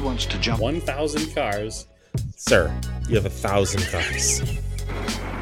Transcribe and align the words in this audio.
He 0.00 0.06
wants 0.06 0.24
to 0.24 0.38
jump. 0.38 0.62
1,000 0.62 1.34
cars. 1.34 1.86
Sir, 2.34 2.74
you 3.06 3.16
have 3.16 3.26
a 3.26 3.30
thousand 3.30 3.82
cars. 3.90 4.40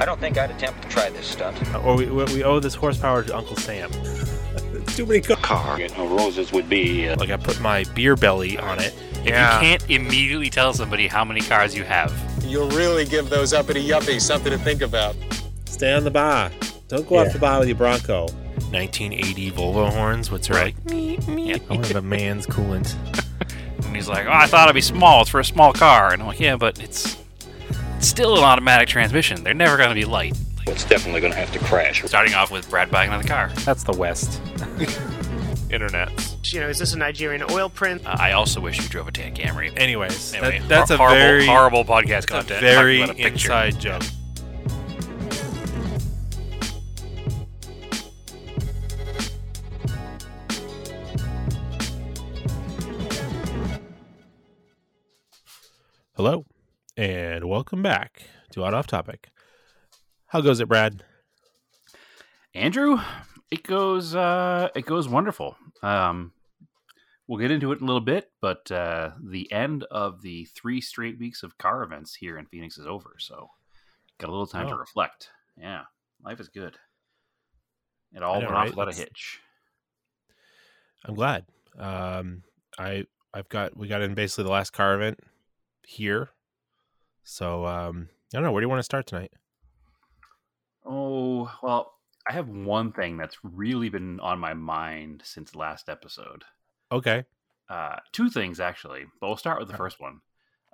I 0.00 0.04
don't 0.04 0.18
think 0.18 0.36
I'd 0.36 0.50
attempt 0.50 0.82
to 0.82 0.88
try 0.88 1.10
this 1.10 1.26
stunt. 1.28 1.56
Or 1.76 1.94
we, 1.96 2.06
we 2.06 2.42
owe 2.42 2.58
this 2.58 2.74
horsepower 2.74 3.22
to 3.22 3.36
Uncle 3.36 3.54
Sam. 3.54 3.88
Too 4.88 5.06
many 5.06 5.20
cars. 5.20 5.38
Car. 5.42 5.78
You 5.78 5.86
know, 5.90 6.08
roses 6.08 6.50
would 6.50 6.68
be. 6.68 7.08
Uh, 7.08 7.14
Like 7.20 7.30
I 7.30 7.36
put 7.36 7.60
my 7.60 7.84
beer 7.94 8.16
belly 8.16 8.58
on 8.58 8.80
it. 8.80 8.92
If 9.20 9.26
you 9.26 9.32
can't 9.32 9.88
immediately 9.88 10.50
tell 10.50 10.72
somebody 10.72 11.06
how 11.06 11.24
many 11.24 11.40
cars 11.40 11.76
you 11.76 11.84
have, 11.84 12.12
You'll 12.44 12.70
really 12.70 13.04
give 13.04 13.30
those 13.30 13.52
uppity 13.52 13.86
yuppies 13.86 14.22
something 14.22 14.50
to 14.50 14.58
think 14.58 14.82
about. 14.82 15.14
Stay 15.66 15.92
on 15.92 16.02
the 16.02 16.10
bar. 16.10 16.50
Don't 16.88 17.06
go 17.06 17.18
off 17.18 17.32
the 17.32 17.38
bar 17.38 17.60
with 17.60 17.68
your 17.68 17.76
Bronco. 17.76 18.22
1980 18.72 19.52
Volvo 19.52 19.88
horns. 19.92 20.32
What's 20.32 20.50
right? 20.50 20.74
Yeah. 20.88 21.58
I 21.70 21.74
want 21.76 21.94
a 21.94 22.02
man's 22.02 22.44
coolant. 22.44 22.96
and 23.98 24.06
he's 24.06 24.08
like, 24.08 24.26
"Oh, 24.26 24.32
I 24.32 24.46
thought 24.46 24.66
it'd 24.68 24.74
be 24.74 24.80
small. 24.80 25.22
It's 25.22 25.30
for 25.30 25.40
a 25.40 25.44
small 25.44 25.72
car." 25.72 26.12
And 26.12 26.22
I'm 26.22 26.28
like, 26.28 26.40
"Yeah, 26.40 26.56
but 26.56 26.80
it's, 26.80 27.16
it's 27.96 28.06
still 28.06 28.36
an 28.36 28.44
automatic 28.44 28.88
transmission. 28.88 29.42
They're 29.42 29.54
never 29.54 29.76
going 29.76 29.88
to 29.88 29.94
be 29.94 30.04
light." 30.04 30.36
it's 30.66 30.84
definitely 30.84 31.20
going 31.22 31.32
to 31.32 31.38
have 31.38 31.50
to 31.52 31.58
crash. 31.60 32.02
Starting 32.04 32.34
off 32.34 32.50
with 32.50 32.68
Brad 32.68 32.90
buying 32.90 33.08
another 33.08 33.26
car. 33.26 33.50
That's 33.64 33.84
the 33.84 33.92
West. 33.92 34.40
Internet. 35.70 36.10
You 36.44 36.60
know, 36.60 36.68
is 36.68 36.78
this 36.78 36.92
a 36.94 36.98
Nigerian 36.98 37.42
oil 37.50 37.68
print? 37.70 38.06
Uh, 38.06 38.16
I 38.18 38.32
also 38.32 38.60
wish 38.60 38.78
you 38.80 38.86
drove 38.88 39.08
a 39.08 39.12
Tan 39.12 39.34
Camry. 39.34 39.72
Anyways, 39.78 40.32
that- 40.32 40.42
Anyway, 40.44 40.64
that's 40.68 40.90
hor- 40.90 40.96
a 40.96 40.98
horrible, 40.98 41.18
very 41.18 41.46
horrible 41.46 41.84
podcast 41.84 42.26
content. 42.26 42.58
a 42.58 42.60
very 42.60 43.00
a 43.02 43.12
inside 43.12 43.78
joke. 43.80 44.02
Hello, 56.18 56.44
and 56.96 57.44
welcome 57.44 57.80
back 57.80 58.24
to 58.50 58.64
Auto 58.64 58.76
Off 58.76 58.88
Topic. 58.88 59.30
How 60.26 60.40
goes 60.40 60.58
it, 60.58 60.66
Brad? 60.66 61.04
Andrew, 62.54 62.98
it 63.52 63.62
goes 63.62 64.16
uh, 64.16 64.68
it 64.74 64.84
goes 64.84 65.08
wonderful. 65.08 65.56
Um, 65.80 66.32
we'll 67.28 67.38
get 67.38 67.52
into 67.52 67.70
it 67.70 67.76
in 67.78 67.84
a 67.84 67.86
little 67.86 68.00
bit, 68.00 68.32
but 68.40 68.68
uh, 68.72 69.12
the 69.22 69.52
end 69.52 69.84
of 69.92 70.20
the 70.22 70.46
three 70.46 70.80
straight 70.80 71.20
weeks 71.20 71.44
of 71.44 71.56
car 71.56 71.84
events 71.84 72.16
here 72.16 72.36
in 72.36 72.46
Phoenix 72.46 72.78
is 72.78 72.86
over, 72.88 73.14
so 73.18 73.50
got 74.18 74.26
a 74.28 74.32
little 74.32 74.48
time 74.48 74.66
to 74.66 74.74
Oh. 74.74 74.78
reflect. 74.78 75.30
Yeah, 75.56 75.82
life 76.24 76.40
is 76.40 76.48
good. 76.48 76.76
It 78.12 78.24
all 78.24 78.40
know, 78.40 78.46
went 78.46 78.56
off 78.56 78.70
without 78.70 78.92
a 78.92 78.96
hitch. 78.96 79.38
I'm 81.04 81.14
glad. 81.14 81.44
Um, 81.78 82.42
I 82.76 83.04
I've 83.32 83.48
got 83.48 83.76
we 83.76 83.86
got 83.86 84.02
in 84.02 84.14
basically 84.14 84.42
the 84.42 84.50
last 84.50 84.72
car 84.72 84.96
event 84.96 85.20
here, 85.88 86.30
so 87.24 87.64
um, 87.66 88.08
I 88.32 88.36
don't 88.36 88.42
know. 88.44 88.52
Where 88.52 88.60
do 88.60 88.66
you 88.66 88.68
want 88.68 88.80
to 88.80 88.84
start 88.84 89.06
tonight? 89.06 89.32
Oh 90.84 91.50
well, 91.62 91.94
I 92.28 92.32
have 92.34 92.48
one 92.48 92.92
thing 92.92 93.16
that's 93.16 93.38
really 93.42 93.88
been 93.88 94.20
on 94.20 94.38
my 94.38 94.54
mind 94.54 95.22
since 95.24 95.54
last 95.54 95.88
episode. 95.88 96.44
Okay. 96.92 97.24
uh, 97.68 97.96
two 98.12 98.30
things 98.30 98.60
actually, 98.60 99.06
but 99.20 99.28
we'll 99.28 99.36
start 99.36 99.58
with 99.58 99.68
the 99.68 99.74
first 99.74 100.00
one. 100.00 100.20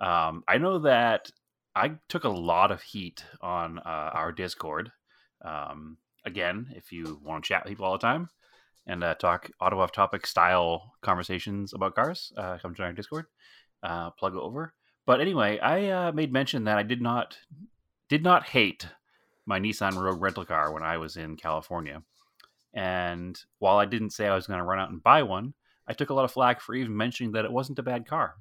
Um, 0.00 0.44
I 0.48 0.58
know 0.58 0.78
that 0.80 1.30
I 1.74 1.92
took 2.08 2.24
a 2.24 2.28
lot 2.28 2.70
of 2.70 2.82
heat 2.82 3.24
on 3.40 3.78
uh, 3.80 4.10
our 4.14 4.32
Discord. 4.32 4.92
Um, 5.44 5.98
again, 6.24 6.68
if 6.76 6.92
you 6.92 7.20
want 7.22 7.44
to 7.44 7.48
chat 7.48 7.64
with 7.64 7.70
people 7.72 7.86
all 7.86 7.92
the 7.92 7.98
time 7.98 8.28
and 8.86 9.02
uh, 9.02 9.14
talk 9.14 9.50
auto 9.60 9.80
off 9.80 9.92
topic 9.92 10.26
style 10.26 10.92
conversations 11.02 11.72
about 11.74 11.94
cars, 11.94 12.32
uh, 12.36 12.58
come 12.58 12.74
join 12.74 12.88
our 12.88 12.92
Discord. 12.92 13.26
Uh, 13.82 14.10
plug 14.10 14.34
it 14.34 14.40
over. 14.40 14.72
But 15.06 15.20
anyway, 15.20 15.58
I 15.58 15.88
uh, 15.90 16.12
made 16.12 16.32
mention 16.32 16.64
that 16.64 16.78
I 16.78 16.82
did 16.82 17.02
not 17.02 17.38
did 18.08 18.22
not 18.22 18.46
hate 18.46 18.88
my 19.46 19.60
Nissan 19.60 20.00
Rogue 20.00 20.20
rental 20.20 20.44
car 20.44 20.72
when 20.72 20.82
I 20.82 20.98
was 20.98 21.16
in 21.16 21.36
California. 21.36 22.02
And 22.72 23.38
while 23.58 23.78
I 23.78 23.84
didn't 23.84 24.10
say 24.10 24.26
I 24.26 24.34
was 24.34 24.46
going 24.46 24.58
to 24.58 24.64
run 24.64 24.78
out 24.78 24.90
and 24.90 25.02
buy 25.02 25.22
one, 25.22 25.54
I 25.86 25.92
took 25.92 26.10
a 26.10 26.14
lot 26.14 26.24
of 26.24 26.32
flack 26.32 26.60
for 26.60 26.74
even 26.74 26.96
mentioning 26.96 27.32
that 27.32 27.44
it 27.44 27.52
wasn't 27.52 27.78
a 27.78 27.82
bad 27.82 28.06
car. 28.06 28.34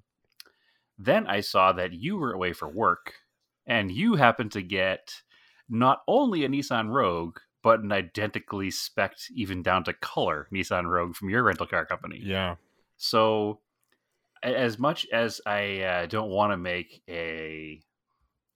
Then 0.98 1.28
I 1.28 1.42
saw 1.42 1.74
that 1.74 1.94
you 1.94 2.18
were 2.18 2.34
away 2.34 2.54
for 2.54 2.68
work 2.68 3.14
and 3.66 3.92
you 3.92 4.16
happened 4.16 4.52
to 4.54 4.62
get 4.62 5.22
not 5.70 6.02
only 6.08 6.46
a 6.46 6.50
Nissan 6.50 6.90
Rogue, 6.90 7.40
but 7.62 7.80
an 7.80 7.92
identically 7.92 8.70
spec'd, 8.70 9.30
even 9.34 9.64
down 9.64 9.84
to 9.86 9.94
color 9.94 10.48
Nissan 10.52 10.86
Rogue 10.86 11.16
from 11.16 11.30
your 11.30 11.44
rental 11.44 11.66
car 11.66 11.86
company. 11.86 12.20
Yeah. 12.22 12.56
So, 12.98 13.60
as 14.44 14.78
much 14.78 15.08
as 15.12 15.42
I 15.46 15.82
uh, 15.82 16.06
don't 16.06 16.30
want 16.30 16.52
to 16.52 16.58
make 16.58 17.02
a 17.10 17.82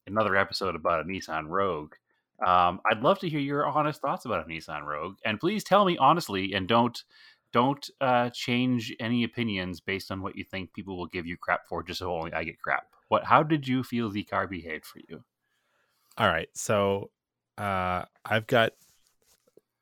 another 0.05 0.35
episode 0.35 0.75
about 0.75 1.01
a 1.01 1.03
Nissan 1.03 1.47
Rogue, 1.47 1.93
um, 2.45 2.79
I'd 2.89 3.01
love 3.01 3.19
to 3.19 3.29
hear 3.29 3.39
your 3.39 3.65
honest 3.65 4.01
thoughts 4.01 4.25
about 4.25 4.45
a 4.45 4.49
Nissan 4.49 4.83
Rogue, 4.83 5.17
and 5.25 5.39
please 5.39 5.63
tell 5.63 5.85
me 5.85 5.97
honestly, 5.97 6.53
and 6.53 6.67
don't 6.67 7.01
don't 7.53 7.89
uh, 8.01 8.29
change 8.29 8.93
any 8.99 9.23
opinions 9.23 9.79
based 9.79 10.11
on 10.11 10.21
what 10.21 10.35
you 10.35 10.43
think 10.43 10.73
people 10.73 10.97
will 10.97 11.07
give 11.07 11.25
you 11.25 11.37
crap 11.37 11.67
for, 11.67 11.81
just 11.81 11.99
so 11.99 12.13
only 12.13 12.33
I 12.33 12.43
get 12.43 12.61
crap. 12.61 12.87
What? 13.07 13.23
How 13.23 13.41
did 13.41 13.67
you 13.67 13.83
feel 13.83 14.09
the 14.09 14.23
car 14.23 14.47
behaved 14.47 14.85
for 14.85 14.99
you? 15.07 15.23
All 16.17 16.27
right. 16.27 16.49
So 16.53 17.11
uh, 17.57 18.03
I've 18.25 18.47
got 18.47 18.73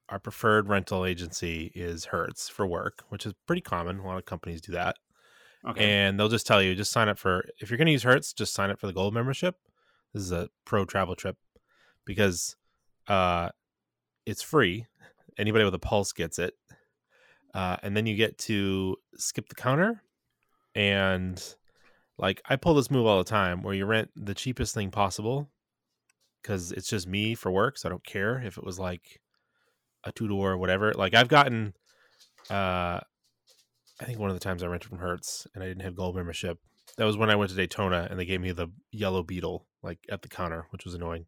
our 0.10 0.20
preferred 0.20 0.70
rental 0.70 1.06
agency 1.06 1.72
is 1.74 2.06
Hertz 2.06 2.48
for 2.48 2.68
work, 2.68 3.04
which 3.10 3.26
is 3.26 3.34
pretty 3.48 3.62
common. 3.62 4.00
A 4.00 4.06
lot 4.06 4.18
of 4.18 4.26
companies 4.26 4.62
do 4.62 4.72
that. 4.74 4.98
Okay. 5.68 5.84
And 5.84 6.20
they'll 6.20 6.30
just 6.30 6.46
tell 6.46 6.62
you, 6.62 6.76
just 6.76 6.92
sign 6.92 7.10
up 7.10 7.18
for, 7.18 7.46
if 7.60 7.70
you're 7.70 7.78
going 7.78 7.88
to 7.88 7.92
use 7.92 8.04
Hertz, 8.04 8.34
just 8.34 8.54
sign 8.54 8.70
up 8.70 8.80
for 8.80 8.88
the 8.88 8.94
gold 8.94 9.14
membership. 9.14 9.56
This 10.14 10.24
is 10.24 10.32
a 10.32 10.50
pro 10.64 10.86
travel 10.86 11.16
trip 11.16 11.38
because 12.06 12.56
uh, 13.08 13.50
it's 14.26 14.44
free. 14.44 14.86
Anybody 15.38 15.66
with 15.66 15.74
a 15.74 15.80
pulse 15.80 16.14
gets 16.14 16.38
it. 16.40 16.54
Uh, 17.54 17.78
and 17.82 17.98
then 17.98 18.06
you 18.06 18.16
get 18.16 18.38
to 18.38 18.96
skip 19.18 19.50
the 19.50 19.56
counter. 19.56 20.04
And 20.76 21.42
like, 22.18 22.42
I 22.48 22.58
pull 22.58 22.76
this 22.76 22.92
move 22.92 23.08
all 23.08 23.18
the 23.18 23.24
time 23.24 23.64
where 23.64 23.74
you 23.74 23.86
rent 23.86 24.12
the 24.16 24.36
cheapest 24.36 24.76
thing 24.76 24.92
possible 24.92 25.50
because 26.42 26.72
it's 26.74 26.90
just 26.90 27.08
me 27.08 27.34
for 27.34 27.52
work. 27.52 27.78
So 27.78 27.90
I 27.90 27.92
don't 27.92 28.06
care 28.06 28.40
if 28.40 28.58
it 28.58 28.64
was 28.64 28.78
like 28.78 29.20
a 30.04 30.12
two 30.12 30.28
door 30.28 30.52
or 30.52 30.58
whatever. 30.58 30.94
Like, 30.94 31.16
I've 31.16 31.28
gotten, 31.28 31.74
uh, 32.52 33.00
I 34.02 34.06
think 34.06 34.20
one 34.20 34.30
of 34.30 34.36
the 34.36 34.44
times 34.44 34.62
I 34.62 34.68
rented 34.68 34.90
from 34.90 35.00
Hertz 35.00 35.48
and 35.54 35.64
I 35.64 35.68
didn't 35.68 35.84
have 35.84 35.96
gold 35.96 36.16
membership. 36.16 36.60
That 36.98 37.06
was 37.06 37.18
when 37.18 37.30
I 37.30 37.36
went 37.36 37.50
to 37.52 37.58
Daytona 37.58 38.08
and 38.10 38.20
they 38.20 38.26
gave 38.26 38.42
me 38.42 38.52
the 38.52 38.68
yellow 38.92 39.24
beetle 39.24 39.66
like 39.82 40.00
at 40.10 40.22
the 40.22 40.28
counter, 40.28 40.68
which 40.72 40.86
was 40.86 40.94
annoying. 40.94 41.26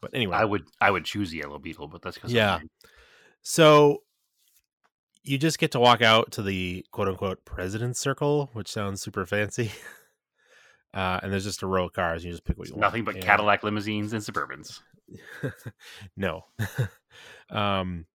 But 0.00 0.12
anyway, 0.14 0.36
I 0.36 0.44
would 0.44 0.64
I 0.80 0.90
would 0.90 1.04
choose 1.04 1.30
the 1.30 1.38
Yellow 1.38 1.58
Beetle, 1.58 1.88
but 1.88 2.02
that's 2.02 2.16
because 2.16 2.32
Yeah. 2.32 2.60
so 3.42 4.02
you 5.24 5.38
just 5.38 5.58
get 5.58 5.72
to 5.72 5.80
walk 5.80 6.02
out 6.02 6.30
to 6.32 6.42
the 6.42 6.86
quote 6.92 7.08
unquote 7.08 7.44
president's 7.44 7.98
circle, 7.98 8.50
which 8.52 8.70
sounds 8.70 9.02
super 9.02 9.26
fancy. 9.26 9.72
Uh, 10.94 11.20
and 11.22 11.30
there's 11.30 11.44
just 11.44 11.62
a 11.62 11.66
row 11.66 11.84
of 11.84 11.92
cars. 11.92 12.22
And 12.22 12.28
you 12.28 12.32
just 12.32 12.44
pick 12.44 12.56
what 12.56 12.66
you 12.66 12.72
want. 12.72 12.80
nothing 12.80 13.04
but 13.04 13.20
Cadillac 13.20 13.62
limousines 13.62 14.14
and 14.14 14.22
Suburbans. 14.22 14.80
no. 16.16 16.46
um 17.50 18.06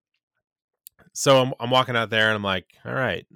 so 1.13 1.39
I'm 1.39 1.53
I'm 1.59 1.69
walking 1.69 1.95
out 1.95 2.09
there 2.09 2.28
and 2.29 2.35
I'm 2.35 2.44
like, 2.44 2.66
all 2.83 2.94
right. 2.94 3.28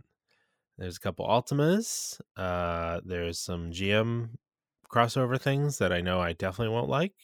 There's 0.78 0.98
a 0.98 1.00
couple 1.00 1.26
Altimas. 1.28 2.20
Uh 2.36 3.02
there's 3.04 3.40
some 3.40 3.72
GM 3.72 4.38
crossover 4.92 5.40
things 5.40 5.78
that 5.80 5.92
I 5.92 6.02
know 6.02 6.22
I 6.22 6.34
definitely 6.34 6.74
won't 6.74 6.90
like. 6.90 7.16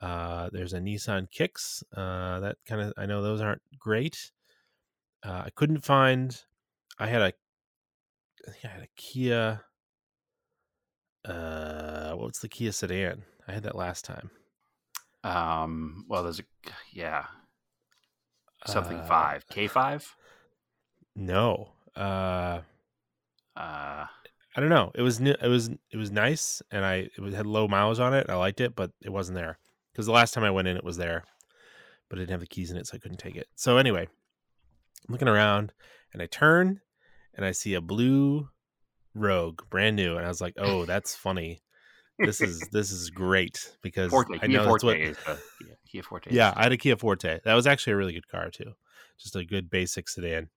Uh 0.00 0.50
there's 0.52 0.72
a 0.72 0.78
Nissan 0.80 1.30
Kicks. 1.30 1.82
Uh 1.96 2.40
that 2.40 2.56
kind 2.66 2.80
of 2.82 2.92
I 2.96 3.06
know 3.06 3.22
those 3.22 3.40
aren't 3.40 3.62
great. 3.78 4.32
Uh 5.22 5.42
I 5.46 5.50
couldn't 5.50 5.80
find 5.84 6.44
I 6.98 7.08
had 7.08 7.22
a 7.22 7.32
I 8.46 8.50
think 8.50 8.64
I 8.64 8.68
had 8.68 8.82
a 8.82 8.88
Kia 8.96 9.64
uh 11.24 12.12
what's 12.14 12.40
the 12.40 12.48
Kia 12.48 12.72
sedan? 12.72 13.24
I 13.48 13.52
had 13.52 13.62
that 13.64 13.76
last 13.76 14.04
time. 14.04 14.30
Um, 15.22 16.04
well, 16.08 16.22
there's 16.22 16.40
a 16.40 16.44
yeah, 16.92 17.26
something 18.66 18.98
Uh, 18.98 19.06
five 19.06 19.46
K 19.48 19.66
five. 19.68 20.14
No. 21.16 21.72
Uh 21.96 22.62
Uh, 23.56 24.06
I 24.56 24.60
don't 24.60 24.68
know. 24.68 24.92
It 24.94 25.02
was 25.02 25.20
ni- 25.20 25.36
it 25.40 25.48
was 25.48 25.68
it 25.90 25.96
was 25.96 26.10
nice 26.10 26.62
and 26.70 26.84
I 26.84 27.08
it 27.16 27.32
had 27.34 27.46
low 27.46 27.66
mileage 27.68 27.98
on 27.98 28.14
it. 28.14 28.26
I 28.28 28.36
liked 28.36 28.60
it, 28.60 28.76
but 28.76 28.90
it 29.02 29.10
wasn't 29.10 29.36
there. 29.36 29.58
Cuz 29.94 30.06
the 30.06 30.12
last 30.12 30.34
time 30.34 30.44
I 30.44 30.50
went 30.50 30.68
in 30.68 30.76
it 30.76 30.84
was 30.84 30.96
there. 30.96 31.24
But 32.08 32.18
I 32.18 32.22
didn't 32.22 32.32
have 32.32 32.40
the 32.40 32.46
keys 32.46 32.70
in 32.70 32.76
it 32.76 32.86
so 32.86 32.96
I 32.96 32.98
couldn't 32.98 33.18
take 33.18 33.36
it. 33.36 33.48
So 33.56 33.78
anyway, 33.78 34.02
I'm 34.02 35.12
looking 35.12 35.28
around 35.28 35.72
and 36.12 36.22
I 36.22 36.26
turn 36.26 36.80
and 37.34 37.44
I 37.44 37.52
see 37.52 37.74
a 37.74 37.80
blue 37.80 38.48
Rogue, 39.14 39.62
brand 39.70 39.96
new, 39.96 40.16
and 40.16 40.26
I 40.26 40.28
was 40.28 40.40
like, 40.40 40.54
"Oh, 40.58 40.84
that's 40.86 41.14
funny. 41.14 41.62
This 42.18 42.40
is 42.40 42.68
this 42.72 42.90
is 42.90 43.10
great 43.10 43.76
because 43.82 44.10
Forte, 44.10 44.36
I 44.36 44.46
Kia 44.46 44.48
know 44.48 44.64
that's 44.64 44.82
Forte 44.82 45.06
what 45.06 45.16
the 45.26 45.40
yeah, 45.66 45.74
Kia 45.90 46.02
Forte. 46.02 46.32
yeah, 46.32 46.52
I 46.56 46.64
had 46.64 46.72
a 46.72 46.76
Kia 46.76 46.96
Forte. 46.96 47.40
That 47.44 47.54
was 47.54 47.66
actually 47.66 47.94
a 47.94 47.96
really 47.96 48.12
good 48.12 48.28
car 48.28 48.50
too. 48.50 48.72
Just 49.18 49.36
a 49.36 49.44
good 49.44 49.70
basic 49.70 50.08
sedan. 50.08 50.50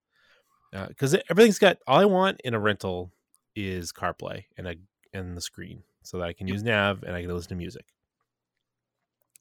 Because 0.72 1.16
everything's 1.30 1.60
got 1.60 1.78
all 1.88 2.00
I 2.00 2.06
want 2.06 2.42
in 2.44 2.54
a 2.54 2.60
rental 2.60 3.12
is 3.56 3.92
CarPlay 3.92 4.46
and 4.58 4.68
a 4.68 4.76
and 5.14 5.36
the 5.36 5.42
screen 5.42 5.84
so 6.04 6.18
that 6.20 6.28
I 6.28 6.34
can 6.34 6.48
use 6.48 6.64
nav 6.64 7.04
and 7.04 7.16
I 7.16 7.22
can 7.22 7.34
listen 7.34 7.50
to 7.50 7.56
music. 7.56 7.86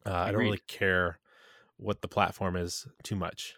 Uh, 0.06 0.12
I 0.14 0.30
don't 0.30 0.40
really 0.40 0.60
care 0.68 1.18
what 1.78 2.00
the 2.00 2.08
platform 2.08 2.56
is 2.56 2.86
too 3.02 3.16
much, 3.16 3.54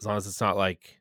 as 0.00 0.06
long 0.06 0.16
as 0.16 0.26
it's 0.26 0.40
not 0.40 0.56
like 0.56 1.00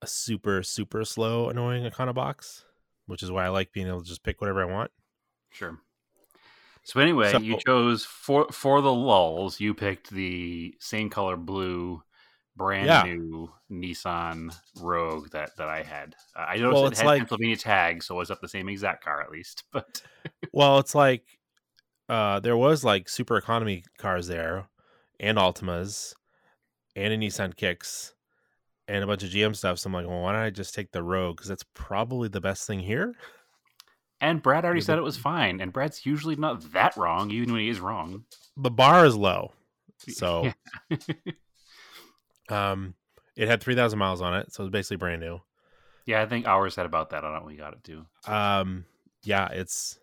a 0.00 0.06
super 0.06 0.62
super 0.62 1.04
slow 1.04 1.48
annoying 1.48 1.88
Econo 1.88 2.14
box, 2.14 2.64
which 3.06 3.22
is 3.22 3.30
why 3.30 3.44
I 3.44 3.48
like 3.50 3.72
being 3.72 3.86
able 3.86 4.00
to 4.02 4.08
just 4.08 4.22
pick 4.24 4.40
whatever 4.40 4.62
I 4.62 4.72
want. 4.72 4.90
Sure. 5.50 5.78
So 6.84 6.98
anyway, 7.00 7.30
So- 7.30 7.38
you 7.38 7.58
chose 7.64 8.04
for 8.04 8.50
for 8.50 8.80
the 8.80 8.92
lulls. 8.92 9.60
You 9.60 9.74
picked 9.74 10.10
the 10.10 10.74
same 10.80 11.10
color 11.10 11.36
blue, 11.36 12.02
brand 12.56 12.86
Yeah. 12.86 13.02
new 13.04 13.50
Nissan 13.70 14.54
Rogue 14.80 15.30
that 15.30 15.56
that 15.56 15.68
I 15.68 15.82
had. 15.82 16.14
Uh, 16.36 16.40
I 16.48 16.56
noticed 16.56 16.72
Well, 16.74 16.84
it 16.86 16.90
it's 16.92 17.00
had 17.00 17.06
like- 17.06 17.18
Pennsylvania 17.20 17.56
tags, 17.56 18.06
so 18.06 18.14
it 18.16 18.18
was 18.18 18.30
up 18.30 18.40
the 18.40 18.48
same 18.48 18.68
exact 18.68 19.04
car 19.04 19.20
at 19.22 19.30
least. 19.30 19.64
But 19.72 20.02
Well, 20.52 20.78
it's 20.78 20.94
like 20.94 21.24
uh 22.08 22.40
there 22.40 22.56
was 22.56 22.84
like 22.84 23.08
super 23.08 23.36
economy 23.36 23.84
cars 23.98 24.26
there 24.26 24.66
and 25.20 25.38
Altimas 25.38 26.14
and 26.96 27.12
a 27.14 27.16
Nissan 27.16 27.56
Kicks 27.56 28.12
and 28.88 29.02
a 29.02 29.06
bunch 29.06 29.22
of 29.22 29.30
GM 29.30 29.54
stuff. 29.56 29.78
So 29.78 29.88
I'm 29.88 29.94
like, 29.94 30.06
well, 30.06 30.20
why 30.20 30.32
don't 30.32 30.42
I 30.42 30.50
just 30.50 30.74
take 30.74 30.90
the 30.92 31.02
Rogue? 31.02 31.36
Because 31.36 31.48
that's 31.48 31.64
probably 31.74 32.28
the 32.28 32.40
best 32.40 32.66
thing 32.66 32.80
here. 32.80 33.14
and 34.20 34.42
Brad 34.42 34.64
already 34.64 34.80
Yeah, 34.80 34.86
said 34.86 34.98
it 34.98 35.02
was 35.02 35.16
fine, 35.16 35.60
and 35.60 35.72
Brad's 35.72 36.04
usually 36.04 36.36
not 36.36 36.72
that 36.72 36.96
wrong, 36.96 37.30
even 37.30 37.52
when 37.52 37.60
he 37.62 37.68
is 37.68 37.80
wrong. 37.80 38.24
The 38.56 38.70
bar 38.70 39.06
is 39.06 39.16
low. 39.16 39.52
So 40.08 40.52
Yeah. 40.90 40.98
Um 42.48 42.94
it 43.36 43.48
had 43.48 43.62
3,000 43.62 43.98
miles 43.98 44.20
on 44.20 44.34
it. 44.34 44.52
So 44.52 44.62
it's 44.64 44.70
basically 44.72 44.98
brand 44.98 45.20
new. 45.22 45.40
yeah, 46.06 46.20
I 46.20 46.26
think 46.26 46.46
ours 46.46 46.76
had 46.76 46.84
about 46.86 47.10
that 47.10 47.24
on 47.24 47.34
it 47.34 47.44
when 47.44 47.54
we 47.54 47.56
got 47.56 47.72
it 47.72 47.82
too. 47.84 48.04
um 48.26 48.84
yeah 49.24 49.48
it's 49.52 49.98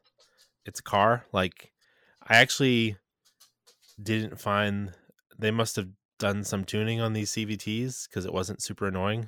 it's 0.66 0.80
a 0.80 0.84
car 0.84 1.26
like 1.34 1.74
i 2.26 2.38
actually 2.38 2.96
didn't 4.02 4.40
find 4.40 4.94
they 5.38 5.52
must 5.52 5.76
have 5.76 5.90
done 6.20 6.44
some 6.46 6.64
tuning 6.64 7.02
on 7.02 7.12
these 7.14 7.32
cvts 7.34 8.08
because 8.08 8.26
it 8.26 8.34
wasn't 8.34 8.62
super 8.64 8.88
annoying 8.88 9.28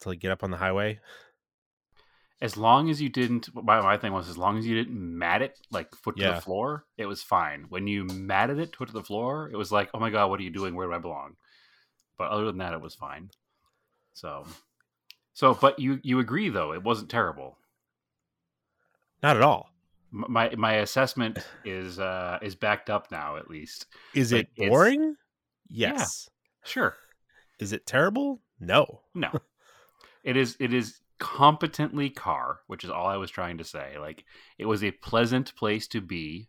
to 0.00 0.08
like 0.08 0.18
get 0.18 0.30
up 0.30 0.42
on 0.42 0.50
the 0.50 0.56
highway 0.56 0.98
As 2.40 2.56
long 2.56 2.90
as 2.90 3.00
you 3.00 3.08
didn't, 3.08 3.48
my, 3.54 3.80
my 3.80 3.96
thing 3.96 4.12
was 4.12 4.28
as 4.28 4.36
long 4.36 4.58
as 4.58 4.66
you 4.66 4.74
didn't 4.74 4.98
mat 5.18 5.40
it 5.40 5.58
like 5.70 5.94
foot 5.94 6.16
to 6.16 6.22
the 6.34 6.40
floor, 6.40 6.84
it 6.98 7.06
was 7.06 7.22
fine. 7.22 7.66
When 7.68 7.86
you 7.86 8.04
matted 8.04 8.58
it 8.58 8.76
foot 8.76 8.88
to 8.88 8.92
the 8.94 9.02
floor, 9.04 9.48
it 9.52 9.56
was 9.56 9.70
like, 9.72 9.88
oh 9.94 9.98
my 9.98 10.10
god, 10.10 10.28
what 10.28 10.40
are 10.40 10.42
you 10.42 10.50
doing? 10.50 10.74
Where 10.74 10.86
do 10.86 10.92
I 10.92 10.98
belong? 10.98 11.36
But 12.16 12.30
other 12.30 12.46
than 12.46 12.58
that, 12.58 12.74
it 12.74 12.80
was 12.80 12.94
fine. 12.94 13.30
So, 14.12 14.46
so, 15.32 15.54
but 15.54 15.78
you 15.78 16.00
you 16.02 16.18
agree 16.20 16.48
though, 16.48 16.72
it 16.72 16.82
wasn't 16.82 17.10
terrible. 17.10 17.58
not 19.22 19.36
at 19.36 19.42
all 19.42 19.70
My 20.10 20.54
my 20.56 20.74
assessment 20.74 21.38
is 21.64 21.98
uh 21.98 22.38
is 22.42 22.54
backed 22.54 22.90
up 22.90 23.10
now 23.10 23.36
at 23.36 23.48
least. 23.50 23.86
is 24.14 24.32
Like, 24.32 24.48
it 24.56 24.68
boring 24.68 25.16
yes 25.68 26.28
Sure, 26.64 26.96
is 27.58 27.72
it 27.72 27.86
terrible 27.86 28.40
no 28.60 29.00
no, 29.14 29.30
it 30.24 30.36
is 30.36 30.56
it 30.60 30.72
is 30.72 31.00
competently 31.18 32.10
car, 32.10 32.60
which 32.66 32.84
is 32.84 32.90
all 32.90 33.06
I 33.06 33.16
was 33.16 33.30
trying 33.30 33.58
to 33.58 33.64
say. 33.64 33.98
Like 33.98 34.24
it 34.58 34.66
was 34.66 34.82
a 34.84 34.90
pleasant 34.92 35.54
place 35.56 35.86
to 35.88 36.00
be. 36.00 36.48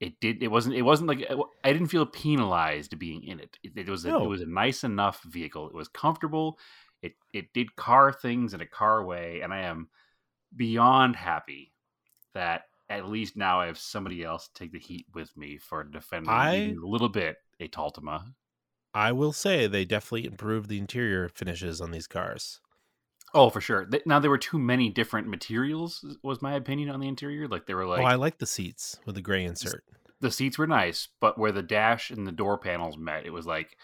It 0.00 0.20
did. 0.20 0.42
It 0.42 0.48
wasn't. 0.48 0.74
It 0.74 0.82
wasn't 0.82 1.08
like 1.08 1.24
uh, 1.28 1.36
I 1.62 1.72
didn't 1.72 1.88
feel 1.88 2.04
penalized 2.06 2.98
being 2.98 3.24
in 3.24 3.40
it. 3.40 3.58
It, 3.62 3.72
it 3.76 3.88
was. 3.88 4.04
A, 4.04 4.08
No. 4.08 4.24
It 4.24 4.28
was 4.28 4.42
a 4.42 4.46
nice 4.46 4.84
enough 4.84 5.22
vehicle. 5.22 5.68
It 5.68 5.74
was 5.74 5.88
comfortable. 5.88 6.58
It 7.02 7.14
it 7.32 7.52
did 7.52 7.76
car 7.76 8.12
things 8.12 8.54
in 8.54 8.60
a 8.60 8.66
car 8.66 9.04
way, 9.04 9.40
and 9.42 9.52
I 9.52 9.60
am 9.60 9.88
beyond 10.56 11.16
happy 11.16 11.72
that 12.34 12.64
at 12.88 13.08
least 13.08 13.36
now 13.36 13.60
I 13.60 13.66
have 13.66 13.78
somebody 13.78 14.22
else 14.22 14.50
take 14.54 14.72
the 14.72 14.78
heat 14.78 15.06
with 15.14 15.34
me 15.36 15.58
for 15.58 15.84
defending 15.84 16.30
I- 16.30 16.72
a 16.72 16.74
little 16.74 17.08
bit 17.08 17.38
a 17.60 17.68
Taltima. 17.68 18.24
i 18.94 19.12
will 19.12 19.32
say 19.32 19.66
they 19.66 19.84
definitely 19.84 20.26
improved 20.26 20.68
the 20.68 20.78
interior 20.78 21.28
finishes 21.28 21.80
on 21.80 21.92
these 21.92 22.06
cars 22.06 22.60
Oh, 23.34 23.50
for 23.50 23.60
sure. 23.60 23.88
Now 24.06 24.20
there 24.20 24.30
were 24.30 24.38
too 24.38 24.58
many 24.58 24.88
different 24.90 25.26
materials. 25.28 26.04
Was 26.22 26.40
my 26.40 26.54
opinion 26.54 26.90
on 26.90 27.00
the 27.00 27.08
interior. 27.08 27.48
Like 27.48 27.66
they 27.66 27.74
were 27.74 27.86
like 27.86 28.00
oh 28.02 28.04
i 28.06 28.14
like 28.14 28.38
the 28.38 28.46
seats 28.46 28.98
with 29.04 29.16
the 29.16 29.20
gray 29.22 29.44
insert 29.44 29.84
the 30.20 30.30
seats 30.30 30.56
were 30.56 30.66
nice, 30.66 31.08
but 31.20 31.36
where 31.38 31.52
the 31.52 31.62
dash 31.62 32.10
and 32.10 32.26
the 32.26 32.32
door 32.32 32.56
panels 32.56 32.96
met, 32.96 33.26
it 33.26 33.30
was 33.30 33.46
like 33.46 33.76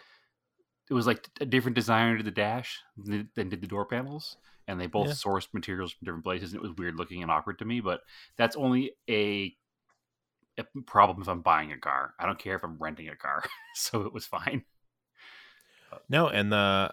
it 0.89 0.95
was 0.95 1.07
like 1.07 1.29
a 1.41 1.47
different 1.47 1.75
designer 1.75 2.17
to 2.17 2.23
the 2.23 2.31
dash 2.31 2.79
than 2.97 3.29
than 3.35 3.49
did 3.49 3.61
the 3.61 3.67
door 3.67 3.85
panels, 3.85 4.37
and 4.67 4.81
they 4.81 4.87
both 4.87 5.09
Yeah. 5.09 5.13
sourced 5.13 5.49
materials 5.53 5.93
from 5.93 6.07
different 6.07 6.25
places. 6.25 6.53
And 6.53 6.61
it 6.61 6.67
was 6.67 6.77
weird 6.77 6.97
looking 6.97 7.23
and 7.23 7.31
awkward 7.31 7.59
to 7.59 7.65
me, 7.65 7.81
but 7.81 8.01
that's 8.37 8.57
only 8.57 8.93
a, 9.09 9.55
a 10.59 10.65
problem 10.87 11.21
if 11.23 11.29
I'm 11.29 11.43
buying 11.43 11.73
a 11.73 11.79
car. 11.79 12.15
I 12.19 12.27
don't 12.27 12.39
care 12.39 12.57
if 12.57 12.65
I'm 12.65 12.79
renting 12.79 13.09
a 13.09 13.17
car, 13.17 13.45
so 13.75 14.03
it 14.03 14.13
was 14.13 14.27
fine. 14.27 14.65
No, 16.09 16.29
and 16.29 16.51
the 16.53 16.93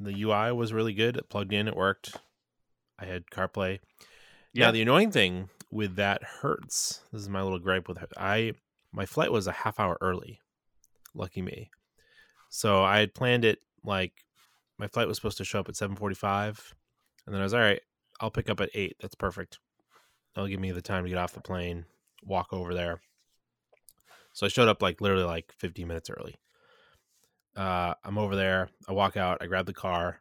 the 0.00 0.22
UI 0.22 0.52
was 0.52 0.72
really 0.72 0.94
good. 0.94 1.16
It 1.16 1.28
plugged 1.28 1.52
in, 1.52 1.68
it 1.68 1.76
worked. 1.76 2.16
I 2.98 3.04
had 3.06 3.26
CarPlay. 3.26 3.80
Yeah, 4.52 4.66
Yeah. 4.66 4.70
the 4.72 4.82
annoying 4.82 5.10
thing 5.10 5.50
with 5.70 5.96
that 5.96 6.22
Hertz. 6.22 7.02
This 7.12 7.22
is 7.22 7.28
my 7.28 7.42
little 7.42 7.58
gripe 7.58 7.88
with 7.88 8.02
it. 8.02 8.12
I 8.16 8.52
my 8.92 9.04
flight 9.06 9.30
was 9.32 9.46
a 9.46 9.52
half 9.52 9.78
hour 9.78 9.98
early. 10.00 10.40
Lucky 11.14 11.42
me. 11.42 11.70
So 12.48 12.82
I 12.82 12.98
had 13.00 13.14
planned 13.14 13.44
it 13.44 13.58
like 13.84 14.24
my 14.78 14.88
flight 14.88 15.06
was 15.08 15.16
supposed 15.18 15.38
to 15.38 15.44
show 15.44 15.60
up 15.60 15.68
at 15.68 15.76
seven 15.76 15.96
forty 15.96 16.14
five, 16.14 16.74
and 17.26 17.34
then 17.34 17.40
I 17.40 17.44
was 17.44 17.54
all 17.54 17.60
right. 17.60 17.80
I'll 18.20 18.30
pick 18.30 18.48
up 18.48 18.60
at 18.60 18.70
eight. 18.74 18.96
That's 19.00 19.14
perfect. 19.14 19.58
That'll 20.34 20.48
give 20.48 20.60
me 20.60 20.72
the 20.72 20.82
time 20.82 21.04
to 21.04 21.08
get 21.10 21.18
off 21.18 21.34
the 21.34 21.40
plane, 21.40 21.84
walk 22.24 22.52
over 22.52 22.72
there. 22.74 23.00
So 24.32 24.46
I 24.46 24.48
showed 24.48 24.68
up 24.68 24.80
like 24.82 25.00
literally 25.00 25.24
like 25.24 25.52
fifteen 25.58 25.88
minutes 25.88 26.10
early. 26.10 26.36
Uh, 27.58 27.94
I'm 28.04 28.18
over 28.18 28.36
there. 28.36 28.68
I 28.88 28.92
walk 28.92 29.16
out. 29.16 29.38
I 29.40 29.46
grab 29.46 29.66
the 29.66 29.74
car. 29.74 30.20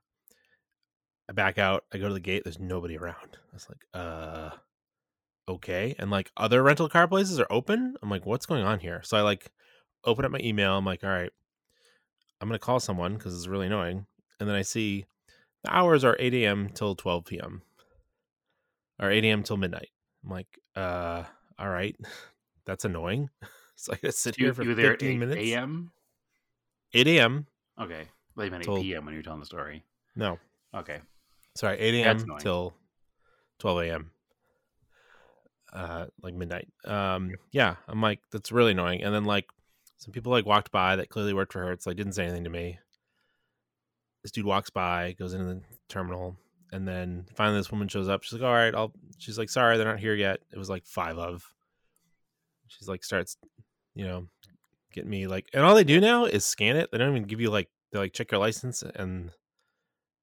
I 1.29 1.33
back 1.33 1.59
out. 1.59 1.85
I 1.93 1.99
go 1.99 2.07
to 2.07 2.13
the 2.13 2.19
gate. 2.19 2.43
There's 2.43 2.59
nobody 2.59 2.97
around. 2.97 3.37
I 3.51 3.53
was 3.53 3.67
like, 3.69 3.85
uh, 3.93 4.49
okay. 5.47 5.93
And 5.99 6.09
like 6.09 6.31
other 6.35 6.63
rental 6.63 6.89
car 6.89 7.07
places 7.07 7.39
are 7.39 7.47
open. 7.51 7.95
I'm 8.01 8.09
like, 8.09 8.25
what's 8.25 8.47
going 8.47 8.63
on 8.63 8.79
here? 8.79 9.01
So 9.03 9.17
I 9.17 9.21
like 9.21 9.51
open 10.03 10.25
up 10.25 10.31
my 10.31 10.39
email. 10.39 10.75
I'm 10.75 10.85
like, 10.85 11.03
all 11.03 11.11
right, 11.11 11.31
I'm 12.41 12.47
gonna 12.47 12.57
call 12.57 12.79
someone 12.79 13.13
because 13.13 13.35
it's 13.37 13.47
really 13.47 13.67
annoying. 13.67 14.07
And 14.39 14.49
then 14.49 14.55
I 14.55 14.63
see 14.63 15.05
the 15.63 15.75
hours 15.75 16.03
are 16.03 16.15
8 16.19 16.33
a.m. 16.33 16.69
till 16.73 16.95
12 16.95 17.25
p.m. 17.25 17.61
or 18.99 19.11
8 19.11 19.23
a.m. 19.25 19.43
till 19.43 19.57
midnight. 19.57 19.89
I'm 20.23 20.31
like, 20.31 20.59
uh, 20.75 21.23
all 21.59 21.69
right, 21.69 21.95
that's 22.65 22.85
annoying. 22.85 23.29
So 23.79 23.93
I 23.93 23.97
gotta 23.97 24.11
sit 24.11 24.39
You, 24.39 24.45
here 24.45 24.55
for 24.55 24.63
you 24.63 24.69
were 24.69 24.75
there 24.75 24.93
at 24.93 25.01
15 25.01 25.09
8 25.11 25.19
minutes. 25.19 25.37
a.m. 25.51 25.91
8 26.93 27.07
a.m. 27.07 27.45
Okay, 27.79 28.07
well, 28.35 28.45
you 28.45 28.51
meant 28.51 28.63
8 28.63 28.65
Till- 28.65 28.81
p.m. 28.81 29.05
when 29.05 29.13
you 29.13 29.19
were 29.19 29.23
telling 29.23 29.39
the 29.39 29.45
story. 29.45 29.83
No, 30.15 30.39
Okay, 30.73 30.99
sorry, 31.55 31.77
8 31.79 32.03
a.m. 32.03 32.25
till 32.39 32.73
12 33.59 33.81
a.m. 33.83 34.11
Uh, 35.73 36.05
like 36.21 36.33
midnight. 36.33 36.67
Um, 36.85 37.35
yeah, 37.51 37.75
I'm 37.87 38.01
like, 38.01 38.19
that's 38.31 38.51
really 38.51 38.71
annoying. 38.71 39.03
And 39.03 39.13
then 39.13 39.25
like 39.25 39.47
some 39.97 40.11
people 40.11 40.31
like 40.31 40.45
walked 40.45 40.71
by 40.71 40.95
that 40.95 41.09
clearly 41.09 41.33
worked 41.33 41.53
for 41.53 41.61
Hertz, 41.63 41.85
like 41.85 41.97
didn't 41.97 42.13
say 42.13 42.23
anything 42.23 42.45
to 42.45 42.49
me. 42.49 42.79
This 44.23 44.31
dude 44.31 44.45
walks 44.45 44.69
by, 44.69 45.13
goes 45.19 45.33
into 45.33 45.45
the 45.45 45.61
terminal, 45.89 46.37
and 46.71 46.87
then 46.87 47.25
finally 47.35 47.59
this 47.59 47.71
woman 47.71 47.87
shows 47.87 48.09
up. 48.09 48.23
She's 48.23 48.33
like, 48.33 48.47
"All 48.47 48.53
right, 48.53 48.73
I'll." 48.73 48.91
She's 49.17 49.37
like, 49.37 49.49
"Sorry, 49.49 49.77
they're 49.77 49.87
not 49.87 49.99
here 49.99 50.15
yet." 50.15 50.39
It 50.51 50.57
was 50.57 50.69
like 50.69 50.85
five 50.85 51.17
of. 51.17 51.43
She's 52.67 52.87
like, 52.89 53.03
starts, 53.03 53.37
you 53.95 54.05
know, 54.05 54.27
getting 54.93 55.09
me 55.09 55.27
like, 55.27 55.47
and 55.53 55.63
all 55.63 55.75
they 55.75 55.83
do 55.83 55.99
now 55.99 56.25
is 56.25 56.45
scan 56.45 56.75
it. 56.75 56.89
They 56.91 56.97
don't 56.97 57.09
even 57.15 57.27
give 57.27 57.41
you 57.41 57.49
like 57.49 57.69
they 57.91 57.99
like 57.99 58.13
check 58.13 58.31
your 58.31 58.39
license, 58.39 58.83
and 58.83 59.31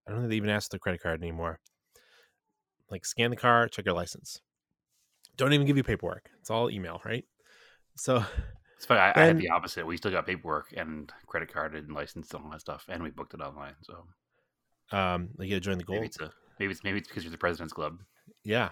I 0.06 0.11
don't 0.11 0.21
think 0.21 0.30
they 0.30 0.37
even 0.37 0.50
ask 0.50 0.71
for 0.71 0.76
the 0.76 0.80
credit 0.80 1.02
card 1.02 1.23
anymore. 1.23 1.61
Like 2.90 3.04
scan 3.06 3.30
the 3.30 3.37
car, 3.37 3.68
check 3.68 3.87
your 3.87 3.94
license. 3.94 4.40
Don't 5.37 5.52
even 5.52 5.66
give 5.66 5.76
you 5.76 5.83
paperwork. 5.83 6.30
It's 6.40 6.50
all 6.50 6.71
email, 6.71 7.00
right? 7.04 7.25
So 7.97 8.25
it's 8.76 8.87
funny. 8.87 9.00
I, 9.00 9.12
I 9.16 9.25
had 9.25 9.38
the 9.38 9.49
opposite. 9.50 9.87
We 9.87 9.97
still 9.97 10.11
got 10.11 10.26
paperwork 10.26 10.73
and 10.76 11.12
credit 11.26 11.52
card 11.52 11.75
and 11.75 11.92
license 11.92 12.33
and 12.33 12.44
all 12.44 12.50
that 12.50 12.61
stuff, 12.61 12.85
and 12.88 13.02
we 13.02 13.11
booked 13.11 13.35
it 13.35 13.40
online. 13.40 13.75
So 13.83 14.04
um 14.92 15.30
like 15.38 15.49
you 15.49 15.54
gotta 15.54 15.61
join 15.61 15.78
the 15.78 15.85
gold. 15.85 16.00
maybe 16.00 16.06
it's 16.06 16.21
a 16.21 16.30
maybe 16.61 16.73
it's 16.73 16.85
maybe 16.85 16.99
it's 16.99 17.09
because 17.09 17.25
you're 17.25 17.33
the 17.33 17.38
president's 17.38 17.73
club. 17.73 17.99
Yeah. 18.44 18.71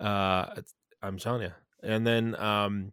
Uh 0.00 0.46
it's, 0.56 0.74
I'm 1.02 1.18
telling 1.18 1.42
you. 1.42 1.52
And 1.82 2.06
then 2.06 2.34
um 2.36 2.92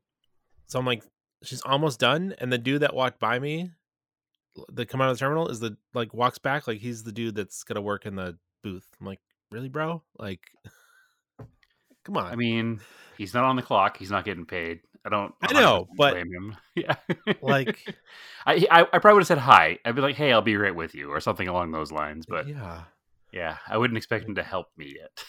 so 0.67 0.77
I'm 0.77 0.85
like 0.85 1.03
she's 1.43 1.61
almost 1.61 1.99
done 1.99 2.33
and 2.39 2.51
the 2.51 2.57
dude 2.57 2.81
that 2.81 2.93
walked 2.95 3.19
by 3.19 3.39
me 3.39 3.71
that 4.69 4.87
come 4.89 5.01
out 5.01 5.09
of 5.09 5.17
the 5.17 5.19
terminal 5.19 5.47
is 5.47 5.59
the 5.59 5.77
like 5.93 6.13
walks 6.13 6.37
back 6.37 6.67
like 6.67 6.79
he's 6.79 7.03
the 7.03 7.11
dude 7.11 7.35
that's 7.35 7.63
gonna 7.63 7.81
work 7.81 8.05
in 8.05 8.15
the 8.15 8.37
booth. 8.63 8.87
I'm 8.99 9.07
like, 9.07 9.19
really, 9.49 9.69
bro? 9.69 10.01
Like 10.17 10.41
come 12.05 12.17
on. 12.17 12.31
I 12.31 12.35
mean, 12.35 12.79
he's 13.17 13.33
not 13.33 13.43
on 13.43 13.55
the 13.55 13.61
clock. 13.61 13.97
He's 13.97 14.11
not 14.11 14.25
getting 14.25 14.45
paid. 14.45 14.81
I 15.03 15.09
don't. 15.09 15.33
I 15.41 15.53
know, 15.53 15.87
but- 15.97 16.13
blame 16.13 16.31
him. 16.31 16.57
Yeah, 16.75 16.95
like 17.41 17.95
I, 18.45 18.65
I 18.71 18.81
I 18.81 18.99
probably 18.99 19.13
would 19.15 19.21
have 19.21 19.27
said 19.27 19.37
hi. 19.39 19.77
I'd 19.83 19.95
be 19.95 20.01
like, 20.01 20.15
"Hey, 20.15 20.31
I'll 20.31 20.41
be 20.41 20.55
right 20.55 20.73
with 20.73 20.95
you," 20.95 21.11
or 21.11 21.19
something 21.19 21.49
along 21.49 21.71
those 21.71 21.91
lines. 21.91 22.25
But 22.25 22.47
yeah. 22.47 22.83
yeah, 23.33 23.57
I 23.67 23.77
wouldn't 23.77 23.97
expect 23.97 24.25
him 24.25 24.35
to 24.35 24.43
help 24.43 24.67
me 24.77 24.95
yet. 24.97 25.23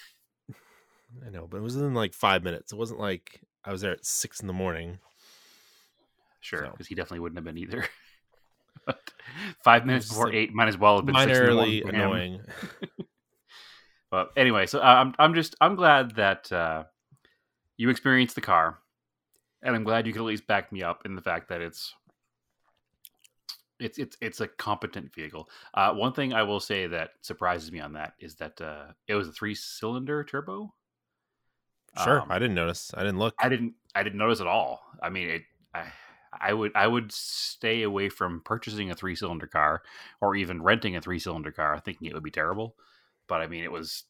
I 1.27 1.31
know, 1.31 1.49
but 1.51 1.57
it 1.57 1.63
was 1.63 1.75
in 1.77 1.95
like 1.95 2.15
five 2.15 2.45
minutes. 2.45 2.73
It 2.73 2.77
wasn't 2.79 3.01
like 3.01 3.41
I 3.65 3.73
was 3.73 3.81
there 3.81 3.91
at 3.93 4.07
six 4.07 4.41
in 4.41 4.47
the 4.47 4.53
morning. 4.53 4.99
Sure, 6.43 6.65
So- 6.67 6.71
because 6.73 6.87
he 6.87 6.95
definitely 6.95 7.21
wouldn't 7.21 7.39
have 7.39 7.45
been 7.45 7.57
either. 7.57 7.87
five 9.65 9.87
minutes 9.87 10.09
before 10.09 10.27
like 10.27 10.35
eight 10.35 10.53
might 10.53 10.69
as 10.69 10.77
well 10.77 10.97
have 10.97 11.07
been 11.07 11.15
Minorly 11.15 11.89
annoying. 11.89 12.41
But 14.11 14.31
anyway, 14.37 14.67
so 14.67 14.79
uh, 14.79 14.83
I'm 14.83 15.15
I'm 15.19 15.33
just 15.33 15.55
I'm 15.59 15.75
glad 15.75 16.17
that 16.17 16.53
uh, 16.53 16.85
you 17.79 17.89
experienced 17.89 18.35
the 18.35 18.43
car, 18.43 18.79
and 19.63 19.75
I'm 19.75 19.85
glad 19.85 20.07
you 20.07 20.13
could 20.13 20.21
at 20.21 20.27
least 20.27 20.47
back 20.47 20.71
me 20.71 20.83
up 20.83 21.07
in 21.07 21.15
the 21.15 21.23
fact 21.23 21.49
that 21.49 21.63
it's 21.63 21.95
it's 23.81 23.97
it's 23.97 24.17
it's 24.21 24.41
a 24.43 24.49
competent 24.49 25.15
vehicle. 25.15 25.49
Uh, 25.73 25.95
one 25.95 26.13
thing 26.13 26.35
I 26.35 26.43
will 26.43 26.61
say 26.61 26.87
that 26.89 27.13
surprises 27.23 27.73
me 27.73 27.81
on 27.81 27.95
that 27.95 28.13
is 28.21 28.35
that 28.35 28.61
uh, 28.61 28.89
it 29.09 29.15
was 29.15 29.29
a 29.29 29.33
three 29.33 29.55
cylinder 29.55 30.25
turbo. 30.25 30.75
Sure, 32.05 32.21
Um, 32.21 32.31
I 32.31 32.39
didn't 32.39 32.55
notice. 32.55 32.93
I 32.95 33.01
didn't 33.05 33.19
look. 33.19 33.35
I 33.39 33.49
didn't 33.49 33.73
I 33.95 34.03
didn't 34.03 34.19
notice 34.19 34.43
at 34.43 34.47
all. 34.47 34.83
I 35.03 35.09
mean, 35.09 35.29
it 35.31 35.43
I, 35.75 35.87
I 36.41 36.53
would 36.53 36.73
I 36.75 36.87
would 36.87 37.13
stay 37.13 37.83
away 37.83 38.09
from 38.09 38.41
purchasing 38.45 38.91
a 38.91 38.95
three 38.95 39.15
cylinder 39.15 39.47
car 39.47 39.83
or 40.21 40.35
even 40.35 40.63
renting 40.63 40.97
a 40.97 41.01
three 41.01 41.19
cylinder 41.19 41.53
car, 41.53 41.81
thinking 41.81 42.09
it 42.09 42.15
would 42.15 42.23
be 42.23 42.31
terrible. 42.31 42.77
But 43.29 43.41
I 43.41 43.47
mean, 43.47 43.65
it 43.65 43.73
was 43.73 44.05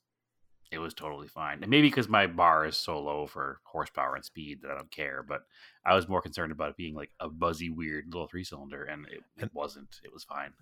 it 0.72 0.78
was 0.78 0.94
totally 0.94 1.28
fine. 1.28 1.58
And 1.60 1.70
maybe 1.70 1.88
because 1.88 2.08
my 2.08 2.26
bar 2.26 2.64
is 2.64 2.76
so 2.76 2.98
low 2.98 3.26
for 3.26 3.60
horsepower 3.64 4.14
and 4.14 4.24
speed 4.24 4.60
that 4.62 4.70
I 4.70 4.76
don't 4.76 4.90
care. 4.90 5.22
But 5.26 5.42
I 5.84 5.94
was 5.94 6.08
more 6.08 6.22
concerned 6.22 6.50
about 6.50 6.70
it 6.70 6.76
being 6.76 6.94
like 6.94 7.10
a 7.20 7.28
buzzy, 7.28 7.68
weird 7.68 8.06
little 8.06 8.26
three 8.26 8.42
cylinder, 8.42 8.84
and 8.84 9.06
it, 9.06 9.22
it 9.36 9.50
wasn't. 9.52 10.00
It 10.02 10.12
was 10.12 10.24
fine. 10.24 10.52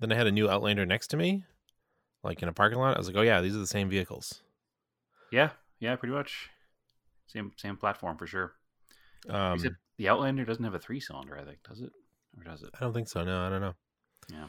Then 0.00 0.12
I 0.12 0.14
had 0.14 0.26
a 0.26 0.32
new 0.32 0.48
Outlander 0.48 0.86
next 0.86 1.08
to 1.08 1.18
me, 1.18 1.44
like 2.24 2.42
in 2.42 2.48
a 2.48 2.54
parking 2.54 2.78
lot. 2.78 2.96
I 2.96 2.98
was 2.98 3.06
like, 3.06 3.16
oh 3.16 3.22
yeah, 3.22 3.42
these 3.42 3.54
are 3.54 3.60
the 3.60 3.66
same 3.66 3.90
vehicles. 3.90 4.40
Yeah, 5.30 5.50
yeah, 5.78 5.94
pretty 5.96 6.14
much. 6.14 6.48
Same 7.26 7.52
same 7.56 7.76
platform 7.76 8.16
for 8.16 8.26
sure. 8.26 8.52
Um, 9.28 9.54
Except 9.54 9.76
the 10.00 10.08
Outlander 10.08 10.46
doesn't 10.46 10.64
have 10.64 10.74
a 10.74 10.78
three 10.78 10.98
cylinder, 10.98 11.36
I 11.36 11.44
think, 11.44 11.58
does 11.68 11.82
it? 11.82 11.90
Or 12.38 12.42
does 12.42 12.62
it? 12.62 12.70
I 12.72 12.80
don't 12.80 12.94
think 12.94 13.06
so. 13.06 13.22
No, 13.22 13.42
I 13.42 13.50
don't 13.50 13.60
know. 13.60 13.74
Yeah. 14.32 14.46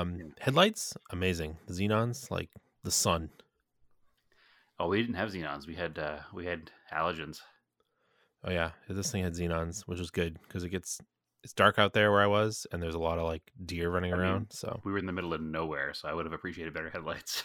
Um, 0.00 0.32
headlights, 0.40 0.96
amazing. 1.10 1.58
The 1.68 1.74
xenons, 1.74 2.28
like 2.28 2.50
the 2.82 2.90
sun. 2.90 3.30
Oh, 4.80 4.88
we 4.88 5.00
didn't 5.00 5.14
have 5.14 5.30
xenons. 5.30 5.68
We 5.68 5.76
had 5.76 5.96
uh 5.96 6.18
we 6.32 6.44
had 6.44 6.72
halogens. 6.92 7.38
Oh 8.42 8.50
yeah, 8.50 8.72
this 8.88 9.12
thing 9.12 9.22
had 9.22 9.34
xenons, 9.34 9.82
which 9.82 10.00
was 10.00 10.10
good 10.10 10.40
because 10.42 10.64
it 10.64 10.70
gets 10.70 11.00
it's 11.44 11.52
dark 11.52 11.78
out 11.78 11.92
there 11.92 12.10
where 12.10 12.22
I 12.22 12.26
was, 12.26 12.66
and 12.72 12.82
there's 12.82 12.96
a 12.96 12.98
lot 12.98 13.18
of 13.18 13.24
like 13.24 13.52
deer 13.64 13.88
running 13.90 14.12
I 14.12 14.16
mean, 14.16 14.26
around. 14.26 14.46
So 14.50 14.80
We 14.84 14.90
were 14.90 14.98
in 14.98 15.06
the 15.06 15.12
middle 15.12 15.34
of 15.34 15.40
nowhere, 15.40 15.94
so 15.94 16.08
I 16.08 16.14
would 16.14 16.26
have 16.26 16.32
appreciated 16.32 16.74
better 16.74 16.90
headlights. 16.90 17.44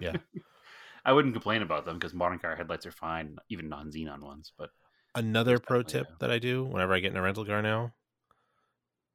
Yeah. 0.00 0.16
I 1.04 1.12
wouldn't 1.12 1.34
complain 1.34 1.62
about 1.62 1.84
them 1.84 1.98
because 1.98 2.14
modern 2.14 2.38
car 2.38 2.56
headlights 2.56 2.86
are 2.86 2.92
fine, 2.92 3.36
even 3.48 3.68
non-xenon 3.68 4.20
ones. 4.20 4.52
But 4.58 4.70
another 5.16 5.58
pro 5.58 5.82
tip 5.82 6.06
that 6.20 6.30
I 6.30 6.38
do 6.38 6.64
whenever 6.64 6.94
I 6.94 7.00
get 7.00 7.10
in 7.10 7.16
a 7.16 7.22
rental 7.22 7.44
car 7.44 7.62
now, 7.62 7.92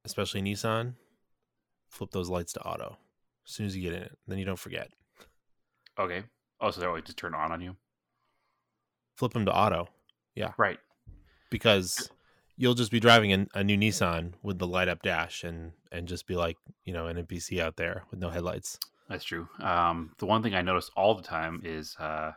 especially 0.06 0.42
Nissan, 0.42 0.96
flip 1.90 2.12
those 2.12 2.30
lights 2.30 2.54
to 2.54 2.62
auto 2.62 2.98
as 3.48 3.54
soon 3.54 3.66
as 3.68 3.76
you 3.76 3.82
get 3.84 3.94
in 3.94 4.04
it. 4.04 4.18
Then 4.28 4.38
you 4.38 4.46
don't 4.46 4.60
forget. 4.60 4.90
okay. 5.98 6.24
Oh, 6.60 6.70
so 6.70 6.80
they're 6.80 6.90
always 6.90 7.06
just 7.06 7.18
turn 7.18 7.34
on 7.34 7.52
on 7.52 7.60
you, 7.62 7.76
Flip 9.16 9.34
them 9.34 9.46
to 9.46 9.52
auto 9.54 9.88
Yeah. 10.36 10.54
right? 10.58 10.78
because 11.50 12.10
you'll 12.56 12.76
just 12.76 12.92
be 12.92 13.00
driving 13.00 13.34
a, 13.34 13.48
a 13.56 13.64
new 13.64 13.76
Nissan 13.78 14.34
with 14.44 14.60
the 14.60 14.68
light 14.68 14.88
up 14.88 15.02
dash 15.02 15.44
and 15.44 15.72
and 15.92 16.08
just 16.08 16.28
be 16.28 16.36
like 16.36 16.58
you 16.86 16.94
know 16.94 17.08
an 17.08 17.18
NPC 17.26 17.60
out 17.60 17.78
there 17.78 18.04
with 18.12 18.20
no 18.20 18.30
headlights. 18.30 18.78
That's 19.10 19.24
true. 19.26 19.48
Um, 19.60 20.14
the 20.20 20.26
one 20.28 20.42
thing 20.44 20.54
I 20.56 20.62
notice 20.62 20.90
all 20.96 21.16
the 21.16 21.24
time 21.24 21.62
is 21.66 21.96
uh, 22.00 22.32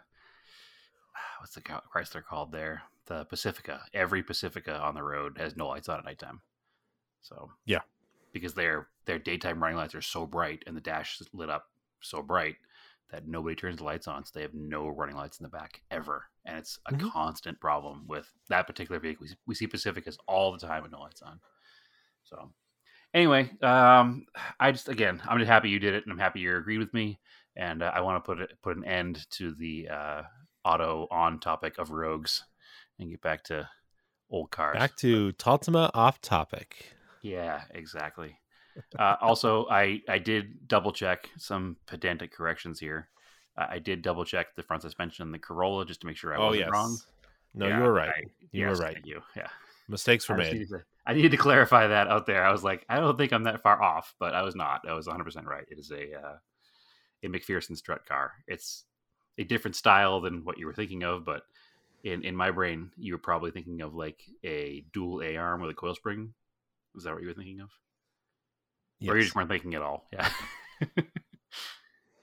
what's 1.41 1.55
the 1.55 1.61
Chrysler 1.61 2.25
called 2.25 2.51
there? 2.51 2.83
The 3.07 3.25
Pacifica. 3.27 3.83
Every 3.93 4.23
Pacifica 4.23 4.79
on 4.81 4.95
the 4.95 5.03
road 5.03 5.39
has 5.39 5.57
no 5.57 5.69
lights 5.69 5.89
on 5.89 5.99
at 5.99 6.05
nighttime. 6.05 6.41
So 7.21 7.51
Yeah. 7.67 7.81
because 8.33 8.55
their 8.55 8.89
their 9.07 9.19
daytime 9.19 9.63
running 9.63 9.77
lights 9.77 9.95
are 9.95 10.03
so 10.03 10.27
bright 10.27 10.63
and 10.67 10.77
the 10.77 10.81
dash 10.81 11.21
is 11.21 11.29
lit 11.33 11.51
up 11.51 11.71
so 12.01 12.23
bright 12.23 12.57
that 13.11 13.29
nobody 13.29 13.55
turns 13.55 13.79
the 13.79 13.85
lights 13.85 14.09
on, 14.09 14.25
so 14.25 14.33
they 14.35 14.43
have 14.43 14.55
no 14.55 14.89
running 14.89 15.17
lights 15.17 15.39
in 15.39 15.45
the 15.45 15.49
back 15.49 15.83
ever, 15.91 16.25
and 16.47 16.59
it's 16.59 16.79
a 16.87 16.93
Mhm. 16.93 17.11
constant 17.13 17.61
problem 17.61 18.07
with 18.09 18.33
that 18.49 18.67
particular 18.67 18.99
vehicle. 18.99 19.23
We 19.23 19.29
see, 19.29 19.37
we 19.47 19.55
see 19.55 19.67
Pacificas 19.69 20.19
all 20.27 20.53
the 20.53 20.59
time 20.59 20.83
with 20.83 20.93
no 20.93 21.01
lights 21.01 21.23
on. 21.23 21.41
So 22.25 22.53
anyway, 23.13 23.51
um, 23.61 24.27
I 24.59 24.73
just 24.73 24.89
again, 24.89 25.23
I'm 25.27 25.39
just 25.39 25.51
happy 25.51 25.71
you 25.71 25.79
did 25.79 25.95
it, 25.95 26.05
and 26.05 26.13
I'm 26.13 26.19
happy 26.19 26.41
you 26.41 26.57
agreed 26.57 26.79
with 26.79 26.95
me, 26.95 27.21
and 27.57 27.83
uh, 27.83 27.93
I 27.95 28.01
want 28.01 28.23
to 28.23 28.27
put 28.27 28.41
it 28.41 28.61
put 28.63 28.77
an 28.77 28.85
end 28.85 29.29
to 29.33 29.55
the 29.55 29.89
uh, 29.89 30.23
auto 30.65 31.07
on 31.11 31.39
topic 31.39 31.79
of 31.79 31.91
rogues 31.91 32.45
and 32.99 33.11
get 33.11 33.21
back 33.23 33.45
to 33.45 33.69
old 34.31 34.51
cars. 34.51 34.77
Back 34.79 34.97
to 34.97 35.33
Taltima 35.35 35.91
off 35.95 36.21
topic. 36.21 36.93
Yeah, 37.23 37.63
exactly. 37.71 38.37
Uh, 38.99 39.17
also, 39.21 39.67
I 39.69 40.01
I 40.09 40.19
did 40.19 40.67
double 40.69 40.93
check 40.93 41.31
some 41.39 41.77
pedantic 41.87 42.33
corrections 42.33 42.81
here. 42.81 43.09
Uh, 43.57 43.67
I 43.71 43.79
did 43.79 44.03
double 44.03 44.25
check 44.25 44.55
the 44.57 44.63
front 44.63 44.83
suspension 44.83 45.23
and 45.25 45.33
the 45.35 45.39
Corolla 45.39 45.87
just 45.87 46.01
to 46.01 46.07
make 46.07 46.17
sure 46.17 46.35
I 46.35 46.39
oh 46.39 46.47
wasn't 46.47 46.61
yes, 46.61 46.71
wrong. 46.73 46.99
no, 47.55 47.69
Yeah, 47.69 47.77
you 47.79 47.83
were 47.85 47.93
right. 47.93 48.11
I- 48.11 48.21
you 48.53 48.67
yes, 48.67 48.79
were 48.79 48.85
right. 48.85 48.99
You. 49.05 49.21
Yeah. 49.37 49.49
Mistakes 49.89 50.29
were 50.29 50.35
I, 50.37 50.39
made. 50.39 50.53
needed 50.55 50.69
to, 50.71 50.79
I 51.07 51.13
needed 51.13 51.31
to 51.33 51.37
clarify 51.37 51.87
that 51.89 52.09
out 52.09 52.27
there. 52.27 52.43
I 52.45 52.51
was 52.51 52.65
like, 52.65 52.85
I 52.89 52.99
don't 52.99 53.17
think 53.19 53.33
I'm 53.33 53.45
that 53.45 53.63
far 53.63 53.81
off, 53.83 54.15
but 54.19 54.35
I 54.35 54.43
was 54.43 54.57
not. 54.57 54.81
I 54.89 54.95
was 54.95 55.07
100 55.07 55.25
percent 55.25 55.47
right. 55.47 55.65
It 55.71 55.79
is 55.79 55.91
a 55.93 56.19
uh, 56.19 56.37
a 57.23 57.29
MacPherson 57.29 57.77
strut 57.77 58.05
car. 58.07 58.33
It's 58.49 58.85
a 59.39 59.45
different 59.45 59.77
style 59.77 60.21
than 60.21 60.45
what 60.45 60.59
you 60.59 60.67
were 60.67 60.73
thinking 60.75 61.05
of, 61.05 61.25
but 61.25 61.43
in 62.05 62.23
in 62.23 62.37
my 62.37 62.51
brain, 62.51 62.91
you 62.97 63.15
were 63.15 63.19
probably 63.19 63.51
thinking 63.51 63.81
of 63.81 63.95
like 63.95 64.23
a 64.45 64.85
dual 64.93 65.23
A 65.23 65.37
arm 65.37 65.61
with 65.61 65.71
a 65.71 65.75
coil 65.75 65.95
spring. 65.95 66.35
Is 66.95 67.05
that 67.05 67.15
what 67.15 67.23
you 67.23 67.29
were 67.29 67.35
thinking 67.35 67.61
of? 67.61 67.71
Or 69.09 69.17
you 69.17 69.23
just 69.23 69.35
weren't 69.35 69.51
thinking 69.51 69.75
at 69.75 69.83
all. 69.83 70.07
Yeah. 70.13 70.31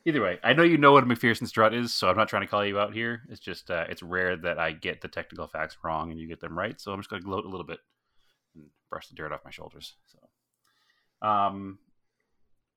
Either 0.05 0.21
way, 0.21 0.39
I 0.43 0.53
know 0.53 0.63
you 0.63 0.77
know 0.77 0.93
what 0.93 1.03
a 1.03 1.05
MacPherson 1.05 1.47
strut 1.47 1.75
is, 1.75 1.93
so 1.93 2.09
I'm 2.09 2.17
not 2.17 2.27
trying 2.27 2.41
to 2.41 2.47
call 2.47 2.65
you 2.65 2.79
out 2.79 2.93
here. 2.93 3.21
It's 3.29 3.39
just 3.39 3.69
uh, 3.69 3.85
it's 3.89 4.01
rare 4.01 4.35
that 4.37 4.57
I 4.57 4.71
get 4.71 5.01
the 5.01 5.07
technical 5.07 5.47
facts 5.47 5.77
wrong 5.83 6.09
and 6.09 6.19
you 6.19 6.27
get 6.27 6.39
them 6.39 6.57
right. 6.57 6.79
So 6.79 6.91
I'm 6.91 6.99
just 6.99 7.09
going 7.09 7.21
to 7.21 7.25
gloat 7.25 7.45
a 7.45 7.49
little 7.49 7.65
bit 7.65 7.79
and 8.55 8.65
brush 8.89 9.07
the 9.07 9.15
dirt 9.15 9.31
off 9.31 9.45
my 9.45 9.51
shoulders. 9.51 9.95
So, 10.07 11.27
um, 11.27 11.77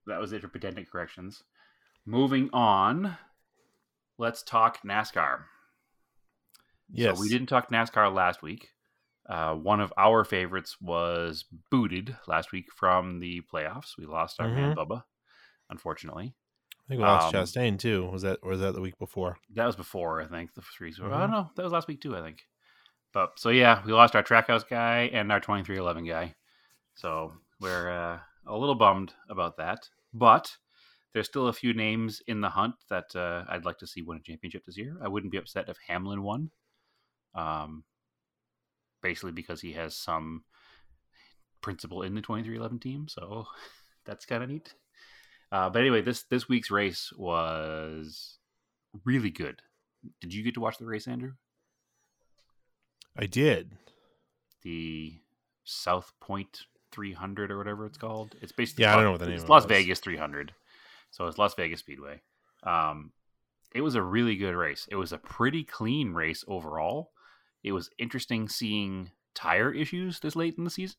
that 0.07 0.21
was 0.21 0.33
it 0.33 0.43
for 0.43 0.49
pedantic 0.49 0.91
corrections. 0.91 1.43
Moving 2.05 2.51
on, 2.53 3.17
let's 4.19 4.43
talk 4.43 4.83
NASCAR. 4.83 5.45
Yes, 6.91 7.17
So 7.17 7.21
we 7.23 7.29
didn't 7.29 7.49
talk 7.49 7.71
NASCAR 7.71 8.15
last 8.15 8.43
week. 8.43 8.69
Uh, 9.29 9.55
one 9.55 9.81
of 9.81 9.93
our 9.97 10.23
favorites 10.25 10.77
was 10.81 11.45
booted 11.71 12.15
last 12.27 12.53
week 12.53 12.67
from 12.77 13.21
the 13.21 13.41
playoffs. 13.53 13.97
We 13.99 14.05
lost 14.07 14.39
our 14.41 14.49
man 14.49 14.77
Bubba, 14.77 15.03
unfortunately. 15.71 16.35
I 16.75 16.89
think 16.89 16.99
we 16.99 17.05
lost 17.07 17.35
um, 17.35 17.43
Chastain 17.43 17.79
too. 17.79 18.07
Was 18.11 18.23
that 18.23 18.39
or 18.43 18.51
was 18.51 18.61
that 18.61 18.75
the 18.75 18.83
week 18.83 18.99
before? 18.99 19.39
That 19.55 19.65
was 19.65 19.77
before, 19.77 20.21
I 20.21 20.27
think, 20.27 20.53
the 20.55 20.61
three. 20.61 20.93
I 20.99 21.01
Mhm. 21.03 21.11
don't 21.21 21.31
know. 21.31 21.51
That 21.57 21.63
was 21.63 21.73
last 21.73 21.89
week 21.89 22.03
too, 22.03 22.15
I 22.15 22.21
think. 22.21 22.43
But 23.15 23.39
so 23.39 23.49
yeah, 23.49 23.83
we 23.87 23.93
lost 23.93 24.15
our 24.15 24.23
trackhouse 24.23 24.69
guy 24.69 25.09
and 25.13 25.33
our 25.33 25.41
twenty 25.41 25.65
three 25.65 25.79
eleven 25.79 26.05
guy. 26.05 26.35
So 26.95 27.33
we're 27.61 27.89
uh, 27.91 28.21
a 28.47 28.57
little 28.59 28.75
bummed 28.75 29.15
about 29.31 29.57
that. 29.57 29.89
But 30.13 30.55
there's 31.15 31.27
still 31.27 31.49
a 31.49 31.53
few 31.53 31.73
names 31.73 32.21
in 32.27 32.43
the 32.43 32.51
hunt 32.51 32.75
that 32.91 33.17
uh, 33.17 33.45
I'd 33.49 33.65
like 33.65 33.79
to 33.79 33.87
see 33.87 34.03
win 34.03 34.19
a 34.19 34.23
championship 34.23 34.65
this 34.67 34.77
year. 34.77 34.99
I 35.03 35.09
wouldn't 35.09 35.33
be 35.33 35.39
upset 35.39 35.69
if 35.71 35.79
Hamlin 35.89 36.23
won. 36.23 36.51
Um, 37.35 37.85
basically 39.03 39.33
because 39.33 39.61
he 39.61 39.73
has 39.73 39.97
some 39.97 40.45
principle 41.61 42.03
in 42.03 42.15
the 42.15 42.21
2311 42.23 42.79
team, 42.79 43.07
so 43.09 43.47
that's 44.05 44.25
kind 44.27 44.43
of 44.43 44.49
neat. 44.51 44.75
Uh, 45.53 45.69
but 45.71 45.81
anyway, 45.81 46.01
this 46.03 46.23
this 46.25 46.49
week's 46.49 46.71
race 46.71 47.13
was 47.17 48.39
really 49.05 49.31
good. 49.31 49.61
Did 50.21 50.35
you 50.35 50.43
get 50.43 50.55
to 50.55 50.61
watch 50.61 50.79
the 50.79 50.87
race, 50.87 51.07
Andrew? 51.09 51.33
I 53.17 53.27
did. 53.27 53.73
The 54.63 55.15
South 55.65 56.13
Point 56.21 56.63
300 56.93 57.51
or 57.51 57.59
whatever 57.59 57.87
it's 57.87 57.99
called. 57.99 58.35
It's 58.43 58.53
basically 58.53 58.83
Yeah, 58.83 58.93
I 58.93 58.97
don't 58.97 59.05
Las- 59.05 59.07
know 59.07 59.11
what 59.13 59.21
the 59.21 59.27
name 59.27 59.35
it's 59.35 59.45
of 59.45 59.51
Las 59.51 59.63
was. 59.65 59.69
Vegas 59.69 60.01
300. 60.01 60.53
So 61.11 61.27
it's 61.27 61.39
Las 61.39 61.55
Vegas 61.55 61.81
Speedway. 61.81 62.21
Um, 62.65 63.13
it 63.75 63.81
was 63.83 63.95
a 63.95 64.03
really 64.03 64.37
good 64.37 64.55
race. 64.55 64.87
It 64.91 64.97
was 64.97 65.13
a 65.13 65.19
pretty 65.19 65.65
clean 65.65 66.13
race 66.13 66.45
overall. 66.49 67.13
It 67.65 67.73
was 67.73 67.91
interesting 67.99 68.49
seeing 68.49 69.11
tire 69.35 69.73
issues 69.73 70.21
this 70.21 70.37
late 70.37 70.57
in 70.59 70.65
the 70.65 70.71
season. 70.71 70.97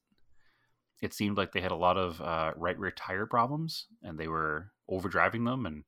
It 1.02 1.14
seemed 1.14 1.38
like 1.38 1.52
they 1.52 1.62
had 1.62 1.72
a 1.72 1.76
lot 1.76 1.96
of 1.96 2.20
uh, 2.20 2.54
right 2.58 2.78
rear 2.78 2.92
tire 2.92 3.28
problems, 3.28 3.86
and 4.02 4.18
they 4.18 4.28
were 4.28 4.72
overdriving 4.90 5.46
them 5.46 5.68
and 5.68 5.84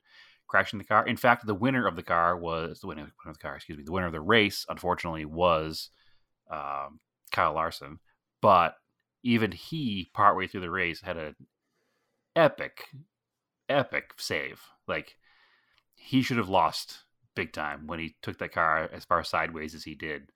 crashing 0.48 0.78
the 0.78 0.86
car. 0.86 1.06
In 1.06 1.18
fact, 1.18 1.48
the 1.48 1.56
winner 1.56 1.88
of 1.88 1.96
the 1.96 2.04
car 2.04 2.38
was 2.38 2.80
the 2.80 2.88
winner, 2.88 3.12
of 3.26 3.34
the 3.34 3.40
car. 3.40 3.56
Excuse 3.56 3.80
me, 3.80 3.84
the 3.84 3.92
winner 3.92 4.06
of 4.06 4.14
the 4.14 4.22
race, 4.22 4.66
unfortunately, 4.70 5.26
was 5.26 5.90
um, 6.52 7.00
Kyle 7.32 7.54
Larson. 7.54 8.00
But 8.42 8.76
even 9.24 9.52
he, 9.52 10.12
partway 10.14 10.46
through 10.46 10.62
the 10.62 10.70
race, 10.70 11.02
had 11.02 11.18
an 11.18 11.36
epic, 12.36 12.86
epic 13.68 14.12
save. 14.18 14.62
Like 14.88 15.16
he 15.96 16.22
should 16.22 16.38
have 16.38 16.50
lost 16.50 17.00
big 17.36 17.52
time 17.52 17.88
when 17.88 18.00
he 18.00 18.16
took 18.22 18.38
that 18.38 18.52
car 18.52 18.90
as 18.94 19.06
far 19.06 19.24
sideways 19.24 19.74
as 19.74 19.84
he 19.84 19.96
did 19.96 20.32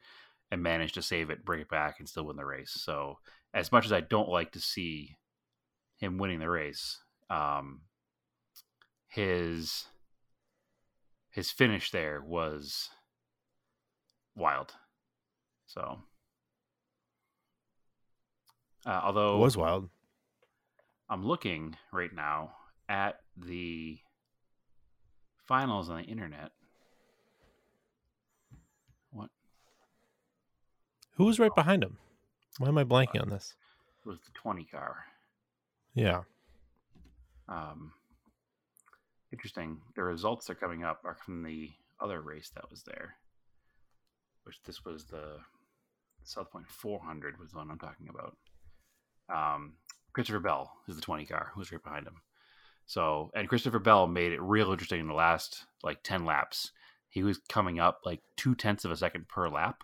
and 0.51 0.61
managed 0.61 0.95
to 0.95 1.01
save 1.01 1.29
it, 1.29 1.45
bring 1.45 1.61
it 1.61 1.69
back, 1.69 1.99
and 1.99 2.07
still 2.07 2.25
win 2.25 2.35
the 2.35 2.45
race. 2.45 2.71
So, 2.71 3.19
as 3.53 3.71
much 3.71 3.85
as 3.85 3.93
I 3.93 4.01
don't 4.01 4.29
like 4.29 4.51
to 4.51 4.59
see 4.59 5.17
him 5.97 6.17
winning 6.17 6.39
the 6.39 6.49
race, 6.49 6.99
um, 7.29 7.81
his 9.07 9.85
his 11.31 11.49
finish 11.51 11.91
there 11.91 12.21
was 12.21 12.89
wild. 14.35 14.73
So, 15.65 15.99
uh, 18.85 19.01
although 19.03 19.35
It 19.35 19.39
was 19.39 19.57
wild. 19.57 19.89
I'm 21.09 21.25
looking 21.25 21.75
right 21.91 22.13
now 22.13 22.53
at 22.89 23.19
the 23.37 23.99
finals 25.45 25.89
on 25.89 25.97
the 25.97 26.03
internet. 26.03 26.51
What 29.11 29.29
Who 31.21 31.27
was 31.27 31.39
right 31.39 31.53
behind 31.53 31.83
him? 31.83 31.99
Why 32.57 32.69
am 32.69 32.79
I 32.79 32.83
blanking 32.83 33.21
on 33.21 33.29
this? 33.29 33.53
was 34.05 34.17
the 34.21 34.31
20 34.33 34.63
car? 34.63 35.05
Yeah. 35.93 36.21
Um, 37.47 37.91
interesting. 39.31 39.81
The 39.95 40.01
results 40.01 40.47
that 40.47 40.53
are 40.53 40.55
coming 40.55 40.83
up 40.83 41.01
are 41.05 41.13
from 41.13 41.43
the 41.43 41.69
other 41.99 42.21
race 42.21 42.49
that 42.55 42.67
was 42.71 42.81
there, 42.81 43.17
which 44.45 44.63
this 44.65 44.83
was 44.83 45.03
the 45.03 45.37
South 46.23 46.49
Point 46.49 46.67
400 46.67 47.39
was 47.39 47.51
the 47.51 47.59
one 47.59 47.69
I'm 47.69 47.77
talking 47.77 48.09
about. 48.09 48.35
Um, 49.31 49.73
Christopher 50.13 50.39
Bell 50.39 50.71
is 50.87 50.95
the 50.95 51.03
20 51.03 51.27
car 51.27 51.51
who's 51.53 51.71
right 51.71 51.83
behind 51.83 52.07
him. 52.07 52.15
So, 52.87 53.29
and 53.35 53.47
Christopher 53.47 53.77
Bell 53.77 54.07
made 54.07 54.31
it 54.31 54.41
real 54.41 54.71
interesting 54.71 55.01
in 55.01 55.07
the 55.07 55.13
last 55.13 55.65
like 55.83 56.01
10 56.01 56.25
laps. 56.25 56.71
He 57.09 57.21
was 57.21 57.39
coming 57.47 57.79
up 57.79 57.99
like 58.07 58.21
two 58.37 58.55
tenths 58.55 58.85
of 58.85 58.91
a 58.91 58.97
second 58.97 59.27
per 59.27 59.47
lap. 59.49 59.83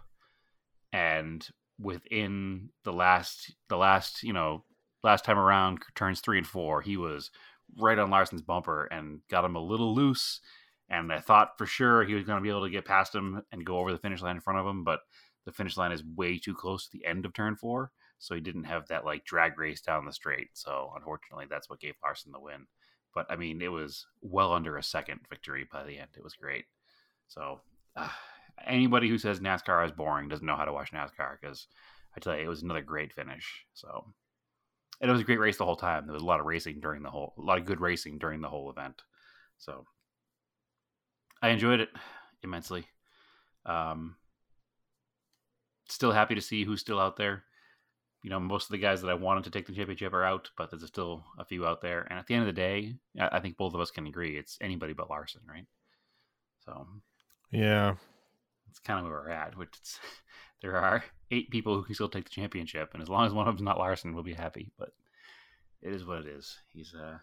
And 0.94 1.48
within 1.80 2.70
the 2.84 2.94
last, 2.94 3.54
the 3.70 3.78
last, 3.78 4.24
you 4.24 4.34
know, 4.34 4.64
last 5.04 5.26
time 5.26 5.38
around, 5.38 5.80
turns 5.96 6.22
three 6.22 6.38
and 6.38 6.48
four, 6.48 6.82
he 6.82 6.98
was 6.98 7.32
right 7.78 8.00
on 8.00 8.10
Larson's 8.10 8.42
bumper 8.42 8.86
and 8.86 9.20
got 9.30 9.46
him 9.46 9.56
a 9.56 9.64
little 9.64 9.94
loose. 9.94 10.40
And 10.90 11.12
I 11.12 11.20
thought 11.20 11.58
for 11.58 11.66
sure 11.66 12.04
he 12.04 12.14
was 12.14 12.24
going 12.24 12.38
to 12.38 12.44
be 12.44 12.50
able 12.50 12.64
to 12.64 12.72
get 12.72 12.86
past 12.86 13.14
him 13.14 13.42
and 13.52 13.66
go 13.66 13.78
over 13.78 13.92
the 13.92 13.98
finish 13.98 14.22
line 14.22 14.38
in 14.38 14.42
front 14.42 14.60
of 14.60 14.66
him, 14.66 14.84
but 14.84 15.02
the 15.46 15.52
finish 15.52 15.78
line 15.78 15.92
is 15.92 16.04
way 16.16 16.38
too 16.38 16.54
close 16.54 16.86
to 16.86 16.98
the 16.98 17.06
end 17.06 17.26
of 17.26 17.34
turn 17.34 17.56
four, 17.56 17.92
so 18.20 18.36
he 18.36 18.42
didn't 18.42 18.66
have 18.66 18.88
that 18.88 19.06
like 19.06 19.26
drag 19.26 19.58
race 19.58 19.82
down 19.82 20.06
the 20.06 20.14
straight. 20.14 20.48
So 20.54 20.92
unfortunately, 20.96 21.46
that's 21.50 21.70
what 21.70 21.80
gave 21.80 21.96
Larson 22.04 22.32
the 22.32 22.40
win. 22.40 22.68
But 23.14 23.28
I 23.30 23.36
mean, 23.36 23.62
it 23.62 23.72
was 23.72 24.06
well 24.22 24.54
under 24.54 24.78
a 24.78 24.84
second 24.84 25.22
victory 25.30 25.68
by 25.72 25.84
the 25.84 25.98
end. 25.98 26.10
It 26.18 26.24
was 26.24 26.36
great. 26.36 26.66
So 27.28 27.62
uh, 27.96 28.10
anybody 28.66 29.10
who 29.10 29.18
says 29.18 29.40
NASCAR 29.40 29.86
is 29.86 29.92
boring 29.92 30.30
doesn't 30.30 30.46
know 30.46 30.56
how 30.56 30.66
to 30.66 30.74
watch 30.74 30.92
NASCAR 30.92 31.38
because 31.40 31.68
I 32.16 32.20
tell 32.20 32.36
you, 32.36 32.44
it 32.44 32.48
was 32.48 32.64
another 32.64 32.82
great 32.82 33.14
finish. 33.14 33.66
So 33.74 34.14
and 35.00 35.10
it 35.10 35.12
was 35.12 35.22
a 35.22 35.26
great 35.26 35.40
race 35.40 35.58
the 35.58 35.66
whole 35.66 35.76
time. 35.76 36.06
There 36.06 36.14
was 36.14 36.24
a 36.24 36.26
lot 36.26 36.40
of 36.40 36.46
racing 36.46 36.80
during 36.80 37.04
the 37.04 37.10
whole, 37.10 37.34
a 37.38 37.42
lot 37.42 37.60
of 37.60 37.66
good 37.66 37.82
racing 37.82 38.18
during 38.18 38.42
the 38.42 38.50
whole 38.50 38.70
event. 38.72 39.04
So 39.58 39.86
I 41.42 41.50
enjoyed 41.50 41.80
it 41.80 41.90
immensely. 42.44 42.86
Um, 43.66 44.16
still 45.88 46.12
happy 46.12 46.36
to 46.36 46.42
see 46.42 46.64
who's 46.64 46.82
still 46.82 47.00
out 47.00 47.18
there. 47.18 47.44
You 48.24 48.32
know, 48.32 48.40
most 48.40 48.66
of 48.66 48.72
the 48.72 48.80
guys 48.80 49.02
that 49.02 49.10
I 49.10 49.14
wanted 49.14 49.44
to 49.44 49.52
take 49.52 49.68
the 49.68 49.74
championship 49.74 50.14
are 50.14 50.26
out, 50.26 50.50
but 50.58 50.72
there's 50.72 50.86
still 50.88 51.24
a 51.38 51.46
few 51.46 51.66
out 51.66 51.82
there. 51.82 52.08
And 52.10 52.18
at 52.18 52.26
the 52.26 52.34
end 52.34 52.48
of 52.48 52.54
the 52.54 52.60
day, 52.60 52.96
I 53.20 53.38
I 53.38 53.40
think 53.40 53.58
both 53.58 53.76
of 53.76 53.80
us 53.80 53.92
can 53.92 54.08
agree 54.08 54.38
it's 54.38 54.58
anybody 54.60 54.94
but 54.94 55.10
Larson, 55.10 55.42
right? 55.48 55.68
So 56.66 56.88
Yeah. 57.52 57.96
It's 58.70 58.80
kind 58.80 59.00
of 59.00 59.06
where 59.06 59.22
we're 59.22 59.30
at. 59.30 59.58
Which 59.58 59.74
it's, 59.78 60.00
there 60.62 60.78
are 60.78 61.04
eight 61.32 61.50
people 61.50 61.76
who 61.76 61.84
can 61.84 61.96
still 61.96 62.10
take 62.10 62.26
the 62.26 62.30
championship, 62.30 62.92
and 62.94 63.02
as 63.02 63.10
long 63.10 63.26
as 63.26 63.34
one 63.34 63.48
of 63.48 63.56
them's 63.56 63.66
not 63.66 63.78
Larson, 63.78 64.14
we'll 64.14 64.24
be 64.24 64.34
happy. 64.34 64.72
But 64.78 64.94
it 65.82 65.94
is 65.94 66.06
what 66.06 66.20
it 66.20 66.28
is. 66.28 66.58
He's 66.74 66.94
uh 66.94 67.18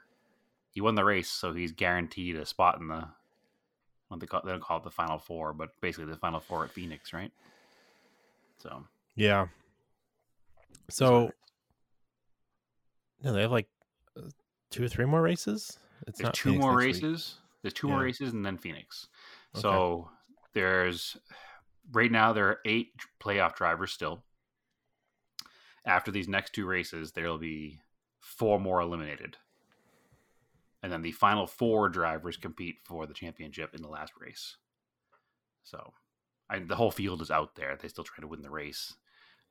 he 0.71 0.81
won 0.81 0.95
the 0.95 1.05
race, 1.05 1.31
so 1.31 1.53
he's 1.53 1.73
guaranteed 1.73 2.37
a 2.37 2.47
spot 2.47 2.81
in 2.81 2.89
the 2.89 3.09
what 4.09 4.21
they 4.21 4.27
call 4.27 4.43
they 4.45 4.51
don't 4.51 4.63
call 4.63 4.79
it 4.79 4.85
the 4.85 4.91
final 4.91 5.19
four, 5.19 5.53
but 5.53 5.71
basically 5.81 6.11
the 6.11 6.17
final 6.17 6.41
four 6.41 6.65
at 6.65 6.71
Phoenix, 6.71 7.13
right? 7.13 7.33
So 8.59 8.85
Yeah. 9.17 9.49
So 10.91 11.31
no, 13.23 13.33
they 13.33 13.43
have 13.43 13.53
like 13.53 13.69
uh, 14.17 14.29
two 14.71 14.85
or 14.85 14.89
three 14.89 15.07
more 15.07 15.23
races. 15.23 15.79
It's 16.07 16.19
there's 16.19 16.33
two 16.35 16.51
Phoenix 16.51 16.63
more 16.63 16.81
next 16.81 16.95
week. 16.97 17.05
races. 17.05 17.35
There's 17.63 17.75
two 17.75 17.89
more 17.89 18.03
races 18.03 18.35
and 18.35 18.45
then 18.45 18.59
Phoenix. 18.59 19.09
Okay. 19.55 19.63
So 19.63 20.11
there's 20.55 21.17
right 21.93 22.11
now 22.11 22.33
there 22.33 22.49
are 22.49 22.61
eight 22.65 22.93
playoff 23.21 23.57
drivers 23.57 23.93
still. 23.93 24.23
After 25.87 26.11
these 26.11 26.29
next 26.29 26.55
two 26.55 26.67
races, 26.67 27.13
there'll 27.13 27.39
be 27.39 27.81
four 28.21 28.59
more 28.59 28.81
eliminated. 28.81 29.37
And 30.83 30.93
then 30.93 31.03
the 31.03 31.13
final 31.13 31.47
four 31.47 31.89
drivers 31.89 32.37
compete 32.37 32.77
for 32.85 33.07
the 33.07 33.15
championship 33.15 33.75
in 33.75 33.83
the 33.83 33.89
last 33.89 34.13
race. 34.19 34.57
So 35.63 35.93
I, 36.49 36.59
the 36.59 36.77
whole 36.77 36.91
field 36.91 37.23
is 37.23 37.31
out 37.31 37.55
there. 37.55 37.77
They 37.81 37.89
still 37.89 38.05
try 38.05 38.21
to 38.21 38.29
win 38.29 38.43
the 38.43 38.51
race. 38.51 38.95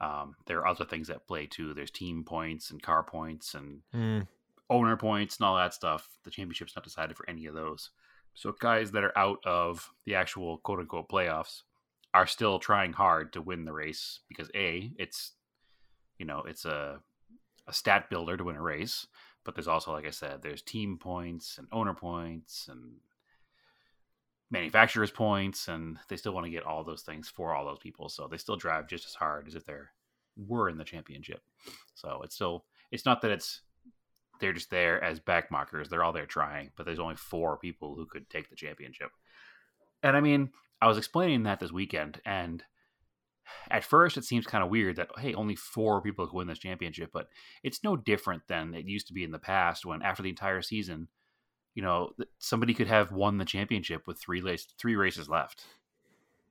Um, 0.01 0.35
there 0.47 0.59
are 0.59 0.67
other 0.67 0.85
things 0.85 1.09
at 1.09 1.27
play 1.27 1.45
too. 1.45 1.73
There's 1.73 1.91
team 1.91 2.23
points 2.23 2.71
and 2.71 2.81
car 2.81 3.03
points 3.03 3.53
and 3.53 3.81
Hmm. 3.91 4.19
owner 4.69 4.97
points 4.97 5.37
and 5.37 5.45
all 5.45 5.55
that 5.55 5.73
stuff. 5.73 6.07
The 6.23 6.31
championship's 6.31 6.75
not 6.75 6.83
decided 6.83 7.15
for 7.15 7.29
any 7.29 7.45
of 7.45 7.53
those. 7.55 7.91
So 8.33 8.51
guys 8.59 8.91
that 8.91 9.03
are 9.03 9.17
out 9.17 9.39
of 9.45 9.91
the 10.05 10.15
actual 10.15 10.57
quote 10.57 10.79
unquote 10.79 11.09
playoffs 11.09 11.63
are 12.13 12.27
still 12.27 12.59
trying 12.59 12.93
hard 12.93 13.33
to 13.33 13.41
win 13.41 13.65
the 13.65 13.73
race 13.73 14.19
because 14.27 14.49
a 14.55 14.91
it's 14.97 15.33
you 16.17 16.25
know 16.25 16.43
it's 16.47 16.65
a 16.65 16.99
a 17.67 17.73
stat 17.73 18.09
builder 18.09 18.35
to 18.35 18.43
win 18.43 18.55
a 18.55 18.61
race, 18.61 19.07
but 19.43 19.55
there's 19.55 19.67
also 19.67 19.91
like 19.91 20.05
I 20.05 20.11
said 20.11 20.41
there's 20.41 20.61
team 20.61 20.97
points 20.97 21.57
and 21.57 21.67
owner 21.71 21.93
points 21.93 22.67
and 22.69 22.95
manufacturers 24.51 25.11
points 25.11 25.67
and 25.67 25.97
they 26.09 26.17
still 26.17 26.33
want 26.33 26.45
to 26.45 26.51
get 26.51 26.65
all 26.65 26.83
those 26.83 27.01
things 27.01 27.29
for 27.29 27.53
all 27.53 27.65
those 27.65 27.79
people. 27.79 28.09
So 28.09 28.27
they 28.27 28.37
still 28.37 28.55
drive 28.55 28.87
just 28.87 29.05
as 29.05 29.15
hard 29.15 29.47
as 29.47 29.55
if 29.55 29.65
they're 29.65 29.91
were 30.35 30.69
in 30.69 30.77
the 30.77 30.83
championship. 30.83 31.41
So 31.95 32.21
it's 32.23 32.35
still 32.35 32.65
it's 32.91 33.05
not 33.05 33.21
that 33.21 33.31
it's 33.31 33.61
they're 34.43 34.53
just 34.53 34.69
there 34.69 35.01
as 35.01 35.19
backmarkers. 35.21 35.87
They're 35.87 36.03
all 36.03 36.11
there 36.11 36.25
trying, 36.25 36.71
but 36.75 36.85
there's 36.85 36.99
only 36.99 37.15
four 37.15 37.57
people 37.57 37.95
who 37.95 38.05
could 38.05 38.29
take 38.29 38.49
the 38.49 38.55
championship. 38.57 39.09
And 40.03 40.17
I 40.17 40.19
mean, 40.19 40.51
I 40.81 40.87
was 40.87 40.97
explaining 40.97 41.43
that 41.43 41.61
this 41.61 41.71
weekend, 41.71 42.19
and 42.25 42.61
at 43.71 43.85
first 43.85 44.17
it 44.17 44.25
seems 44.25 44.45
kind 44.45 44.61
of 44.63 44.69
weird 44.69 44.97
that 44.97 45.09
hey, 45.17 45.33
only 45.33 45.55
four 45.55 46.01
people 46.01 46.27
can 46.27 46.35
win 46.35 46.47
this 46.47 46.59
championship, 46.59 47.11
but 47.13 47.29
it's 47.63 47.83
no 47.85 47.95
different 47.95 48.43
than 48.49 48.73
it 48.73 48.85
used 48.85 49.07
to 49.07 49.13
be 49.13 49.23
in 49.23 49.31
the 49.31 49.39
past 49.39 49.85
when 49.85 50.01
after 50.01 50.21
the 50.21 50.29
entire 50.29 50.61
season, 50.61 51.07
you 51.73 51.81
know, 51.81 52.11
somebody 52.39 52.73
could 52.73 52.87
have 52.87 53.11
won 53.13 53.37
the 53.37 53.45
championship 53.45 54.07
with 54.07 54.19
three 54.19 54.41
race, 54.41 54.67
three 54.77 54.95
races 54.97 55.29
left 55.29 55.63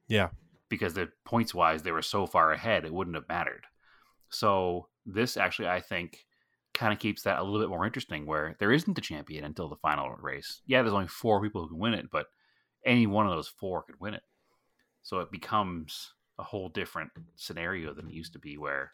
Yeah. 0.09 0.31
because 0.71 0.95
the 0.95 1.11
points 1.25 1.55
wise 1.55 1.83
they 1.83 1.93
were 1.93 2.03
so 2.03 2.27
far 2.27 2.53
ahead 2.53 2.85
it 2.87 2.95
wouldn't 2.95 3.17
have 3.17 3.29
mattered. 3.29 3.67
So 4.31 4.89
this 5.05 5.37
actually 5.37 5.69
I 5.69 5.81
think 5.81 6.25
kind 6.75 6.93
of 6.93 6.99
keeps 6.99 7.23
that 7.23 7.39
a 7.39 7.43
little 7.43 7.61
bit 7.61 7.69
more 7.69 7.85
interesting 7.85 8.27
where 8.27 8.57
there 8.59 8.73
isn't 8.73 8.99
a 8.99 9.03
champion 9.03 9.45
until 9.45 9.69
the 9.69 9.77
final 9.77 10.11
race. 10.21 10.63
Yeah, 10.67 10.83
there's 10.83 10.95
only 10.95 11.09
four 11.09 11.43
people 11.43 11.63
who 11.63 11.69
can 11.69 11.79
win 11.79 11.95
it, 11.95 12.11
but 12.11 12.27
any 12.85 13.07
one 13.07 13.27
of 13.27 13.33
those 13.33 13.49
four 13.49 13.83
could 13.83 14.01
win 14.01 14.15
it. 14.15 14.23
So 15.03 15.21
it 15.21 15.31
becomes 15.31 16.15
a 16.39 16.43
whole 16.43 16.69
different 16.69 17.11
scenario 17.37 17.93
than 17.93 18.09
it 18.09 18.15
used 18.15 18.33
to 18.33 18.39
be 18.39 18.57
where, 18.57 18.93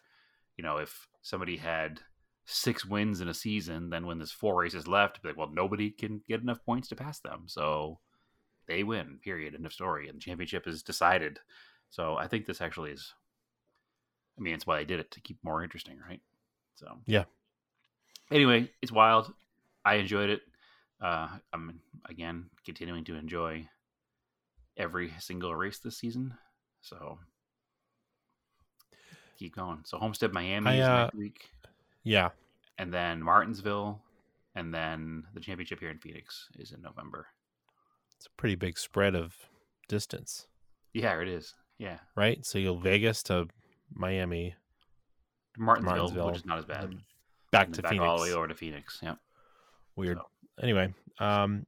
you 0.56 0.64
know, 0.64 0.78
if 0.78 1.06
somebody 1.22 1.56
had 1.56 2.00
six 2.46 2.84
wins 2.84 3.20
in 3.20 3.28
a 3.28 3.34
season, 3.34 3.90
then 3.90 4.06
when 4.06 4.18
there's 4.18 4.32
four 4.32 4.60
races 4.60 4.88
left, 4.88 5.20
like, 5.24 5.36
well, 5.36 5.50
nobody 5.52 5.90
can 5.90 6.22
get 6.28 6.40
enough 6.40 6.64
points 6.64 6.88
to 6.88 6.96
pass 6.96 7.20
them. 7.20 7.44
So 7.46 8.00
they 8.66 8.82
win, 8.82 9.18
period. 9.22 9.54
End 9.54 9.66
of 9.66 9.72
story. 9.72 10.08
And 10.08 10.16
the 10.16 10.22
championship 10.22 10.66
is 10.66 10.82
decided. 10.82 11.38
So 11.90 12.16
I 12.16 12.26
think 12.26 12.46
this 12.46 12.60
actually 12.60 12.90
is 12.90 13.14
I 14.38 14.40
mean, 14.40 14.54
it's 14.54 14.66
why 14.66 14.78
they 14.78 14.84
did 14.84 15.00
it 15.00 15.10
to 15.12 15.20
keep 15.20 15.38
more 15.42 15.62
interesting, 15.62 15.98
right? 16.06 16.20
So 16.76 16.98
Yeah. 17.06 17.24
Anyway, 18.30 18.70
it's 18.82 18.92
wild. 18.92 19.32
I 19.84 19.94
enjoyed 19.94 20.30
it. 20.30 20.42
Uh, 21.00 21.28
I'm 21.52 21.80
again 22.08 22.50
continuing 22.64 23.04
to 23.04 23.14
enjoy 23.14 23.68
every 24.76 25.12
single 25.18 25.54
race 25.54 25.78
this 25.78 25.96
season. 25.96 26.34
So 26.80 27.18
keep 29.38 29.54
going. 29.54 29.80
So 29.84 29.98
Homestead 29.98 30.32
Miami 30.32 30.70
I, 30.70 30.74
is 30.74 30.88
uh, 30.88 31.02
next 31.04 31.14
week, 31.14 31.48
Yeah. 32.02 32.30
and 32.78 32.92
then 32.92 33.22
Martinsville, 33.22 34.00
and 34.54 34.74
then 34.74 35.24
the 35.34 35.40
championship 35.40 35.80
here 35.80 35.90
in 35.90 35.98
Phoenix 35.98 36.48
is 36.58 36.72
in 36.72 36.82
November. 36.82 37.26
It's 38.16 38.26
a 38.26 38.30
pretty 38.36 38.56
big 38.56 38.76
spread 38.78 39.14
of 39.14 39.36
distance, 39.88 40.48
Yeah, 40.92 41.20
it 41.20 41.28
is. 41.28 41.54
Yeah, 41.78 41.98
right? 42.16 42.44
So 42.44 42.58
you'll 42.58 42.80
Vegas 42.80 43.22
to 43.24 43.46
Miami, 43.94 44.56
Martinsville, 45.56 45.96
Martinsville, 45.96 46.26
which 46.26 46.36
is 46.38 46.44
not 46.46 46.58
as 46.58 46.64
bad. 46.64 46.96
Back 47.50 47.72
to 47.72 47.82
then 47.82 47.90
Phoenix. 47.92 48.08
all 48.08 48.16
the 48.18 48.22
way 48.24 48.32
over 48.32 48.48
to 48.48 48.54
Phoenix. 48.54 48.98
Yeah. 49.02 49.14
Weird. 49.96 50.18
So- 50.18 50.26
Anyway, 50.60 50.92
um, 51.20 51.66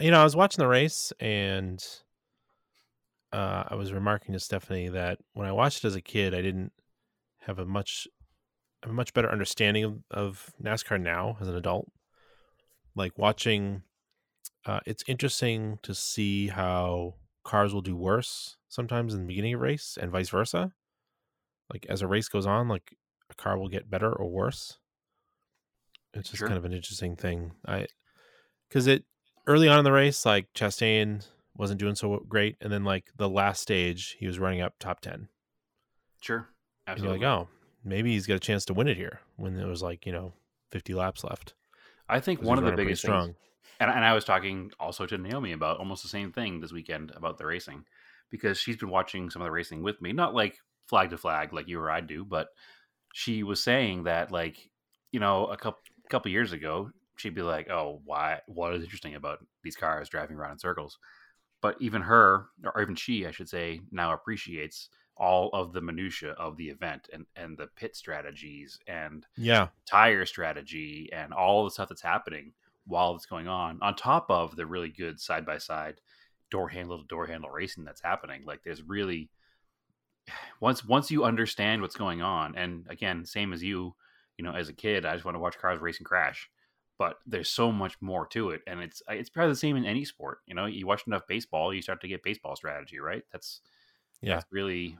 you 0.00 0.10
know, 0.10 0.20
I 0.20 0.24
was 0.24 0.34
watching 0.34 0.62
the 0.62 0.68
race 0.68 1.12
and 1.20 1.78
uh, 3.32 3.64
I 3.68 3.74
was 3.74 3.92
remarking 3.92 4.32
to 4.32 4.40
Stephanie 4.40 4.88
that 4.88 5.18
when 5.34 5.46
I 5.46 5.52
watched 5.52 5.84
it 5.84 5.88
as 5.88 5.94
a 5.96 6.00
kid, 6.00 6.34
I 6.34 6.40
didn't 6.40 6.72
have 7.40 7.58
a 7.58 7.66
much 7.66 8.06
have 8.82 8.90
a 8.90 8.94
much 8.94 9.12
better 9.14 9.30
understanding 9.30 9.84
of, 9.84 10.02
of 10.10 10.50
NASCAR 10.62 11.00
now 11.00 11.36
as 11.40 11.48
an 11.48 11.56
adult. 11.56 11.90
Like 12.96 13.16
watching, 13.16 13.82
uh, 14.66 14.80
it's 14.86 15.04
interesting 15.06 15.78
to 15.82 15.94
see 15.94 16.48
how 16.48 17.14
cars 17.44 17.72
will 17.74 17.80
do 17.82 17.96
worse 17.96 18.56
sometimes 18.68 19.14
in 19.14 19.20
the 19.20 19.26
beginning 19.26 19.54
of 19.54 19.60
a 19.60 19.64
race 19.64 19.98
and 20.00 20.10
vice 20.10 20.30
versa. 20.30 20.72
Like 21.72 21.86
as 21.88 22.02
a 22.02 22.06
race 22.06 22.28
goes 22.28 22.46
on, 22.46 22.68
like 22.68 22.96
a 23.30 23.34
car 23.34 23.58
will 23.58 23.68
get 23.68 23.90
better 23.90 24.12
or 24.12 24.28
worse. 24.30 24.78
It's 26.14 26.28
just 26.28 26.38
Sure. 26.38 26.48
kind 26.48 26.58
of 26.58 26.64
an 26.64 26.72
interesting 26.72 27.16
thing. 27.16 27.52
I 27.66 27.86
because 28.68 28.86
it 28.86 29.04
early 29.46 29.68
on 29.68 29.78
in 29.78 29.84
the 29.84 29.92
race, 29.92 30.24
like 30.26 30.52
Chastain 30.54 31.26
wasn't 31.56 31.80
doing 31.80 31.94
so 31.94 32.18
great, 32.28 32.56
and 32.60 32.72
then 32.72 32.84
like 32.84 33.10
the 33.16 33.28
last 33.28 33.60
stage, 33.62 34.16
he 34.18 34.26
was 34.26 34.38
running 34.38 34.60
up 34.60 34.74
top 34.78 35.00
ten. 35.00 35.28
Sure. 36.20 36.48
Absolutely. 36.86 37.18
like, 37.20 37.26
oh, 37.26 37.48
maybe 37.84 38.12
he's 38.12 38.26
got 38.26 38.34
a 38.34 38.40
chance 38.40 38.64
to 38.66 38.74
win 38.74 38.88
it 38.88 38.96
here 38.96 39.20
when 39.36 39.56
there 39.56 39.68
was 39.68 39.82
like 39.82 40.06
you 40.06 40.12
know 40.12 40.32
fifty 40.70 40.94
laps 40.94 41.24
left. 41.24 41.54
I 42.08 42.20
think 42.20 42.42
one 42.42 42.58
of 42.58 42.64
the 42.64 42.72
biggest 42.72 43.04
things, 43.04 43.34
and, 43.80 43.90
and 43.90 44.04
I 44.04 44.12
was 44.14 44.24
talking 44.24 44.70
also 44.78 45.06
to 45.06 45.16
Naomi 45.18 45.52
about 45.52 45.78
almost 45.78 46.02
the 46.02 46.08
same 46.08 46.32
thing 46.32 46.60
this 46.60 46.72
weekend 46.72 47.12
about 47.14 47.38
the 47.38 47.46
racing 47.46 47.84
because 48.30 48.58
she's 48.58 48.76
been 48.76 48.90
watching 48.90 49.30
some 49.30 49.42
of 49.42 49.46
the 49.46 49.52
racing 49.52 49.82
with 49.82 50.00
me, 50.02 50.12
not 50.12 50.34
like 50.34 50.58
flag 50.88 51.10
to 51.10 51.16
flag 51.18 51.52
like 51.52 51.68
you 51.68 51.78
or 51.80 51.90
I 51.90 52.00
do, 52.00 52.24
but 52.24 52.48
she 53.14 53.42
was 53.42 53.62
saying 53.62 54.04
that 54.04 54.30
like 54.30 54.70
you 55.12 55.20
know 55.20 55.46
a 55.46 55.56
couple 55.56 55.80
couple 56.12 56.30
years 56.30 56.52
ago 56.52 56.90
she'd 57.16 57.34
be 57.34 57.42
like, 57.42 57.70
oh, 57.70 58.02
why? 58.04 58.40
What 58.48 58.74
is 58.74 58.84
interesting 58.84 59.14
about 59.16 59.46
these 59.64 59.76
cars 59.76 60.08
driving 60.08 60.36
around 60.36 60.52
in 60.52 60.58
circles? 60.60 60.98
But 61.60 61.76
even 61.80 62.02
her, 62.02 62.46
or 62.64 62.82
even 62.82 62.94
she, 62.96 63.26
I 63.26 63.30
should 63.30 63.48
say, 63.48 63.80
now 63.90 64.12
appreciates 64.12 64.88
all 65.16 65.50
of 65.52 65.72
the 65.72 65.80
minutia 65.82 66.32
of 66.32 66.56
the 66.56 66.70
event 66.70 67.08
and 67.12 67.26
and 67.36 67.56
the 67.58 67.68
pit 67.68 67.96
strategies 67.96 68.78
and 68.88 69.26
Yeah, 69.36 69.68
tire 69.86 70.26
strategy 70.26 71.10
and 71.12 71.32
all 71.34 71.64
the 71.64 71.70
stuff 71.70 71.88
that's 71.88 72.02
happening 72.02 72.52
while 72.86 73.14
it's 73.16 73.26
going 73.26 73.48
on, 73.48 73.78
on 73.82 73.94
top 73.96 74.26
of 74.30 74.56
the 74.56 74.66
really 74.66 74.88
good 74.90 75.20
side 75.20 75.46
by 75.46 75.58
side 75.58 76.00
door 76.50 76.68
handle 76.68 76.98
to 77.00 77.06
door 77.06 77.26
handle 77.26 77.50
racing 77.50 77.84
that's 77.84 78.02
happening. 78.02 78.44
Like 78.46 78.62
there's 78.64 78.82
really 78.82 79.30
once 80.60 80.84
once 80.84 81.10
you 81.10 81.24
understand 81.24 81.82
what's 81.82 81.96
going 81.96 82.22
on, 82.22 82.56
and 82.56 82.86
again, 82.88 83.24
same 83.24 83.52
as 83.52 83.62
you, 83.62 83.94
you 84.42 84.48
know, 84.50 84.56
as 84.56 84.68
a 84.68 84.72
kid, 84.72 85.06
I 85.06 85.12
just 85.12 85.24
want 85.24 85.36
to 85.36 85.40
watch 85.40 85.56
cars 85.56 85.80
race 85.80 85.98
and 85.98 86.06
crash. 86.06 86.50
But 86.98 87.18
there's 87.26 87.48
so 87.48 87.70
much 87.70 87.96
more 88.00 88.26
to 88.28 88.50
it, 88.50 88.62
and 88.66 88.80
it's 88.80 89.02
it's 89.08 89.30
probably 89.30 89.52
the 89.52 89.56
same 89.56 89.76
in 89.76 89.84
any 89.84 90.04
sport. 90.04 90.38
You 90.46 90.54
know, 90.54 90.66
you 90.66 90.86
watch 90.86 91.06
enough 91.06 91.26
baseball, 91.28 91.72
you 91.72 91.80
start 91.82 92.00
to 92.02 92.08
get 92.08 92.22
baseball 92.22 92.56
strategy, 92.56 92.98
right? 92.98 93.22
That's 93.32 93.60
yeah. 94.20 94.36
that's 94.36 94.46
really 94.50 94.98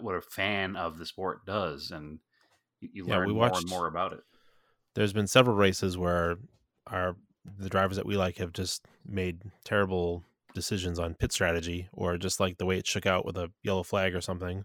what 0.00 0.14
a 0.14 0.20
fan 0.20 0.76
of 0.76 0.98
the 0.98 1.06
sport 1.06 1.46
does, 1.46 1.90
and 1.90 2.18
you, 2.80 2.88
you 2.92 3.06
Yeah, 3.06 3.18
learn 3.18 3.28
we 3.28 3.34
more 3.34 3.58
and 3.58 3.68
more 3.68 3.86
about 3.86 4.12
it. 4.12 4.20
There's 4.94 5.12
been 5.12 5.26
several 5.26 5.56
races 5.56 5.96
where 5.96 6.38
our 6.86 7.16
the 7.58 7.68
drivers 7.68 7.96
that 7.96 8.06
we 8.06 8.16
like 8.16 8.38
have 8.38 8.52
just 8.52 8.84
made 9.06 9.42
terrible 9.64 10.24
decisions 10.54 10.98
on 10.98 11.14
pit 11.14 11.32
strategy 11.32 11.88
or 11.92 12.16
just 12.16 12.40
like 12.40 12.58
the 12.58 12.66
way 12.66 12.78
it 12.78 12.86
shook 12.86 13.06
out 13.06 13.24
with 13.24 13.36
a 13.36 13.52
yellow 13.62 13.82
flag 13.82 14.14
or 14.14 14.20
something, 14.20 14.64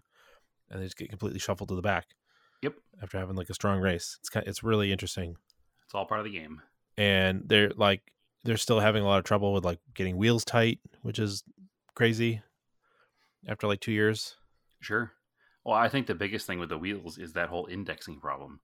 and 0.70 0.80
they 0.80 0.86
just 0.86 0.96
get 0.96 1.10
completely 1.10 1.38
shuffled 1.38 1.68
to 1.70 1.74
the 1.76 1.82
back. 1.82 2.06
Yep. 2.62 2.74
After 3.02 3.18
having 3.18 3.36
like 3.36 3.50
a 3.50 3.54
strong 3.54 3.80
race, 3.80 4.16
it's 4.20 4.28
kind 4.28 4.46
it's 4.46 4.62
really 4.62 4.92
interesting. 4.92 5.36
It's 5.84 5.94
all 5.94 6.06
part 6.06 6.20
of 6.20 6.24
the 6.24 6.32
game. 6.32 6.62
and 6.96 7.42
they're 7.46 7.70
like 7.76 8.12
they're 8.44 8.56
still 8.56 8.80
having 8.80 9.02
a 9.02 9.06
lot 9.06 9.18
of 9.18 9.24
trouble 9.24 9.52
with 9.52 9.64
like 9.64 9.78
getting 9.94 10.16
wheels 10.16 10.44
tight, 10.44 10.80
which 11.02 11.18
is 11.18 11.44
crazy. 11.94 12.42
After 13.46 13.66
like 13.66 13.80
two 13.80 13.92
years, 13.92 14.36
Sure. 14.80 15.12
Well, 15.64 15.76
I 15.76 15.88
think 15.88 16.06
the 16.06 16.14
biggest 16.14 16.46
thing 16.46 16.58
with 16.58 16.68
the 16.68 16.78
wheels 16.78 17.18
is 17.18 17.32
that 17.32 17.48
whole 17.48 17.66
indexing 17.66 18.18
problem, 18.20 18.60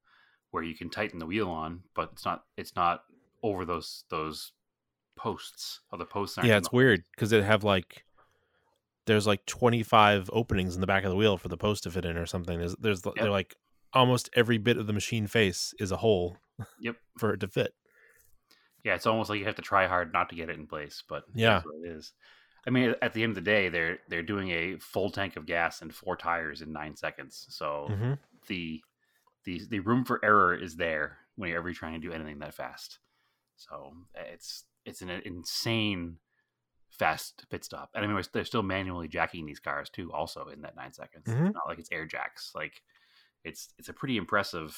where 0.51 0.63
you 0.63 0.75
can 0.75 0.91
tighten 0.91 1.19
the 1.19 1.27
wheel 1.27 1.49
on, 1.49 1.83
but 1.95 2.11
it's 2.13 2.25
not 2.25 2.45
it's 2.57 2.75
not 2.77 3.05
over 3.43 3.65
those 3.65 4.05
those 4.11 4.53
posts. 5.17 5.81
Or 5.93 5.99
the 5.99 6.05
posts 6.05 6.39
yeah, 6.43 6.57
it's 6.57 6.73
weird 6.73 7.05
because 7.15 7.31
they 7.31 7.43
have 7.43 7.65
like 7.65 8.05
there's 9.07 9.27
like 9.27 9.47
25 9.47 10.29
openings 10.33 10.75
in 10.75 10.81
the 10.81 10.87
back 10.87 11.05
of 11.05 11.11
the 11.11 11.17
wheel 11.17 11.39
for 11.39 11.49
the 11.49 11.57
post 11.57 11.85
to 11.85 11.91
fit 11.91 12.05
in 12.05 12.17
or 12.17 12.27
something. 12.27 12.59
There's 12.59 12.77
there's 12.77 13.03
they're 13.17 13.31
like 13.31 13.57
almost 13.93 14.31
every 14.35 14.59
bit 14.59 14.77
of 14.77 14.87
the 14.87 14.93
machine 14.93 15.27
face 15.27 15.75
is 15.79 15.91
a 15.91 15.97
hole 15.99 16.37
Yep. 16.81 16.97
for 17.19 17.33
it 17.35 17.41
to 17.41 17.49
fit. 17.49 17.73
Yeah, 18.85 18.95
it's 18.95 19.07
almost 19.07 19.29
like 19.29 19.39
you 19.41 19.45
have 19.47 19.57
to 19.57 19.63
try 19.63 19.87
hard 19.87 20.13
not 20.13 20.29
to 20.31 20.37
get 20.37 20.51
it 20.51 20.59
in 20.59 20.67
place, 20.67 21.03
but 21.09 21.25
Yeah. 21.35 21.55
that's 21.55 21.67
what 21.67 21.75
it 21.85 21.97
is. 21.97 22.13
I 22.67 22.71
mean, 22.71 22.95
at 23.03 23.13
the 23.13 23.23
end 23.23 23.31
of 23.31 23.35
the 23.37 23.41
day, 23.51 23.69
they're 23.69 23.99
they're 24.09 24.23
doing 24.23 24.51
a 24.51 24.77
full 24.79 25.11
tank 25.11 25.37
of 25.37 25.47
gas 25.47 25.81
and 25.83 25.95
four 25.95 26.17
tires 26.17 26.63
in 26.63 26.73
nine 26.73 26.97
seconds. 26.97 27.47
So 27.51 27.87
hmm 27.89 28.13
the 28.47 28.81
the 29.45 29.61
the 29.69 29.81
room 29.81 30.05
for 30.05 30.25
error 30.25 30.55
is 30.55 30.77
there 30.77 31.19
whenever 31.37 31.51
you're 31.51 31.59
ever 31.59 31.73
trying 31.73 32.01
to 32.01 32.07
do 32.07 32.13
anything 32.13 32.39
that 32.41 32.55
fast. 32.55 32.99
So 33.57 33.93
it's 34.15 34.65
it's 34.85 35.03
an 35.03 35.11
insane 35.11 36.19
fast 36.91 37.47
pit 37.51 37.65
stop, 37.65 37.91
and 37.95 38.05
I 38.05 38.09
mean 38.09 38.23
they're 38.33 38.45
still 38.45 38.63
manually 38.63 39.09
jacking 39.09 39.47
these 39.47 39.61
cars 39.61 39.91
too, 39.91 40.13
also 40.13 40.49
in 40.49 40.63
that 40.63 40.77
nine 40.77 40.93
seconds. 40.93 41.27
Mhm. 41.27 41.47
It's 41.47 41.55
not 41.55 41.69
like 41.69 41.79
it's 41.79 41.93
air 41.93 42.07
jacks. 42.07 42.53
Like 42.55 42.83
it's 43.49 43.71
it's 43.79 43.89
a 43.89 43.93
pretty 43.95 44.17
impressive, 44.17 44.77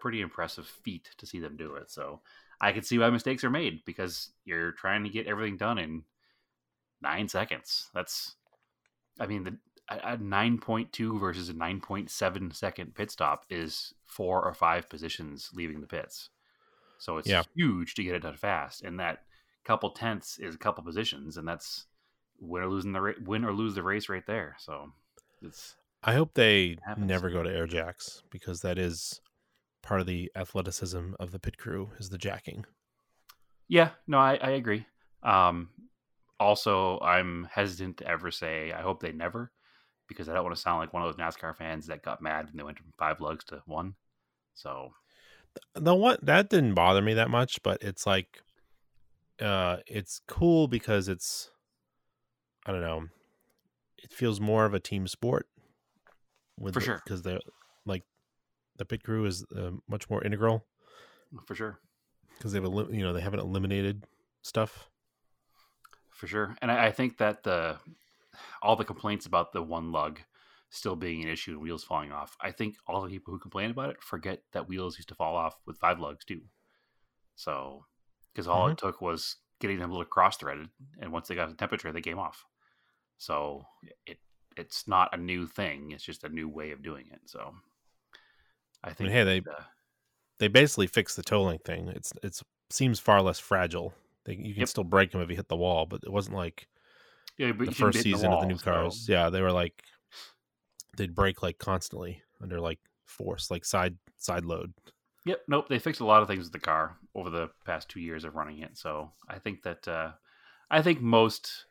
pretty 0.00 0.20
impressive 0.20 0.66
feat 0.66 1.10
to 1.18 1.26
see 1.26 1.40
them 1.40 1.56
do 1.56 1.76
it. 1.76 1.90
So 1.90 2.20
I 2.60 2.72
can 2.72 2.82
see 2.82 2.98
why 2.98 3.10
mistakes 3.10 3.44
are 3.44 3.50
made 3.50 3.84
because 3.86 4.30
you're 4.44 4.72
trying 4.72 5.04
to 5.04 5.10
get 5.10 5.26
everything 5.26 5.56
done 5.56 5.78
in 5.78 6.04
nine 7.00 7.28
seconds. 7.28 7.88
That's 7.94 8.36
I 9.20 9.26
mean 9.26 9.44
the 9.44 9.58
a 9.88 10.14
a 10.14 10.18
9.2 10.18 11.18
versus 11.20 11.48
a 11.48 11.54
9.7 11.54 12.52
second 12.52 12.94
pit 12.94 13.10
stop 13.10 13.44
is 13.50 13.94
four 14.06 14.44
or 14.44 14.54
five 14.54 14.88
positions 14.88 15.50
leaving 15.54 15.80
the 15.80 15.86
pits. 15.86 16.30
So 16.98 17.18
it's 17.18 17.30
Yeah. 17.30 17.44
huge 17.54 17.94
to 17.96 18.04
get 18.04 18.14
it 18.16 18.22
done 18.22 18.36
fast. 18.36 18.82
And 18.82 19.00
that 19.00 19.24
couple 19.64 19.90
tenths 19.90 20.38
is 20.38 20.54
a 20.54 20.58
couple 20.58 20.84
positions, 20.84 21.36
and 21.36 21.46
that's 21.48 21.86
win 22.40 22.62
or 22.64 22.68
losing 22.70 22.92
the 22.92 23.00
ra- 23.02 23.12
win 23.24 23.44
or 23.44 23.52
lose 23.52 23.74
the 23.74 23.82
race 23.82 24.08
right 24.08 24.26
there. 24.26 24.56
So 24.58 24.92
it's 25.42 25.76
I 26.02 26.14
hope 26.14 26.34
they 26.34 26.78
never 26.96 27.30
go 27.30 27.42
to 27.42 27.50
air 27.50 27.66
jacks 27.66 28.22
because 28.30 28.60
that 28.60 28.78
is 28.78 29.20
part 29.82 30.00
of 30.00 30.06
the 30.06 30.30
athleticism 30.36 31.14
of 31.18 31.32
the 31.32 31.38
pit 31.38 31.58
crew 31.58 31.90
is 31.98 32.10
the 32.10 32.18
jacking. 32.18 32.64
yeah, 33.68 33.90
no, 34.06 34.18
I, 34.18 34.34
I 34.36 34.50
agree. 34.50 34.86
Um, 35.22 35.70
also, 36.38 36.98
I'm 37.00 37.48
hesitant 37.50 37.98
to 37.98 38.06
ever 38.06 38.30
say 38.30 38.72
I 38.72 38.82
hope 38.82 39.00
they 39.00 39.12
never, 39.12 39.52
because 40.08 40.28
I 40.28 40.34
don't 40.34 40.44
want 40.44 40.56
to 40.56 40.60
sound 40.60 40.80
like 40.80 40.92
one 40.92 41.02
of 41.02 41.08
those 41.08 41.24
NASCAR 41.24 41.56
fans 41.56 41.86
that 41.86 42.02
got 42.02 42.20
mad 42.22 42.46
when 42.46 42.56
they 42.56 42.64
went 42.64 42.78
from 42.78 42.92
five 42.98 43.20
lugs 43.20 43.44
to 43.46 43.62
one. 43.66 43.94
So 44.54 44.92
the 45.74 45.94
one 45.94 46.18
that 46.22 46.50
didn't 46.50 46.74
bother 46.74 47.02
me 47.02 47.14
that 47.14 47.30
much, 47.30 47.62
but 47.62 47.82
it's 47.82 48.06
like 48.06 48.42
uh 49.40 49.78
it's 49.86 50.20
cool 50.28 50.68
because 50.68 51.08
it's 51.08 51.50
I 52.66 52.72
don't 52.72 52.80
know. 52.80 53.06
It 54.02 54.12
feels 54.12 54.40
more 54.40 54.64
of 54.64 54.74
a 54.74 54.80
team 54.80 55.06
sport 55.06 55.46
with 56.58 56.74
For 56.74 56.80
sure. 56.80 57.00
because 57.04 57.22
they're 57.22 57.40
like 57.86 58.04
the 58.76 58.84
pit 58.84 59.02
crew 59.02 59.24
is 59.26 59.44
uh, 59.56 59.70
much 59.88 60.08
more 60.10 60.22
integral 60.24 60.64
for 61.46 61.54
sure. 61.54 61.78
because 62.36 62.52
they've 62.52 62.62
you 62.62 63.02
know 63.02 63.12
they 63.12 63.20
haven't 63.20 63.40
eliminated 63.40 64.04
stuff. 64.42 64.88
for 66.10 66.26
sure. 66.26 66.56
And 66.62 66.70
I, 66.70 66.86
I 66.86 66.90
think 66.92 67.18
that 67.18 67.42
the 67.42 67.78
all 68.62 68.76
the 68.76 68.84
complaints 68.84 69.26
about 69.26 69.52
the 69.52 69.62
one 69.62 69.92
lug 69.92 70.20
still 70.70 70.96
being 70.96 71.22
an 71.22 71.28
issue 71.28 71.52
and 71.52 71.60
wheels 71.60 71.84
falling 71.84 72.12
off, 72.12 72.34
I 72.40 72.50
think 72.50 72.76
all 72.86 73.02
the 73.02 73.10
people 73.10 73.32
who 73.34 73.38
complain 73.38 73.70
about 73.70 73.90
it 73.90 74.02
forget 74.02 74.42
that 74.52 74.68
wheels 74.68 74.96
used 74.96 75.08
to 75.10 75.14
fall 75.14 75.36
off 75.36 75.54
with 75.66 75.76
five 75.78 76.00
lugs 76.00 76.24
too. 76.24 76.40
So, 77.34 77.84
because 78.32 78.48
all 78.48 78.68
it 78.68 78.78
took 78.78 79.00
was 79.02 79.36
getting 79.60 79.78
them 79.78 79.90
a 79.90 79.92
little 79.92 80.06
cross 80.06 80.36
threaded, 80.38 80.68
and 81.00 81.12
once 81.12 81.28
they 81.28 81.34
got 81.34 81.48
the 81.50 81.54
temperature, 81.56 81.92
they 81.92 82.00
came 82.00 82.18
off. 82.18 82.44
So 83.18 83.64
it 84.06 84.18
it's 84.56 84.86
not 84.88 85.10
a 85.12 85.16
new 85.16 85.46
thing; 85.46 85.90
it's 85.92 86.04
just 86.04 86.24
a 86.24 86.28
new 86.28 86.48
way 86.48 86.70
of 86.72 86.82
doing 86.82 87.06
it. 87.12 87.20
So, 87.26 87.54
I 88.84 88.92
think 88.92 89.10
hey, 89.10 89.24
they 89.24 89.38
uh, 89.38 89.62
they 90.38 90.48
basically 90.48 90.86
fixed 90.86 91.16
the 91.16 91.22
tolling 91.22 91.58
thing. 91.60 91.88
It's 91.88 92.12
it's 92.22 92.42
seems 92.70 92.98
far 92.98 93.22
less 93.22 93.38
fragile. 93.38 93.94
They, 94.24 94.34
you 94.34 94.54
can 94.54 94.60
Yep. 94.60 94.68
still 94.68 94.84
break 94.84 95.10
them 95.10 95.20
if 95.20 95.28
you 95.30 95.36
hit 95.36 95.48
the 95.48 95.56
wall, 95.56 95.86
but 95.86 96.00
it 96.04 96.12
wasn't 96.12 96.36
like 96.36 96.68
yeah, 97.38 97.52
but 97.52 97.66
the 97.66 97.74
first 97.74 98.00
season 98.02 98.30
of 98.32 98.40
the 98.40 98.46
new 98.46 98.58
so- 98.58 98.64
cars. 98.64 99.06
Yeah, 99.08 99.30
they 99.30 99.42
were 99.42 99.52
like 99.52 99.82
they'd 100.96 101.14
break 101.14 101.42
like 101.42 101.58
constantly 101.58 102.22
under 102.40 102.60
like 102.60 102.78
force, 103.04 103.50
like 103.50 103.64
side 103.64 103.96
side 104.18 104.44
load. 104.44 104.72
Yep. 105.24 105.40
Nope. 105.48 105.68
They 105.68 105.78
fixed 105.78 106.00
a 106.00 106.04
lot 106.04 106.22
of 106.22 106.28
things 106.28 106.44
with 106.44 106.52
the 106.52 106.58
car 106.58 106.96
over 107.14 107.30
the 107.30 107.48
past 107.64 107.88
two 107.88 108.00
years 108.00 108.24
of 108.24 108.34
running 108.34 108.58
it. 108.58 108.76
So 108.76 109.12
I 109.28 109.38
think 109.38 109.62
that 109.62 109.86
uh, 109.86 110.12
I 110.70 110.82
think 110.82 111.00
most 111.00 111.66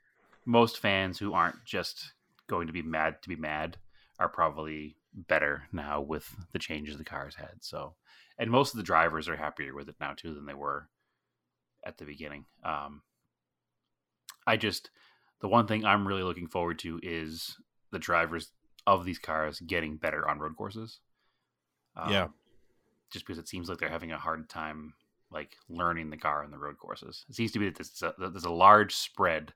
most 0.45 0.79
fans 0.79 1.19
who 1.19 1.33
aren't 1.33 1.63
just 1.65 2.13
going 2.51 2.67
to 2.67 2.73
be 2.73 2.83
mad 2.83 3.21
to 3.23 3.29
be 3.29 3.35
mad 3.37 3.77
are 4.19 4.29
probably 4.29 4.97
better 5.13 5.63
now 5.71 6.01
with 6.01 6.35
the 6.51 6.59
changes 6.59 6.97
the 6.97 7.03
cars 7.03 7.35
had. 7.35 7.55
So 7.61 7.95
and 8.37 8.51
most 8.51 8.73
of 8.73 8.77
the 8.77 8.83
drivers 8.83 9.29
are 9.29 9.37
happier 9.37 9.73
with 9.73 9.89
it 9.89 9.95
now 9.99 10.13
too 10.15 10.35
than 10.35 10.45
they 10.45 10.53
were 10.53 10.89
at 11.85 11.97
the 11.97 12.05
beginning. 12.05 12.45
Um, 12.63 13.01
I 14.45 14.57
just 14.57 14.91
the 15.39 15.47
one 15.47 15.65
thing 15.65 15.85
I'm 15.85 16.07
really 16.07 16.23
looking 16.23 16.47
forward 16.47 16.77
to 16.79 16.99
is 17.01 17.57
the 17.91 17.99
drivers 17.99 18.51
of 18.85 19.05
these 19.05 19.19
cars 19.19 19.59
getting 19.61 19.95
better 19.95 20.27
on 20.27 20.39
road 20.39 20.57
courses. 20.57 20.99
Yeah. 22.09 22.23
Um, 22.23 22.33
just 23.11 23.25
because 23.25 23.39
it 23.39 23.47
seems 23.47 23.69
like 23.69 23.79
they're 23.79 23.89
having 23.89 24.11
a 24.11 24.17
hard 24.17 24.49
time 24.49 24.93
like 25.31 25.55
learning 25.69 26.09
the 26.09 26.17
car 26.17 26.43
on 26.43 26.51
the 26.51 26.57
road 26.57 26.77
courses. 26.77 27.25
It 27.29 27.35
seems 27.35 27.51
to 27.53 27.59
be 27.59 27.65
that 27.65 27.75
there's 27.75 28.01
a, 28.01 28.13
that 28.19 28.33
there's 28.33 28.45
a 28.45 28.51
large 28.51 28.95
spread 28.95 29.53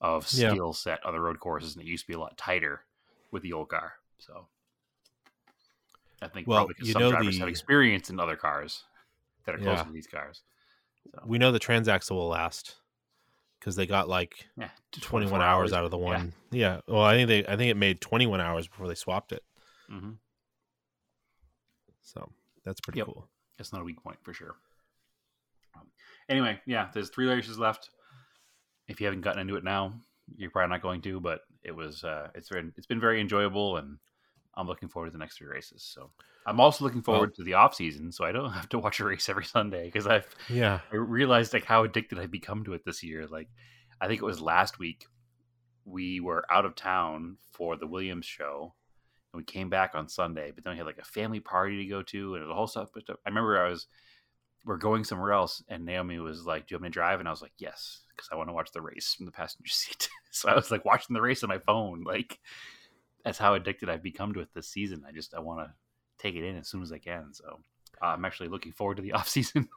of 0.00 0.30
Yeah. 0.32 0.50
skill 0.52 0.72
set 0.72 1.04
on 1.04 1.12
the 1.14 1.20
road 1.20 1.40
courses, 1.40 1.74
and 1.74 1.82
it 1.84 1.88
used 1.88 2.04
to 2.04 2.08
be 2.08 2.14
a 2.14 2.18
lot 2.18 2.36
tighter 2.36 2.84
with 3.30 3.42
the 3.42 3.52
old 3.52 3.68
car. 3.68 3.94
So 4.18 4.48
I 6.22 6.28
think 6.28 6.46
Well, 6.46 6.60
probably 6.60 6.74
'cause 6.74 6.86
you 6.86 6.92
some 6.92 7.02
know 7.02 7.10
drivers 7.10 7.38
have 7.38 7.46
the- 7.46 7.50
experience 7.50 8.10
in 8.10 8.18
other 8.20 8.36
cars 8.36 8.84
that 9.44 9.54
are 9.54 9.58
closer 9.58 9.76
Yeah. 9.82 9.82
to 9.84 9.92
these 9.92 10.06
cars. 10.06 10.42
So, 11.10 11.22
We 11.24 11.38
know 11.38 11.52
the 11.52 11.60
transaxle 11.60 12.12
will 12.12 12.28
last 12.28 12.80
because 13.58 13.76
they 13.76 13.86
got 13.86 14.08
like 14.08 14.48
yeah, 14.56 14.70
21 14.92 15.40
24 15.40 15.42
hours 15.42 15.72
out 15.72 15.84
of 15.84 15.90
the 15.90 15.98
one. 15.98 16.34
Yeah. 16.50 16.80
Well, 16.86 17.02
I 17.02 17.14
think 17.14 17.28
they 17.28 17.44
I 17.46 17.56
think 17.56 17.70
it 17.70 17.76
made 17.76 18.00
21 18.00 18.40
hours 18.40 18.66
before 18.68 18.88
they 18.88 18.94
swapped 18.94 19.32
it. 19.32 19.44
hmm 19.88 20.14
So 22.02 22.32
that's 22.64 22.80
pretty 22.80 22.98
Yep. 22.98 23.06
cool. 23.06 23.28
That's 23.56 23.72
not 23.72 23.80
a 23.82 23.84
weak 23.84 24.02
point 24.02 24.22
for 24.22 24.32
sure. 24.32 24.56
Um, 25.74 25.90
anyway, 26.28 26.60
yeah, 26.66 26.90
there's 26.92 27.10
three 27.10 27.26
races 27.28 27.58
left. 27.58 27.90
If 28.88 29.00
you 29.00 29.06
haven't 29.06 29.22
gotten 29.22 29.40
into 29.40 29.56
it 29.56 29.64
now, 29.64 29.92
you're 30.36 30.50
probably 30.50 30.70
not 30.70 30.82
going 30.82 31.02
to, 31.02 31.20
but 31.20 31.40
it 31.62 31.74
was 31.74 32.04
uh, 32.04 32.28
it's 32.34 32.48
been 32.48 32.72
it's 32.76 32.86
been 32.86 33.00
very 33.00 33.20
enjoyable, 33.20 33.76
and 33.76 33.98
I'm 34.56 34.66
looking 34.66 34.88
forward 34.88 35.08
to 35.08 35.12
the 35.12 35.18
next 35.18 35.38
three 35.38 35.48
races. 35.48 35.82
So 35.82 36.10
I'm 36.46 36.60
also 36.60 36.84
looking 36.84 37.02
forward 37.02 37.34
to 37.34 37.44
the 37.44 37.54
off 37.54 37.74
season, 37.74 38.12
so 38.12 38.24
I 38.24 38.32
don't 38.32 38.50
have 38.52 38.68
to 38.70 38.78
watch 38.78 39.00
a 39.00 39.04
race 39.04 39.28
every 39.28 39.44
Sunday 39.44 39.86
because 39.86 40.06
I've 40.06 40.28
Yeah. 40.48 40.80
I 40.92 40.96
realized 40.96 41.52
like 41.52 41.64
how 41.64 41.84
addicted 41.84 42.18
I've 42.18 42.30
become 42.30 42.64
to 42.64 42.72
it 42.74 42.84
this 42.84 43.02
year. 43.02 43.26
Like, 43.26 43.48
I 44.00 44.06
think 44.06 44.22
it 44.22 44.26
was 44.26 44.40
last 44.40 44.78
week 44.78 45.06
we 45.84 46.20
were 46.20 46.44
out 46.50 46.64
of 46.64 46.74
town 46.74 47.36
for 47.52 47.76
the 47.76 47.86
Williams 47.86 48.26
show, 48.26 48.74
and 49.32 49.38
we 49.38 49.44
came 49.44 49.68
back 49.68 49.92
on 49.94 50.08
Sunday. 50.08 50.52
But 50.54 50.64
then 50.64 50.72
we 50.72 50.78
had 50.78 50.86
like 50.86 50.98
a 50.98 51.04
family 51.04 51.40
party 51.40 51.82
to 51.82 51.90
go 51.90 52.02
to, 52.02 52.34
and 52.34 52.48
the 52.48 52.54
whole 52.54 52.66
stuff. 52.66 52.90
But 52.94 53.04
I 53.08 53.28
remember 53.28 53.58
I 53.58 53.68
was 53.70 53.86
we're 54.66 54.76
going 54.76 55.04
somewhere 55.04 55.32
else, 55.32 55.62
and 55.68 55.86
Naomi 55.86 56.18
was 56.18 56.44
like, 56.44 56.66
"Do 56.66 56.74
you 56.74 56.76
want 56.76 56.82
me 56.82 56.88
to 56.90 56.92
drive?" 56.92 57.20
And 57.20 57.28
I 57.28 57.30
was 57.30 57.40
like, 57.42 57.54
"Yes," 57.58 58.00
because 58.14 58.28
I 58.30 58.36
want 58.36 58.50
to 58.50 58.52
watch 58.52 58.72
the 58.72 58.82
race 58.82 59.14
from 59.14 59.24
the 59.24 59.32
passenger 59.32 59.68
seat. 59.70 60.08
so 60.30 60.50
I 60.50 60.54
was 60.54 60.70
like 60.70 60.84
watching 60.84 61.14
the 61.14 61.22
race 61.22 61.42
on 61.42 61.48
my 61.48 61.58
phone. 61.58 62.02
Like, 62.04 62.38
that's 63.24 63.38
how 63.38 63.54
addicted 63.54 63.88
I've 63.88 64.02
become 64.02 64.34
to 64.34 64.40
it 64.40 64.48
this 64.54 64.68
season. 64.68 65.04
I 65.08 65.12
just 65.12 65.34
I 65.34 65.40
want 65.40 65.66
to 65.66 65.72
take 66.18 66.34
it 66.34 66.44
in 66.44 66.58
as 66.58 66.68
soon 66.68 66.82
as 66.82 66.92
I 66.92 66.98
can. 66.98 67.32
So. 67.32 67.60
Uh, 68.00 68.06
I'm 68.06 68.24
actually 68.24 68.48
looking 68.48 68.72
forward 68.72 68.96
to 68.96 69.02
the 69.02 69.12
off 69.14 69.28
season. 69.28 69.68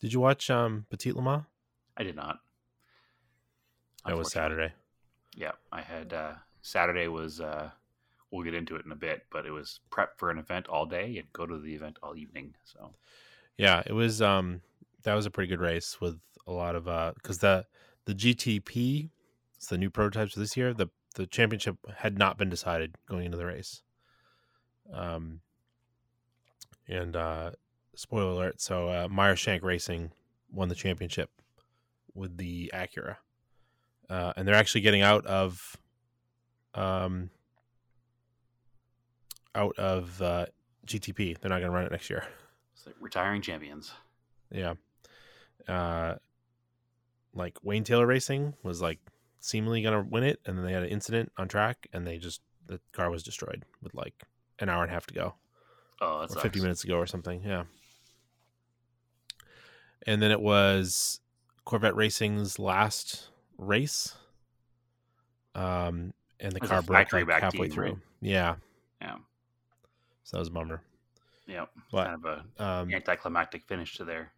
Did 0.00 0.12
you 0.12 0.20
watch 0.20 0.50
um 0.50 0.86
Petit 0.90 1.12
Le 1.12 1.22
Mans? 1.22 1.44
I 1.96 2.02
did 2.02 2.16
not. 2.16 2.38
That 4.06 4.18
was 4.18 4.32
Saturday. 4.32 4.72
Yeah, 5.34 5.52
I 5.72 5.80
had 5.80 6.12
uh, 6.12 6.34
Saturday 6.62 7.08
was. 7.08 7.40
Uh, 7.40 7.70
we'll 8.30 8.44
get 8.44 8.54
into 8.54 8.76
it 8.76 8.84
in 8.84 8.92
a 8.92 8.96
bit, 8.96 9.22
but 9.30 9.46
it 9.46 9.50
was 9.50 9.80
prep 9.90 10.18
for 10.18 10.30
an 10.30 10.38
event 10.38 10.66
all 10.66 10.84
day 10.84 11.16
and 11.18 11.32
go 11.32 11.46
to 11.46 11.58
the 11.58 11.74
event 11.74 11.98
all 12.02 12.16
evening. 12.16 12.52
So 12.64 12.92
Yeah, 13.56 13.82
it 13.86 13.92
was 13.92 14.20
um 14.20 14.62
that 15.04 15.14
was 15.14 15.26
a 15.26 15.30
pretty 15.30 15.48
good 15.48 15.60
race 15.60 16.00
with 16.00 16.18
a 16.46 16.52
lot 16.52 16.74
of 16.74 16.88
uh 16.88 17.12
cuz 17.22 17.38
the 17.38 17.66
the 18.04 18.14
GTP 18.14 19.10
it's 19.56 19.66
the 19.66 19.78
new 19.78 19.90
prototypes 19.90 20.34
for 20.34 20.40
this 20.40 20.56
year. 20.56 20.74
The 20.74 20.88
the 21.14 21.26
championship 21.26 21.76
had 21.98 22.18
not 22.18 22.36
been 22.36 22.50
decided 22.50 22.96
going 23.06 23.24
into 23.24 23.38
the 23.38 23.46
race. 23.46 23.82
Um 24.92 25.40
and 26.88 27.16
uh 27.16 27.52
spoiler 27.94 28.32
alert, 28.32 28.60
so 28.60 28.88
uh 28.88 29.08
Meyer 29.10 29.36
Shank 29.36 29.62
Racing 29.62 30.12
won 30.50 30.68
the 30.68 30.74
championship 30.74 31.30
with 32.14 32.36
the 32.36 32.70
Acura. 32.74 33.16
Uh 34.10 34.32
and 34.36 34.46
they're 34.46 34.54
actually 34.54 34.80
getting 34.80 35.02
out 35.02 35.24
of 35.26 35.76
um 36.74 37.30
out 39.54 39.78
of 39.78 40.20
uh 40.20 40.46
GTP. 40.86 41.38
They're 41.38 41.48
not 41.48 41.60
going 41.60 41.70
to 41.70 41.70
run 41.70 41.84
it 41.86 41.92
next 41.92 42.10
year. 42.10 42.26
It's 42.86 42.86
like 42.86 42.96
retiring 43.00 43.40
champions. 43.42 43.92
Yeah. 44.50 44.74
Uh 45.66 46.16
like 47.34 47.56
Wayne 47.64 47.84
Taylor 47.84 48.06
Racing 48.06 48.54
was 48.62 48.80
like 48.82 48.98
seemingly 49.40 49.82
gonna 49.82 50.02
win 50.02 50.24
it, 50.24 50.40
and 50.46 50.56
then 50.58 50.64
they 50.64 50.72
had 50.72 50.82
an 50.82 50.88
incident 50.88 51.32
on 51.36 51.48
track 51.48 51.86
and 51.92 52.06
they 52.06 52.18
just 52.18 52.40
the 52.66 52.80
car 52.92 53.10
was 53.10 53.22
destroyed 53.22 53.64
with 53.82 53.94
like 53.94 54.14
an 54.58 54.68
hour 54.68 54.82
and 54.82 54.90
a 54.90 54.94
half 54.94 55.06
to 55.06 55.14
go. 55.14 55.34
Oh, 56.00 56.20
that's 56.20 56.40
fifty 56.40 56.60
minutes 56.60 56.84
ago 56.84 56.96
or 56.96 57.06
something. 57.06 57.42
Yeah. 57.44 57.64
And 60.06 60.20
then 60.20 60.30
it 60.30 60.40
was 60.40 61.20
Corvette 61.64 61.96
Racing's 61.96 62.58
last 62.58 63.28
race. 63.56 64.14
Um 65.54 66.12
and 66.40 66.52
the 66.52 66.60
car 66.60 66.82
broke 66.82 67.12
like 67.12 67.28
halfway 67.28 67.68
team, 67.68 67.70
through. 67.74 67.84
right? 67.84 67.98
Yeah. 68.20 68.56
Yeah, 69.00 69.16
So 70.24 70.36
that 70.36 70.40
was 70.40 70.48
a 70.48 70.50
bummer. 70.52 70.82
Yeah. 71.46 71.66
But 71.90 72.04
Kind 72.04 72.24
of 72.24 72.44
a 72.58 72.64
um 72.64 72.94
anticlimactic 72.94 73.62
finish 73.64 73.96
to 73.96 74.04
their 74.04 74.32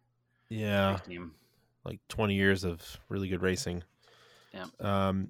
yeah. 0.49 0.97
team. 1.05 1.33
like 1.83 1.99
20 2.09 2.35
years 2.35 2.63
of 2.63 2.81
really 3.09 3.27
good 3.27 3.41
racing. 3.41 3.83
Yeah. 4.53 4.65
Um, 4.79 5.29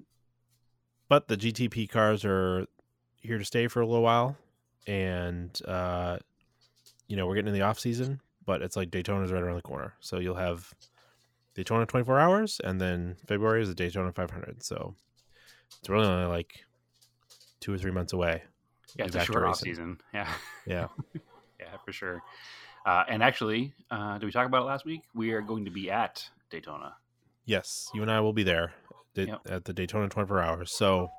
but 1.08 1.28
the 1.28 1.36
GTP 1.36 1.88
cars 1.88 2.24
are 2.24 2.66
here 3.20 3.38
to 3.38 3.44
stay 3.44 3.68
for 3.68 3.80
a 3.80 3.86
little 3.86 4.02
while, 4.02 4.36
and 4.86 5.58
uh, 5.66 6.18
you 7.06 7.16
know 7.16 7.26
we're 7.26 7.34
getting 7.34 7.48
in 7.48 7.54
the 7.54 7.62
off 7.62 7.78
season, 7.78 8.20
but 8.44 8.62
it's 8.62 8.76
like 8.76 8.90
Daytona's 8.90 9.32
right 9.32 9.42
around 9.42 9.56
the 9.56 9.62
corner, 9.62 9.94
so 10.00 10.18
you'll 10.18 10.34
have 10.34 10.72
Daytona 11.54 11.86
24 11.86 12.20
hours, 12.20 12.60
and 12.62 12.80
then 12.80 13.16
February 13.26 13.62
is 13.62 13.68
the 13.68 13.74
Daytona 13.74 14.12
500. 14.12 14.62
So 14.62 14.94
it's 15.78 15.88
really 15.88 16.06
only 16.06 16.26
like 16.26 16.60
two 17.60 17.72
or 17.72 17.78
three 17.78 17.90
months 17.90 18.12
away. 18.12 18.42
Yeah, 18.96 19.06
it's 19.06 19.16
a 19.16 19.24
short 19.24 19.44
off 19.44 19.56
season. 19.56 20.00
Yeah, 20.14 20.32
Yeah. 20.66 20.88
for 21.88 21.92
sure. 21.94 22.22
Uh, 22.84 23.02
and 23.08 23.22
actually, 23.22 23.72
uh, 23.90 24.18
did 24.18 24.26
we 24.26 24.30
talk 24.32 24.46
about 24.46 24.60
it 24.60 24.66
last 24.66 24.84
week? 24.84 25.00
We 25.14 25.32
are 25.32 25.40
going 25.40 25.64
to 25.64 25.70
be 25.70 25.90
at 25.90 26.28
Daytona. 26.50 26.94
yes, 27.46 27.88
you 27.94 28.02
and 28.02 28.10
I 28.10 28.20
will 28.20 28.34
be 28.34 28.42
there 28.42 28.74
da- 29.14 29.24
Yep. 29.24 29.40
at 29.48 29.64
the 29.64 29.72
Daytona 29.72 30.06
24 30.10 30.40
hours. 30.42 30.70
So 30.70 31.10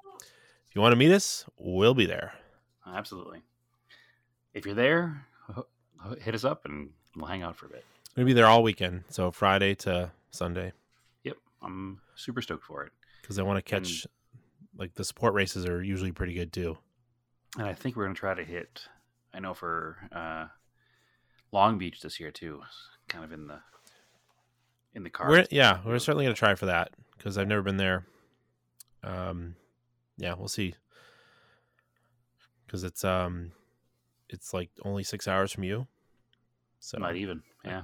if 0.67 0.75
you 0.75 0.81
want 0.81 0.91
to 0.91 0.95
meet 0.95 1.11
us, 1.11 1.43
we'll 1.57 1.95
be 1.95 2.05
there. 2.05 2.33
Absolutely. 2.85 3.41
If 4.53 4.65
you're 4.67 4.75
there, 4.75 5.25
hit 6.21 6.35
us 6.35 6.43
up 6.45 6.65
and 6.65 6.91
we'll 7.15 7.25
hang 7.25 7.41
out 7.41 7.55
for 7.55 7.65
a 7.65 7.69
bit. 7.69 7.83
We'll 8.15 8.27
be 8.27 8.33
there 8.33 8.45
all 8.45 8.61
weekend, 8.61 9.05
so 9.09 9.31
Friday 9.31 9.73
to 9.75 10.11
Sunday, 10.29 10.73
Yep, 11.23 11.37
I'm 11.63 11.99
super 12.15 12.43
stoked 12.43 12.63
for 12.63 12.83
it. 12.83 12.91
because 13.23 13.39
I 13.39 13.43
want 13.43 13.57
to 13.57 13.63
catch 13.67 14.05
like 14.77 14.93
the 14.93 15.03
support 15.03 15.33
races 15.33 15.65
are 15.65 15.81
usually 15.81 16.11
pretty 16.11 16.35
good 16.35 16.53
too. 16.53 16.77
And 17.57 17.65
I 17.65 17.73
think 17.73 17.95
we're 17.95 18.03
going 18.05 18.13
to 18.15 18.19
try 18.19 18.35
to 18.35 18.43
hit, 18.43 18.83
I 19.33 19.39
know 19.39 19.53
for 19.55 19.97
uh, 20.11 20.45
Long 21.51 21.77
Beach 21.77 22.01
this 22.01 22.19
year 22.19 22.31
too, 22.31 22.61
kind 23.07 23.23
of 23.23 23.31
in 23.31 23.47
the 23.47 23.59
in 24.93 25.03
the 25.03 25.09
car. 25.09 25.45
Yeah, 25.51 25.79
we're 25.85 25.99
certainly 25.99 26.25
gonna 26.25 26.35
try 26.35 26.55
for 26.55 26.67
that 26.67 26.91
because 27.17 27.37
I've 27.37 27.47
never 27.47 27.61
been 27.61 27.77
there. 27.77 28.05
Um, 29.03 29.55
yeah, 30.17 30.33
we'll 30.37 30.47
see. 30.47 30.75
Because 32.65 32.83
it's 32.83 33.03
um, 33.03 33.51
it's 34.29 34.53
like 34.53 34.69
only 34.85 35.03
six 35.03 35.27
hours 35.27 35.51
from 35.51 35.63
you, 35.63 35.87
so 36.79 36.99
Not 36.99 37.15
even, 37.15 37.41
yeah, 37.65 37.83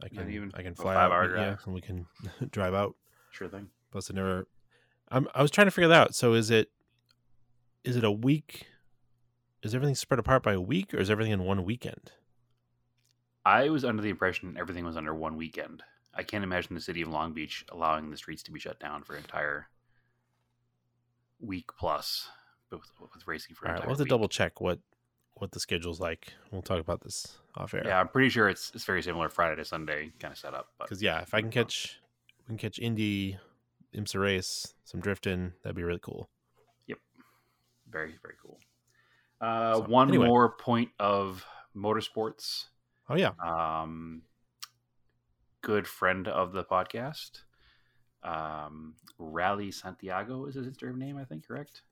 I 0.00 0.06
not 0.12 0.14
can 0.14 0.30
even. 0.30 0.52
I 0.54 0.62
can 0.62 0.74
fly 0.76 0.94
out, 0.94 1.30
yeah, 1.34 1.56
and 1.64 1.74
we 1.74 1.80
can 1.80 2.06
drive 2.50 2.74
out. 2.74 2.94
sure 3.32 3.48
thing. 3.48 3.68
Plus, 3.90 4.08
I 4.10 4.14
never. 4.14 4.46
I'm. 5.08 5.26
I 5.34 5.42
was 5.42 5.50
trying 5.50 5.66
to 5.66 5.72
figure 5.72 5.88
that 5.88 6.00
out. 6.00 6.14
So, 6.14 6.34
is 6.34 6.50
it, 6.50 6.68
is 7.82 7.96
it 7.96 8.04
a 8.04 8.12
week? 8.12 8.68
Is 9.62 9.74
everything 9.74 9.94
spread 9.96 10.20
apart 10.20 10.42
by 10.42 10.52
a 10.52 10.60
week, 10.60 10.94
or 10.94 10.98
is 10.98 11.10
everything 11.10 11.32
in 11.32 11.44
one 11.44 11.64
weekend? 11.64 12.12
I 13.44 13.70
was 13.70 13.84
under 13.84 14.02
the 14.02 14.10
impression 14.10 14.56
everything 14.58 14.84
was 14.84 14.96
under 14.96 15.14
one 15.14 15.36
weekend. 15.36 15.82
I 16.14 16.22
can't 16.22 16.44
imagine 16.44 16.74
the 16.74 16.80
city 16.80 17.02
of 17.02 17.08
Long 17.08 17.32
Beach 17.32 17.64
allowing 17.70 18.10
the 18.10 18.16
streets 18.16 18.42
to 18.44 18.52
be 18.52 18.60
shut 18.60 18.78
down 18.78 19.02
for 19.02 19.14
an 19.14 19.20
entire 19.20 19.68
week 21.40 21.70
plus 21.78 22.28
with, 22.70 22.80
with 23.00 23.26
racing 23.26 23.54
for 23.54 23.66
All 23.66 23.74
right, 23.74 23.80
we'll 23.80 23.90
have 23.90 23.98
to 23.98 24.04
week. 24.04 24.10
double 24.10 24.28
check 24.28 24.60
what 24.60 24.80
what 25.34 25.52
the 25.52 25.60
schedule's 25.60 26.00
like. 26.00 26.32
We'll 26.50 26.62
talk 26.62 26.80
about 26.80 27.00
this 27.00 27.38
off 27.56 27.74
air. 27.74 27.82
Yeah, 27.84 28.00
I'm 28.00 28.08
pretty 28.08 28.28
sure 28.28 28.48
it's 28.48 28.70
it's 28.74 28.84
very 28.84 29.02
similar 29.02 29.28
Friday 29.28 29.56
to 29.56 29.64
Sunday 29.64 30.12
kind 30.20 30.32
of 30.32 30.38
setup. 30.38 30.68
But 30.78 30.88
because 30.88 31.02
yeah, 31.02 31.20
if 31.20 31.34
I 31.34 31.40
can 31.40 31.50
catch, 31.50 31.98
we 32.40 32.46
can 32.46 32.58
catch 32.58 32.78
Indy, 32.78 33.38
IMSA 33.94 34.20
race, 34.20 34.74
some 34.84 35.00
drifting, 35.00 35.52
that'd 35.62 35.76
be 35.76 35.84
really 35.84 36.00
cool. 36.00 36.28
Yep, 36.86 36.98
very 37.90 38.14
very 38.22 38.34
cool. 38.42 38.58
Uh, 39.40 39.74
So, 39.74 39.80
one 39.82 40.08
anyway. 40.08 40.26
more 40.26 40.50
point 40.56 40.90
of 40.98 41.44
motorsports. 41.76 42.66
Oh 43.08 43.16
yeah, 43.16 43.30
Um, 43.42 44.22
good 45.62 45.86
friend 45.86 46.28
of 46.28 46.52
the 46.52 46.64
podcast, 46.64 47.42
um, 48.22 48.94
Rally 49.18 49.70
Santiago 49.70 50.46
is 50.46 50.54
his 50.56 50.66
Instagram 50.66 50.96
name, 50.96 51.16
I 51.16 51.24
think. 51.24 51.46
Correct? 51.46 51.82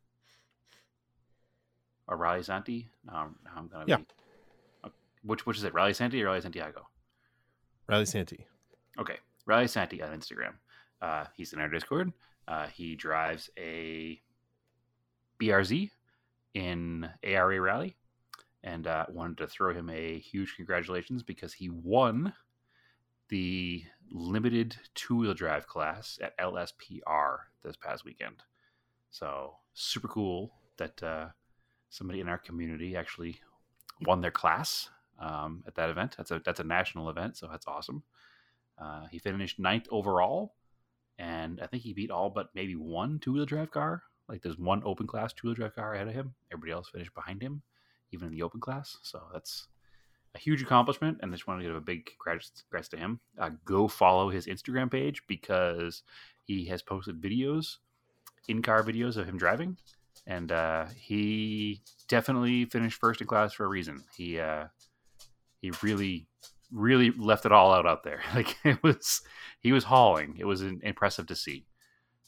Or 2.09 2.17
Rally 2.17 2.43
Santi? 2.43 2.89
No, 3.05 3.35
I'm, 3.55 3.69
gonna 3.69 3.85
Yeah. 3.87 3.97
be. 3.97 4.07
uh, 4.85 4.91
Which 5.23 5.45
which 5.47 5.57
is 5.57 5.65
it? 5.65 5.75
Rally 5.75 5.93
Santi 5.95 6.23
or 6.23 6.27
Rally 6.27 6.41
Santiago? 6.41 6.89
Rally 7.89 8.05
Santee. 8.07 8.47
Okay, 8.99 9.19
Rally 9.45 9.67
Santi 9.69 10.03
on 10.03 10.19
Instagram 10.19 10.55
Uh, 11.03 11.27
he's 11.35 11.53
in 11.53 11.61
our 11.61 11.69
Discord. 11.69 12.13
Uh, 12.49 12.67
he 12.69 12.95
drives 12.97 13.51
a 13.59 14.21
BRZ 15.39 15.91
in 16.57 17.07
ARA 17.23 17.61
Rally, 17.61 17.97
and 18.65 18.87
uh, 18.87 19.05
wanted 19.11 19.37
to 19.37 19.47
throw 19.47 19.75
him 19.75 19.91
a 19.91 20.19
huge 20.19 20.57
congratulations 20.57 21.23
because 21.23 21.53
he 21.53 21.69
won 21.69 22.33
the 23.29 23.85
limited 24.11 24.75
two 24.95 25.17
wheel 25.17 25.35
drive 25.35 25.67
class 25.67 26.19
at 26.23 26.37
LSPR 26.39 27.37
this 27.63 27.77
past 27.77 28.07
weekend. 28.07 28.37
So 29.11 29.57
super 29.75 30.09
cool 30.09 30.55
that 30.79 31.03
uh, 31.03 31.27
somebody 31.91 32.21
in 32.21 32.29
our 32.29 32.39
community 32.39 32.97
actually 32.97 33.39
won 34.07 34.23
their 34.23 34.31
class 34.31 34.89
um, 35.21 35.63
at 35.67 35.75
that 35.75 35.91
event. 35.91 36.15
That's 36.17 36.31
a 36.31 36.41
that's 36.43 36.61
a 36.61 36.65
national 36.65 37.11
event, 37.11 37.37
so 37.37 37.49
that's 37.51 37.67
awesome. 37.67 38.03
Uh, 38.79 39.05
he 39.11 39.19
finished 39.19 39.59
ninth 39.59 39.89
overall, 39.91 40.55
and 41.19 41.61
I 41.61 41.67
think 41.67 41.83
he 41.83 41.93
beat 41.93 42.11
all 42.11 42.31
but 42.31 42.49
maybe 42.55 42.77
one 42.77 43.19
two 43.19 43.35
wheel 43.35 43.45
drive 43.45 43.71
car. 43.71 44.05
Like 44.29 44.43
there's 44.43 44.59
one 44.59 44.83
open 44.85 45.07
class 45.07 45.33
two 45.33 45.49
wheel 45.49 45.55
drive 45.55 45.75
car 45.75 45.95
ahead 45.95 46.09
of 46.09 46.15
him. 46.15 46.35
Everybody 46.53 46.73
else 46.73 46.89
finished 46.89 47.15
behind 47.15 47.43
him, 47.43 47.63
even 48.13 48.29
in 48.29 48.35
the 48.35 48.43
open 48.43 48.61
class. 48.61 48.99
So 49.03 49.23
that's 49.33 49.69
a 50.35 50.39
huge 50.39 50.63
accomplishment, 50.63 51.19
and 51.21 51.31
I 51.31 51.35
just 51.35 51.47
want 51.47 51.61
to 51.61 51.67
give 51.67 51.77
a 51.77 51.81
big 51.81 52.07
congrats, 52.07 52.53
congrats 52.69 52.89
to 52.89 52.97
him. 52.97 53.21
Uh, 53.39 53.51
go 53.65 53.89
follow 53.89 54.29
his 54.29 54.47
Instagram 54.47 54.91
page 54.91 55.23
because 55.27 56.03
he 56.45 56.67
has 56.67 56.83
posted 56.83 57.21
videos, 57.21 57.77
in 58.49 58.63
car 58.63 58.83
videos 58.83 59.17
of 59.17 59.27
him 59.27 59.39
driving, 59.39 59.77
and 60.27 60.53
uh, 60.53 60.87
he 60.97 61.83
definitely 62.09 62.65
finished 62.67 62.99
first 63.01 63.21
in 63.21 63.27
class 63.27 63.53
for 63.53 63.65
a 63.65 63.69
reason. 63.69 64.05
He 64.17 64.39
uh, 64.39 64.67
he 65.61 65.73
really 65.83 66.29
really 66.73 67.11
left 67.13 67.47
it 67.47 67.53
all 67.53 67.73
out 67.73 67.87
out 67.87 68.03
there. 68.03 68.21
Like 68.35 68.57
it 68.65 68.83
was 68.83 69.23
he 69.61 69.73
was 69.73 69.85
hauling. 69.85 70.37
It 70.39 70.45
was 70.45 70.63
impressive 70.63 71.27
to 71.27 71.37
see. 71.37 71.67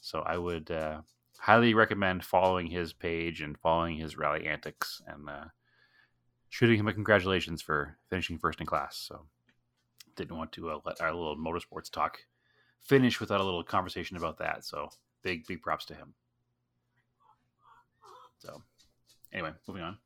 So 0.01 0.21
I 0.21 0.37
would 0.37 0.71
uh, 0.71 1.01
highly 1.39 1.73
recommend 1.73 2.23
following 2.23 2.67
his 2.67 2.93
page 2.93 3.41
and 3.41 3.57
following 3.57 3.97
his 3.97 4.17
rally 4.17 4.45
antics 4.45 5.01
and 5.07 5.29
uh, 5.29 5.45
shooting 6.49 6.79
him 6.79 6.87
a 6.87 6.93
congratulations 6.93 7.61
for 7.61 7.97
finishing 8.09 8.37
first 8.37 8.59
in 8.59 8.65
class. 8.65 8.97
So 8.97 9.25
didn't 10.15 10.37
want 10.37 10.51
to 10.53 10.69
uh, 10.69 10.79
let 10.85 11.01
our 11.01 11.13
little 11.13 11.37
motorsports 11.37 11.89
talk 11.89 12.19
finish 12.81 13.19
without 13.19 13.39
a 13.39 13.43
little 13.43 13.63
conversation 13.63 14.17
about 14.17 14.37
that. 14.39 14.65
So 14.65 14.89
big 15.23 15.47
big 15.47 15.61
props 15.61 15.85
to 15.85 15.93
him. 15.93 16.13
So 18.39 18.61
anyway, 19.31 19.51
moving 19.67 19.83
on. 19.83 19.97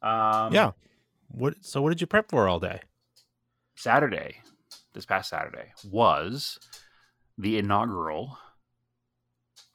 Um, 0.00 0.52
yeah. 0.52 0.72
What? 1.28 1.56
So 1.60 1.82
what 1.82 1.90
did 1.90 2.00
you 2.00 2.06
prep 2.06 2.30
for 2.30 2.48
all 2.48 2.58
day? 2.58 2.80
Saturday, 3.76 4.38
this 4.94 5.06
past 5.06 5.28
Saturday, 5.28 5.72
was 5.84 6.58
the 7.36 7.58
inaugural 7.58 8.38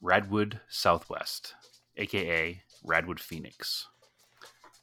Radwood 0.03 0.59
Southwest, 0.67 1.53
aka 1.95 2.61
Radwood 2.85 3.19
Phoenix. 3.19 3.87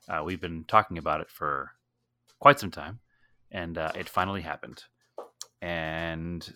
Uh, 0.08 0.22
we've 0.24 0.40
been 0.40 0.64
talking 0.64 0.96
about 0.96 1.20
it 1.20 1.30
for 1.30 1.72
quite 2.38 2.58
some 2.58 2.70
time, 2.70 3.00
and 3.50 3.76
uh, 3.76 3.92
it 3.94 4.08
finally 4.08 4.40
happened. 4.40 4.84
And 5.60 6.50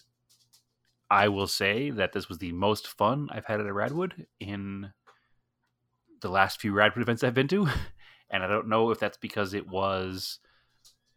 I 1.10 1.28
will 1.28 1.46
say 1.46 1.90
that 1.90 2.12
this 2.12 2.28
was 2.28 2.38
the 2.38 2.52
most 2.52 2.88
fun 2.88 3.28
I've 3.30 3.44
had 3.44 3.60
at 3.60 3.66
a 3.66 3.70
Radwood 3.70 4.26
in 4.40 4.92
the 6.22 6.30
last 6.30 6.58
few 6.60 6.72
Radwood 6.72 7.02
events 7.02 7.22
I've 7.22 7.34
been 7.34 7.48
to. 7.48 7.68
And 8.30 8.42
I 8.42 8.48
don't 8.48 8.68
know 8.68 8.90
if 8.90 8.98
that's 8.98 9.18
because 9.18 9.54
it 9.54 9.68
was 9.68 10.40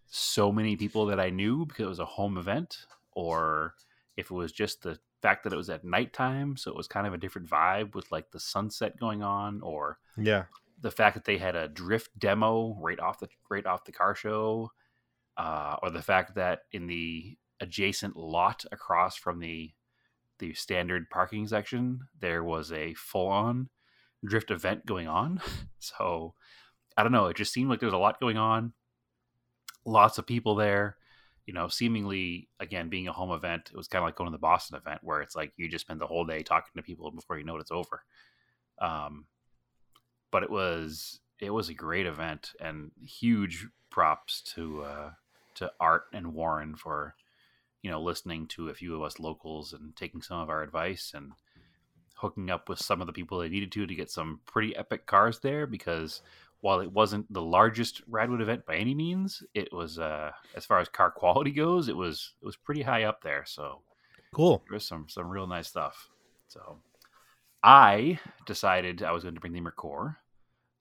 so 0.05 0.51
many 0.51 0.75
people 0.75 1.07
that 1.07 1.19
I 1.19 1.31
knew 1.31 1.65
because 1.65 1.85
it 1.85 1.89
was 1.89 1.99
a 1.99 2.05
home 2.05 2.37
event, 2.37 2.77
or 3.13 3.73
if 4.15 4.29
it 4.29 4.33
was 4.33 4.51
just 4.51 4.83
the 4.83 4.99
fact 5.21 5.43
that 5.43 5.53
it 5.53 5.57
was 5.57 5.69
at 5.69 5.83
nighttime, 5.83 6.57
so 6.57 6.71
it 6.71 6.77
was 6.77 6.87
kind 6.87 7.07
of 7.07 7.13
a 7.13 7.17
different 7.17 7.49
vibe 7.49 7.95
with 7.95 8.11
like 8.11 8.31
the 8.31 8.39
sunset 8.39 8.99
going 8.99 9.23
on, 9.23 9.61
or 9.61 9.97
Yeah. 10.15 10.45
the 10.79 10.91
fact 10.91 11.15
that 11.15 11.25
they 11.25 11.37
had 11.37 11.55
a 11.55 11.67
drift 11.67 12.17
demo 12.19 12.77
right 12.79 12.99
off 12.99 13.19
the 13.19 13.29
right 13.49 13.65
off 13.65 13.85
the 13.85 13.91
car 13.91 14.13
show, 14.15 14.71
uh, 15.37 15.77
or 15.81 15.89
the 15.89 16.01
fact 16.01 16.35
that 16.35 16.61
in 16.71 16.87
the 16.87 17.37
adjacent 17.59 18.15
lot 18.15 18.63
across 18.71 19.15
from 19.15 19.39
the 19.39 19.73
the 20.39 20.53
standard 20.53 21.09
parking 21.09 21.47
section 21.47 22.01
there 22.19 22.43
was 22.43 22.71
a 22.71 22.93
full 22.93 23.27
on 23.27 23.69
drift 24.23 24.51
event 24.51 24.85
going 24.85 25.07
on. 25.07 25.41
So 25.79 26.33
I 26.97 27.03
don't 27.03 27.11
know. 27.11 27.27
It 27.27 27.37
just 27.37 27.53
seemed 27.53 27.69
like 27.69 27.79
there 27.79 27.87
was 27.87 27.93
a 27.93 27.97
lot 27.97 28.19
going 28.19 28.37
on. 28.37 28.73
Lots 29.85 30.17
of 30.17 30.25
people 30.25 30.55
there. 30.55 30.97
You 31.47 31.53
know, 31.53 31.67
seemingly 31.67 32.49
again 32.59 32.89
being 32.89 33.07
a 33.07 33.13
home 33.13 33.31
event, 33.31 33.71
it 33.73 33.77
was 33.77 33.87
kind 33.87 34.03
of 34.03 34.07
like 34.07 34.15
going 34.15 34.29
to 34.29 34.31
the 34.31 34.37
Boston 34.37 34.77
event 34.77 34.99
where 35.01 35.21
it's 35.21 35.35
like 35.35 35.53
you 35.57 35.67
just 35.67 35.85
spend 35.85 35.99
the 35.99 36.07
whole 36.07 36.25
day 36.25 36.43
talking 36.43 36.71
to 36.75 36.83
people 36.83 37.09
before 37.09 37.39
you 37.39 37.45
know 37.45 37.57
it's 37.57 37.71
over. 37.71 38.03
Um, 38.79 39.25
but 40.31 40.43
it 40.43 40.51
was 40.51 41.19
it 41.39 41.51
was 41.51 41.69
a 41.69 41.73
great 41.73 42.05
event 42.05 42.51
and 42.59 42.91
huge 43.03 43.65
props 43.89 44.41
to 44.55 44.83
uh, 44.83 45.11
to 45.55 45.71
Art 45.79 46.03
and 46.13 46.33
Warren 46.33 46.75
for 46.75 47.15
you 47.81 47.89
know 47.89 48.01
listening 48.01 48.47
to 48.47 48.69
a 48.69 48.73
few 48.73 48.95
of 48.95 49.01
us 49.01 49.19
locals 49.19 49.73
and 49.73 49.95
taking 49.95 50.21
some 50.21 50.39
of 50.39 50.49
our 50.49 50.61
advice 50.61 51.13
and 51.15 51.31
hooking 52.15 52.49
up 52.49 52.67
with 52.67 52.79
some 52.79 52.99
of 52.99 53.07
the 53.07 53.13
people 53.13 53.39
they 53.39 53.49
needed 53.49 53.71
to 53.71 53.85
to 53.85 53.95
get 53.95 54.09
some 54.09 54.41
pretty 54.45 54.75
epic 54.75 55.05
cars 55.05 55.39
there 55.39 55.67
because 55.67 56.21
while 56.61 56.79
it 56.79 56.91
wasn't 56.91 57.31
the 57.31 57.41
largest 57.41 58.01
Radwood 58.09 58.41
event 58.41 58.65
by 58.65 58.75
any 58.77 58.95
means, 58.95 59.43
it 59.53 59.71
was 59.71 59.99
uh, 59.99 60.31
as 60.55 60.65
far 60.65 60.79
as 60.79 60.89
car 60.89 61.11
quality 61.11 61.51
goes, 61.51 61.87
it 61.87 61.95
was 61.95 62.33
it 62.41 62.45
was 62.45 62.55
pretty 62.57 62.81
high 62.81 63.03
up 63.03 63.21
there. 63.21 63.43
So 63.45 63.81
Cool. 64.33 64.63
there 64.67 64.75
was 64.75 64.87
some 64.87 65.07
some 65.09 65.27
real 65.29 65.47
nice 65.47 65.67
stuff. 65.67 66.09
So 66.47 66.79
I 67.63 68.19
decided 68.45 69.03
I 69.03 69.11
was 69.11 69.23
going 69.23 69.35
to 69.35 69.41
bring 69.41 69.53
the 69.53 69.61
Merkur. 69.61 70.15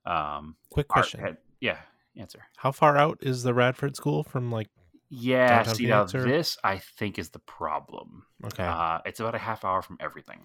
Um, 0.04 0.56
Quick 0.70 0.88
question. 0.88 1.20
had- 1.20 1.38
yeah, 1.60 1.78
answer. 2.16 2.40
How 2.56 2.70
far 2.72 2.96
out 2.96 3.18
is 3.22 3.42
the 3.42 3.54
Radford 3.54 3.96
School 3.96 4.22
from 4.22 4.50
like? 4.52 4.68
Yeah, 5.08 5.62
see 5.62 5.86
now 5.86 6.02
or- 6.02 6.06
this 6.06 6.58
I 6.64 6.78
think 6.78 7.18
is 7.18 7.30
the 7.30 7.38
problem. 7.40 8.24
Okay. 8.44 8.64
Uh, 8.64 8.98
it's 9.06 9.20
about 9.20 9.34
a 9.34 9.38
half 9.38 9.64
hour 9.64 9.80
from 9.82 9.96
everything. 10.00 10.40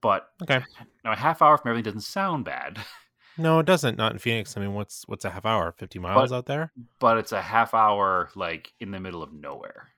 But 0.00 0.28
okay. 0.42 0.62
now 1.04 1.12
a 1.12 1.16
half 1.16 1.42
hour 1.42 1.56
from 1.58 1.70
everything 1.70 1.84
doesn't 1.92 2.02
sound 2.08 2.44
bad, 2.44 2.78
No, 3.38 3.58
it 3.58 3.66
doesn't. 3.66 3.98
Not 3.98 4.12
in 4.12 4.18
Phoenix. 4.18 4.56
I 4.56 4.60
mean, 4.60 4.74
what's 4.74 5.04
what's 5.06 5.24
a 5.24 5.30
half 5.30 5.44
hour? 5.44 5.72
Fifty 5.72 5.98
miles 5.98 6.30
But- 6.30 6.36
out 6.36 6.46
there. 6.46 6.72
but 6.98 7.18
it's 7.18 7.32
a 7.32 7.42
half 7.42 7.74
hour 7.74 8.30
like 8.34 8.72
in 8.80 8.90
the 8.90 9.00
middle 9.00 9.22
of 9.22 9.32
nowhere. 9.32 9.90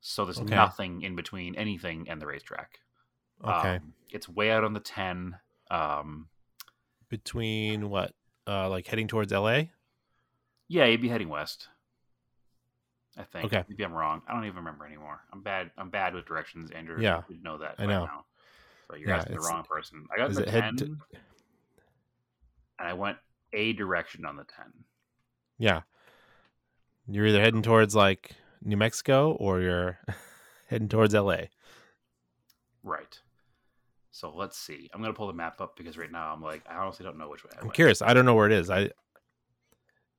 So 0.00 0.24
there's 0.26 0.38
Okay. 0.40 0.54
nothing 0.54 1.00
in 1.02 1.16
between 1.16 1.54
anything 1.54 2.08
and 2.10 2.20
the 2.20 2.26
racetrack. 2.26 2.80
Okay. 3.42 3.76
Um, 3.76 3.94
it's 4.10 4.28
way 4.28 4.50
out 4.50 4.62
on 4.64 4.74
the 4.74 4.80
10. 4.80 5.38
Um, 5.70 6.28
Between 7.08 7.88
what? 7.88 8.14
Uh, 8.46 8.68
like 8.68 8.86
heading 8.86 9.08
towards 9.08 9.32
L.A. 9.32 9.72
yeah, 10.68 10.84
you'd 10.84 11.00
be 11.00 11.08
heading 11.08 11.28
west. 11.30 11.68
I 13.16 13.22
think. 13.22 13.46
Okay. 13.46 13.64
Maybe 13.68 13.84
I'm 13.84 13.92
wrong. 13.94 14.22
I 14.28 14.32
don't 14.34 14.44
even 14.44 14.56
remember 14.58 14.84
anymore. 14.86 15.20
I'm 15.32 15.40
bad. 15.42 15.70
I'm 15.78 15.88
bad 15.88 16.14
with 16.14 16.26
directions. 16.26 16.70
Andrew, 16.72 17.00
Yeah, 17.00 17.22
would 17.28 17.42
know 17.42 17.58
that. 17.58 17.76
I 17.78 17.86
know. 17.86 18.04
Now. 18.06 18.24
So 18.90 18.96
you're 18.96 19.08
Yeah, 19.08 19.16
asking 19.18 19.36
the 19.36 19.40
wrong 19.40 19.64
person. 19.64 20.06
I 20.12 20.16
got 20.18 20.30
is 20.30 20.36
the 20.36 20.42
it 20.42 20.50
10, 20.50 20.62
head 20.62 20.78
to- 20.78 20.98
and 22.78 22.88
I 22.88 22.92
went 22.92 23.18
a 23.52 23.72
direction 23.72 24.24
on 24.24 24.36
the 24.36 24.44
10. 24.44 24.66
Yeah. 25.58 25.82
You're 27.06 27.26
either 27.26 27.40
heading 27.40 27.62
towards 27.62 27.94
like 27.94 28.32
New 28.62 28.76
Mexico 28.76 29.32
or 29.32 29.60
you're 29.60 29.98
heading 30.68 30.88
towards 30.88 31.14
L.A. 31.14 31.50
Right. 32.82 33.18
So 34.10 34.32
let's 34.34 34.56
see. 34.58 34.88
I'm 34.92 35.00
gonna 35.00 35.12
pull 35.14 35.26
the 35.26 35.32
map 35.32 35.60
up 35.60 35.76
because 35.76 35.98
right 35.98 36.10
now 36.10 36.32
I'm 36.32 36.42
like 36.42 36.62
I 36.68 36.76
honestly 36.76 37.04
don't 37.04 37.18
know 37.18 37.28
which 37.28 37.44
way. 37.44 37.50
I 37.56 37.60
I'm 37.60 37.66
went. 37.66 37.74
curious. 37.74 38.00
I 38.02 38.14
don't 38.14 38.24
know 38.24 38.34
where 38.34 38.46
it 38.46 38.52
is. 38.52 38.70
I. 38.70 38.90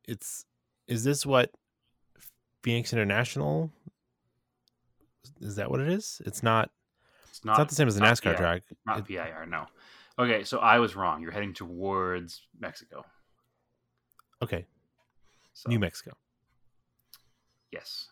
It's. 0.07 0.45
Is 0.87 1.03
this 1.03 1.25
what 1.25 1.51
Phoenix 2.61 2.91
International? 2.93 3.71
Is 5.41 5.55
that 5.55 5.71
what 5.71 5.79
it 5.79 5.87
is? 5.89 6.21
It's 6.25 6.43
not. 6.43 6.69
It's 7.29 7.37
It's 7.39 7.45
not 7.45 7.69
the 7.69 7.75
same 7.75 7.87
as 7.87 7.95
the 7.95 8.01
NASCAR 8.01 8.33
PI 8.33 8.37
track. 8.37 8.61
Not 8.85 8.99
It- 8.99 9.05
PIR. 9.07 9.45
No. 9.47 9.65
Okay, 10.17 10.43
so 10.43 10.59
I 10.59 10.79
was 10.79 10.95
wrong. 10.95 11.21
You're 11.21 11.31
heading 11.31 11.53
towards 11.53 12.41
Mexico. 12.59 13.05
okay, 14.41 14.65
So, 15.53 15.69
New 15.69 15.79
Mexico. 15.79 16.13
Yes. 17.71 18.07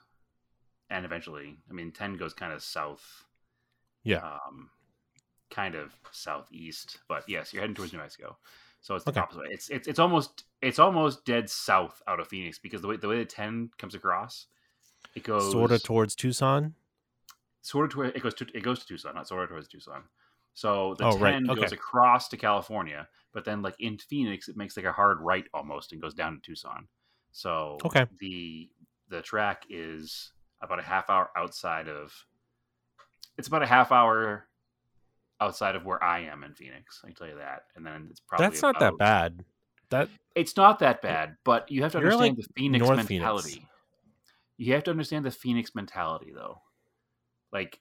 And 0.90 1.06
eventually, 1.06 1.58
I 1.70 1.74
mean, 1.74 1.92
10 1.92 2.18
goes 2.18 2.34
kind 2.34 2.52
of 2.54 2.62
south. 2.62 3.24
Yeah. 4.04 4.18
Um, 4.18 4.70
kind 5.50 5.76
of 5.76 5.94
southeast, 6.12 6.98
but 7.08 7.24
yes, 7.28 7.54
you're 7.54 7.62
heading 7.62 7.76
towards 7.76 7.94
New 7.94 8.00
Mexico. 8.00 8.38
So 8.82 8.96
it's 8.96 9.06
the 9.06 9.12
Okay. 9.12 9.20
opposite. 9.22 9.42
way. 9.44 9.48
It's 9.52 9.70
it's 9.70 9.88
it's 9.88 10.00
almost 10.00 10.44
it's 10.62 10.80
almost 10.80 11.24
dead 11.26 11.50
south 11.50 12.02
out 12.08 12.20
of 12.20 12.28
Phoenix 12.28 12.60
because 12.60 12.82
the 12.82 12.88
way 12.90 12.98
the 12.98 13.08
way 13.08 13.18
the 13.20 13.26
10 13.26 13.70
comes 13.78 13.96
across, 13.96 14.48
it 15.16 15.24
goes 15.24 15.52
Sort 15.54 15.72
of 15.72 15.82
towards 15.84 16.16
Tucson. 16.16 16.76
sort 17.62 17.86
of 17.86 17.92
to 17.94 18.02
it 18.02 18.22
goes 18.22 18.34
to 18.34 18.48
it 18.54 18.62
goes 18.62 18.80
to 18.80 18.88
Tucson, 18.88 19.16
not 19.16 19.28
sort 19.30 19.44
of 19.44 19.50
towards 19.50 19.70
Tucson. 19.70 20.04
So 20.54 20.96
the 20.98 21.06
Oh, 21.06 21.18
10 21.18 21.22
right, 21.22 21.48
goes 21.48 21.58
okay. 21.66 21.76
across 21.76 22.28
to 22.30 22.38
California, 22.38 23.08
but 23.34 23.44
then 23.46 23.62
like 23.62 23.76
in 23.80 23.98
Phoenix, 23.98 24.48
it 24.48 24.58
makes 24.58 24.78
like 24.78 24.86
a 24.86 24.92
hard 24.92 25.20
right 25.22 25.46
almost 25.54 25.92
and 25.92 26.02
goes 26.02 26.14
down 26.14 26.36
to 26.36 26.42
Tucson. 26.42 26.88
So 27.32 27.80
Okay. 27.86 28.06
the 28.20 28.70
the 29.10 29.22
track 29.22 29.66
is 29.70 30.32
about 30.62 30.80
a 30.80 30.84
half 30.84 31.10
hour 31.10 31.30
outside 31.36 31.88
of 31.88 32.14
it's 33.38 33.48
about 33.48 33.64
a 33.64 33.68
half 33.68 33.92
hour 33.92 34.48
outside 35.42 35.76
of 35.76 35.86
where 35.86 36.02
I 36.04 36.22
am 36.22 36.44
in 36.44 36.54
Phoenix. 36.54 37.02
I 37.04 37.08
can 37.08 37.16
tell 37.16 37.28
you 37.28 37.38
that. 37.38 37.64
And 37.76 37.86
then 37.86 38.08
it's 38.10 38.22
probably 38.22 38.46
That's 38.48 38.62
not 38.62 38.80
that 38.80 38.98
bad. 38.98 39.44
That 39.90 40.10
It's 40.36 40.56
not 40.56 40.80
that 40.80 41.02
bad, 41.02 41.36
but 41.44 41.70
you 41.72 41.82
have 41.84 41.92
to 41.94 41.98
understand 41.98 42.38
like, 42.38 42.48
the 42.48 42.54
Phoenix 42.56 42.86
North 42.86 43.08
Phoenix. 43.08 43.26
mentality. 43.26 43.68
You 44.58 44.74
have 44.74 44.84
to 44.84 44.92
understand 44.92 45.26
the 45.26 45.32
Phoenix 45.32 45.74
mentality, 45.76 46.32
though. 46.34 46.62
Like 47.52 47.80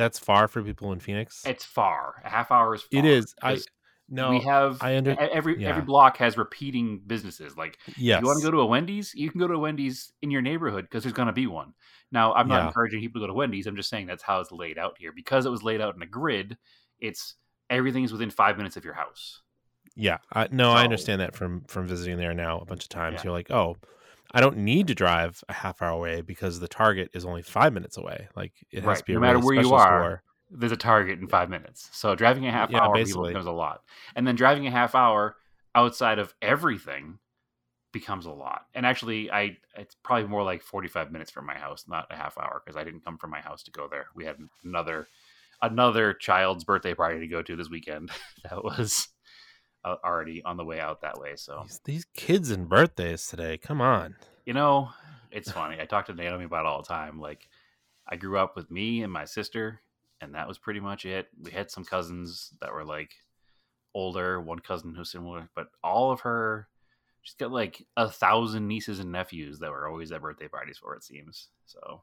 that's 0.00 0.18
far 0.18 0.48
for 0.48 0.62
people 0.62 0.92
in 0.92 0.98
Phoenix. 1.00 1.42
it's 1.46 1.64
far. 1.64 2.22
A 2.24 2.28
half 2.28 2.50
hour 2.50 2.74
is. 2.74 2.82
Far 2.82 2.98
It 2.98 3.04
is. 3.04 3.34
I 3.42 3.58
no. 4.08 4.30
we 4.30 4.40
have 4.40 4.78
I 4.80 4.96
under- 4.96 5.16
every 5.20 5.60
yeah. 5.60 5.68
every 5.68 5.82
block 5.82 6.16
has 6.16 6.36
repeating 6.36 7.00
businesses. 7.06 7.56
Like 7.56 7.78
yes. 7.96 8.16
if 8.16 8.22
you 8.22 8.26
want 8.26 8.40
to 8.40 8.44
go 8.44 8.50
to 8.50 8.60
a 8.60 8.66
Wendy's, 8.66 9.14
you 9.14 9.30
can 9.30 9.38
go 9.38 9.46
to 9.46 9.54
a 9.54 9.58
Wendy's 9.58 10.12
in 10.22 10.30
your 10.30 10.42
neighborhood 10.42 10.84
because 10.84 11.04
there's 11.04 11.12
going 11.12 11.26
to 11.26 11.32
be 11.32 11.46
one. 11.46 11.74
Now, 12.10 12.32
I'm 12.32 12.48
not 12.48 12.62
Yeah. 12.62 12.66
encouraging 12.68 13.00
people 13.00 13.20
to 13.20 13.24
go 13.24 13.28
to 13.28 13.34
Wendy's. 13.34 13.66
I'm 13.68 13.76
just 13.76 13.88
saying 13.88 14.06
that's 14.06 14.22
how 14.22 14.40
it's 14.40 14.50
laid 14.50 14.78
out 14.78 14.96
here. 14.98 15.12
Because 15.12 15.46
it 15.46 15.50
was 15.50 15.62
laid 15.62 15.80
out 15.80 15.94
in 15.94 16.02
a 16.02 16.06
grid, 16.06 16.56
it's 16.98 17.34
everything's 17.68 18.10
within 18.10 18.30
five 18.30 18.56
minutes 18.56 18.76
of 18.76 18.84
your 18.84 18.94
house. 18.94 19.42
Yeah, 19.94 20.18
I, 20.32 20.48
no, 20.50 20.72
I 20.72 20.84
understand 20.84 21.20
that 21.20 21.36
from 21.36 21.62
from 21.68 21.86
visiting 21.86 22.16
there 22.16 22.32
now 22.34 22.58
a 22.58 22.64
bunch 22.64 22.84
of 22.84 22.88
times. 22.88 23.16
Yeah. 23.16 23.24
You're 23.24 23.32
like, 23.32 23.50
oh, 23.50 23.76
I 24.32 24.40
don't 24.40 24.58
need 24.58 24.86
to 24.88 24.94
drive 24.94 25.42
a 25.48 25.52
half 25.52 25.82
hour 25.82 25.90
away 25.90 26.20
because 26.20 26.60
the 26.60 26.68
Target 26.68 27.10
is 27.14 27.24
only 27.24 27.42
five 27.42 27.72
minutes 27.72 27.96
away. 27.96 28.28
Like 28.36 28.52
it 28.70 28.84
has 28.84 28.98
Right, 28.98 29.00
to 29.00 29.04
be 29.04 29.14
a 29.14 29.16
no 29.16 29.20
matter 29.20 29.38
really 29.38 29.40
where 29.40 29.54
you 29.54 29.74
are, 29.74 29.78
store. 29.78 30.22
There's 30.50 30.72
a 30.72 30.76
target 30.76 31.18
in 31.20 31.28
five 31.28 31.50
minutes. 31.50 31.88
So 31.92 32.14
driving 32.14 32.46
a 32.46 32.50
half 32.52 32.70
Yeah, 32.70 32.80
hour 32.80 32.98
basically. 32.98 33.32
becomes 33.32 33.46
a 33.46 33.50
lot. 33.52 33.82
And 34.16 34.26
then 34.26 34.36
driving 34.36 34.66
a 34.66 34.70
half 34.70 34.94
hour 34.94 35.36
outside 35.74 36.18
of 36.18 36.34
everything 36.42 37.18
becomes 37.92 38.26
a 38.26 38.30
lot. 38.32 38.66
And 38.74 38.86
actually, 38.86 39.30
I 39.30 39.58
it's 39.76 39.96
probably 40.04 40.28
more 40.28 40.42
like 40.44 40.62
45 40.62 41.12
minutes 41.12 41.30
from 41.30 41.46
my 41.46 41.56
house, 41.56 41.86
not 41.88 42.06
a 42.10 42.16
half 42.16 42.38
hour, 42.38 42.62
because 42.64 42.76
I 42.76 42.84
didn't 42.84 43.04
come 43.04 43.18
from 43.18 43.30
my 43.30 43.40
house 43.40 43.62
to 43.64 43.70
go 43.72 43.88
there. 43.88 44.06
We 44.14 44.24
had 44.26 44.38
another 44.64 45.08
another 45.62 46.14
child's 46.14 46.64
birthday 46.64 46.94
party 46.94 47.20
to 47.20 47.28
go 47.28 47.42
to 47.42 47.56
this 47.56 47.70
weekend. 47.70 48.10
that 48.50 48.64
was 48.64 49.08
already 49.84 50.42
on 50.44 50.56
the 50.56 50.64
way 50.64 50.80
out 50.80 51.00
that 51.02 51.18
way. 51.18 51.36
So 51.36 51.62
These, 51.66 51.80
these 51.84 52.04
kids 52.14 52.50
and 52.50 52.68
birthdays 52.68 53.26
today. 53.26 53.58
Come 53.58 53.80
on. 53.80 54.16
you 54.44 54.52
know, 54.52 54.90
it's 55.30 55.50
funny. 55.50 55.80
I 55.80 55.84
talk 55.86 56.06
to 56.06 56.14
Naomi 56.14 56.44
about 56.44 56.64
it 56.64 56.68
all 56.68 56.82
the 56.82 56.88
time. 56.88 57.20
Like, 57.20 57.48
I 58.08 58.16
grew 58.16 58.38
up 58.38 58.56
with 58.56 58.70
me 58.70 59.02
and 59.02 59.12
my 59.12 59.24
sister, 59.24 59.80
and 60.20 60.34
that 60.34 60.48
was 60.48 60.58
pretty 60.58 60.80
much 60.80 61.04
it. 61.04 61.28
We 61.40 61.50
had 61.52 61.70
some 61.70 61.84
cousins 61.84 62.52
that 62.60 62.72
were 62.72 62.84
like 62.84 63.12
older, 63.94 64.40
one 64.40 64.58
cousin 64.58 64.94
who's 64.94 65.10
similar, 65.12 65.48
but 65.54 65.68
all 65.84 66.10
of 66.10 66.20
her, 66.20 66.68
she's 67.22 67.34
got 67.34 67.52
like 67.52 67.86
a 67.96 68.08
thousand 68.10 68.66
nieces 68.66 68.98
and 68.98 69.12
nephews 69.12 69.60
that 69.60 69.70
were 69.70 69.86
always 69.88 70.10
at 70.12 70.22
birthday 70.22 70.48
parties 70.48 70.78
for, 70.78 70.94
it 70.94 71.04
seems. 71.04 71.48
So, 71.66 72.02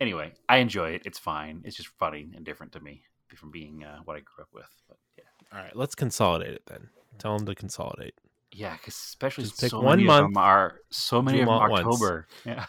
anyway, 0.00 0.32
I 0.48 0.58
enjoy 0.58 0.90
it. 0.90 1.02
It's 1.04 1.18
fine. 1.18 1.62
It's 1.64 1.76
just 1.76 1.88
funny 1.98 2.30
and 2.34 2.44
different 2.44 2.72
to 2.72 2.80
me 2.80 3.02
from 3.34 3.50
being 3.50 3.84
uh, 3.84 3.98
what 4.04 4.16
I 4.16 4.20
grew 4.20 4.42
up 4.42 4.48
with. 4.52 4.68
But 4.88 4.98
yeah. 5.18 5.24
All 5.56 5.62
right, 5.64 5.74
let's 5.76 5.94
consolidate 5.94 6.54
it 6.54 6.62
then. 6.66 6.88
Tell 7.18 7.36
them 7.36 7.46
to 7.46 7.54
consolidate. 7.54 8.14
Yeah, 8.52 8.72
because 8.76 8.94
especially 8.94 9.44
Just 9.44 9.60
pick 9.60 9.70
so 9.70 9.80
one 9.80 9.96
many 9.98 10.04
month, 10.06 10.24
of 10.26 10.30
them 10.30 10.36
are 10.36 10.76
so 10.90 11.20
many 11.20 11.38
do 11.38 11.42
of 11.42 11.48
them 11.60 11.70
once. 11.70 11.84
October. 11.86 12.26
Yeah. 12.44 12.66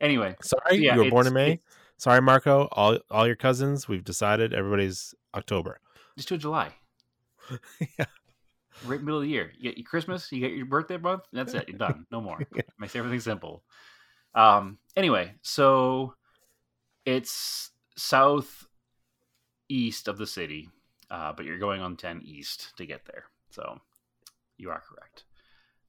anyway, 0.00 0.36
Sorry, 0.42 0.78
yeah, 0.78 0.94
you 0.96 1.04
were 1.04 1.10
born 1.10 1.26
in 1.26 1.34
May. 1.34 1.60
Sorry, 1.96 2.20
Marco. 2.20 2.68
All 2.72 2.98
all 3.10 3.26
your 3.26 3.36
cousins. 3.36 3.86
We've 3.88 4.04
decided 4.04 4.52
everybody's 4.54 5.14
October. 5.34 5.80
just 6.16 6.28
till 6.28 6.38
July. 6.38 6.70
Yeah. 7.98 8.06
Right 8.86 9.00
middle 9.00 9.18
of 9.18 9.22
the 9.22 9.28
year. 9.28 9.52
You 9.56 9.70
get 9.70 9.78
your 9.78 9.84
Christmas, 9.86 10.32
you 10.32 10.40
get 10.40 10.50
your 10.52 10.66
birthday 10.66 10.96
month, 10.96 11.22
that's 11.32 11.54
it. 11.54 11.68
You're 11.68 11.78
done. 11.78 12.06
No 12.10 12.20
more. 12.20 12.40
Makes 12.78 12.96
everything 12.96 13.20
simple. 13.20 13.62
Um 14.34 14.78
anyway, 14.96 15.34
so 15.42 16.14
it's 17.04 17.70
south 17.96 18.66
east 19.68 20.08
of 20.08 20.18
the 20.18 20.26
city, 20.26 20.68
uh, 21.10 21.32
but 21.32 21.44
you're 21.44 21.58
going 21.58 21.80
on 21.80 21.96
10 21.96 22.22
east 22.24 22.72
to 22.76 22.86
get 22.86 23.04
there. 23.06 23.24
So 23.50 23.80
you 24.56 24.70
are 24.70 24.82
correct. 24.88 25.24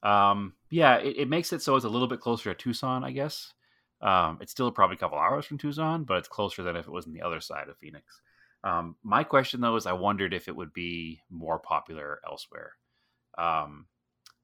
Um, 0.03 0.53
yeah, 0.69 0.97
it, 0.97 1.17
it 1.17 1.29
makes 1.29 1.51
it 1.51 1.61
so 1.61 1.75
it's 1.75 1.85
a 1.85 1.89
little 1.89 2.07
bit 2.07 2.21
closer 2.21 2.53
to 2.53 2.55
Tucson, 2.55 3.03
I 3.03 3.11
guess. 3.11 3.53
Um, 4.01 4.37
it's 4.41 4.51
still 4.51 4.71
probably 4.71 4.95
a 4.95 4.99
couple 4.99 5.17
hours 5.17 5.45
from 5.45 5.57
Tucson, 5.57 6.03
but 6.03 6.17
it's 6.17 6.27
closer 6.27 6.61
than 6.61 6.75
if 6.75 6.85
it 6.85 6.91
was 6.91 7.07
on 7.07 7.13
the 7.13 7.21
other 7.21 7.39
side 7.39 7.69
of 7.69 7.77
Phoenix. 7.77 8.21
Um, 8.63 8.95
my 9.03 9.23
question 9.23 9.61
though 9.61 9.75
is 9.75 9.85
I 9.85 9.93
wondered 9.93 10.33
if 10.33 10.47
it 10.47 10.55
would 10.55 10.73
be 10.73 11.21
more 11.29 11.59
popular 11.59 12.19
elsewhere. 12.27 12.73
Um, 13.37 13.85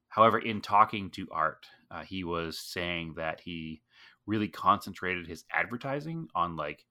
however, 0.10 0.40
in 0.40 0.62
talking 0.62 1.10
to 1.12 1.28
Art, 1.32 1.66
uh, 1.90 2.04
he 2.04 2.24
was 2.24 2.58
saying 2.60 3.16
that 3.18 3.42
he 3.42 3.82
really 4.28 4.48
concentrated 4.48 5.28
his 5.28 5.44
advertising 5.52 6.28
on 6.36 6.56
like 6.56 6.86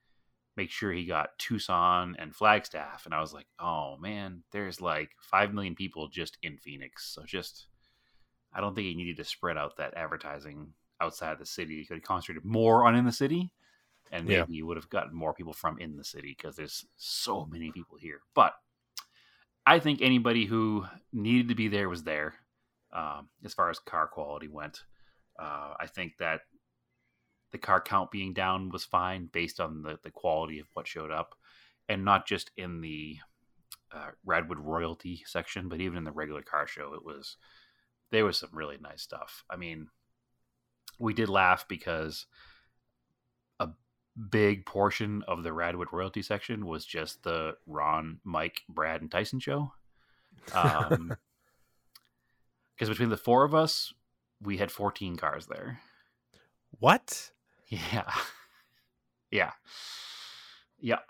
make 0.56 0.70
sure 0.70 0.92
he 0.92 1.04
got 1.06 1.38
Tucson 1.38 2.16
and 2.18 2.34
Flagstaff, 2.34 3.06
and 3.06 3.14
I 3.14 3.20
was 3.20 3.32
like, 3.32 3.46
oh 3.58 3.96
man, 3.98 4.42
there's 4.52 4.80
like 4.80 5.10
five 5.20 5.54
million 5.54 5.74
people 5.74 6.08
just 6.08 6.38
in 6.42 6.58
Phoenix, 6.58 7.06
so 7.06 7.22
just 7.24 7.66
I 8.52 8.60
don't 8.60 8.74
think 8.74 8.86
he 8.86 8.94
needed 8.94 9.16
to 9.18 9.24
spread 9.24 9.56
out 9.56 9.76
that 9.76 9.94
advertising 9.96 10.72
outside 11.00 11.38
the 11.38 11.46
city. 11.46 11.78
He 11.78 11.84
could 11.86 11.98
have 11.98 12.02
concentrated 12.04 12.44
more 12.44 12.84
on 12.86 12.94
in 12.96 13.04
the 13.04 13.12
city 13.12 13.52
and 14.12 14.24
maybe 14.26 14.34
Yeah. 14.38 14.44
you 14.48 14.66
would 14.66 14.76
have 14.76 14.90
gotten 14.90 15.14
more 15.14 15.32
people 15.32 15.52
from 15.52 15.78
in 15.78 15.96
the 15.96 16.04
city 16.04 16.34
because 16.36 16.56
there's 16.56 16.84
so 16.96 17.46
many 17.46 17.70
people 17.70 17.96
here. 17.96 18.20
But 18.34 18.54
I 19.64 19.78
think 19.78 20.02
anybody 20.02 20.46
who 20.46 20.84
needed 21.12 21.48
to 21.48 21.54
be 21.54 21.68
there 21.68 21.88
was 21.88 22.02
there. 22.02 22.34
Um, 22.92 23.28
as 23.44 23.54
far 23.54 23.70
as 23.70 23.78
car 23.78 24.08
quality 24.08 24.48
went, 24.48 24.82
uh, 25.38 25.74
I 25.78 25.86
think 25.86 26.16
that 26.18 26.40
the 27.52 27.58
car 27.58 27.80
count 27.80 28.10
being 28.10 28.32
down 28.32 28.70
was 28.70 28.84
fine 28.84 29.28
based 29.32 29.60
on 29.60 29.82
the 29.82 29.98
the 30.02 30.10
quality 30.10 30.58
of 30.58 30.66
what 30.74 30.86
showed 30.86 31.10
up, 31.10 31.34
and 31.88 32.04
not 32.04 32.26
just 32.26 32.50
in 32.56 32.80
the 32.80 33.18
uh, 33.92 34.10
Radwood 34.26 34.58
royalty 34.58 35.22
section, 35.26 35.68
but 35.68 35.80
even 35.80 35.98
in 35.98 36.04
the 36.04 36.12
regular 36.12 36.42
car 36.42 36.66
show, 36.66 36.94
it 36.94 37.04
was 37.04 37.36
there 38.10 38.24
was 38.24 38.38
some 38.38 38.50
really 38.52 38.78
nice 38.80 39.02
stuff. 39.02 39.44
I 39.50 39.56
mean, 39.56 39.88
we 40.98 41.14
did 41.14 41.28
laugh 41.28 41.66
because 41.68 42.26
a 43.58 43.68
big 44.30 44.66
portion 44.66 45.22
of 45.26 45.42
the 45.42 45.50
Radwood 45.50 45.92
royalty 45.92 46.22
section 46.22 46.66
was 46.66 46.84
just 46.84 47.22
the 47.22 47.56
Ron, 47.66 48.20
Mike, 48.24 48.62
Brad, 48.68 49.00
and 49.00 49.10
Tyson 49.10 49.40
show. 49.40 49.72
Um, 50.54 51.16
because 52.74 52.88
between 52.88 53.10
the 53.10 53.16
four 53.16 53.44
of 53.44 53.54
us, 53.54 53.92
we 54.42 54.56
had 54.56 54.70
14 54.70 55.16
cars 55.16 55.46
there. 55.46 55.80
What? 56.78 57.30
Yeah. 57.70 58.04
Yeah. 59.32 59.52
Yep. 60.80 61.08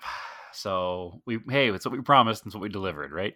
So 0.52 1.22
we 1.24 1.38
hey, 1.48 1.70
it's 1.70 1.86
what 1.86 1.92
we 1.92 2.02
promised 2.02 2.42
and 2.42 2.50
it's 2.50 2.54
what 2.54 2.60
we 2.60 2.68
delivered, 2.68 3.12
right? 3.12 3.34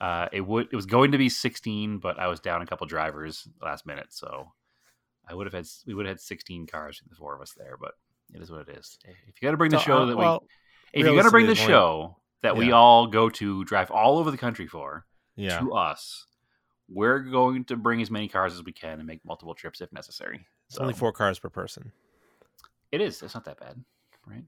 Uh 0.00 0.26
it 0.32 0.40
would 0.40 0.66
it 0.72 0.74
was 0.74 0.86
going 0.86 1.12
to 1.12 1.18
be 1.18 1.28
16, 1.28 1.98
but 1.98 2.18
I 2.18 2.26
was 2.26 2.40
down 2.40 2.60
a 2.60 2.66
couple 2.66 2.84
drivers 2.88 3.46
last 3.62 3.86
minute, 3.86 4.08
so 4.08 4.52
I 5.28 5.34
would 5.34 5.46
have 5.46 5.54
had 5.54 5.66
we 5.86 5.94
would 5.94 6.06
have 6.06 6.16
had 6.16 6.20
16 6.20 6.66
cars 6.66 7.00
the 7.08 7.14
four 7.14 7.36
of 7.36 7.42
us 7.42 7.52
there, 7.56 7.76
but 7.80 7.92
it 8.34 8.42
is 8.42 8.50
what 8.50 8.68
it 8.68 8.76
is. 8.76 8.98
If 9.28 9.40
you 9.40 9.46
got 9.46 9.52
to 9.52 9.56
bring 9.56 9.70
the 9.70 9.78
So, 9.78 9.84
show 9.84 9.98
uh, 9.98 10.06
that 10.06 10.16
well, 10.16 10.42
we 10.92 11.00
if 11.00 11.06
you 11.06 11.14
got 11.14 11.22
to 11.22 11.30
bring 11.30 11.46
the 11.46 11.54
show 11.54 12.16
that 12.42 12.56
we 12.56 12.72
all 12.72 13.06
go 13.06 13.28
to 13.30 13.64
drive 13.64 13.92
all 13.92 14.18
over 14.18 14.32
the 14.32 14.36
country 14.36 14.66
for 14.66 15.06
Yeah. 15.36 15.60
to 15.60 15.74
us, 15.74 16.26
we're 16.88 17.20
going 17.20 17.66
to 17.66 17.76
bring 17.76 18.02
as 18.02 18.10
many 18.10 18.26
cars 18.26 18.52
as 18.52 18.64
we 18.64 18.72
can 18.72 18.98
and 18.98 19.06
make 19.06 19.24
multiple 19.24 19.54
trips 19.54 19.80
if 19.80 19.92
necessary. 19.92 20.44
It's 20.68 20.78
only 20.78 20.94
four 20.94 21.12
cars 21.12 21.38
per 21.38 21.48
person. 21.50 21.92
It 22.94 23.00
is. 23.00 23.22
It's 23.22 23.34
not 23.34 23.44
that 23.44 23.58
bad, 23.58 23.82
right? 24.26 24.44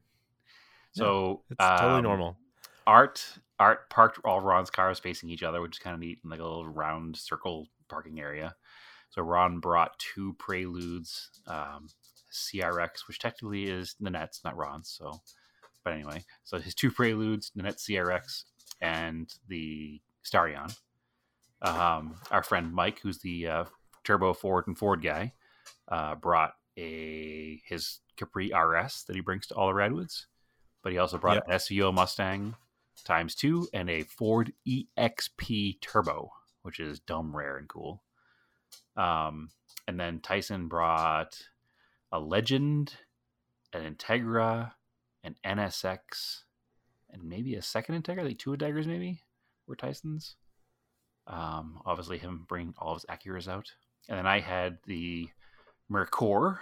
So 0.92 1.42
It's 1.51 1.59
totally 1.59 1.99
um, 1.99 2.03
normal. 2.03 2.38
Art 2.86 3.24
Art 3.59 3.90
parked 3.90 4.18
all 4.24 4.40
Ron's 4.40 4.70
cars 4.70 4.99
facing 4.99 5.30
each 5.30 5.42
other, 5.42 5.61
which 5.61 5.76
is 5.76 5.78
kind 5.78 5.94
of 5.94 6.01
neat 6.01 6.20
in 6.22 6.30
like 6.30 6.40
a 6.40 6.44
little 6.44 6.68
round 6.68 7.16
circle 7.16 7.66
parking 7.88 8.20
area. 8.20 8.55
So 9.11 9.22
Ron 9.22 9.61
brought 9.61 9.99
two 9.99 10.34
Preludes 10.38 11.30
um, 11.47 11.88
CRX, 12.32 13.09
which 13.09 13.18
technically 13.18 13.64
is 13.64 13.97
Nanette's, 14.01 14.42
not 14.44 14.57
Ron's. 14.57 14.88
So, 14.88 15.20
but 15.84 15.92
anyway, 15.92 16.24
so 16.44 16.59
his 16.59 16.74
two 16.74 16.90
Preludes, 16.90 17.53
Nanette 17.55 17.78
CRX, 17.78 18.44
and 18.80 19.32
the 19.49 20.01
Starion. 20.24 20.76
Um, 21.62 22.16
our 22.30 22.42
friend 22.42 22.72
Mike, 22.72 23.01
who's 23.01 23.18
the 23.18 23.47
uh, 23.47 23.64
Turbo 24.05 24.34
Ford 24.34 24.66
and 24.66 24.76
Ford 24.76 25.03
guy, 25.03 25.32
uh, 25.88 26.14
brought 26.16 26.55
a 26.76 27.60
his 27.66 28.00
Capri 28.16 28.52
RS 28.52 29.04
that 29.04 29.16
he 29.16 29.20
brings 29.22 29.46
to 29.48 29.54
all 29.54 29.68
the 29.68 29.74
Radwoods, 29.74 30.26
but 30.82 30.92
he 30.92 30.98
also 30.98 31.18
brought 31.18 31.36
Yep. 31.36 31.44
an 31.48 31.52
SVO 31.54 31.92
Mustang 31.94 32.56
times 33.04 33.34
two 33.34 33.68
and 33.72 33.88
a 33.90 34.02
Ford 34.02 34.52
EXP 34.66 35.80
Turbo, 35.80 36.30
which 36.62 36.80
is 36.80 37.00
dumb 37.00 37.34
rare 37.36 37.56
and 37.56 37.68
cool. 37.68 38.02
Um, 38.96 39.50
and 39.86 40.00
then 40.00 40.20
Tyson 40.20 40.68
brought 40.68 41.48
a 42.12 42.18
Legend, 42.18 42.94
an 43.72 43.94
Integra, 43.94 44.72
an 45.22 45.36
NSX, 45.44 46.42
and 47.10 47.24
maybe 47.24 47.54
a 47.54 47.62
second 47.62 48.02
Integra, 48.02 48.24
like 48.24 48.38
two 48.38 48.50
Integras 48.50 48.86
maybe 48.86 49.20
were 49.66 49.76
Tyson's. 49.76 50.36
Um, 51.26 51.80
obviously 51.84 52.18
him 52.18 52.44
bringing 52.48 52.74
all 52.78 52.94
of 52.94 53.02
his 53.02 53.06
Acuras 53.06 53.48
out. 53.48 53.72
And 54.08 54.18
then 54.18 54.26
I 54.26 54.40
had 54.40 54.78
the 54.86 55.28
Merkur, 55.91 56.59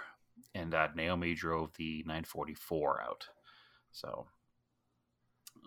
and 0.53 0.73
uh, 0.73 0.87
Naomi 0.95 1.33
drove 1.33 1.75
the 1.77 2.03
944 2.05 3.01
out. 3.01 3.27
So 3.91 4.27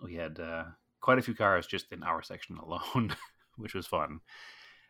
we 0.03 0.15
had 0.15 0.39
uh, 0.39 0.65
quite 1.01 1.19
a 1.19 1.21
few 1.21 1.33
cars 1.33 1.67
just 1.67 1.91
in 1.91 2.03
our 2.03 2.21
section 2.21 2.57
alone, 2.57 3.15
which 3.57 3.73
was 3.73 3.87
fun. 3.87 4.19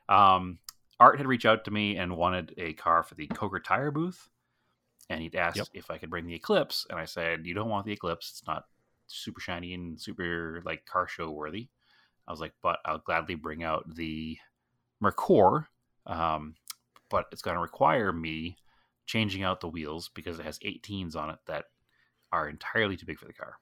Um, 0.07 0.59
Art 0.99 1.17
had 1.17 1.27
reached 1.27 1.45
out 1.45 1.65
to 1.65 1.71
me 1.71 1.97
and 1.97 2.17
wanted 2.17 2.53
a 2.57 2.73
car 2.73 3.03
for 3.03 3.15
the 3.15 3.27
Coker 3.27 3.59
Tire 3.59 3.91
booth, 3.91 4.29
and 5.09 5.21
he'd 5.21 5.35
asked 5.35 5.57
Yep. 5.57 5.67
if 5.73 5.91
I 5.91 5.97
could 5.97 6.09
bring 6.09 6.25
the 6.27 6.35
Eclipse, 6.35 6.85
and 6.89 6.99
I 6.99 7.05
said, 7.05 7.45
"You 7.45 7.53
don't 7.53 7.69
want 7.69 7.85
the 7.85 7.93
Eclipse; 7.93 8.29
it's 8.31 8.47
not 8.47 8.65
super 9.07 9.39
shiny 9.39 9.73
and 9.73 9.99
super 9.99 10.61
like 10.65 10.85
car 10.85 11.07
show 11.07 11.31
worthy." 11.31 11.69
I 12.27 12.31
was 12.31 12.41
like, 12.41 12.53
"But 12.61 12.79
I'll 12.85 12.99
gladly 12.99 13.35
bring 13.35 13.63
out 13.63 13.95
the 13.95 14.37
Merkur, 15.01 15.67
um, 16.05 16.55
but 17.09 17.25
it's 17.31 17.41
going 17.41 17.55
to 17.55 17.61
require 17.61 18.11
me 18.13 18.57
changing 19.05 19.43
out 19.43 19.61
the 19.61 19.67
wheels 19.67 20.09
because 20.13 20.39
it 20.39 20.45
has 20.45 20.59
18s 20.59 21.15
on 21.15 21.29
it 21.31 21.39
that 21.47 21.65
are 22.31 22.47
entirely 22.47 22.95
too 22.95 23.05
big 23.05 23.19
for 23.19 23.25
the 23.25 23.33
car." 23.33 23.55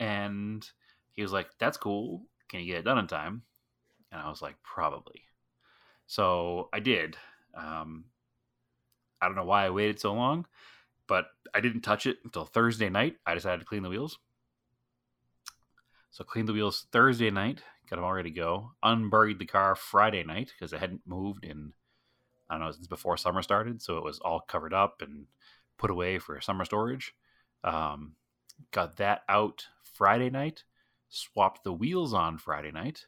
And 0.00 0.68
he 1.12 1.22
was 1.22 1.32
like, 1.32 1.48
"That's 1.58 1.76
cool. 1.76 2.26
Can 2.48 2.60
you 2.60 2.66
get 2.66 2.78
it 2.78 2.84
done 2.84 2.98
in 2.98 3.06
time?" 3.06 3.42
And 4.10 4.20
I 4.20 4.28
was 4.28 4.42
like, 4.42 4.56
"Probably." 4.62 5.22
So 6.06 6.68
I 6.72 6.80
did. 6.80 7.16
Um, 7.54 8.06
I 9.20 9.26
don't 9.26 9.36
know 9.36 9.44
why 9.44 9.64
I 9.64 9.70
waited 9.70 9.98
so 9.98 10.12
long, 10.12 10.46
but 11.06 11.26
I 11.54 11.60
didn't 11.60 11.80
touch 11.80 12.06
it 12.06 12.18
until 12.24 12.44
Thursday 12.44 12.90
night. 12.90 13.16
I 13.26 13.34
decided 13.34 13.60
to 13.60 13.66
clean 13.66 13.82
the 13.82 13.88
wheels. 13.88 14.18
So 16.10 16.24
cleaned 16.24 16.48
the 16.48 16.52
wheels 16.52 16.86
Thursday 16.92 17.30
night, 17.30 17.62
got 17.88 17.96
them 17.96 18.04
all 18.04 18.12
ready 18.12 18.30
to 18.30 18.36
go. 18.36 18.72
Unburied 18.82 19.38
the 19.38 19.46
car 19.46 19.74
Friday 19.74 20.22
night 20.22 20.52
because 20.54 20.72
it 20.72 20.80
hadn't 20.80 21.02
moved 21.06 21.44
in 21.44 21.72
I 22.48 22.54
don't 22.54 22.64
know 22.64 22.70
since 22.72 22.86
before 22.86 23.16
summer 23.16 23.42
started, 23.42 23.82
so 23.82 23.96
it 23.96 24.04
was 24.04 24.18
all 24.20 24.40
covered 24.40 24.74
up 24.74 25.02
and 25.02 25.26
put 25.78 25.90
away 25.90 26.18
for 26.18 26.40
summer 26.40 26.64
storage. 26.64 27.14
Um, 27.62 28.12
got 28.70 28.96
that 28.98 29.22
out 29.28 29.66
Friday 29.94 30.30
night, 30.30 30.64
swapped 31.08 31.64
the 31.64 31.72
wheels 31.72 32.12
on 32.12 32.38
Friday 32.38 32.70
night, 32.70 33.06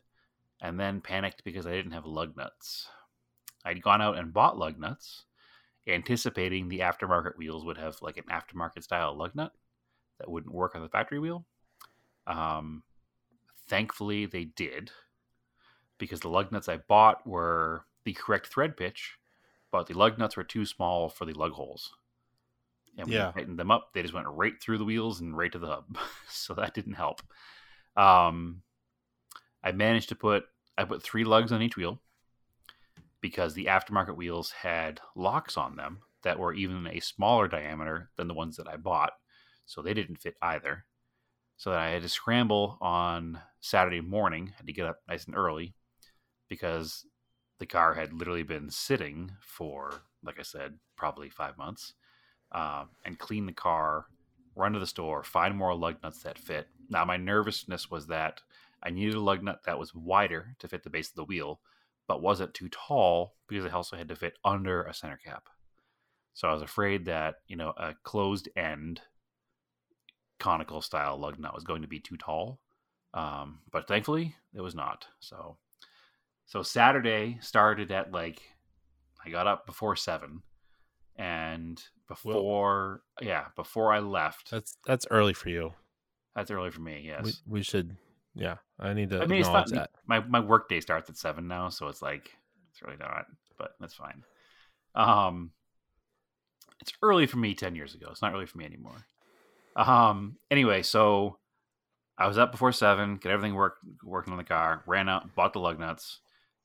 and 0.61 0.81
then 0.81 1.01
panicked 1.01 1.45
because 1.45 1.67
I 1.67 1.73
didn't 1.73 1.93
have 1.93 2.07
lug 2.07 2.37
nuts. 2.37 2.89
I'd 3.65 3.83
gone 3.83 4.01
out 4.01 4.17
and 4.17 4.33
bought 4.33 4.59
lug 4.59 4.79
nuts, 4.79 5.25
anticipating 5.87 6.69
the 6.69 6.81
aftermarket 6.81 7.37
wheels 7.37 7.65
would 7.65 7.79
have 7.79 8.01
like 8.01 8.17
an 8.17 8.25
aftermarket 8.31 8.83
style 8.83 9.17
lug 9.17 9.35
nut 9.35 9.53
that 10.19 10.31
wouldn't 10.31 10.55
work 10.55 10.75
on 10.75 10.83
the 10.83 10.89
factory 10.89 11.19
wheel. 11.19 11.45
Um, 12.27 12.83
thankfully, 13.69 14.27
they 14.27 14.45
did 14.45 14.91
because 15.99 16.21
the 16.21 16.29
lug 16.29 16.53
nuts 16.53 16.69
I 16.69 16.79
bought 16.79 17.27
were 17.27 17.85
the 18.05 18.13
correct 18.13 18.47
thread 18.47 18.77
pitch, 18.77 19.19
but 19.71 19.87
the 19.87 19.95
lug 19.95 20.19
nuts 20.19 20.37
were 20.37 20.45
too 20.45 20.67
small 20.67 21.09
for 21.09 21.25
the 21.25 21.35
lug 21.35 21.53
holes. 21.53 21.93
And 22.99 23.09
when 23.09 23.15
Yeah. 23.15 23.19
you 23.19 23.33
tightened 23.35 23.59
them 23.59 23.71
up, 23.71 23.93
they 23.93 24.03
just 24.03 24.15
went 24.15 24.27
right 24.29 24.61
through 24.61 24.79
the 24.79 24.85
wheels 24.85 25.21
and 25.21 25.37
right 25.37 25.53
to 25.53 25.59
the 25.59 25.67
hub. 25.67 25.99
so 26.29 26.55
that 26.55 26.75
didn't 26.75 26.95
help. 26.95 27.23
Um, 27.97 28.63
I 29.63 29.73
managed 29.73 30.09
to 30.11 30.15
put 30.15 30.47
I 30.79 30.85
put 30.85 31.03
three 31.03 31.25
lugs 31.25 31.53
on 31.53 31.61
each 31.63 31.77
wheel 31.77 32.01
because 33.21 33.55
the 33.55 33.67
aftermarket 33.67 34.17
wheels 34.17 34.51
had 34.51 35.01
locks 35.15 35.57
on 35.57 35.77
them 35.77 36.01
that 36.23 36.39
were 36.39 36.53
even 36.55 36.87
a 36.87 37.01
smaller 37.01 37.49
diameter 37.49 38.11
than 38.17 38.29
the 38.29 38.35
ones 38.35 38.57
that 38.57 38.69
I 38.69 38.77
bought, 38.77 39.13
so 39.65 39.83
they 39.83 39.95
didn't 39.95 40.17
fit 40.21 40.37
either. 40.43 40.85
So 41.57 41.71
that 41.71 41.81
I 41.81 41.91
had 41.91 42.03
to 42.03 42.09
scramble 42.09 42.79
on 42.81 43.41
Saturday 43.61 44.01
morning, 44.01 44.53
had 44.57 44.67
to 44.67 44.73
get 44.75 44.87
up 44.87 45.01
nice 45.09 45.27
and 45.27 45.37
early 45.37 45.75
because 46.49 47.07
the 47.59 47.67
car 47.67 47.95
had 47.95 48.13
literally 48.13 48.43
been 48.43 48.71
sitting 48.71 49.33
for, 49.41 50.03
like 50.23 50.39
I 50.39 50.43
said, 50.43 50.75
probably 50.97 51.31
five 51.31 51.57
months, 51.57 51.95
um, 52.53 52.91
and 53.05 53.19
clean 53.19 53.47
the 53.47 53.53
car, 53.53 54.07
run 54.55 54.73
to 54.73 54.79
the 54.79 54.87
store, 54.87 55.23
find 55.23 55.57
more 55.57 55.75
lug 55.75 55.97
nuts 56.03 56.23
that 56.23 56.39
fit. 56.39 56.69
Now 56.89 57.05
my 57.05 57.17
nervousness 57.17 57.91
was 57.91 58.07
that 58.09 58.43
I 58.83 58.91
needed 58.91 59.15
a 59.15 59.21
lug 59.21 59.43
nut 59.43 59.61
that 59.67 59.79
was 59.79 59.95
wider 59.95 60.55
to 60.59 60.69
fit 60.69 60.83
the 60.85 60.91
base 60.91 61.09
of 61.09 61.17
the 61.17 61.25
wheel, 61.25 61.61
but 62.07 62.23
wasn't 62.23 62.55
too 62.55 62.69
tall 62.69 63.35
because 63.49 63.65
it 63.65 63.75
also 63.75 63.97
had 63.97 64.09
to 64.09 64.17
fit 64.17 64.35
under 64.45 64.83
a 64.83 64.95
center 64.95 65.19
cap. 65.23 65.49
So 66.35 66.49
I 66.49 66.53
was 66.53 66.63
afraid 66.63 67.07
that, 67.07 67.37
you 67.49 67.57
know, 67.57 67.73
a 67.77 67.95
closed 68.05 68.49
end 68.57 69.01
conical 70.39 70.83
style 70.83 71.19
lug 71.19 71.39
nut 71.39 71.55
was 71.55 71.65
going 71.65 71.83
to 71.83 71.89
be 71.89 71.99
too 71.99 72.17
tall. 72.17 72.61
Um, 73.15 73.61
but 73.73 73.89
thankfully 73.89 74.37
it 74.55 74.61
was 74.61 74.75
not. 74.75 75.07
So 75.21 75.57
so 76.47 76.63
Saturday 76.63 77.39
started 77.41 77.91
at 77.93 78.13
like 78.13 78.41
I 79.25 79.31
got 79.31 79.47
up 79.47 79.67
before 79.67 79.97
seven 79.97 80.43
and 81.17 81.83
before 82.09 83.03
yeah, 83.21 83.47
before 83.57 83.93
I 83.93 83.99
left 83.99 84.51
That's 84.51 84.77
that's 84.87 85.07
early 85.11 85.35
for 85.35 85.49
you. 85.49 85.73
that's 86.35 86.51
early 86.51 86.71
for 86.71 86.81
me, 86.81 87.03
yes. 87.05 87.43
We, 87.47 87.59
we 87.59 87.63
should. 87.63 87.97
Yeah, 88.35 88.57
I 88.79 88.93
need 88.93 89.11
to 89.11 89.23
I 89.23 89.27
mean, 89.27 89.41
it's 89.41 89.49
not 89.49 89.71
that. 89.71 89.91
my 90.07 90.21
my 90.21 90.41
work 90.41 90.69
day 90.69 90.81
starts 90.81 91.09
at 91.09 91.17
seven 91.17 91.49
now, 91.49 91.69
so 91.71 91.89
it's 91.89 92.03
like 92.03 92.31
it's 92.71 92.83
really 92.83 92.99
not, 92.99 93.27
but 93.59 93.73
that's 93.81 93.95
fine. 93.95 94.23
Um, 94.95 95.53
it's 96.81 96.93
early 97.03 97.27
for 97.27 97.39
me 97.39 97.55
ten 97.55 97.75
years 97.75 97.95
ago. 97.95 98.09
It's 98.11 98.23
not 98.23 98.35
early 98.35 98.47
for 98.47 98.59
me 98.59 98.67
anymore. 98.67 99.07
Um, 99.75 100.37
anyway, 100.51 100.83
so 100.83 101.39
I 102.19 102.27
was 102.29 102.39
up 102.39 102.53
before 102.53 102.73
seven, 102.73 103.17
get 103.17 103.33
everything 103.33 103.55
worked 103.55 103.83
working 104.05 104.33
on 104.33 104.39
the 104.39 104.45
car, 104.45 104.83
ran 104.87 105.09
out, 105.09 105.35
bought 105.35 105.55
the 105.55 105.61
lug 105.61 105.81
nuts, 105.81 106.21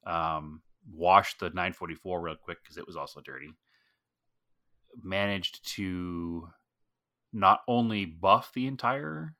um, 0.05 0.61
washed 0.91 1.39
the 1.39 1.49
944 1.49 2.21
real 2.21 2.35
quick 2.35 2.59
because 2.63 2.77
it 2.77 2.87
was 2.87 2.95
also 2.95 3.21
dirty. 3.21 3.53
Managed 5.01 5.65
to 5.75 6.49
not 7.33 7.61
only 7.67 8.05
buff 8.05 8.51
the 8.53 8.67
entire 8.67 9.35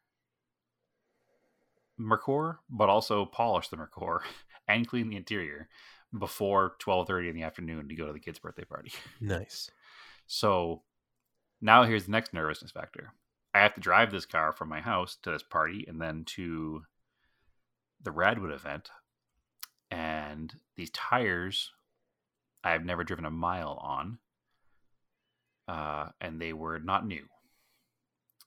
Merkur, 2.00 2.58
but 2.70 2.90
also 2.90 3.26
polish 3.26 3.68
the 3.68 3.78
Merkur 3.78 4.22
and 4.68 4.88
clean 4.88 5.10
the 5.10 5.18
interior 5.18 5.68
before 6.18 6.76
12:30 6.80 7.30
in 7.30 7.36
the 7.36 7.44
afternoon 7.44 7.88
to 7.88 7.96
go 7.96 8.08
to 8.08 8.14
the 8.14 8.20
kid's 8.20 8.40
birthday 8.40 8.66
party. 8.66 8.92
Nice. 9.22 9.70
So 10.28 10.84
now 11.62 11.84
here's 11.84 12.06
the 12.06 12.12
next 12.12 12.34
nervousness 12.34 12.72
factor. 12.72 13.14
I 13.54 13.60
have 13.60 13.76
to 13.76 13.82
drive 13.82 14.12
this 14.12 14.26
car 14.26 14.54
from 14.54 14.70
my 14.70 14.80
house 14.80 15.18
to 15.24 15.32
this 15.32 15.44
party 15.44 15.86
and 15.88 16.02
then 16.02 16.24
to 16.36 16.84
the 18.02 18.12
Radwood 18.12 18.54
event. 18.54 18.90
And 19.92 20.54
these 20.78 20.90
tires 20.92 21.72
I've 22.64 22.86
never 22.86 23.04
driven 23.04 23.26
a 23.26 23.32
mile 23.32 23.80
on. 23.82 24.20
Uh, 25.68 26.10
and 26.20 26.40
they 26.40 26.54
were 26.54 26.80
not 26.80 27.06
new. 27.06 27.24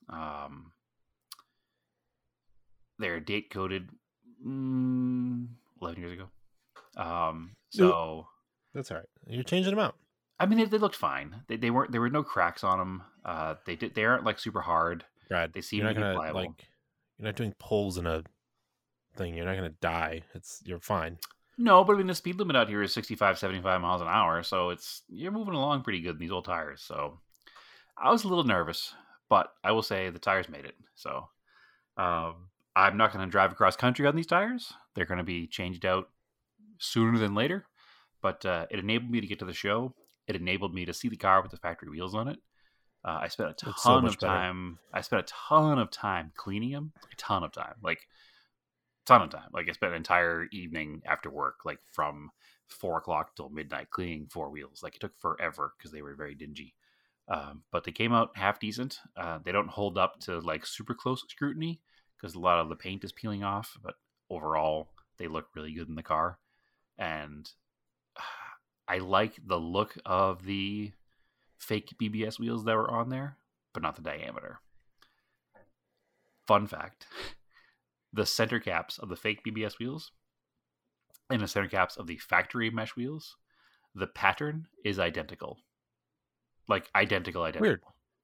Um, 0.09 0.73
they're 2.99 3.21
date 3.21 3.51
coded 3.51 3.89
mm, 4.47 5.47
11 5.81 6.01
years 6.01 6.13
ago. 6.13 6.29
Um, 6.97 7.57
so. 7.71 8.27
That's 8.75 8.91
all 8.91 8.99
right. 8.99 9.07
You're 9.27 9.43
changing 9.43 9.75
them 9.75 9.85
out. 9.85 9.97
I 10.39 10.47
mean, 10.47 10.59
they, 10.59 10.65
they 10.65 10.79
looked 10.79 10.97
fine. 10.97 11.43
They, 11.49 11.57
they 11.57 11.71
weren't. 11.71 11.93
There 11.93 12.01
were 12.01 12.11
no 12.11 12.25
cracks 12.25 12.65
on 12.65 12.79
them. 12.79 13.03
Uh, 13.25 13.55
they 13.67 13.77
did. 13.77 13.95
They 13.95 14.05
aren't 14.05 14.25
like 14.25 14.41
super 14.41 14.61
hard. 14.61 15.05
Brad, 15.29 15.53
They 15.53 15.61
seem 15.61 15.79
you're 15.79 15.95
not 15.95 15.95
gonna 15.95 16.33
like. 16.35 16.67
You're 17.19 17.27
not 17.27 17.37
doing 17.37 17.55
pulls 17.61 17.99
in 17.99 18.07
a 18.09 18.25
thing. 19.17 19.37
You're 19.37 19.47
not 19.47 19.55
gonna 19.55 19.75
die. 19.81 20.23
It's 20.35 20.61
you're 20.65 20.81
fine. 20.81 21.19
No, 21.57 21.85
but 21.85 21.95
I 21.95 21.99
mean, 21.99 22.07
the 22.09 22.15
speed 22.15 22.39
limit 22.39 22.57
out 22.57 22.69
here 22.69 22.83
is 22.83 22.93
65, 22.93 23.39
75 23.39 23.81
miles 23.81 24.01
an 24.01 24.09
hour, 24.09 24.43
so 24.43 24.71
it's 24.71 25.03
you're 25.09 25.33
moving 25.33 25.55
along 25.55 25.83
pretty 25.83 26.01
good 26.01 26.17
in 26.17 26.19
these 26.19 26.33
old 26.33 26.45
tires. 26.45 26.83
So 26.83 27.21
I 27.97 28.11
was 28.11 28.25
a 28.25 28.29
little 28.29 28.45
nervous, 28.45 28.93
but 29.29 29.49
I 29.63 29.73
will 29.73 29.83
say 29.83 30.11
the 30.11 30.19
tires 30.19 30.49
made 30.49 30.65
it. 30.65 30.75
So 30.95 31.29
um, 31.97 32.49
I'm 32.75 32.97
not 32.97 33.13
going 33.13 33.25
to 33.25 33.31
drive 33.31 33.53
across 33.53 33.77
country 33.77 34.07
on 34.07 34.17
these 34.17 34.27
tires. 34.27 34.73
They're 34.95 35.05
going 35.05 35.19
to 35.19 35.25
be 35.25 35.47
changed 35.47 35.87
out 35.87 36.09
sooner 36.79 37.19
than 37.19 37.35
later. 37.35 37.67
But 38.21 38.45
uh, 38.45 38.67
it 38.71 38.79
enabled 38.79 39.11
me 39.11 39.21
to 39.21 39.27
get 39.27 39.39
to 39.41 39.45
the 39.45 39.53
show. 39.53 39.95
It 40.27 40.37
enabled 40.37 40.75
me 40.75 40.87
to 40.87 40.95
see 40.95 41.09
the 41.09 41.17
car 41.17 41.43
with 41.43 41.51
the 41.51 41.59
factory 41.59 41.91
wheels 41.91 42.15
on 42.15 42.29
it. 42.29 42.39
Uh, 43.05 43.19
I 43.23 43.29
spent 43.29 43.51
a 43.51 43.53
ton 43.53 43.75
so 43.77 43.97
of 43.97 44.03
better. 44.05 44.17
time. 44.27 44.79
I 44.93 45.03
spent 45.03 45.23
a 45.23 45.33
ton 45.49 45.79
of 45.79 45.91
time 45.91 46.33
cleaning 46.35 46.73
them. 46.73 46.93
A 47.13 47.17
ton 47.17 47.45
of 47.45 47.53
time, 47.53 47.75
like 47.83 48.09
ton 49.07 49.23
of 49.23 49.31
time. 49.31 49.51
Like 49.53 49.69
I 49.69 49.73
spent 49.73 49.93
an 49.93 49.97
entire 49.97 50.47
evening 50.53 51.03
after 51.07 51.31
work, 51.31 51.61
like 51.65 51.81
from 51.93 52.31
four 52.69 52.99
o'clock 52.99 53.37
till 53.37 53.49
midnight, 53.49 53.91
cleaning 53.91 54.27
four 54.31 54.51
wheels. 54.51 54.83
Like 54.83 54.97
it 54.97 55.01
took 55.01 55.19
forever 55.19 55.73
because 55.77 55.93
they 55.93 56.03
were 56.03 56.15
very 56.15 56.35
dingy. 56.35 56.75
Um, 57.29 57.63
but 57.71 57.85
they 57.85 57.93
came 57.93 58.13
out 58.13 58.37
half 58.37 58.61
decent. 58.61 58.99
Uh, 59.17 59.39
they 59.43 59.53
don't 59.53 59.69
hold 59.69 59.97
up 59.97 60.21
to 60.21 60.41
like 60.41 60.67
super 60.67 60.95
close 60.95 61.25
scrutiny 61.29 61.81
because 62.17 62.35
a 62.35 62.41
lot 62.41 62.61
of 62.61 62.69
the 62.69 62.77
paint 62.77 63.05
is 63.05 63.13
peeling 63.13 63.45
off. 63.45 63.77
But 63.83 63.95
overall, 64.31 64.91
they 65.19 65.29
look 65.29 65.47
really 65.55 65.73
good 65.73 65.89
in 65.89 65.95
the 65.95 66.03
car, 66.03 66.39
and 66.99 67.51
I 68.89 68.99
like 68.99 69.39
the 69.47 69.59
look 69.59 69.97
of 70.05 70.45
the 70.45 70.93
fake 71.57 71.95
BBS 72.01 72.39
wheels 72.39 72.65
that 72.65 72.77
were 72.77 72.91
on 72.91 73.09
there, 73.09 73.39
but 73.73 73.83
not 73.83 73.97
the 73.97 74.03
diameter. 74.03 74.61
Fun 76.47 76.67
fact 76.67 77.07
the 78.15 78.25
center 78.25 78.61
caps 78.61 78.99
of 78.99 79.09
the 79.09 79.17
fake 79.17 79.41
BBS 79.45 79.79
wheels 79.79 80.13
and 81.31 81.43
the 81.43 81.49
center 81.49 81.69
caps 81.69 81.97
of 81.97 82.07
the 82.07 82.17
factory 82.19 82.71
mesh 82.71 82.95
wheels, 82.97 83.37
the 83.95 84.07
pattern 84.07 84.69
is 84.85 84.99
identical. 84.99 85.59
Like 86.69 86.89
identical, 86.95 87.43
identical. 87.43 87.69
Weird. 87.69 87.81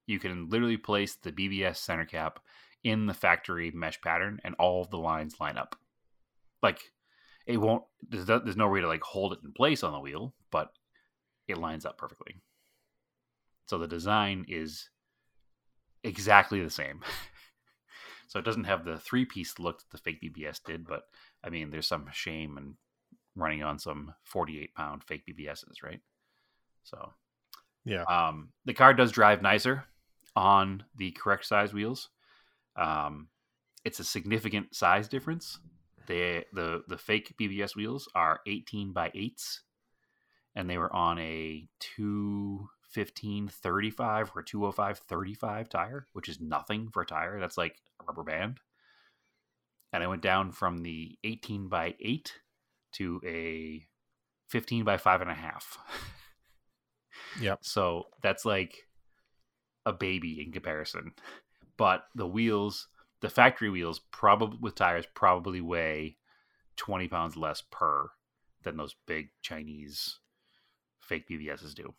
you 0.07 0.19
can 0.19 0.49
literally 0.49 0.77
place 0.77 1.15
the 1.15 1.31
BBS 1.31 1.77
center 1.77 2.05
cap 2.05 2.39
in 2.83 3.05
the 3.05 3.13
factory 3.13 3.69
mesh 3.71 3.99
pattern, 4.01 4.39
and 4.43 4.55
all 4.57 4.81
of 4.81 4.89
the 4.89 4.97
lines 4.97 5.39
line 5.39 5.57
up. 5.57 5.75
Like 6.63 6.79
it 7.45 7.57
won't. 7.57 7.83
There's 8.09 8.27
no, 8.27 8.39
there's 8.39 8.57
no 8.57 8.69
way 8.69 8.81
to 8.81 8.87
like 8.87 9.03
hold 9.03 9.33
it 9.33 9.39
in 9.43 9.51
place 9.51 9.83
on 9.83 9.93
the 9.93 9.99
wheel, 9.99 10.33
but 10.51 10.71
it 11.47 11.57
lines 11.57 11.85
up 11.85 11.97
perfectly. 11.97 12.35
So 13.67 13.77
the 13.77 13.87
design 13.87 14.45
is 14.47 14.89
exactly 16.03 16.63
the 16.63 16.69
same. 16.69 17.01
so 18.31 18.39
it 18.39 18.45
doesn't 18.45 18.63
have 18.63 18.85
the 18.85 18.97
three 18.97 19.25
piece 19.25 19.59
look 19.59 19.79
that 19.79 19.89
the 19.91 19.97
fake 19.97 20.21
BBS 20.21 20.63
did, 20.63 20.87
but 20.87 21.01
I 21.43 21.49
mean, 21.49 21.69
there's 21.69 21.85
some 21.85 22.05
shame 22.13 22.57
in 22.57 22.75
running 23.35 23.61
on 23.61 23.77
some 23.77 24.13
48 24.23 24.73
pound 24.73 25.03
fake 25.03 25.23
BBSs, 25.29 25.83
right? 25.83 25.99
So 26.83 27.11
Yeah. 27.83 28.05
um, 28.09 28.53
the 28.63 28.73
car 28.73 28.93
does 28.93 29.11
drive 29.11 29.41
nicer 29.41 29.83
on 30.33 30.85
the 30.95 31.11
correct 31.11 31.45
size 31.45 31.73
wheels. 31.73 32.07
Um, 32.77 33.27
it's 33.83 33.99
a 33.99 34.05
significant 34.05 34.73
size 34.73 35.09
difference. 35.09 35.59
The 36.07 36.45
the 36.53 36.83
the 36.87 36.97
fake 36.97 37.33
BBS 37.37 37.75
wheels 37.75 38.07
are 38.15 38.39
18 38.47 38.93
by 38.93 39.09
8s, 39.09 39.59
and 40.55 40.69
they 40.69 40.77
were 40.77 40.95
on 40.95 41.19
a 41.19 41.67
215 41.81 42.69
35 42.93 44.31
or 44.35 44.41
205 44.41 44.99
35 44.99 45.69
tire, 45.69 46.07
which 46.13 46.29
is 46.29 46.39
nothing 46.39 46.89
for 46.91 47.01
a 47.01 47.05
tire. 47.05 47.39
That's 47.39 47.57
like 47.57 47.77
a 47.99 48.05
rubber 48.05 48.23
band. 48.23 48.59
And 49.93 50.03
I 50.03 50.07
went 50.07 50.21
down 50.21 50.51
from 50.51 50.79
the 50.79 51.17
18 51.23 51.67
by 51.67 51.95
8 51.99 52.33
to 52.93 53.21
a 53.25 53.85
15 54.49 54.83
by 54.83 54.97
five 54.97 55.21
and 55.21 55.31
a 55.31 55.35
half. 55.35 55.77
Yep. 57.39 57.59
So 57.61 58.07
that's 58.21 58.45
like 58.45 58.87
a 59.85 59.93
baby 59.93 60.41
in 60.43 60.51
comparison. 60.51 61.13
But 61.77 62.03
the 62.15 62.27
wheels, 62.27 62.87
the 63.21 63.29
factory 63.29 63.69
wheels, 63.69 63.99
probably 63.99 64.57
with 64.61 64.75
tires, 64.75 65.05
probably 65.13 65.61
weigh 65.61 66.17
20 66.77 67.07
pounds 67.07 67.37
less 67.37 67.63
per 67.71 68.09
than 68.63 68.77
those 68.77 68.95
big 69.07 69.29
Chinese 69.41 70.19
fake 70.99 71.27
BBSs 71.29 71.73
do. 71.73 71.93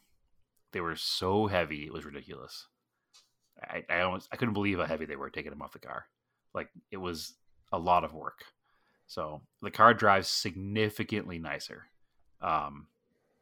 They 0.73 0.81
were 0.81 0.97
so 0.97 1.47
heavy, 1.47 1.85
it 1.87 1.93
was 1.93 2.05
ridiculous. 2.05 2.67
I, 3.63 3.85
I 3.89 4.01
almost 4.01 4.29
I 4.33 4.37
couldn't 4.37 4.55
believe 4.55 4.79
how 4.79 4.87
heavy 4.87 5.05
they 5.07 5.17
were 5.17 5.31
taking 5.31 5.51
them 5.51 5.63
off 5.63 5.73
the 5.73 5.79
car. 5.79 6.07
Like 6.55 6.69
it 6.91 6.97
was 6.97 7.35
a 7.73 7.79
lot 7.79 8.05
of 8.05 8.13
work. 8.15 8.45
So 9.07 9.43
the 9.61 9.71
car 9.71 9.95
drives 9.95 10.29
significantly 10.29 11.39
nicer. 11.39 11.85
Um, 12.41 12.87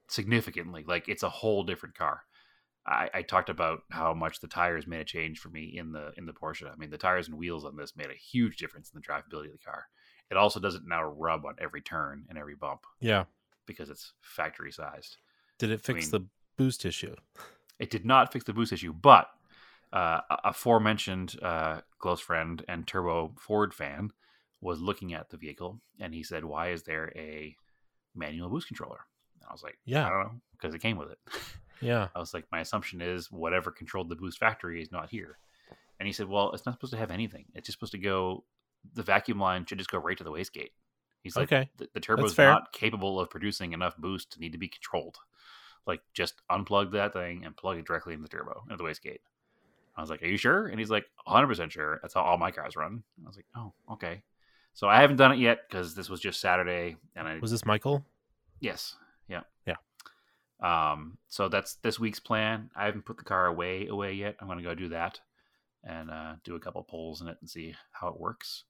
significantly, 0.09 0.85
like 0.87 1.09
it's 1.09 1.22
a 1.22 1.28
whole 1.28 1.62
different 1.62 1.95
car. 1.97 2.22
I, 2.87 3.11
I 3.14 3.22
talked 3.22 3.51
about 3.51 3.81
how 3.91 4.14
much 4.14 4.41
the 4.41 4.49
tires 4.49 4.87
made 4.87 5.01
a 5.01 5.05
change 5.05 5.39
for 5.39 5.49
me 5.49 5.74
in 5.76 5.93
the 5.93 6.12
in 6.16 6.26
the 6.26 6.33
Porsche. 6.33 6.70
I 6.70 6.76
mean, 6.76 6.91
the 6.91 6.99
tires 6.99 7.28
and 7.28 7.37
wheels 7.39 7.64
on 7.64 7.76
this 7.76 7.97
made 7.97 8.11
a 8.11 8.14
huge 8.14 8.57
difference 8.57 8.91
in 8.93 9.01
the 9.01 9.07
drivability 9.07 9.47
of 9.47 9.53
the 9.53 9.64
car. 9.64 9.85
It 10.31 10.37
also 10.37 10.61
doesn't 10.61 10.89
now 10.89 11.05
rub 11.05 11.45
on 11.45 11.57
every 11.61 11.83
turn 11.83 12.24
and 12.28 12.39
every 12.39 12.55
bump 12.55 12.81
Yeah. 13.01 13.24
because 13.66 13.91
it's 13.91 14.12
factory 14.20 14.70
sized. 14.72 15.16
Did 15.59 15.70
it 15.72 15.81
fix 15.83 16.11
mean- 16.12 16.22
the 16.22 16.28
boost 16.61 16.85
issue? 16.85 17.17
It 17.79 17.91
did 17.91 18.05
not 18.05 18.33
fix 18.33 18.45
the 18.45 18.53
boost 18.53 18.73
issue, 18.73 18.93
but 18.93 19.29
uh, 19.93 20.21
a 20.31 20.39
aforementioned 20.45 21.37
uh, 21.43 21.81
close 21.99 22.21
friend 22.21 22.63
and 22.69 22.87
Turbo 22.87 23.35
Ford 23.39 23.73
fan 23.73 24.13
was 24.61 24.81
looking 24.81 25.15
at 25.15 25.31
the 25.31 25.39
vehicle 25.39 25.81
and 25.99 26.13
he 26.13 26.23
said, 26.23 26.45
"Why 26.45 26.71
is 26.71 26.83
there 26.83 27.13
a 27.17 27.57
manual 28.15 28.51
boost 28.51 28.67
controller?" 28.67 29.01
And 29.35 29.45
I 29.49 29.53
was 29.53 29.63
like, 29.63 29.79
Yeah. 29.87 30.07
I 30.07 30.11
don't 30.11 30.25
know," 30.25 30.41
because 30.53 30.75
it 30.75 30.83
came 30.83 30.99
with 30.99 31.11
it. 31.11 31.19
Yeah. 31.83 32.09
I 32.15 32.19
was 32.19 32.35
like, 32.35 32.45
"My 32.53 32.61
assumption 32.61 33.01
is 33.01 33.33
whatever 33.33 33.71
controlled 33.71 34.11
the 34.11 34.15
boost 34.15 34.39
factory 34.39 34.83
is 34.83 34.93
not 34.93 35.09
here." 35.09 35.39
And 35.99 36.07
he 36.07 36.13
said, 36.13 36.29
"Well, 36.29 36.53
it's 36.53 36.67
not 36.67 36.75
supposed 36.75 36.93
to 36.93 36.99
have 36.99 37.11
anything. 37.11 37.47
It's 37.55 37.65
just 37.65 37.79
supposed 37.79 37.93
to 37.93 37.99
go. 37.99 38.45
The 38.93 39.03
vacuum 39.03 39.41
line 39.41 39.65
should 39.65 39.79
just 39.79 39.91
go 39.91 39.97
right 39.97 40.19
to 40.19 40.25
the 40.25 40.31
wastegate." 40.31 40.73
He's 41.23 41.37
like, 41.37 41.51
Okay. 41.51 41.71
"The, 41.79 41.89
the 41.95 42.01
turbo 42.01 42.25
is 42.27 42.37
not 42.37 42.75
capable 42.75 43.19
of 43.19 43.31
producing 43.31 43.73
enough 43.73 43.97
boost 43.97 44.33
to 44.33 44.41
need 44.41 44.53
to 44.53 44.59
be 44.59 44.69
controlled. 44.69 45.17
Like, 45.87 46.01
just 46.12 46.35
unplug 46.51 46.93
that 46.93 47.12
thing 47.12 47.45
and 47.45 47.57
plug 47.57 47.78
it 47.78 47.87
directly 47.87 48.14
in 48.14 48.22
the 48.22 48.28
turbo 48.28 48.62
into 48.64 48.76
the 48.76 48.85
wastegate." 48.85 49.20
I 49.97 50.01
was 50.01 50.11
like, 50.11 50.22
"Are 50.22 50.26
you 50.26 50.37
sure?" 50.37 50.66
And 50.68 50.78
he's 50.78 50.91
like, 50.91 51.07
"100 51.24 51.47
percent 51.47 51.72
sure. 51.72 51.99
That's 52.03 52.14
how 52.14 52.22
all 52.22 52.39
my 52.39 52.51
cars 52.51 52.76
run." 52.76 53.03
I 53.24 53.26
was 53.26 53.37
like, 53.37 53.47
"Oh, 53.57 53.72
okay." 53.93 54.22
So 54.72 54.89
I 54.89 55.01
haven't 55.01 55.16
done 55.16 55.33
it 55.33 55.39
yet 55.39 55.68
because 55.68 55.95
this 55.95 56.09
was 56.09 56.20
just 56.20 56.41
Saturday, 56.41 56.97
and 57.16 57.26
I 57.26 57.39
Was 57.39 57.51
this 57.51 57.66
Michael? 57.66 58.05
Yes. 58.61 58.97
Yeah. 59.28 59.43
Yeah. 59.66 59.76
Um, 60.61 61.18
so 61.28 61.49
that's 61.49 61.74
this 61.76 61.99
week's 61.99 62.20
plan. 62.20 62.70
I 62.76 62.85
haven't 62.85 63.05
put 63.05 63.16
the 63.16 63.24
car 63.24 63.47
away 63.47 63.87
away 63.87 64.12
yet. 64.12 64.37
I'm 64.41 64.49
gonna 64.49 64.62
go 64.62 64.74
do 64.74 64.89
that 64.91 65.20
and 65.83 66.11
uh, 66.11 66.35
do 66.45 66.55
a 66.57 66.61
couple 66.61 66.83
pulls 66.83 67.22
in 67.22 67.28
it 67.28 67.39
and 67.41 67.49
see 67.49 67.74
how 67.93 68.09
it 68.09 68.20
works. 68.20 68.64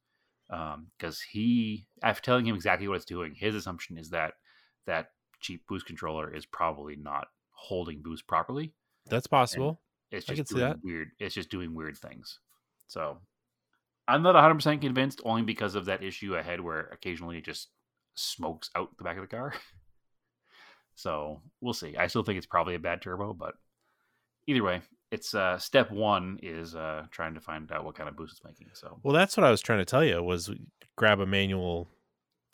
Because 0.48 1.20
he, 1.20 1.86
after 2.02 2.22
telling 2.22 2.46
him 2.46 2.56
exactly 2.56 2.88
what 2.88 2.96
it's 2.96 3.04
doing, 3.04 3.34
his 3.34 3.54
assumption 3.54 3.98
is 3.98 4.11
that 4.11 4.34
that 4.86 5.11
cheap 5.41 5.62
boost 5.68 5.86
controller 5.86 6.32
is 6.32 6.47
probably 6.47 6.97
not 6.97 7.28
holding 7.53 8.03
boost 8.03 8.26
properly. 8.26 8.72
That's 9.09 9.26
possible. 9.26 9.80
It's 10.11 10.28
I 10.28 10.34
just 10.34 10.51
doing 10.51 10.74
weird. 10.82 11.11
It's 11.18 11.34
just 11.34 11.51
doing 11.51 11.74
weird 11.74 11.97
things. 11.97 12.41
So 12.88 13.18
I'm 14.09 14.22
not 14.22 14.34
100 14.34 14.55
percent 14.55 14.80
convinced, 14.80 15.20
only 15.24 15.43
because 15.43 15.74
of 15.74 15.84
that 15.86 16.03
issue 16.03 16.34
ahead, 16.34 16.61
where 16.61 16.88
occasionally 16.93 17.38
it 17.38 17.45
just 17.45 17.68
smokes 18.14 18.70
out 18.74 18.97
the 18.99 19.05
back 19.05 19.16
of 19.16 19.22
the 19.22 19.28
car. 19.36 19.55
so 20.95 21.41
we'll 21.61 21.74
see. 21.74 21.97
I 21.97 22.09
still 22.09 22.24
think 22.24 22.38
it's 22.38 22.47
probably 22.47 22.74
a 22.74 22.80
bad 22.80 23.03
turbo, 23.03 23.32
but 23.32 23.55
either 24.47 24.62
way, 24.62 24.82
it's 25.11 25.34
uh, 25.34 25.59
step 25.59 25.91
one 25.91 26.38
is 26.43 26.74
uh, 26.74 27.05
trying 27.11 27.34
to 27.34 27.41
find 27.41 27.70
out 27.72 27.84
what 27.84 27.95
kind 27.95 28.09
of 28.09 28.16
boost 28.16 28.32
it's 28.32 28.45
making. 28.45 28.68
So 28.72 28.99
Well, 29.03 29.14
that's 29.14 29.36
what 29.36 29.45
I 29.45 29.51
was 29.51 29.61
trying 29.61 29.80
to 29.80 29.84
tell 29.84 30.05
you 30.05 30.22
was 30.22 30.51
grab 30.97 31.20
a 31.20 31.26
manual 31.26 31.88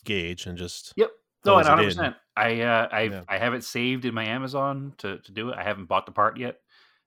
gauge 0.04 0.46
and 0.46 0.56
just 0.56 0.92
Yep. 0.96 1.10
No, 1.46 1.54
100. 1.54 1.84
percent 1.84 2.16
I 2.36 2.60
uh, 2.60 2.88
I 2.92 3.02
Yeah. 3.02 3.22
I 3.28 3.38
have 3.38 3.54
it 3.54 3.64
saved 3.64 4.04
in 4.04 4.14
my 4.14 4.26
Amazon 4.26 4.92
to 4.98 5.18
to 5.18 5.32
do 5.32 5.50
it. 5.50 5.56
I 5.56 5.62
haven't 5.62 5.86
bought 5.86 6.06
the 6.06 6.12
part 6.12 6.38
yet. 6.38 6.60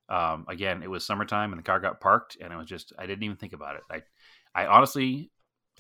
Um, 0.09 0.45
again, 0.47 0.81
it 0.81 0.89
was 0.89 1.05
summertime 1.05 1.53
and 1.53 1.59
the 1.59 1.63
car 1.63 1.79
got 1.79 2.01
parked, 2.01 2.37
and 2.41 2.51
it 2.51 2.57
was 2.57 2.65
just 2.65 2.93
I 2.97 3.05
didn't 3.05 3.23
even 3.23 3.37
think 3.37 3.53
about 3.53 3.75
it. 3.75 3.83
I 3.91 4.01
I 4.55 4.65
honestly, 4.65 5.31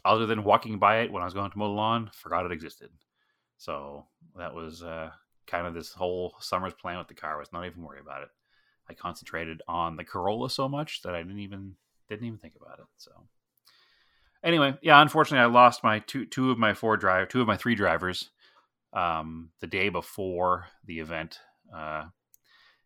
other 0.05 0.27
than 0.27 0.43
walking 0.43 0.77
by 0.77 0.99
it 0.99 1.11
when 1.11 1.23
I 1.23 1.25
was 1.25 1.33
going 1.33 1.49
to 1.49 1.57
mow 1.57 1.67
the 1.67 1.73
lawn, 1.73 2.11
forgot 2.13 2.45
it 2.45 2.51
existed. 2.51 2.91
So 3.57 4.05
that 4.37 4.53
was 4.53 4.83
uh, 4.83 5.09
kind 5.47 5.65
of 5.65 5.73
this 5.73 5.91
whole 5.91 6.35
summer's 6.39 6.73
plan 6.73 6.99
with 6.99 7.07
the 7.07 7.15
car. 7.15 7.37
Was 7.37 7.51
not 7.51 7.65
even 7.65 7.83
worry 7.83 7.99
about 7.99 8.21
it. 8.21 8.29
I 8.87 8.93
concentrated 8.93 9.61
on 9.67 9.95
the 9.95 10.03
Corolla 10.03 10.49
so 10.49 10.69
much 10.69 11.01
that 11.01 11.15
I 11.15 11.23
didn't 11.23 11.39
even 11.39 11.75
didn't 12.07 12.25
even 12.25 12.39
think 12.39 12.53
about 12.55 12.79
it. 12.79 12.85
So 12.97 13.11
anyway, 14.43 14.77
yeah, 14.81 15.01
unfortunately, 15.01 15.43
I 15.43 15.47
lost 15.47 15.83
my 15.83 15.99
two 15.99 16.25
two 16.25 16.51
of 16.51 16.59
my 16.59 16.75
four 16.75 16.97
drive 16.97 17.29
two 17.29 17.41
of 17.41 17.47
my 17.47 17.57
three 17.57 17.75
drivers 17.75 18.29
um, 18.93 19.49
the 19.59 19.67
day 19.67 19.89
before 19.89 20.67
the 20.85 20.99
event. 20.99 21.39
Uh, 21.75 22.05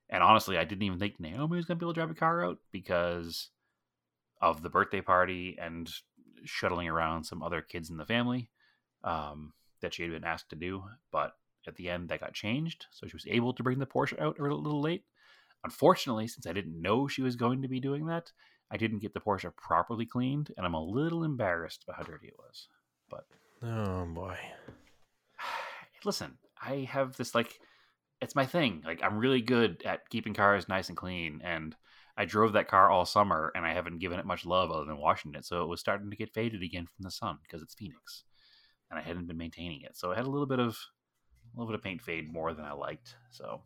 and 0.10 0.22
honestly, 0.22 0.58
I 0.58 0.64
didn't 0.64 0.84
even 0.84 1.00
think 1.00 1.20
Naomi 1.20 1.58
was 1.58 1.66
going 1.66 1.78
to 1.78 1.80
be 1.80 1.86
able 1.86 1.94
to 1.94 2.00
drive 2.00 2.12
a 2.12 2.16
car 2.16 2.46
out 2.46 2.58
because 2.72 3.50
of 4.42 4.62
the 4.62 4.70
birthday 4.70 5.02
party 5.02 5.58
and 5.60 5.90
shuttling 6.46 6.90
around 6.90 7.24
some 7.24 7.42
other 7.42 7.62
kids 7.62 7.90
in 7.90 7.98
the 7.98 8.06
family 8.06 8.50
um, 9.04 9.54
that 9.82 9.94
she 9.94 10.04
had 10.04 10.12
been 10.12 10.24
asked 10.24 10.50
to 10.50 10.56
do. 10.56 10.84
But 11.12 11.34
at 11.66 11.76
the 11.76 11.90
end, 11.90 12.10
that 12.10 12.20
got 12.20 12.34
changed. 12.34 12.88
So 12.92 13.08
she 13.08 13.16
was 13.16 13.26
able 13.28 13.54
to 13.54 13.64
bring 13.64 13.80
the 13.80 13.86
Porsche 13.86 14.20
out 14.20 14.38
a 14.40 14.44
little, 14.44 14.82
late. 14.82 15.06
Unfortunately, 15.64 16.28
since 16.28 16.46
I 16.46 16.52
didn't 16.52 16.82
know 16.82 17.08
she 17.08 17.22
was 17.22 17.38
going 17.38 17.62
to 17.62 17.70
be 17.70 17.80
doing 17.80 18.06
that, 18.08 18.32
I 18.70 18.78
didn't 18.78 19.00
get 19.00 19.14
the 19.14 19.22
Porsche 19.22 19.56
properly 19.56 20.06
cleaned, 20.06 20.52
and 20.58 20.66
I'm 20.66 20.74
a 20.74 20.84
little 20.84 21.24
embarrassed 21.24 21.84
about 21.84 21.98
how 21.98 22.04
dirty 22.04 22.28
it 22.28 22.38
was. 22.38 22.68
But 23.10 23.26
oh 23.62 24.06
boy. 24.06 24.38
Listen, 26.06 26.38
I 26.62 26.88
have 26.90 27.16
this 27.18 27.36
like 27.36 27.58
it's 28.22 28.36
my 28.36 28.46
thing. 28.46 28.82
Like 28.86 29.04
I'm 29.04 29.18
really 29.18 29.42
good 29.42 29.84
at 29.86 30.10
keeping 30.10 30.34
cars 30.34 30.70
nice 30.70 30.90
and 30.90 30.98
clean 30.98 31.42
and 31.44 31.76
I 32.16 32.26
drove 32.26 32.54
that 32.54 32.68
car 32.68 32.90
all 32.90 33.06
summer 33.06 33.52
and 33.56 33.66
I 33.66 33.74
haven't 33.74 34.00
given 34.00 34.20
it 34.20 34.26
much 34.26 34.46
love 34.46 34.72
other 34.72 34.86
than 34.86 34.98
washing 34.98 35.34
it. 35.34 35.46
So 35.46 35.64
it 35.64 35.68
was 35.68 35.80
starting 35.80 36.10
to 36.12 36.16
get 36.16 36.34
faded 36.34 36.62
again 36.62 36.86
from 36.86 37.04
the 37.04 37.12
sun 37.12 37.40
because 37.42 37.62
it's 37.62 37.74
Phoenix. 37.74 38.24
And 38.90 39.00
I 39.00 39.04
hadn't 39.04 39.28
been 39.28 39.38
maintaining 39.38 39.82
it. 39.82 39.98
So 39.98 40.12
it 40.12 40.18
had 40.18 40.28
a 40.28 40.30
little 40.30 40.46
bit 40.46 40.60
of 40.60 40.78
a 41.54 41.60
little 41.60 41.72
bit 41.72 41.78
of 41.78 41.84
paint 41.84 42.02
fade 42.02 42.32
more 42.32 42.54
than 42.54 42.66
I 42.66 42.74
liked. 42.74 43.16
So 43.32 43.62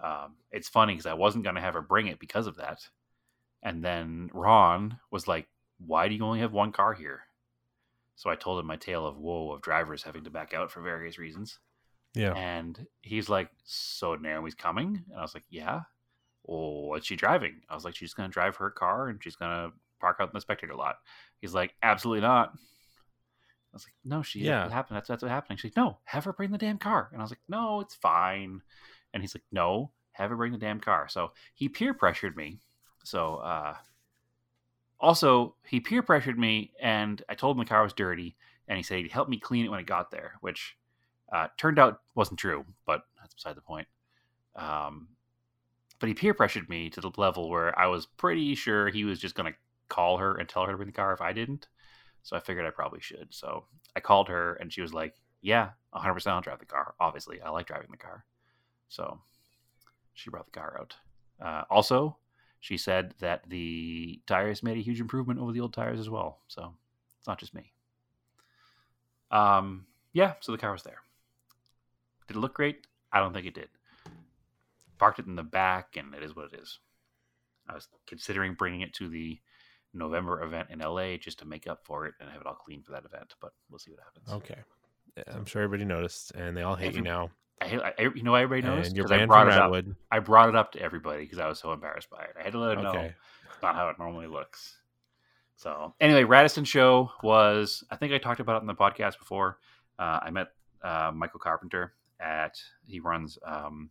um, 0.00 0.36
it's 0.50 0.68
funny 0.68 0.94
because 0.94 1.06
I 1.06 1.14
wasn't 1.14 1.44
going 1.44 1.56
to 1.56 1.62
have 1.62 1.74
her 1.74 1.82
bring 1.82 2.08
it 2.08 2.18
because 2.18 2.46
of 2.46 2.56
that. 2.56 2.80
And 3.62 3.84
then 3.84 4.30
Ron 4.32 4.98
was 5.10 5.28
like, 5.28 5.46
Why 5.78 6.08
do 6.08 6.14
you 6.14 6.24
only 6.24 6.40
have 6.40 6.52
one 6.52 6.72
car 6.72 6.94
here? 6.94 7.22
So 8.18 8.28
I 8.28 8.34
told 8.34 8.58
him 8.58 8.66
my 8.66 8.74
tale 8.74 9.06
of 9.06 9.16
woe 9.16 9.52
of 9.52 9.62
drivers 9.62 10.02
having 10.02 10.24
to 10.24 10.30
back 10.30 10.52
out 10.52 10.72
for 10.72 10.82
various 10.82 11.18
reasons. 11.18 11.60
Yeah. 12.14 12.32
And 12.34 12.84
he's 13.00 13.28
like, 13.28 13.48
So 13.64 14.16
Naomi's 14.16 14.56
coming? 14.56 15.04
And 15.08 15.16
I 15.16 15.22
was 15.22 15.34
like, 15.34 15.44
Yeah. 15.50 15.82
Well, 16.42 16.88
what's 16.88 17.06
she 17.06 17.14
driving? 17.14 17.60
I 17.70 17.76
was 17.76 17.84
like, 17.84 17.94
She's 17.94 18.14
going 18.14 18.28
to 18.28 18.32
drive 18.32 18.56
her 18.56 18.70
car 18.72 19.08
and 19.08 19.22
she's 19.22 19.36
going 19.36 19.52
to 19.52 19.72
park 20.00 20.16
out 20.18 20.30
in 20.30 20.34
the 20.34 20.40
spectator 20.40 20.74
lot. 20.74 20.96
He's 21.40 21.54
like, 21.54 21.74
Absolutely 21.80 22.22
not. 22.22 22.48
I 22.54 23.74
was 23.74 23.86
like, 23.86 23.94
No, 24.04 24.22
she, 24.22 24.40
Yeah. 24.40 24.68
happened? 24.68 24.96
That's, 24.96 25.06
that's 25.06 25.22
what 25.22 25.30
happening. 25.30 25.56
She's 25.56 25.70
like, 25.70 25.76
No, 25.76 25.98
have 26.02 26.24
her 26.24 26.32
bring 26.32 26.50
the 26.50 26.58
damn 26.58 26.78
car. 26.78 27.10
And 27.12 27.20
I 27.20 27.24
was 27.24 27.30
like, 27.30 27.38
No, 27.48 27.80
it's 27.82 27.94
fine. 27.94 28.62
And 29.14 29.22
he's 29.22 29.34
like, 29.36 29.44
No, 29.52 29.92
have 30.10 30.30
her 30.30 30.36
bring 30.36 30.50
the 30.50 30.58
damn 30.58 30.80
car. 30.80 31.06
So 31.08 31.30
he 31.54 31.68
peer 31.68 31.94
pressured 31.94 32.36
me 32.36 32.58
So, 33.04 33.36
uh, 33.36 33.74
also, 35.00 35.54
he 35.64 35.80
peer 35.80 36.02
pressured 36.02 36.38
me, 36.38 36.72
and 36.80 37.22
I 37.28 37.34
told 37.34 37.56
him 37.56 37.60
the 37.60 37.68
car 37.68 37.82
was 37.82 37.92
dirty, 37.92 38.36
and 38.66 38.76
he 38.76 38.82
said 38.82 38.98
he'd 38.98 39.12
help 39.12 39.28
me 39.28 39.38
clean 39.38 39.64
it 39.64 39.68
when 39.68 39.80
it 39.80 39.86
got 39.86 40.10
there, 40.10 40.32
which 40.40 40.76
uh, 41.32 41.48
turned 41.56 41.78
out 41.78 42.00
wasn't 42.14 42.40
true, 42.40 42.64
but 42.86 43.02
that's 43.20 43.34
beside 43.34 43.56
the 43.56 43.60
point. 43.62 43.86
Um, 44.56 45.08
but 45.98 46.08
he 46.08 46.14
peer 46.14 46.34
pressured 46.34 46.68
me 46.68 46.90
to 46.90 47.00
the 47.00 47.10
level 47.16 47.48
where 47.48 47.76
I 47.78 47.86
was 47.86 48.06
pretty 48.06 48.54
sure 48.54 48.88
he 48.88 49.04
was 49.04 49.18
just 49.18 49.34
going 49.34 49.52
to 49.52 49.58
call 49.88 50.18
her 50.18 50.36
and 50.36 50.48
tell 50.48 50.64
her 50.64 50.72
to 50.72 50.76
bring 50.76 50.88
the 50.88 50.92
car 50.92 51.12
if 51.12 51.20
I 51.20 51.32
didn't. 51.32 51.68
So 52.22 52.36
I 52.36 52.40
figured 52.40 52.66
I 52.66 52.70
probably 52.70 53.00
should. 53.00 53.28
So 53.30 53.64
I 53.96 54.00
called 54.00 54.28
her, 54.28 54.54
and 54.54 54.72
she 54.72 54.82
was 54.82 54.92
like, 54.92 55.14
"Yeah, 55.40 55.70
100. 55.90 56.14
percent 56.14 56.34
I'll 56.34 56.42
drive 56.42 56.58
the 56.58 56.66
car. 56.66 56.94
Obviously, 57.00 57.40
I 57.40 57.50
like 57.50 57.66
driving 57.66 57.90
the 57.90 57.96
car." 57.96 58.24
So 58.88 59.20
she 60.14 60.30
brought 60.30 60.44
the 60.44 60.50
car 60.50 60.76
out. 60.80 60.96
Uh, 61.40 61.64
also, 61.70 62.16
she 62.60 62.76
said 62.76 63.14
that 63.20 63.48
the 63.48 64.20
tires 64.26 64.62
made 64.62 64.76
a 64.76 64.82
huge 64.82 65.00
improvement 65.00 65.40
over 65.40 65.52
the 65.52 65.60
old 65.60 65.72
tires 65.72 66.00
as 66.00 66.10
well. 66.10 66.40
So 66.48 66.74
it's 67.18 67.26
not 67.26 67.38
just 67.38 67.54
me. 67.54 67.72
Um, 69.30 69.86
yeah, 70.12 70.34
so 70.40 70.52
the 70.52 70.58
car 70.58 70.72
was 70.72 70.82
there. 70.82 70.98
Did 72.26 72.36
it 72.36 72.40
look 72.40 72.54
great? 72.54 72.86
I 73.12 73.20
don't 73.20 73.32
think 73.32 73.46
it 73.46 73.54
did. 73.54 73.68
Parked 74.98 75.20
it 75.20 75.26
in 75.26 75.36
the 75.36 75.42
back, 75.42 75.96
and 75.96 76.14
it 76.14 76.22
is 76.22 76.34
what 76.34 76.52
it 76.52 76.60
is. 76.60 76.78
I 77.68 77.74
was 77.74 77.88
considering 78.06 78.54
bringing 78.54 78.80
it 78.80 78.94
to 78.94 79.08
the 79.08 79.38
November 79.94 80.42
event 80.42 80.68
in 80.70 80.80
LA 80.80 81.16
just 81.16 81.38
to 81.40 81.44
make 81.44 81.66
up 81.66 81.84
for 81.84 82.06
it 82.06 82.14
and 82.20 82.28
have 82.30 82.40
it 82.40 82.46
all 82.46 82.54
clean 82.54 82.82
for 82.82 82.92
that 82.92 83.04
event, 83.04 83.34
but 83.40 83.52
we'll 83.70 83.78
see 83.78 83.90
what 83.90 84.00
happens. 84.00 84.32
Okay. 84.32 84.60
I'm 85.26 85.46
sure 85.46 85.62
everybody 85.62 85.84
noticed, 85.84 86.32
and 86.32 86.56
they 86.56 86.62
all 86.62 86.76
hate 86.76 86.94
you 86.94 87.02
now. 87.02 87.30
I, 87.60 87.92
I, 87.98 88.02
you 88.14 88.22
know, 88.22 88.32
why 88.32 88.42
everybody 88.42 88.62
knows 88.76 88.92
because 88.92 89.10
I 89.10 89.24
brought 89.26 89.48
it 89.48 89.54
up. 89.54 89.84
I 90.10 90.18
brought 90.20 90.48
it 90.48 90.56
up 90.56 90.72
to 90.72 90.80
everybody 90.80 91.22
because 91.24 91.38
I 91.38 91.48
was 91.48 91.58
so 91.58 91.72
embarrassed 91.72 92.10
by 92.10 92.22
it. 92.22 92.34
I 92.38 92.42
had 92.42 92.52
to 92.52 92.58
let 92.58 92.74
them 92.74 92.84
know 92.84 92.90
Okay. 92.90 93.14
not 93.62 93.74
how 93.74 93.88
it 93.88 93.98
normally 93.98 94.26
looks. 94.26 94.76
So 95.56 95.94
anyway, 96.00 96.24
Radisson 96.24 96.64
show 96.64 97.10
was 97.22 97.82
I 97.90 97.96
think 97.96 98.12
I 98.12 98.18
talked 98.18 98.40
about 98.40 98.56
it 98.58 98.60
in 98.62 98.66
the 98.68 98.74
podcast 98.74 99.18
before. 99.18 99.58
Uh, 99.98 100.20
I 100.22 100.30
met 100.30 100.48
uh, 100.82 101.10
Michael 101.14 101.40
Carpenter 101.40 101.94
at 102.20 102.60
he 102.86 103.00
runs 103.00 103.38
um, 103.44 103.90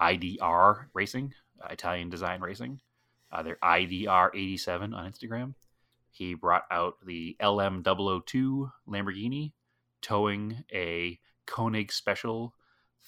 IDR 0.00 0.86
Racing, 0.94 1.32
uh, 1.62 1.68
Italian 1.70 2.10
Design 2.10 2.40
Racing. 2.40 2.80
Uh, 3.30 3.42
they're 3.42 3.58
IDR 3.62 4.30
eighty 4.34 4.56
seven 4.56 4.92
on 4.92 5.10
Instagram. 5.10 5.54
He 6.10 6.34
brought 6.34 6.64
out 6.70 6.96
the 7.06 7.36
LM002 7.40 8.70
Lamborghini, 8.86 9.52
towing 10.02 10.62
a 10.70 11.18
Koenig 11.46 11.90
Special 11.90 12.54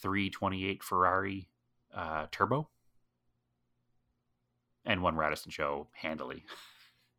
328 0.01 0.83
Ferrari 0.83 1.49
uh, 1.95 2.27
Turbo, 2.31 2.69
and 4.85 5.03
one 5.03 5.17
Radisson 5.17 5.51
show 5.51 5.89
handily. 5.93 6.45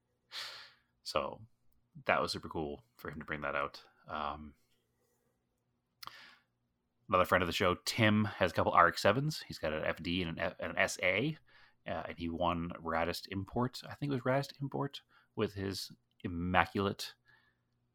so 1.04 1.40
that 2.06 2.22
was 2.22 2.32
super 2.32 2.50
cool 2.50 2.84
for 2.96 3.10
him 3.10 3.20
to 3.20 3.26
bring 3.26 3.42
that 3.42 3.56
out. 3.56 3.82
Um, 4.10 4.54
another 7.10 7.26
friend 7.26 7.42
of 7.42 7.48
the 7.48 7.54
show, 7.54 7.78
Tim, 7.86 8.26
has 8.38 8.52
a 8.52 8.54
couple 8.54 8.74
RX-7s. 8.74 9.44
He's 9.48 9.58
got 9.58 9.74
an 9.74 9.84
FD 9.84 10.28
and 10.28 10.38
an, 10.38 10.40
F- 10.40 10.60
an 10.60 10.90
SA, 10.90 11.92
uh, 11.92 12.04
and 12.08 12.18
he 12.18 12.30
won 12.30 12.72
Radist 12.84 13.28
Import. 13.32 13.82
I 13.90 13.96
think 13.96 14.12
it 14.12 14.16
was 14.16 14.24
Radist 14.24 14.54
Import 14.62 15.02
with 15.36 15.54
his 15.54 15.92
immaculate 16.24 17.14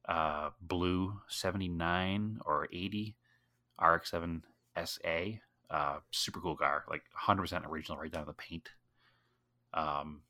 uh, 0.08 0.50
blue 0.60 1.20
79 1.28 2.40
or 2.44 2.68
80 2.72 3.16
RX-7 3.80 4.42
SA. 4.76 5.38
Uh, 5.70 6.00
super 6.10 6.40
cool 6.40 6.56
car, 6.56 6.84
like 6.90 7.02
100% 7.16 7.68
original, 7.68 7.98
right 7.98 8.10
down 8.10 8.22
to 8.22 8.26
the 8.26 8.32
paint. 8.32 8.70
Um, 9.72 10.22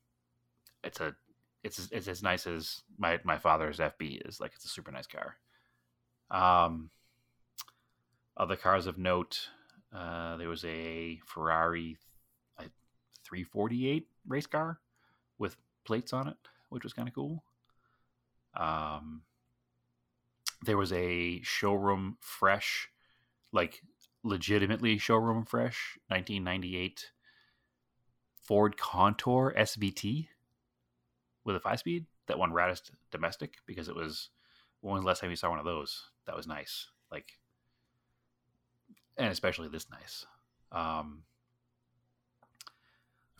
it's 0.83 0.99
a 0.99 1.15
it's 1.63 1.89
it's 1.91 2.07
as 2.07 2.23
nice 2.23 2.47
as 2.47 2.81
my 2.97 3.19
my 3.23 3.37
father's 3.37 3.79
FB 3.79 4.27
is. 4.27 4.39
Like 4.39 4.51
it's 4.55 4.65
a 4.65 4.69
super 4.69 4.91
nice 4.91 5.07
car. 5.07 5.37
Um, 6.29 6.89
other 8.37 8.55
cars 8.55 8.87
of 8.87 8.97
note, 8.97 9.49
uh, 9.95 10.37
there 10.37 10.47
was 10.47 10.63
a 10.65 11.19
Ferrari 11.25 11.97
I, 12.57 12.65
348 13.23 14.07
race 14.27 14.47
car 14.47 14.79
with 15.37 15.57
plates 15.83 16.13
on 16.13 16.27
it, 16.27 16.37
which 16.69 16.83
was 16.83 16.93
kind 16.93 17.07
of 17.07 17.13
cool. 17.13 17.43
Um, 18.55 19.21
there 20.63 20.77
was 20.77 20.93
a 20.93 21.41
showroom 21.41 22.17
fresh, 22.19 22.89
like 23.51 23.81
legitimately 24.23 24.97
showroom 24.97 25.45
fresh 25.45 25.97
1998 26.07 27.11
Ford 28.43 28.77
Contour 28.77 29.53
SVT 29.57 30.27
with 31.43 31.55
a 31.55 31.59
five 31.59 31.79
speed 31.79 32.05
that 32.27 32.37
won 32.37 32.51
Radist 32.51 32.91
domestic 33.11 33.55
because 33.65 33.87
it 33.87 33.95
was 33.95 34.29
when 34.81 34.93
was 34.95 35.03
the 35.03 35.07
last 35.07 35.21
time 35.21 35.29
you 35.29 35.35
saw 35.35 35.49
one 35.49 35.59
of 35.59 35.65
those? 35.65 36.09
That 36.25 36.35
was 36.35 36.47
nice. 36.47 36.87
Like 37.11 37.39
and 39.17 39.31
especially 39.31 39.67
this 39.69 39.89
nice. 39.89 40.25
Um 40.71 41.23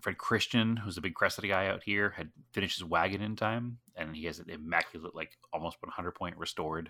Fred 0.02 0.18
Christian, 0.18 0.78
who's 0.78 0.98
a 0.98 1.02
big 1.02 1.14
Cressida 1.14 1.48
guy 1.48 1.68
out 1.68 1.84
here, 1.84 2.10
had 2.10 2.32
finished 2.54 2.80
his 2.80 2.84
wagon 2.84 3.22
in 3.22 3.36
time, 3.36 3.78
and 3.96 4.16
he 4.16 4.26
has 4.26 4.40
an 4.40 4.50
immaculate, 4.50 5.14
like 5.14 5.38
almost 5.54 5.78
100 5.80 6.12
point 6.14 6.38
restored 6.38 6.90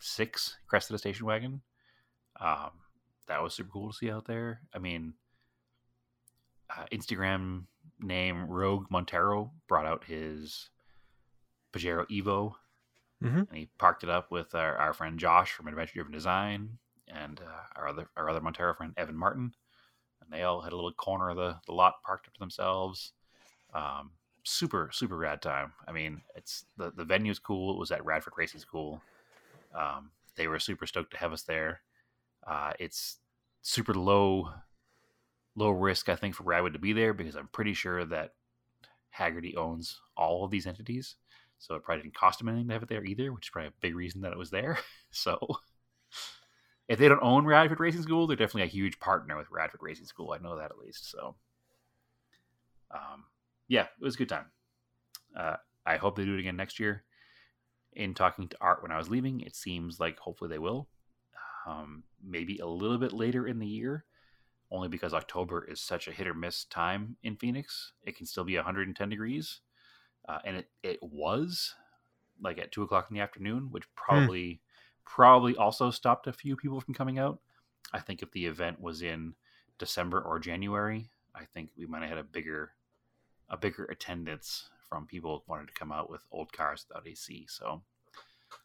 86 0.00 0.56
Cressida 0.66 0.98
station 0.98 1.26
wagon. 1.26 1.62
Um, 2.40 2.70
that 3.28 3.42
was 3.42 3.54
super 3.54 3.70
cool 3.70 3.90
to 3.90 3.96
see 3.96 4.10
out 4.10 4.26
there. 4.26 4.60
I 4.74 4.78
mean, 4.78 5.14
uh, 6.76 6.84
Instagram 6.92 7.64
name 8.00 8.46
Rogue 8.46 8.86
Montero 8.90 9.52
brought 9.68 9.86
out 9.86 10.04
his 10.04 10.68
Pajero 11.72 12.06
Evo, 12.10 12.54
Mhm. 13.22 13.48
and 13.48 13.56
he 13.56 13.66
parked 13.78 14.04
it 14.04 14.10
up 14.10 14.30
with 14.30 14.54
our, 14.54 14.76
our 14.76 14.92
friend 14.92 15.18
Josh 15.18 15.52
from 15.52 15.68
Adventure 15.68 15.94
Driven 15.94 16.12
Design 16.12 16.78
and 17.08 17.40
uh, 17.40 17.62
our 17.76 17.88
other 17.88 18.10
our 18.16 18.28
other 18.28 18.40
Montero 18.40 18.74
friend 18.74 18.92
Evan 18.96 19.16
Martin, 19.16 19.54
and 20.20 20.30
they 20.32 20.42
all 20.42 20.60
had 20.60 20.72
a 20.72 20.76
little 20.76 20.92
corner 20.92 21.30
of 21.30 21.36
the, 21.36 21.58
the 21.66 21.72
lot 21.72 22.02
parked 22.02 22.26
up 22.28 22.34
to 22.34 22.40
themselves. 22.40 23.12
Um, 23.72 24.12
super 24.44 24.90
super 24.92 25.16
rad 25.16 25.40
time. 25.42 25.72
I 25.88 25.92
mean, 25.92 26.22
it's 26.34 26.66
the 26.76 26.90
the 26.90 27.04
venue's 27.04 27.38
cool. 27.38 27.72
It 27.72 27.78
was 27.78 27.90
at 27.92 28.04
Radford 28.04 28.34
Racing 28.36 28.60
School. 28.60 29.00
Um, 29.74 30.10
they 30.36 30.48
were 30.48 30.58
super 30.58 30.86
stoked 30.86 31.12
to 31.12 31.18
have 31.18 31.32
us 31.32 31.42
there. 31.42 31.80
Uh, 32.46 32.72
it's 32.78 33.18
super 33.62 33.94
low 33.94 34.50
low 35.56 35.70
risk, 35.70 36.08
I 36.08 36.16
think, 36.16 36.34
for 36.34 36.44
Radwood 36.44 36.74
to 36.74 36.78
be 36.78 36.92
there 36.92 37.14
because 37.14 37.34
I'm 37.34 37.48
pretty 37.48 37.72
sure 37.72 38.04
that 38.04 38.34
Hagerty 39.18 39.56
owns 39.56 40.00
all 40.16 40.44
of 40.44 40.50
these 40.50 40.66
entities. 40.66 41.16
So 41.58 41.74
it 41.74 41.82
probably 41.82 42.02
didn't 42.02 42.14
cost 42.14 42.40
him 42.40 42.48
anything 42.48 42.68
to 42.68 42.74
have 42.74 42.82
it 42.82 42.88
there 42.90 43.04
either, 43.04 43.32
which 43.32 43.46
is 43.46 43.50
probably 43.50 43.68
a 43.68 43.80
big 43.80 43.96
reason 43.96 44.20
that 44.20 44.32
it 44.32 44.38
was 44.38 44.50
there. 44.50 44.78
So 45.12 45.38
if 46.88 46.98
they 46.98 47.08
don't 47.08 47.22
own 47.22 47.46
Radford 47.46 47.80
Racing 47.80 48.02
School, 48.02 48.26
they're 48.26 48.36
definitely 48.36 48.64
a 48.64 48.66
huge 48.66 49.00
partner 49.00 49.34
with 49.38 49.50
Radford 49.50 49.80
Racing 49.82 50.04
School. 50.04 50.32
I 50.32 50.42
know 50.42 50.58
that 50.58 50.70
at 50.70 50.76
least. 50.76 51.10
So 51.10 51.36
um, 52.90 53.24
yeah, 53.66 53.84
it 53.84 54.04
was 54.04 54.16
a 54.16 54.18
good 54.18 54.28
time. 54.28 54.46
Uh, 55.34 55.56
I 55.86 55.96
hope 55.96 56.16
they 56.16 56.24
do 56.26 56.34
it 56.34 56.40
again 56.40 56.56
next 56.56 56.78
year. 56.78 57.04
In 57.96 58.12
talking 58.12 58.46
to 58.48 58.56
Art 58.60 58.82
when 58.82 58.92
I 58.92 58.98
was 58.98 59.08
leaving, 59.08 59.40
it 59.40 59.56
seems 59.56 59.98
like 59.98 60.18
hopefully 60.18 60.50
they 60.50 60.58
will. 60.58 60.88
Um, 61.66 62.04
maybe 62.22 62.58
a 62.58 62.66
little 62.66 62.98
bit 62.98 63.12
later 63.12 63.46
in 63.46 63.58
the 63.58 63.66
year, 63.66 64.04
only 64.70 64.88
because 64.88 65.14
October 65.14 65.64
is 65.64 65.80
such 65.80 66.06
a 66.06 66.12
hit 66.12 66.26
or 66.26 66.34
miss 66.34 66.64
time 66.64 67.16
in 67.22 67.36
Phoenix. 67.36 67.92
It 68.04 68.16
can 68.16 68.26
still 68.26 68.44
be 68.44 68.56
110 68.56 69.08
degrees, 69.08 69.60
uh, 70.28 70.38
and 70.44 70.58
it 70.58 70.68
it 70.82 70.98
was 71.02 71.74
like 72.40 72.58
at 72.58 72.70
two 72.70 72.82
o'clock 72.82 73.06
in 73.10 73.14
the 73.14 73.22
afternoon, 73.22 73.68
which 73.70 73.84
probably 73.94 74.60
probably 75.06 75.56
also 75.56 75.90
stopped 75.90 76.26
a 76.26 76.32
few 76.32 76.54
people 76.54 76.80
from 76.80 76.94
coming 76.94 77.18
out. 77.18 77.40
I 77.92 78.00
think 78.00 78.22
if 78.22 78.30
the 78.32 78.46
event 78.46 78.80
was 78.80 79.00
in 79.00 79.34
December 79.78 80.20
or 80.20 80.38
January, 80.38 81.10
I 81.34 81.44
think 81.44 81.70
we 81.78 81.86
might 81.86 82.02
have 82.02 82.10
had 82.10 82.18
a 82.18 82.24
bigger 82.24 82.72
a 83.48 83.56
bigger 83.56 83.84
attendance 83.84 84.68
from 84.88 85.06
people 85.06 85.44
wanted 85.46 85.68
to 85.68 85.74
come 85.74 85.92
out 85.92 86.10
with 86.10 86.22
old 86.30 86.52
cars 86.52 86.84
without 86.88 87.06
AC. 87.06 87.46
So 87.48 87.82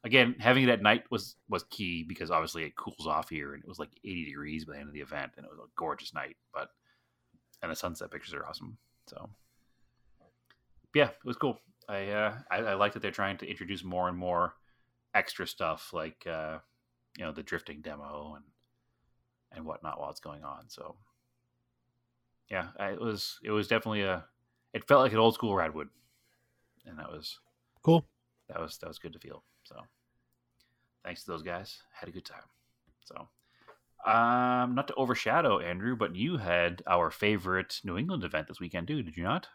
again, 0.03 0.35
having 0.39 0.63
it 0.63 0.69
at 0.69 0.81
night 0.81 1.03
was 1.09 1.35
was 1.49 1.63
key 1.69 2.03
because 2.03 2.31
obviously 2.31 2.63
it 2.63 2.75
cools 2.75 3.07
off 3.07 3.29
here 3.29 3.53
and 3.53 3.63
it 3.63 3.67
was 3.67 3.79
like 3.79 3.91
80 4.03 4.25
degrees 4.25 4.65
by 4.65 4.73
the 4.73 4.79
end 4.79 4.87
of 4.87 4.93
the 4.93 5.01
event 5.01 5.33
and 5.37 5.45
it 5.45 5.51
was 5.51 5.59
a 5.59 5.69
gorgeous 5.75 6.13
night. 6.13 6.37
But 6.53 6.69
and 7.61 7.71
the 7.71 7.75
sunset 7.75 8.11
pictures 8.11 8.33
are 8.33 8.45
awesome. 8.45 8.77
So 9.07 9.29
yeah, 10.93 11.09
it 11.09 11.25
was 11.25 11.37
cool. 11.37 11.59
I 11.87 12.09
uh, 12.09 12.33
I, 12.49 12.57
I 12.57 12.73
like 12.75 12.93
that 12.93 13.01
they're 13.01 13.11
trying 13.11 13.37
to 13.37 13.49
introduce 13.49 13.83
more 13.83 14.07
and 14.07 14.17
more 14.17 14.53
extra 15.13 15.47
stuff 15.47 15.91
like 15.93 16.25
uh, 16.27 16.59
you 17.17 17.25
know 17.25 17.31
the 17.31 17.43
drifting 17.43 17.81
demo 17.81 18.35
and 18.35 18.45
and 19.53 19.65
whatnot 19.65 19.99
while 19.99 20.09
it's 20.09 20.19
going 20.19 20.43
on. 20.43 20.69
So 20.69 20.95
yeah, 22.49 22.67
it 22.79 22.99
was 22.99 23.39
it 23.43 23.51
was 23.51 23.67
definitely 23.67 24.03
a 24.03 24.25
it 24.73 24.87
felt 24.87 25.01
like 25.01 25.13
an 25.13 25.19
old 25.19 25.33
school 25.33 25.53
Radwood, 25.53 25.89
and 26.85 26.97
that 26.99 27.09
was 27.11 27.39
Cool. 27.83 28.05
that 28.49 28.59
was 28.59 28.77
that 28.79 28.87
was 28.87 28.99
good 28.99 29.13
to 29.13 29.19
feel. 29.19 29.43
So 29.63 29.75
thanks 31.03 31.23
to 31.23 31.31
those 31.31 31.43
guys, 31.43 31.81
had 31.93 32.09
a 32.09 32.11
good 32.11 32.25
time. 32.25 32.43
So 33.03 33.27
Um, 34.05 34.73
not 34.75 34.87
to 34.87 34.95
overshadow 34.95 35.59
Andrew, 35.59 35.95
but 35.95 36.15
you 36.15 36.37
had 36.37 36.81
our 36.87 37.11
favorite 37.11 37.79
New 37.83 37.97
England 37.97 38.23
event 38.23 38.47
this 38.47 38.59
weekend 38.59 38.87
too, 38.87 39.03
did 39.03 39.15
you 39.17 39.23
not? 39.23 39.47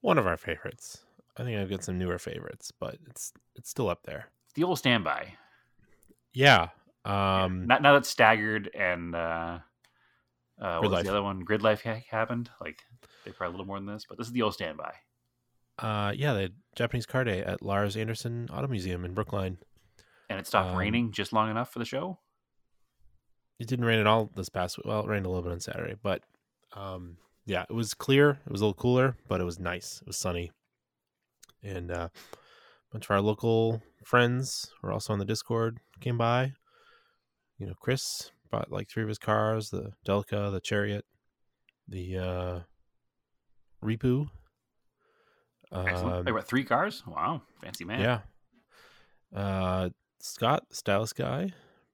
One 0.00 0.18
of 0.18 0.26
our 0.26 0.36
favorites. 0.36 1.04
I 1.36 1.44
think 1.44 1.58
I've 1.58 1.70
got 1.70 1.84
some 1.84 1.98
newer 1.98 2.18
favorites, 2.18 2.72
but 2.72 2.98
it's 3.08 3.32
it's 3.56 3.70
still 3.70 3.88
up 3.88 4.02
there. 4.04 4.26
The 4.54 4.64
old 4.64 4.78
standby. 4.78 5.34
Yeah. 6.32 6.68
Um, 7.04 7.66
Not 7.66 7.80
now 7.82 7.94
that 7.94 8.06
staggered 8.06 8.70
and 8.74 9.14
uh, 9.14 9.58
uh, 10.60 10.78
what 10.78 10.80
Grid 10.80 10.82
was 10.82 10.92
Life. 10.92 11.04
the 11.04 11.10
other 11.10 11.22
one? 11.22 11.44
Gridlife 11.44 11.82
ha- 11.82 12.04
happened. 12.10 12.50
Like 12.60 12.82
they 13.24 13.30
probably 13.32 13.48
a 13.48 13.56
little 13.56 13.66
more 13.66 13.78
than 13.78 13.86
this, 13.86 14.04
but 14.08 14.18
this 14.18 14.26
is 14.26 14.32
the 14.32 14.42
old 14.42 14.54
standby. 14.54 14.92
Uh, 15.78 16.12
yeah, 16.16 16.32
the 16.32 16.52
Japanese 16.76 17.06
car 17.06 17.24
day 17.24 17.42
at 17.42 17.62
Larz 17.62 17.96
Anderson 17.96 18.48
Auto 18.52 18.66
Museum 18.66 19.04
in 19.04 19.14
Brookline. 19.14 19.58
And 20.28 20.38
it 20.38 20.46
stopped 20.46 20.70
Um, 20.70 20.76
raining 20.76 21.12
just 21.12 21.32
long 21.32 21.50
enough 21.50 21.72
for 21.72 21.78
the 21.78 21.84
show. 21.84 22.18
It 23.58 23.66
didn't 23.66 23.84
rain 23.84 23.98
at 23.98 24.06
all 24.06 24.30
this 24.34 24.48
past 24.48 24.76
week. 24.76 24.86
Well, 24.86 25.00
it 25.00 25.08
rained 25.08 25.26
a 25.26 25.28
little 25.28 25.42
bit 25.42 25.52
on 25.52 25.60
Saturday, 25.60 25.94
but 26.02 26.22
um, 26.74 27.16
yeah, 27.46 27.64
it 27.68 27.72
was 27.72 27.94
clear. 27.94 28.38
It 28.46 28.52
was 28.52 28.60
a 28.60 28.64
little 28.64 28.74
cooler, 28.80 29.16
but 29.28 29.40
it 29.40 29.44
was 29.44 29.58
nice. 29.58 30.00
It 30.00 30.06
was 30.06 30.16
sunny, 30.16 30.52
and 31.62 31.90
uh, 31.90 32.08
a 32.12 32.92
bunch 32.92 33.06
of 33.06 33.10
our 33.10 33.20
local 33.20 33.82
friends 34.04 34.70
who 34.80 34.88
are 34.88 34.92
also 34.92 35.12
on 35.12 35.18
the 35.18 35.24
Discord 35.24 35.78
came 36.00 36.18
by. 36.18 36.52
You 37.58 37.66
know, 37.66 37.74
Chris 37.80 38.30
bought 38.50 38.70
like 38.70 38.88
three 38.88 39.02
of 39.02 39.08
his 39.08 39.18
cars: 39.18 39.70
the 39.70 39.92
Delica, 40.06 40.52
the 40.52 40.60
Chariot, 40.60 41.04
the 41.88 42.18
uh, 42.18 42.60
Repu. 43.84 44.28
Excellent. 45.72 46.16
Um, 46.16 46.24
They 46.24 46.30
got 46.32 46.46
three 46.46 46.64
cars. 46.64 47.02
Wow, 47.06 47.42
fancy 47.60 47.84
man. 47.84 48.00
yeah. 48.00 48.20
Uh, 49.34 49.90
Scott, 50.20 50.64
stylus 50.72 51.12
guy, 51.12 51.52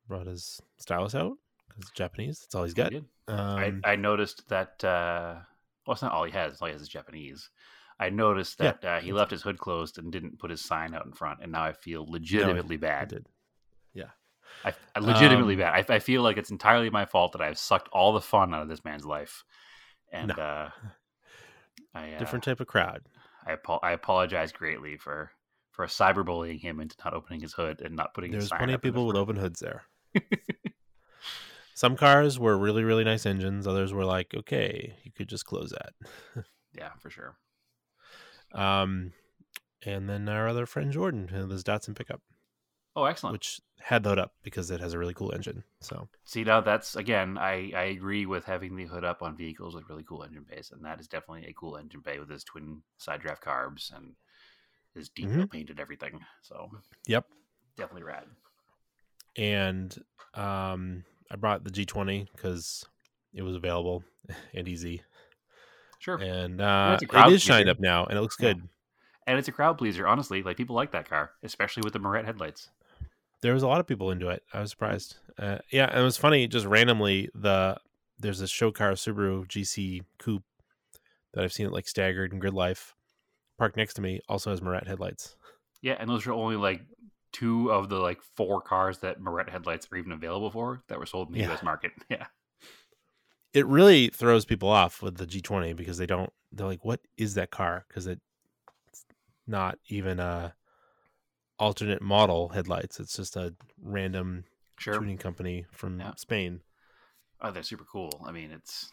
brought 0.09 0.27
his 0.27 0.61
stylus 0.79 1.15
out 1.15 1.37
because 1.69 1.91
Japanese. 1.91 2.41
That's 2.41 2.55
all 2.55 2.65
he's 2.65 2.75
got. 2.75 2.95
Um, 2.95 3.05
I, 3.29 3.73
I 3.85 3.97
noticed 3.97 4.49
that. 4.49 4.83
Uh, 4.85 5.37
well, 5.87 5.93
it's 5.93 6.03
not 6.03 6.13
all 6.13 6.25
he 6.25 6.33
has. 6.33 6.61
All 6.63 6.69
he 6.69 6.73
has 6.73 6.83
is 6.83 6.89
Japanese. 6.89 7.51
I 7.99 8.11
noticed 8.11 8.59
Yeah. 8.61 8.73
that 8.81 8.85
uh, 8.85 9.01
he 9.01 9.13
left 9.13 9.31
his 9.31 9.43
hood 9.43 9.59
closed 9.59 9.99
and 9.99 10.11
didn't 10.13 10.39
put 10.39 10.51
his 10.51 10.65
sign 10.65 10.95
out 10.95 11.07
in 11.07 11.13
front, 11.13 11.41
and 11.43 11.53
now 11.53 11.65
I 11.65 11.73
feel 11.73 12.07
legitimately 12.09 12.77
I 12.77 12.79
bad. 12.79 13.09
did. 13.09 13.27
Yeah. 13.93 14.11
I, 14.65 14.73
I 14.95 15.01
legitimately 15.01 15.55
Um, 15.55 15.61
bad. 15.61 15.91
I, 15.91 15.95
I 15.97 15.99
feel 15.99 16.23
like 16.23 16.37
it's 16.37 16.51
entirely 16.51 16.91
my 16.91 17.05
fault 17.05 17.33
that 17.33 17.41
I've 17.43 17.59
sucked 17.59 17.89
all 17.93 18.13
the 18.13 18.21
fun 18.21 18.55
out 18.55 18.63
of 18.63 18.69
this 18.69 18.85
man's 18.85 19.05
life, 19.05 19.45
and 20.13 20.29
No. 20.37 20.43
uh, 20.43 20.71
I 21.95 22.13
uh, 22.15 22.19
Different 22.19 22.45
type 22.45 22.61
of 22.61 22.67
crowd. 22.67 23.03
I, 23.47 23.57
I 23.83 23.93
apologize 23.93 24.53
greatly 24.53 24.97
for 24.97 25.31
for 25.71 25.87
cyberbullying 25.87 26.61
him 26.61 26.81
into 26.81 26.97
not 27.05 27.15
opening 27.15 27.41
his 27.41 27.53
hood 27.53 27.81
and 27.81 27.97
not 27.97 28.15
putting. 28.15 28.33
his 28.33 28.49
There's 28.49 28.59
plenty 28.59 28.73
of 28.75 28.79
up 28.79 28.85
in 28.85 28.89
the 28.89 28.93
people 28.93 29.07
with 29.07 29.17
open 29.17 29.37
hoods 29.37 29.61
there. 29.61 29.83
Some 31.75 31.97
cars 31.97 32.39
were 32.39 32.57
really, 32.57 32.85
really 32.85 33.03
nice 33.03 33.27
engines. 33.27 33.67
Others 33.67 33.93
were 33.93 34.05
like, 34.05 34.33
okay, 34.33 34.95
you 35.03 35.11
could 35.11 35.29
just 35.29 35.45
close 35.45 35.71
that. 35.71 36.45
Yeah, 36.77 36.91
for 36.99 37.09
sure. 37.09 37.37
Um, 38.53 39.13
and 39.87 40.11
then 40.11 40.29
our 40.29 40.49
other 40.49 40.67
friend 40.67 40.91
Jordan, 40.91 41.29
this 41.49 41.63
Datsun 41.63 41.95
pickup, 41.95 42.21
Oh, 42.97 43.05
excellent. 43.05 43.33
which 43.33 43.61
had 43.81 44.03
the 44.03 44.11
hood 44.11 44.19
up 44.19 44.33
because 44.43 44.71
it 44.71 44.81
has 44.81 44.93
a 44.93 44.99
really 44.99 45.15
cool 45.15 45.33
engine. 45.35 45.65
So 45.81 46.09
See 46.25 46.43
now 46.45 46.61
that's 46.61 46.97
again 46.97 47.37
I, 47.37 47.73
I 47.77 47.85
agree 47.85 48.25
with 48.25 48.45
having 48.45 48.77
the 48.77 48.87
hood 48.87 49.05
up 49.05 49.23
on 49.23 49.37
vehicles 49.37 49.75
with 49.75 49.89
really 49.91 50.05
cool 50.05 50.23
engine 50.23 50.47
bays 50.49 50.71
and 50.73 50.83
that 50.85 51.01
is 51.01 51.07
definitely 51.07 51.47
a 51.49 51.53
cool 51.53 51.77
engine 51.77 52.01
bay 52.01 52.19
with 52.19 52.31
his 52.31 52.45
twin 52.45 52.83
side 52.97 53.21
draft 53.21 53.45
carbs 53.45 53.95
and 53.95 54.15
his 54.95 55.09
detail 55.09 55.47
painted 55.47 55.81
everything. 55.81 56.21
So 56.43 56.71
yep. 57.07 57.27
definitely 57.77 58.05
rad. 58.05 58.25
And 59.37 59.95
um, 60.35 61.05
I 61.31 61.37
brought 61.37 61.65
the 61.65 61.71
G20 61.71 62.29
because 62.33 62.85
it 63.33 63.43
was 63.43 63.57
available 63.57 64.05
and 64.55 64.69
easy. 64.69 65.03
Sure. 65.99 66.19
And 66.19 66.61
uh, 66.61 66.93
it's 66.95 67.03
a 67.03 67.07
crowd 67.07 67.31
it 67.31 67.35
is 67.35 67.43
shined 67.43 67.69
up 67.69 67.81
now, 67.81 68.05
and 68.05 68.17
it 68.17 68.21
looks 68.21 68.37
Yeah. 68.39 68.53
good. 68.53 68.69
And 69.27 69.39
it's 69.39 69.49
a 69.49 69.53
crowd 69.53 69.79
pleaser, 69.79 70.07
honestly. 70.07 70.43
Like 70.43 70.57
people 70.57 70.77
like 70.77 70.93
that 70.93 71.09
car, 71.09 71.33
especially 71.43 71.83
with 71.83 71.95
the 71.95 71.99
Morette 71.99 72.27
headlights. 72.27 72.69
There 73.45 73.53
was 73.53 73.63
a 73.63 73.69
lot 73.69 73.79
of 73.79 73.87
people 73.87 74.11
into 74.11 74.31
it. 74.31 74.43
I 74.55 74.61
was 74.61 74.71
surprised. 74.71 75.17
Uh, 75.39 75.59
yeah, 75.71 75.85
and 75.91 76.01
it 76.01 76.03
was 76.03 76.17
funny. 76.17 76.49
Just 76.49 76.65
randomly, 76.65 77.29
the 77.35 77.77
there's 78.19 78.41
a 78.41 78.49
show 78.49 78.71
car 78.73 78.93
Subaru 78.93 79.47
GC 79.47 80.01
Coupe 80.17 80.45
that 81.35 81.45
I've 81.45 81.53
seen 81.53 81.67
it 81.67 81.73
like 81.73 81.87
staggered 81.87 82.33
and 82.33 82.41
Gridlife 82.41 82.95
parked 83.59 83.77
next 83.77 83.95
to 83.95 84.01
me. 84.01 84.21
Also 84.31 84.49
has 84.49 84.63
Morette 84.63 84.87
headlights. 84.87 85.37
Yeah, 85.83 85.97
and 86.01 86.09
those 86.09 86.27
are 86.27 86.33
only 86.33 86.57
like 86.57 86.87
two 87.33 87.71
of 87.71 87.91
the 87.91 87.99
like 87.99 88.23
four 88.35 88.63
cars 88.63 89.01
that 89.01 89.21
Morette 89.21 89.51
headlights 89.51 89.89
are 89.93 89.97
even 89.99 90.13
available 90.13 90.51
for 90.51 90.83
that 90.89 90.99
were 90.99 91.05
sold 91.05 91.29
in 91.29 91.35
the 91.35 91.41
Yeah. 91.41 91.53
US 91.53 91.63
market. 91.63 91.93
Yeah. 92.09 92.25
It 93.53 93.67
really 93.67 94.09
throws 94.09 94.47
people 94.47 94.71
off 94.71 95.03
with 95.03 95.19
the 95.19 95.27
G20 95.27 95.77
because 95.77 95.99
they 95.99 96.07
don't. 96.07 96.33
They're 96.51 96.67
like, 96.67 96.83
"What 96.85 97.01
is 97.19 97.35
that 97.35 97.51
car?" 97.51 97.85
Because 97.87 98.07
it's 98.07 98.23
not 99.47 99.79
even 99.89 100.19
a 100.19 100.55
alternate 101.59 102.03
model 102.03 102.49
headlights. 102.51 102.99
It's 103.01 103.17
just 103.17 103.37
a 103.37 103.55
random 103.81 104.45
Sure. 104.79 104.99
tuning 104.99 105.19
company 105.19 105.67
from 105.71 106.01
Yeah. 106.01 106.15
Spain. 106.17 106.63
Oh, 107.41 107.51
they're 107.51 107.63
super 107.63 107.85
cool. 107.85 108.25
I 108.27 108.33
mean, 108.33 108.51
it's 108.51 108.91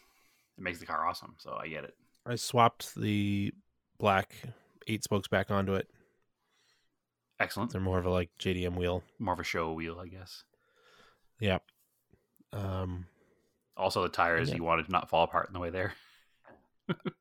it 0.58 0.64
makes 0.64 0.80
the 0.80 0.86
car 0.86 1.08
awesome, 1.08 1.36
so 1.40 1.54
I 1.60 1.68
get 1.68 1.84
it. 1.84 1.96
I 2.26 2.36
swapped 2.36 2.94
the 2.96 3.52
black 3.98 4.36
eight 4.88 5.04
spokes 5.04 5.28
back 5.28 5.50
onto 5.50 5.74
it. 5.74 5.90
Excellent. 7.40 7.72
They're 7.72 7.82
more 7.82 7.98
of 7.98 8.06
a 8.06 8.12
like 8.12 8.30
JDM 8.40 8.76
wheel. 8.76 9.04
More 9.18 9.34
of 9.34 9.40
a 9.40 9.44
show 9.44 9.72
wheel, 9.74 10.00
I 10.00 10.08
guess. 10.08 10.44
Yeah. 11.40 11.60
Um. 12.54 13.08
Also, 13.78 14.04
the 14.04 14.10
tires 14.10 14.50
Yeah. 14.50 14.58
you 14.58 14.64
wanted 14.64 14.86
to 14.86 14.92
not 14.92 15.10
fall 15.10 15.24
apart 15.24 15.48
in 15.48 15.54
the 15.54 15.60
way 15.60 15.70
there. 15.72 15.94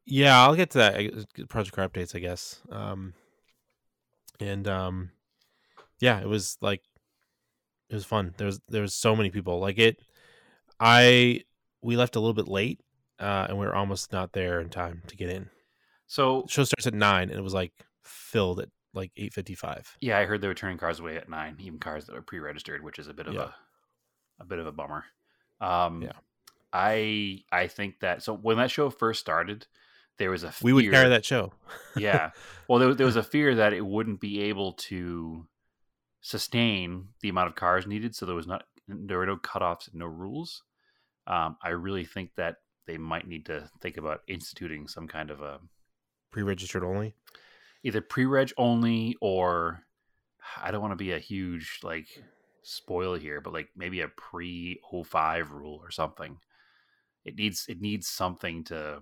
Yeah, 0.04 0.42
I'll 0.42 0.56
get 0.56 0.70
to 0.70 0.78
that. 0.78 1.48
Project 1.48 1.74
car 1.76 1.88
updates, 1.88 2.14
I 2.14 2.18
guess. 2.18 2.60
Um. 2.70 3.14
And 4.40 4.66
um, 4.66 5.10
yeah, 6.00 6.20
it 6.20 6.26
was 6.28 6.56
like 6.60 6.82
it 7.88 7.94
was 7.94 8.04
fun. 8.04 8.34
There 8.36 8.46
was 8.46 8.60
there 8.68 8.82
was 8.82 8.94
so 8.94 9.14
many 9.16 9.30
people. 9.30 9.58
Like 9.60 9.78
it, 9.78 9.98
I 10.78 11.42
we 11.82 11.96
left 11.96 12.16
a 12.16 12.20
little 12.20 12.34
bit 12.34 12.48
late, 12.48 12.80
uh, 13.18 13.46
and 13.48 13.58
we 13.58 13.66
were 13.66 13.74
almost 13.74 14.12
not 14.12 14.32
there 14.32 14.60
in 14.60 14.68
time 14.68 15.02
to 15.08 15.16
get 15.16 15.30
in. 15.30 15.48
So 16.06 16.42
The 16.42 16.48
show 16.52 16.64
starts 16.64 16.86
at 16.86 16.94
nine, 16.94 17.30
and 17.30 17.38
it 17.38 17.42
was 17.42 17.54
like 17.54 17.72
filled 18.02 18.60
at 18.60 18.68
like 18.94 19.12
eight 19.16 19.32
fifty 19.32 19.54
five. 19.54 19.96
yeah, 20.00 20.18
I 20.18 20.24
heard 20.24 20.40
they 20.40 20.48
were 20.48 20.54
turning 20.54 20.78
cars 20.78 21.00
away 21.00 21.16
at 21.16 21.28
nine, 21.28 21.56
even 21.60 21.78
cars 21.78 22.06
that 22.06 22.14
were 22.14 22.22
pre-registered, 22.22 22.82
which 22.82 22.98
is 22.98 23.08
a 23.08 23.14
bit 23.14 23.26
of 23.28 23.34
Yeah. 23.34 23.50
a 24.40 24.42
a 24.42 24.44
bit 24.44 24.58
of 24.58 24.66
a 24.66 24.72
bummer. 24.72 25.04
Um, 25.60 26.02
Yeah. 26.02 26.12
I 26.72 27.44
I 27.52 27.66
think 27.66 28.00
that 28.00 28.22
so 28.22 28.34
when 28.34 28.56
that 28.58 28.70
show 28.70 28.90
first 28.90 29.20
started, 29.20 29.66
there 30.18 30.30
was 30.30 30.44
a 30.44 30.52
We 30.62 30.72
would 30.72 30.84
fear- 30.84 30.92
carry 30.92 31.08
that 31.10 31.24
show. 31.24 31.52
yeah. 31.96 32.30
Well, 32.68 32.78
there, 32.78 32.94
there 32.94 33.06
was 33.06 33.16
a 33.24 33.24
fear 33.24 33.54
that 33.56 33.72
it 33.72 33.84
wouldn't 33.84 34.20
be 34.20 34.42
able 34.42 34.72
to 34.74 35.46
sustain 36.20 37.08
the 37.20 37.28
amount 37.28 37.48
of 37.48 37.54
cars 37.54 37.86
needed, 37.86 38.14
so 38.14 38.26
there 38.26 38.34
was 38.34 38.46
not 38.46 38.64
there 38.88 39.18
were 39.18 39.26
no 39.26 39.36
cutoffs 39.36 39.88
and 39.88 39.96
no 39.96 40.06
rules. 40.06 40.62
Um, 41.26 41.56
I 41.62 41.70
really 41.70 42.04
think 42.04 42.34
that 42.36 42.56
they 42.86 42.98
might 42.98 43.28
need 43.28 43.46
to 43.46 43.70
think 43.80 43.96
about 43.96 44.22
instituting 44.26 44.88
some 44.88 45.06
kind 45.06 45.30
of 45.30 45.40
a 45.40 45.60
Pre-registered 46.32 46.84
only. 46.84 47.14
either 47.82 48.00
pre-reg 48.00 48.52
only 48.56 49.16
or 49.20 49.84
I 50.60 50.70
don't 50.70 50.80
want 50.80 50.92
to 50.92 50.96
be 50.96 51.12
a 51.12 51.18
huge 51.18 51.80
like 51.82 52.06
spoiler 52.62 53.18
here, 53.18 53.40
but 53.40 53.52
like 53.52 53.70
maybe 53.76 54.00
a 54.00 54.08
pre 54.08 54.80
05 55.04 55.52
rule 55.52 55.80
or 55.82 55.90
something. 55.90 56.38
It 57.24 57.36
needs 57.36 57.66
it 57.68 57.80
needs 57.80 58.08
something 58.08 58.64
to 58.64 59.00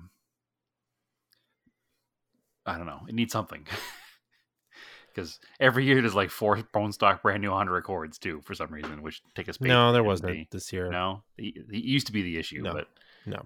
I 2.66 2.77
don't 2.77 2.87
know. 2.87 3.01
It 3.09 3.14
needs 3.14 3.33
something. 3.33 3.66
Because 5.19 5.41
every 5.59 5.85
year 5.85 6.01
there's 6.01 6.14
like 6.14 6.31
four 6.31 6.62
bone 6.73 6.93
stock 6.93 7.23
brand 7.23 7.43
new 7.43 7.51
Honda 7.51 7.73
Accords 7.75 8.19
too, 8.19 8.41
for 8.45 8.55
some 8.55 8.71
reason, 8.71 9.03
which 9.03 9.21
take 9.35 9.49
us. 9.49 9.61
No, 9.61 9.93
there 9.93 10.05
wasn't 10.05 10.31
be. 10.31 10.49
this 10.53 10.73
year. 10.73 10.91
No, 10.91 11.25
it, 11.37 11.66
used 11.71 12.07
to 12.07 12.12
be 12.12 12.23
the 12.23 12.39
issue, 12.39 12.62
No, 12.62 12.73
but 12.73 12.87
no. 13.27 13.45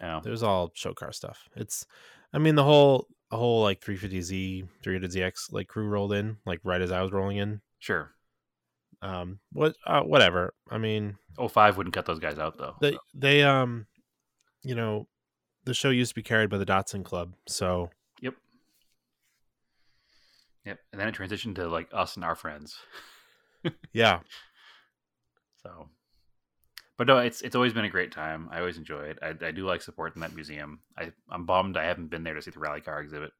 no. 0.00 0.20
There's 0.24 0.42
all 0.42 0.70
show 0.74 0.94
car 0.94 1.12
stuff. 1.12 1.50
It's, 1.54 1.86
I 2.32 2.38
mean, 2.38 2.54
the 2.54 2.64
whole, 2.64 3.08
the 3.30 3.36
whole 3.36 3.62
like 3.62 3.82
350Z, 3.82 4.66
300ZX 4.82 5.52
like 5.52 5.68
crew 5.68 5.86
rolled 5.86 6.14
in 6.14 6.38
like 6.46 6.60
right 6.64 6.80
as 6.80 6.90
I 6.90 7.02
was 7.02 7.12
rolling 7.12 7.36
in. 7.36 7.60
Sure. 7.78 8.10
Um, 9.02 9.38
what, 9.52 9.76
uh, 9.86 10.00
whatever. 10.00 10.54
I 10.70 10.78
mean, 10.78 11.18
05 11.36 11.76
wouldn't 11.76 11.94
cut 11.94 12.06
those 12.06 12.20
guys 12.20 12.38
out 12.38 12.56
though. 12.56 12.76
they, 12.80 12.92
so. 12.92 12.98
they, 13.12 13.42
um, 13.42 13.86
you 14.62 14.74
know, 14.74 15.08
the 15.64 15.74
show 15.74 15.90
used 15.90 16.12
to 16.12 16.14
be 16.14 16.22
carried 16.22 16.48
by 16.48 16.56
the 16.56 16.64
Datsun 16.66 17.04
Club, 17.04 17.34
so 17.46 17.90
Yep. 20.64 20.78
And 20.92 21.00
then 21.00 21.08
it 21.08 21.14
transitioned 21.14 21.56
to 21.56 21.68
like 21.68 21.88
us 21.92 22.16
and 22.16 22.24
our 22.24 22.34
friends. 22.36 22.76
yeah, 23.92 24.20
So, 25.62 25.88
but 26.98 27.06
no, 27.06 27.18
it's 27.18 27.42
it's 27.42 27.54
always 27.56 27.72
been 27.72 27.84
a 27.84 27.88
great 27.90 28.12
time. 28.12 28.48
I 28.52 28.58
always 28.60 28.76
enjoy 28.76 29.02
it. 29.04 29.18
I, 29.22 29.34
I 29.46 29.50
do 29.52 29.66
like 29.66 29.82
supporting 29.82 30.20
that 30.22 30.34
museum. 30.34 30.80
I 30.98 31.12
I'm 31.30 31.46
bummed 31.46 31.76
I 31.76 31.84
haven't 31.84 32.10
been 32.10 32.22
there 32.24 32.34
to 32.34 32.42
see 32.42 32.50
the 32.50 32.58
rally 32.60 32.80
car 32.80 33.00
exhibit. 33.00 33.32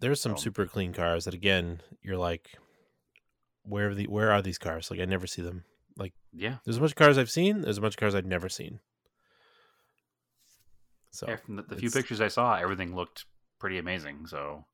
there's 0.00 0.20
some 0.20 0.32
Oh. 0.32 0.36
super 0.36 0.66
clean 0.66 0.92
cars 0.92 1.24
that 1.24 1.34
again, 1.34 1.80
you're 2.02 2.16
like, 2.18 2.50
where 3.62 3.90
are 3.90 3.94
the, 3.94 4.06
where 4.06 4.30
are 4.32 4.42
these 4.42 4.58
cars? 4.58 4.90
Like 4.90 5.00
I 5.00 5.04
never 5.06 5.26
see 5.26 5.40
them. 5.42 5.64
Like 5.96 6.12
yeah. 6.32 6.56
There's 6.64 6.76
a 6.76 6.80
bunch 6.80 6.92
of 6.92 6.96
cars 6.96 7.16
I've 7.18 7.30
seen. 7.30 7.60
There's 7.62 7.78
a 7.78 7.80
bunch 7.80 7.94
of 7.94 8.00
cars 8.00 8.14
I've 8.14 8.26
never 8.26 8.48
seen. 8.48 8.80
So 11.10 11.26
yeah 11.28 11.36
from 11.36 11.56
the, 11.56 11.62
the 11.62 11.76
few 11.76 11.90
pictures 11.90 12.20
I 12.20 12.28
saw, 12.28 12.56
everything 12.56 12.94
looked 12.96 13.24
pretty 13.60 13.78
amazing. 13.78 14.26
So 14.26 14.64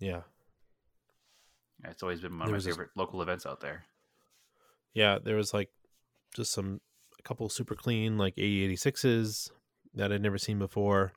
yeah, 0.00 0.22
yeah, 1.82 1.90
it's 1.90 2.02
always 2.02 2.20
been 2.20 2.32
one 2.32 2.42
of 2.42 2.46
There 2.48 2.52
my 2.54 2.58
this- 2.58 2.66
favorite 2.66 2.90
local 2.96 3.22
events 3.22 3.46
out 3.46 3.60
there. 3.60 3.84
yeah. 4.94 5.18
There 5.22 5.36
was 5.36 5.52
like 5.54 5.70
just 6.34 6.52
some 6.52 6.80
a 7.18 7.22
couple 7.22 7.48
super 7.48 7.74
clean 7.74 8.18
like 8.18 8.36
AE86s 8.36 9.50
that 9.94 10.12
I'd 10.12 10.22
never 10.22 10.38
seen 10.38 10.58
before. 10.58 11.12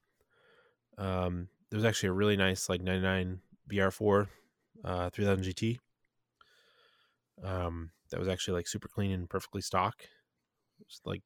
Um, 0.98 1.50
there 1.70 1.78
was 1.78 1.86
actually 1.86 2.10
a 2.10 2.14
really 2.14 2.38
nice 2.38 2.70
like 2.70 2.82
99 2.82 3.40
VR4 3.72 4.28
uh 4.86 5.10
3000 5.10 5.44
GT. 5.44 5.80
Um, 7.44 7.92
that 8.10 8.20
was 8.20 8.28
actually 8.28 8.56
like 8.56 8.68
super 8.68 8.88
clean 8.88 9.12
and 9.12 9.30
perfectly 9.30 9.62
stock. 9.62 10.04
It's 10.82 11.02
like 11.06 11.22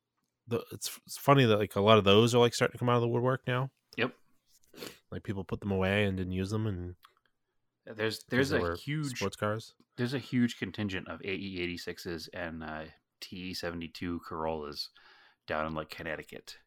the 0.47 0.61
it's, 0.71 0.99
it's 1.05 1.17
funny 1.17 1.45
that 1.45 1.57
like 1.59 1.75
a 1.75 1.81
lot 1.81 1.97
of 1.97 2.03
those 2.03 2.33
are 2.35 2.39
like 2.39 2.53
starting 2.53 2.73
to 2.73 2.77
come 2.77 2.89
out 2.89 2.95
of 2.95 3.01
the 3.01 3.07
woodwork 3.07 3.41
now. 3.47 3.69
Yep. 3.97 4.13
Like 5.11 5.23
people 5.23 5.43
put 5.43 5.59
them 5.59 5.71
away 5.71 6.05
and 6.05 6.17
didn't 6.17 6.33
use 6.33 6.49
them, 6.49 6.65
and 6.67 6.95
There's 7.85 8.19
'cause 8.19 8.25
there's 8.29 8.49
they 8.49 8.61
a 8.61 8.75
huge 8.77 9.17
sports 9.17 9.35
cars. 9.35 9.73
there's 9.97 10.13
a 10.13 10.19
huge 10.19 10.57
contingent 10.57 11.07
of 11.07 11.21
AE 11.23 11.59
86s 11.61 12.27
and 12.33 12.63
uh, 12.63 12.85
TE 13.19 13.53
72 13.53 14.19
Corollas 14.21 14.89
down 15.47 15.65
in 15.67 15.73
like 15.73 15.89
Connecticut. 15.89 16.57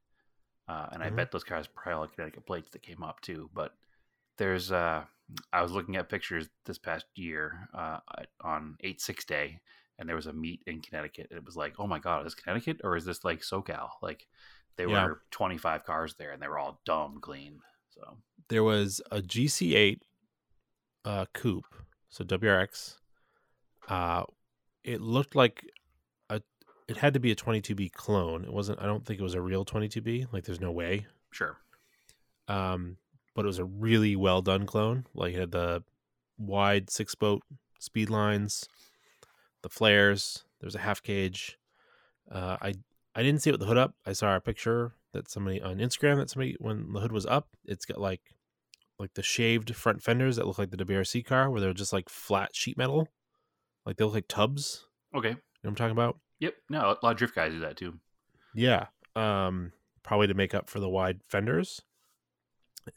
Uh, 0.69 0.89
and 0.93 1.03
I 1.03 1.11
Mhm. 1.11 1.17
bet 1.17 1.31
those 1.31 1.45
cars 1.45 1.67
probably 1.69 2.09
had 2.09 2.15
Connecticut 2.17 2.47
plates 2.47 2.71
that 2.71 2.83
came 2.83 3.03
up 3.03 3.21
too. 3.21 3.51
But 3.55 3.77
there's, 4.39 4.73
uh, 4.73 5.05
I 5.53 5.63
was 5.63 5.73
looking 5.73 5.97
at 5.97 6.09
pictures 6.09 6.49
this 6.65 6.79
past 6.79 7.07
year 7.15 7.69
uh, 7.75 8.01
on 8.43 8.77
8 8.81 9.01
6 9.01 9.25
day, 9.25 9.61
and 9.99 10.09
there 10.09 10.17
was 10.17 10.27
a 10.27 10.33
meet 10.33 10.63
in 10.67 10.81
Connecticut. 10.83 11.29
And 11.31 11.39
it 11.39 11.45
was 11.45 11.57
like, 11.57 11.75
oh 11.79 11.87
my 11.87 11.99
God, 11.99 12.21
is 12.27 12.35
this 12.35 12.43
Connecticut 12.43 12.81
or 12.85 12.97
is 12.97 13.05
this 13.05 13.25
like 13.25 13.41
SoCal? 13.41 13.91
Like, 14.03 14.27
there 14.77 14.89
Yeah. 14.91 15.05
were 15.07 15.23
25 15.31 15.85
cars 15.85 16.15
there 16.17 16.33
and 16.33 16.43
they 16.43 16.49
were 16.49 16.59
all 16.59 16.81
dumb 16.85 17.21
clean. 17.21 17.61
So, 17.91 18.19
there 18.49 18.65
was 18.65 19.01
a 19.11 19.23
GC8 19.23 20.03
uh, 21.05 21.27
coupe, 21.33 21.75
so 22.09 22.25
WRX. 22.25 22.97
Uh, 23.89 24.25
it 24.83 25.01
looked 25.01 25.35
like 25.35 25.65
a. 26.31 26.41
It 26.89 26.99
had 26.99 27.15
to 27.15 27.21
be 27.21 27.31
a 27.31 27.37
22B 27.37 27.93
clone. 27.93 28.45
It 28.45 28.53
wasn't. 28.53 28.81
I 28.81 28.87
don't 28.87 29.05
think 29.05 29.21
it 29.21 29.23
was 29.23 29.35
a 29.35 29.41
real 29.41 29.65
22B. 29.65 30.33
Like, 30.33 30.45
there's 30.45 30.61
no 30.61 30.73
way. 30.73 31.07
sure. 31.31 31.57
Um, 32.47 32.99
but 33.35 33.45
it 33.45 33.49
was 33.49 33.59
a 33.59 33.65
really 33.65 34.17
well 34.17 34.43
done 34.43 34.67
clone. 34.67 35.07
Like, 35.15 35.35
it 35.35 35.41
had 35.41 35.51
the 35.51 35.83
wide 36.39 36.91
six 36.91 37.15
boat 37.15 37.43
speed 37.79 38.11
lines, 38.11 38.69
the 39.63 39.69
flares. 39.69 40.45
There's 40.61 40.75
a 40.75 40.81
half 40.81 41.03
cage. 41.03 41.59
Uh, 42.31 42.57
I 42.61 42.75
I 43.15 43.23
didn't 43.23 43.43
see 43.43 43.51
it 43.51 43.55
with 43.55 43.61
the 43.61 43.67
hood 43.67 43.79
up. 43.79 43.95
I 44.07 44.13
saw 44.13 44.35
a 44.35 44.41
picture 44.41 44.93
that 45.13 45.31
somebody 45.31 45.63
on 45.63 45.79
Instagram 45.79 46.17
that 46.17 46.31
somebody 46.31 46.57
when 46.59 46.93
the 46.93 47.01
hood 47.01 47.13
was 47.13 47.27
up, 47.27 47.49
it's 47.65 47.85
got 47.85 48.01
like 48.01 48.21
like 48.99 49.15
the 49.15 49.23
shaved 49.23 49.75
front 49.75 50.03
fenders 50.03 50.37
that 50.37 50.47
look 50.47 50.59
like 50.59 50.71
the 50.71 50.85
WRC 50.85 51.25
car, 51.25 51.51
where 51.51 51.61
they're 51.61 51.73
just 51.73 51.93
like 51.93 52.09
flat 52.09 52.55
sheet 52.55 52.79
metal, 52.79 53.09
like 53.85 53.97
they 53.97 54.05
look 54.05 54.15
like 54.15 54.29
tubs. 54.29 54.87
Okay. 55.15 55.31
You 55.31 55.35
know 55.35 55.41
what 55.63 55.71
I'm 55.71 55.77
talking 55.77 55.93
about? 55.93 56.19
Yep. 56.41 56.55
No, 56.71 56.81
a 56.81 56.99
lot 57.03 57.13
of 57.13 57.17
drift 57.17 57.35
guys 57.35 57.53
do 57.53 57.61
that 57.61 57.77
too. 57.77 57.95
Yeah. 58.55 58.87
Um, 59.17 59.73
probably 60.03 60.27
to 60.27 60.35
make 60.35 60.55
up 60.55 60.69
for 60.69 60.81
the 60.81 60.89
wide 60.89 61.21
fenders, 61.29 61.83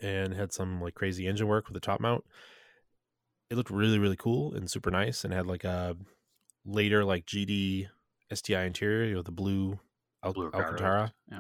and 0.02 0.34
had 0.34 0.54
some 0.54 0.82
like 0.82 0.96
crazy 0.96 1.28
engine 1.28 1.48
work 1.48 1.68
with 1.68 1.74
the 1.74 1.80
top 1.80 2.00
mount. 2.00 2.24
It 3.50 3.56
looked 3.56 3.70
really 3.70 4.00
really 4.00 4.18
cool 4.18 4.54
and 4.54 4.70
super 4.70 4.92
nice, 4.92 5.24
and 5.24 5.34
had 5.34 5.48
like 5.48 5.64
a 5.64 5.96
later 6.66 7.06
like 7.06 7.26
GD 7.26 7.88
STI 8.34 8.64
interior 8.64 9.16
with 9.16 9.26
the 9.26 9.32
blue, 9.32 9.80
Al- 10.24 10.34
Blue 10.34 10.52
Alcantara. 10.54 11.14
Yeah. 11.32 11.40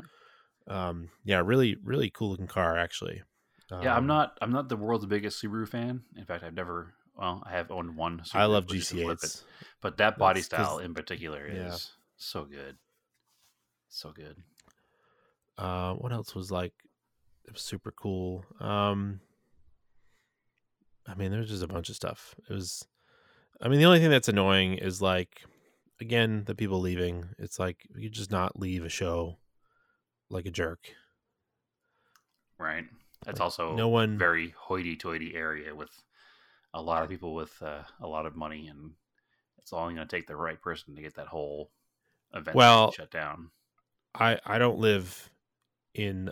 Um, 0.67 1.09
yeah, 1.23 1.41
really 1.43 1.77
really 1.83 2.09
cool 2.09 2.29
looking 2.29 2.47
car 2.47 2.77
actually. 2.77 3.23
Yeah, 3.71 3.91
I'm 3.93 3.99
Um, 4.03 4.07
not. 4.07 4.37
I'm 4.41 4.51
not 4.51 4.69
the 4.69 4.77
world's 4.77 5.05
biggest 5.05 5.41
Subaru 5.43 5.67
fan. 5.67 6.03
In 6.15 6.25
fact, 6.25 6.43
I've 6.43 6.53
never. 6.53 6.93
Well, 7.15 7.43
I 7.45 7.51
have 7.51 7.71
owned 7.71 7.97
one. 7.97 8.19
Subaru, 8.21 8.35
I 8.39 8.45
love 8.45 8.65
which 8.69 8.79
is 8.79 8.91
a 8.91 8.95
Flip 8.95 9.17
It. 9.23 9.25
GC8s. 9.25 9.43
but 9.81 9.97
that 9.97 10.17
body 10.17 10.39
That's 10.39 10.45
style 10.47 10.77
in 10.79 10.93
particular 10.93 11.45
is 11.45 11.55
yeah. 11.57 11.77
so 12.15 12.45
good, 12.45 12.77
so 13.89 14.11
good. 14.11 14.37
Uh, 15.57 15.93
what 15.95 16.11
else 16.13 16.35
was 16.35 16.51
like 16.51 16.73
it 17.45 17.53
was 17.53 17.61
super 17.61 17.91
cool? 17.91 18.45
Um, 18.59 19.19
I 21.07 21.15
mean, 21.15 21.31
there's 21.31 21.49
just 21.49 21.63
a 21.63 21.67
bunch 21.67 21.89
of 21.89 21.95
stuff. 21.95 22.35
It 22.49 22.53
was, 22.53 22.85
I 23.61 23.67
mean, 23.67 23.79
the 23.79 23.85
only 23.85 23.99
thing 23.99 24.11
that's 24.11 24.27
annoying 24.29 24.73
is 24.73 25.01
like, 25.01 25.41
again, 25.99 26.43
the 26.45 26.53
people 26.55 26.79
leaving. 26.79 27.29
It's 27.39 27.57
like 27.59 27.87
you 27.95 28.09
just 28.09 28.29
not 28.31 28.59
leave 28.59 28.83
a 28.85 28.89
show 28.89 29.37
like 30.29 30.45
a 30.45 30.51
jerk. 30.51 30.89
Right. 32.59 32.85
That's 33.25 33.39
Like, 33.39 33.45
also 33.45 33.75
no 33.75 33.87
one- 33.89 34.17
very 34.17 34.53
hoity-toity 34.57 35.35
area 35.35 35.73
with 35.75 35.89
a 36.73 36.81
lot 36.81 37.03
of 37.03 37.09
people 37.09 37.33
with 37.33 37.61
uh, 37.61 37.83
a 38.01 38.07
lot 38.07 38.25
of 38.25 38.35
money, 38.35 38.67
and 38.67 38.91
it's 39.57 39.73
only 39.73 39.95
going 39.95 40.07
to 40.07 40.15
take 40.15 40.27
the 40.27 40.35
right 40.35 40.61
person 40.61 40.95
to 40.95 41.01
get 41.01 41.15
that 41.15 41.27
whole 41.27 41.71
event 42.33 42.55
Well, 42.55 42.91
shut 42.91 43.11
down. 43.11 43.49
I 44.15 44.39
I 44.45 44.57
don't 44.57 44.79
live 44.79 45.29
in 45.93 46.29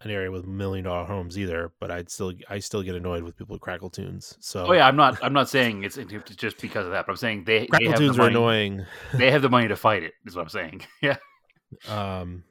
an 0.00 0.10
area 0.10 0.30
with 0.30 0.46
million 0.46 0.84
dollar 0.84 1.04
homes 1.06 1.38
either, 1.38 1.72
but 1.78 1.90
I'd 1.90 2.10
still 2.10 2.32
I 2.48 2.58
still 2.58 2.82
get 2.82 2.94
annoyed 2.96 3.22
with 3.22 3.36
people 3.36 3.54
with 3.54 3.60
crackle 3.62 3.88
tunes. 3.90 4.36
So 4.40 4.66
Oh 4.66 4.72
yeah, 4.72 4.86
I'm 4.86 4.96
not. 4.96 5.22
I'm 5.22 5.32
not 5.32 5.48
saying 5.48 5.84
it's 5.84 5.96
just 6.36 6.60
because 6.60 6.86
of 6.86 6.92
that, 6.92 7.06
but 7.06 7.12
I'm 7.12 7.16
saying 7.16 7.44
they, 7.44 7.60
they 7.60 7.66
crackle 7.68 7.88
have 7.88 7.98
the 8.00 8.06
tunes 8.06 8.18
are 8.18 8.22
money. 8.22 8.34
annoying. 8.34 8.86
They 9.14 9.30
have 9.30 9.42
the 9.42 9.48
money 9.50 9.68
to 9.68 9.76
fight 9.76 10.02
it. 10.02 10.14
Is 10.26 10.34
what 10.36 10.42
I'm 10.42 10.48
saying. 10.48 10.82
Yeah. 11.02 11.16
um 11.88 12.44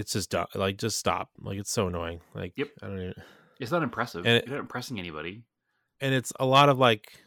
it's 0.00 0.12
just 0.14 0.30
du- 0.30 0.46
like 0.54 0.76
just 0.78 0.98
stop 0.98 1.30
like 1.40 1.58
it's 1.58 1.70
so 1.70 1.86
annoying 1.86 2.20
like 2.34 2.52
Yep. 2.56 2.68
i 2.82 2.86
don't 2.86 2.98
even 2.98 3.14
It's 3.60 3.70
not 3.70 3.82
impressive. 3.82 4.26
And 4.26 4.36
it- 4.38 4.46
You're 4.46 4.56
not 4.56 4.62
impressing 4.62 4.98
anybody. 4.98 5.44
and 6.00 6.14
it's 6.14 6.32
a 6.40 6.46
lot 6.46 6.68
of 6.68 6.78
like 6.78 7.22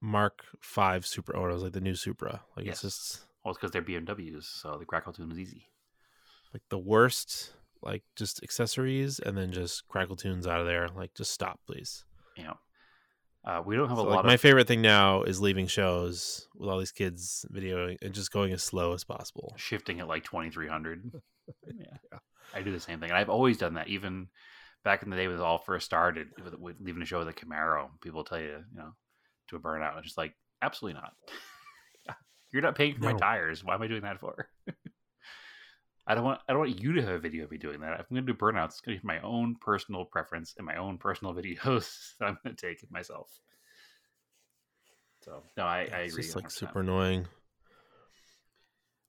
mark 0.00 0.44
5 0.60 1.06
super 1.06 1.36
autos 1.36 1.62
like 1.62 1.72
the 1.72 1.80
new 1.80 1.94
supra 1.94 2.42
like 2.56 2.66
Yes. 2.66 2.74
it's 2.76 2.82
just 2.82 3.26
Well, 3.44 3.52
it's 3.52 3.58
because 3.58 3.70
they're 3.72 3.82
BMWs, 3.82 4.44
so 4.44 4.76
the 4.78 4.84
crackle 4.84 5.12
tune 5.12 5.30
is 5.32 5.38
easy. 5.38 5.68
like 6.52 6.62
the 6.68 6.78
worst 6.78 7.52
like 7.82 8.02
just 8.16 8.42
accessories 8.42 9.18
and 9.18 9.36
then 9.36 9.52
just 9.52 9.86
crackle 9.88 10.16
tunes 10.16 10.46
out 10.46 10.60
of 10.60 10.66
there 10.66 10.88
like 10.88 11.14
just 11.14 11.30
stop 11.32 11.60
please 11.66 12.04
know, 12.38 12.58
uh, 13.44 13.62
we 13.64 13.76
don't 13.76 13.88
have 13.88 13.98
So, 13.98 14.04
a 14.04 14.06
like, 14.06 14.16
lot 14.16 14.24
my 14.26 14.34
of. 14.34 14.40
favorite 14.40 14.66
thing 14.66 14.82
now 14.82 15.22
is 15.22 15.40
leaving 15.40 15.66
shows 15.66 16.48
with 16.54 16.68
all 16.68 16.78
these 16.78 16.92
kids 16.92 17.44
videoing 17.52 17.96
and 18.02 18.14
just 18.14 18.32
going 18.32 18.52
as 18.52 18.62
slow 18.62 18.92
as 18.94 19.04
possible. 19.04 19.54
Shifting 19.56 20.00
at 20.00 20.08
like 20.08 20.24
2300 20.24 21.12
yeah. 21.78 22.18
I 22.54 22.62
do 22.62 22.72
the 22.72 22.80
same 22.80 23.00
thing 23.00 23.10
and 23.10 23.18
i've 23.18 23.28
always 23.28 23.58
done 23.58 23.74
that 23.74 23.88
even 23.88 24.28
back 24.84 25.02
in 25.02 25.10
the 25.10 25.16
day 25.16 25.26
when 25.26 25.36
it 25.36 25.42
all 25.42 25.58
first 25.58 25.84
started 25.84 26.28
with, 26.42 26.54
with 26.58 26.76
leaving 26.80 27.02
a 27.02 27.06
show 27.06 27.18
with 27.18 27.28
a 27.28 27.32
camaro 27.32 27.88
people 28.00 28.22
tell 28.24 28.38
you 28.40 28.62
you 28.72 28.76
know 28.78 28.92
to 29.48 29.56
a 29.56 29.60
burnout 29.60 29.96
it's 29.98 30.06
just 30.06 30.18
like 30.18 30.34
absolutely 30.62 31.00
not. 31.00 31.12
You're 32.52 32.62
not 32.62 32.76
paying 32.76 32.94
for 32.94 33.00
my 33.04 33.12
tires. 33.14 33.64
Why 33.64 33.74
am 33.74 33.82
i 33.82 33.88
doing 33.88 34.02
that 34.02 34.20
for 34.20 34.48
i 36.06 36.14
don't 36.14 36.24
want 36.24 36.40
i 36.48 36.52
don't 36.52 36.60
want 36.60 36.80
you 36.80 36.92
to 36.92 37.02
have 37.02 37.14
a 37.14 37.18
video 37.18 37.44
of 37.44 37.50
me 37.50 37.58
doing 37.58 37.80
that 37.80 37.94
if 37.94 38.00
i'm 38.00 38.14
going 38.14 38.26
to 38.26 38.32
do 38.32 38.38
burnouts 38.38 38.66
it's 38.66 38.80
going 38.80 38.96
to 38.96 39.02
be 39.02 39.06
my 39.06 39.20
own 39.20 39.56
personal 39.60 40.04
preference 40.04 40.54
and 40.56 40.66
my 40.66 40.76
own 40.76 40.98
personal 40.98 41.34
videos 41.34 42.12
that 42.18 42.26
i'm 42.26 42.38
going 42.44 42.54
to 42.54 42.66
take 42.66 42.78
myself 42.90 43.28
so 45.22 45.42
no 45.56 45.64
i, 45.64 45.88
I 45.92 45.98
it's 46.00 46.12
agree 46.12 46.22
just 46.24 46.36
like 46.36 46.50
super 46.50 46.80
annoying 46.80 47.26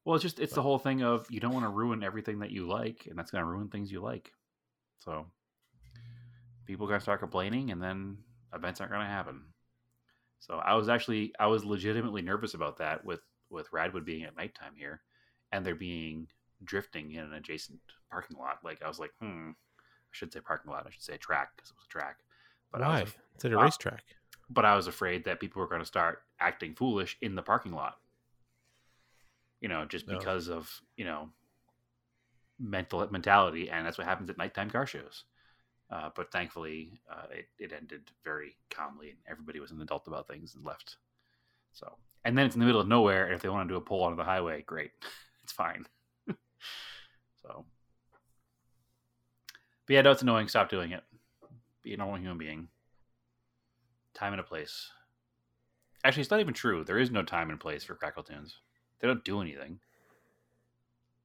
Well, 0.05 0.15
it's 0.15 0.21
just 0.21 0.39
it's 0.39 0.53
the 0.53 0.61
whole 0.61 0.77
thing 0.77 1.01
of 1.01 1.25
you 1.31 1.39
don't 1.39 1.53
want 1.53 1.65
to 1.65 1.69
ruin 1.69 2.03
everything 2.03 2.39
that 2.39 2.51
you 2.51 2.67
like, 2.67 3.07
and 3.09 3.17
that's 3.17 3.31
going 3.31 3.43
to 3.43 3.49
ruin 3.49 3.69
things 3.69 3.91
you 3.91 4.01
like. 4.01 4.31
So 4.99 5.25
people 6.67 6.85
are 6.85 6.89
going 6.89 6.99
to 6.99 7.03
start 7.03 7.19
complaining, 7.19 7.71
and 7.71 7.81
then 7.81 8.17
events 8.53 8.79
aren't 8.79 8.91
going 8.93 9.03
to 9.05 9.11
happen. 9.11 9.41
So 10.39 10.57
I 10.57 10.75
was 10.75 10.89
actually 10.89 11.33
I 11.39 11.47
was 11.47 11.65
legitimately 11.65 12.21
nervous 12.21 12.53
about 12.53 12.77
that 12.77 13.03
with 13.03 13.21
with 13.49 13.71
Radwood 13.71 14.05
being 14.05 14.23
at 14.25 14.35
nighttime 14.37 14.73
here, 14.75 15.01
and 15.51 15.65
there 15.65 15.75
being 15.75 16.27
drifting 16.65 17.11
in 17.13 17.23
an 17.23 17.33
adjacent 17.33 17.79
parking 18.11 18.37
lot. 18.37 18.59
Like 18.63 18.81
I 18.83 18.87
was 18.87 18.99
like, 18.99 19.11
hmm, 19.19 19.51
I 19.51 20.11
should 20.11 20.33
say 20.33 20.39
parking 20.41 20.71
lot. 20.71 20.85
I 20.87 20.91
should 20.91 21.03
say 21.03 21.17
track 21.17 21.51
because 21.55 21.71
it 21.71 21.75
was 21.77 21.85
a 21.85 21.89
track. 21.91 22.17
But 22.71 22.81
I 22.81 23.01
was, 23.03 23.13
it's 23.35 23.45
at 23.45 23.51
a 23.53 23.57
Wow. 23.57 23.63
racetrack 23.63 24.03
but 24.49 24.65
I 24.65 24.75
was 24.75 24.87
afraid 24.87 25.25
that 25.25 25.39
people 25.39 25.61
were 25.61 25.67
going 25.67 25.81
to 25.81 25.85
start 25.85 26.23
acting 26.39 26.75
foolish 26.75 27.17
in 27.21 27.35
the 27.35 27.41
parking 27.41 27.71
lot. 27.73 27.99
You 29.61 29.69
know, 29.69 29.85
just 29.85 30.07
No. 30.07 30.19
because 30.19 30.49
of 30.49 30.69
you 30.97 31.05
know 31.05 31.29
mental 32.59 33.05
mentality, 33.11 33.69
and 33.69 33.85
that's 33.85 33.97
what 33.97 34.07
happens 34.07 34.29
at 34.29 34.37
nighttime 34.37 34.69
car 34.69 34.85
shows. 34.85 35.23
Uh, 35.91 36.09
but 36.15 36.31
thankfully, 36.31 36.93
uh, 37.11 37.27
it 37.31 37.47
it 37.59 37.73
ended 37.73 38.11
very 38.23 38.57
calmly, 38.69 39.09
and 39.11 39.19
everybody 39.29 39.59
was 39.59 39.71
an 39.71 39.81
adult 39.81 40.07
about 40.07 40.27
things 40.27 40.55
and 40.55 40.65
left. 40.65 40.97
So, 41.73 41.97
and 42.25 42.37
then 42.37 42.45
it's 42.47 42.55
in 42.55 42.59
the 42.61 42.65
middle 42.67 42.81
of 42.81 42.87
nowhere, 42.87 43.25
and 43.25 43.35
if 43.35 43.41
they 43.41 43.49
want 43.49 43.67
to 43.67 43.73
do 43.73 43.77
a 43.77 43.81
pull 43.81 44.03
onto 44.03 44.17
the 44.17 44.23
highway, 44.23 44.63
great, 44.63 44.91
it's 45.43 45.53
fine. 45.53 45.85
So, 47.41 47.65
but 49.85 49.93
yeah, 49.93 50.01
no, 50.01 50.11
it's 50.11 50.21
annoying. 50.21 50.47
Stop 50.47 50.69
doing 50.69 50.91
it. 50.91 51.03
Be 51.83 51.93
a 51.93 51.97
normal 51.97 52.17
human 52.19 52.37
being 52.37 52.67
time 54.13 54.33
and 54.33 54.39
a 54.39 54.43
place. 54.43 54.89
Actually, 56.03 56.21
it's 56.21 56.31
not 56.31 56.39
even 56.39 56.53
true. 56.53 56.83
There 56.83 56.97
is 56.99 57.11
no 57.11 57.23
time 57.23 57.49
and 57.49 57.59
place 57.59 57.83
for 57.83 57.95
crackle 57.95 58.23
tunes. 58.23 58.59
They 58.99 59.07
don't 59.07 59.23
do 59.25 59.41
anything. 59.41 59.79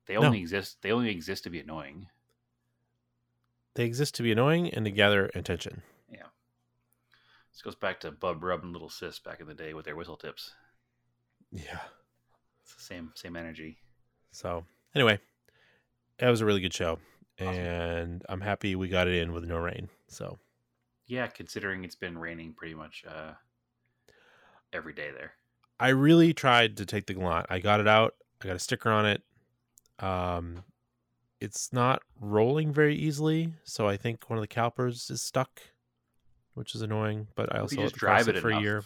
They 0.06 0.14
No. 0.14 0.24
only 0.24 0.40
exist. 0.40 0.82
They 0.82 0.90
only 0.90 1.10
exist 1.10 1.44
to 1.44 1.50
be 1.50 1.60
annoying. 1.60 2.08
They 3.74 3.84
exist 3.84 4.14
to 4.16 4.22
be 4.22 4.32
annoying 4.32 4.72
and 4.74 4.84
to 4.84 4.90
gather 4.90 5.30
attention. 5.34 5.82
Yeah. 6.10 6.26
This 7.52 7.62
goes 7.62 7.76
back 7.76 8.00
to 8.00 8.10
Bub 8.10 8.42
Rub 8.42 8.64
and 8.64 8.72
Little 8.72 8.90
Sis 8.90 9.18
back 9.20 9.40
in 9.40 9.46
the 9.46 9.54
day 9.54 9.72
with 9.74 9.84
their 9.84 9.94
whistle 9.96 10.16
tips. 10.16 10.54
Yeah. 11.52 11.80
It's 12.62 12.74
the 12.74 12.80
same 12.82 13.12
same 13.14 13.36
energy. 13.36 13.78
So 14.32 14.66
anyway, 14.94 15.18
that 16.18 16.28
was 16.30 16.40
a 16.40 16.44
really 16.46 16.60
good 16.60 16.74
show, 16.74 16.98
Awesome. 17.40 17.54
and 17.54 18.22
I'm 18.28 18.40
happy 18.40 18.74
we 18.76 18.88
got 18.88 19.08
it 19.08 19.14
in 19.14 19.32
with 19.32 19.44
no 19.44 19.58
rain. 19.58 19.88
So 20.08 20.38
Yeah, 21.06 21.26
considering 21.28 21.84
it's 21.84 21.94
been 21.96 22.18
raining 22.18 22.52
pretty 22.54 22.74
much 22.74 23.04
uh, 23.08 23.32
every 24.72 24.92
day 24.92 25.10
there. 25.16 25.32
I 25.78 25.88
really 25.88 26.34
tried 26.34 26.76
to 26.78 26.86
take 26.86 27.06
the 27.06 27.14
Galant. 27.14 27.46
I 27.48 27.58
got 27.58 27.80
it 27.80 27.88
out. 27.88 28.14
I 28.42 28.46
got 28.48 28.56
a 28.56 28.60
sticker 28.60 28.90
on 28.90 29.06
it. 29.06 29.22
Um, 29.98 30.64
it's 31.40 31.72
not 31.72 32.02
rolling 32.20 32.72
very 32.72 32.94
easily, 32.96 33.54
so 33.64 33.88
I 33.88 33.96
think 33.96 34.28
one 34.28 34.38
of 34.38 34.42
the 34.42 34.48
calipers 34.48 35.08
is 35.10 35.22
stuck, 35.22 35.60
which 36.54 36.74
is 36.74 36.82
annoying. 36.82 37.28
But 37.34 37.54
I 37.54 37.60
also 37.60 37.76
just 37.76 37.94
drive 37.96 38.24
sit 38.26 38.36
it 38.36 38.40
for 38.42 38.50
enough, 38.50 38.60
a 38.60 38.62
year. 38.62 38.84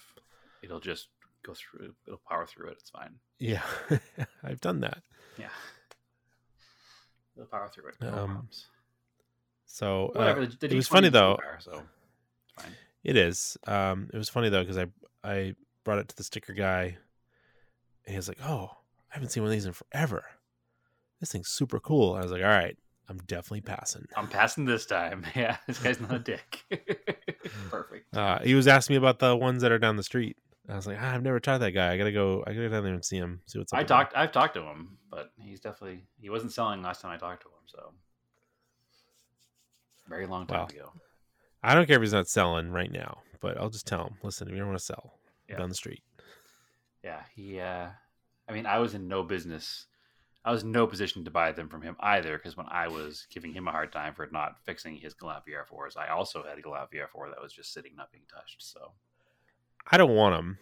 it'll 0.63 0.79
just 0.81 1.09
go 1.45 1.53
through. 1.55 1.95
It'll 2.07 2.21
power 2.29 2.47
through 2.47 2.69
it. 2.71 2.77
It's 2.81 2.91
fine. 2.91 3.17
Yeah, 3.41 3.63
I've 4.45 4.61
done 4.61 4.81
that. 4.81 5.03
Yeah, 5.37 5.49
it'll 7.37 7.47
power 7.47 7.70
through 7.72 7.89
it. 7.89 7.95
No 8.01 8.09
Um. 8.12 8.49
So 9.66 10.09
uh, 10.14 10.35
The, 10.35 10.57
the 10.61 10.66
it 10.72 10.76
was 10.76 10.89
funny 10.89 11.09
though. 11.09 11.37
Power, 11.41 11.59
so 11.61 11.82
it's 12.45 12.62
fine. 12.62 12.72
It 13.03 13.16
is. 13.16 13.57
Um, 13.66 14.09
it 14.12 14.18
was 14.18 14.28
funny 14.28 14.49
though 14.49 14.62
because 14.62 14.78
I 14.78 14.87
I 15.24 15.55
brought 15.85 15.99
it 15.99 16.09
to 16.09 16.16
the 16.16 16.24
sticker 16.24 16.53
guy, 16.53 16.82
and 18.07 18.11
he 18.12 18.16
was 18.16 18.28
like, 18.28 18.39
"Oh, 18.43 18.70
I 19.11 19.14
haven't 19.14 19.30
seen 19.30 19.43
one 19.43 19.49
of 19.49 19.53
these 19.53 19.66
in 19.66 19.72
forever. 19.72 20.24
This 21.20 21.32
thing's 21.32 21.49
super 21.49 21.80
cool." 21.80 22.14
I 22.14 22.20
was 22.22 22.30
like, 22.30 22.43
"All 22.43 22.49
right, 22.49 22.76
I'm 23.09 23.18
definitely 23.26 23.62
passing." 23.62 24.07
I'm 24.16 24.28
passing 24.28 24.64
this 24.64 24.87
time. 24.87 25.26
Yeah, 25.35 25.57
this 25.66 25.78
guy's 25.78 26.01
not 26.01 26.12
a 26.14 26.18
dick. 26.18 26.64
Perfect. 27.70 28.14
Uh, 28.14 28.39
he 28.41 28.55
was 28.55 28.66
asking 28.68 28.95
me 28.95 28.99
about 28.99 29.18
the 29.18 29.35
ones 29.37 29.62
that 29.62 29.72
are 29.72 29.78
down 29.78 29.97
the 29.97 30.03
street. 30.03 30.37
I 30.69 30.77
was 30.77 30.87
like, 30.87 30.97
ah, 31.01 31.12
"I've 31.15 31.23
never 31.23 31.41
tried 31.41 31.59
that 31.59 31.73
guy. 31.73 31.93
I 31.93 31.99
gotta 31.99 32.12
go. 32.12 32.43
I 32.47 32.51
gotta 32.53 32.69
go 32.69 32.69
down 32.71 32.85
there 32.85 32.95
and 32.95 33.05
see 33.05 33.17
him. 33.19 33.43
See 33.47 33.59
what's 33.59 33.73
up." 33.73 33.79
I 33.79 33.83
with 33.83 33.91
him." 33.91 33.97
talked. 33.97 34.17
I've 34.17 34.33
talked 34.33 34.55
to 34.55 34.62
him, 34.62 34.99
but 35.11 35.33
he's 35.37 35.61
definitely 35.61 36.07
he 36.19 36.31
wasn't 36.31 36.53
selling 36.53 36.83
last 36.83 37.01
time 37.03 37.11
I 37.12 37.17
talked 37.19 37.43
to 37.43 37.49
him. 37.49 37.65
So 37.67 37.93
very 40.09 40.27
long 40.27 40.47
time 40.47 40.61
Wow. 40.61 40.67
ago. 40.67 40.93
I 41.62 41.75
don't 41.75 41.87
care 41.87 41.97
if 41.97 42.03
he's 42.03 42.12
not 42.12 42.29
selling 42.29 42.71
right 42.71 42.91
now, 42.93 43.23
but 43.41 43.57
I'll 43.59 43.71
just 43.71 43.87
tell 43.87 44.07
him, 44.07 44.19
"Listen, 44.23 44.49
if 44.49 44.53
you 44.53 44.59
don't 44.59 44.69
want 44.69 44.79
to 44.79 44.85
sell, 44.85 45.19
Yeah. 45.49 45.57
down 45.59 45.69
the 45.69 45.75
street." 45.75 46.03
Yeah, 47.03 47.23
he. 47.35 47.61
uh 47.61 47.91
I 48.47 48.53
mean, 48.53 48.67
I 48.67 48.79
was 48.79 48.95
in 48.95 49.09
no 49.09 49.23
business. 49.23 49.87
I 50.45 50.53
was 50.53 50.62
in 50.62 50.73
no 50.73 50.87
position 50.87 51.25
to 51.25 51.31
buy 51.31 51.53
them 51.53 51.71
from 51.71 51.81
him 51.81 51.97
either, 52.01 52.37
because 52.37 52.55
when 52.59 52.67
I 52.69 52.89
was 52.89 53.27
giving 53.31 53.55
him 53.55 53.67
a 53.67 53.71
hard 53.71 53.91
time 53.93 54.15
for 54.15 54.27
not 54.31 54.62
fixing 54.65 54.97
his 54.97 55.15
Galant 55.15 55.45
VR4s, 55.47 55.97
I 55.97 56.09
also 56.09 56.43
had 56.43 56.59
a 56.59 56.61
Galant 56.62 56.91
VR4 56.91 57.31
that 57.31 57.41
was 57.41 57.55
just 57.55 57.73
sitting, 57.73 57.97
not 57.97 58.12
being 58.12 58.27
touched. 58.27 58.62
So 58.62 58.93
I 59.91 59.97
don't 59.97 60.14
want 60.14 60.37
them. 60.37 60.59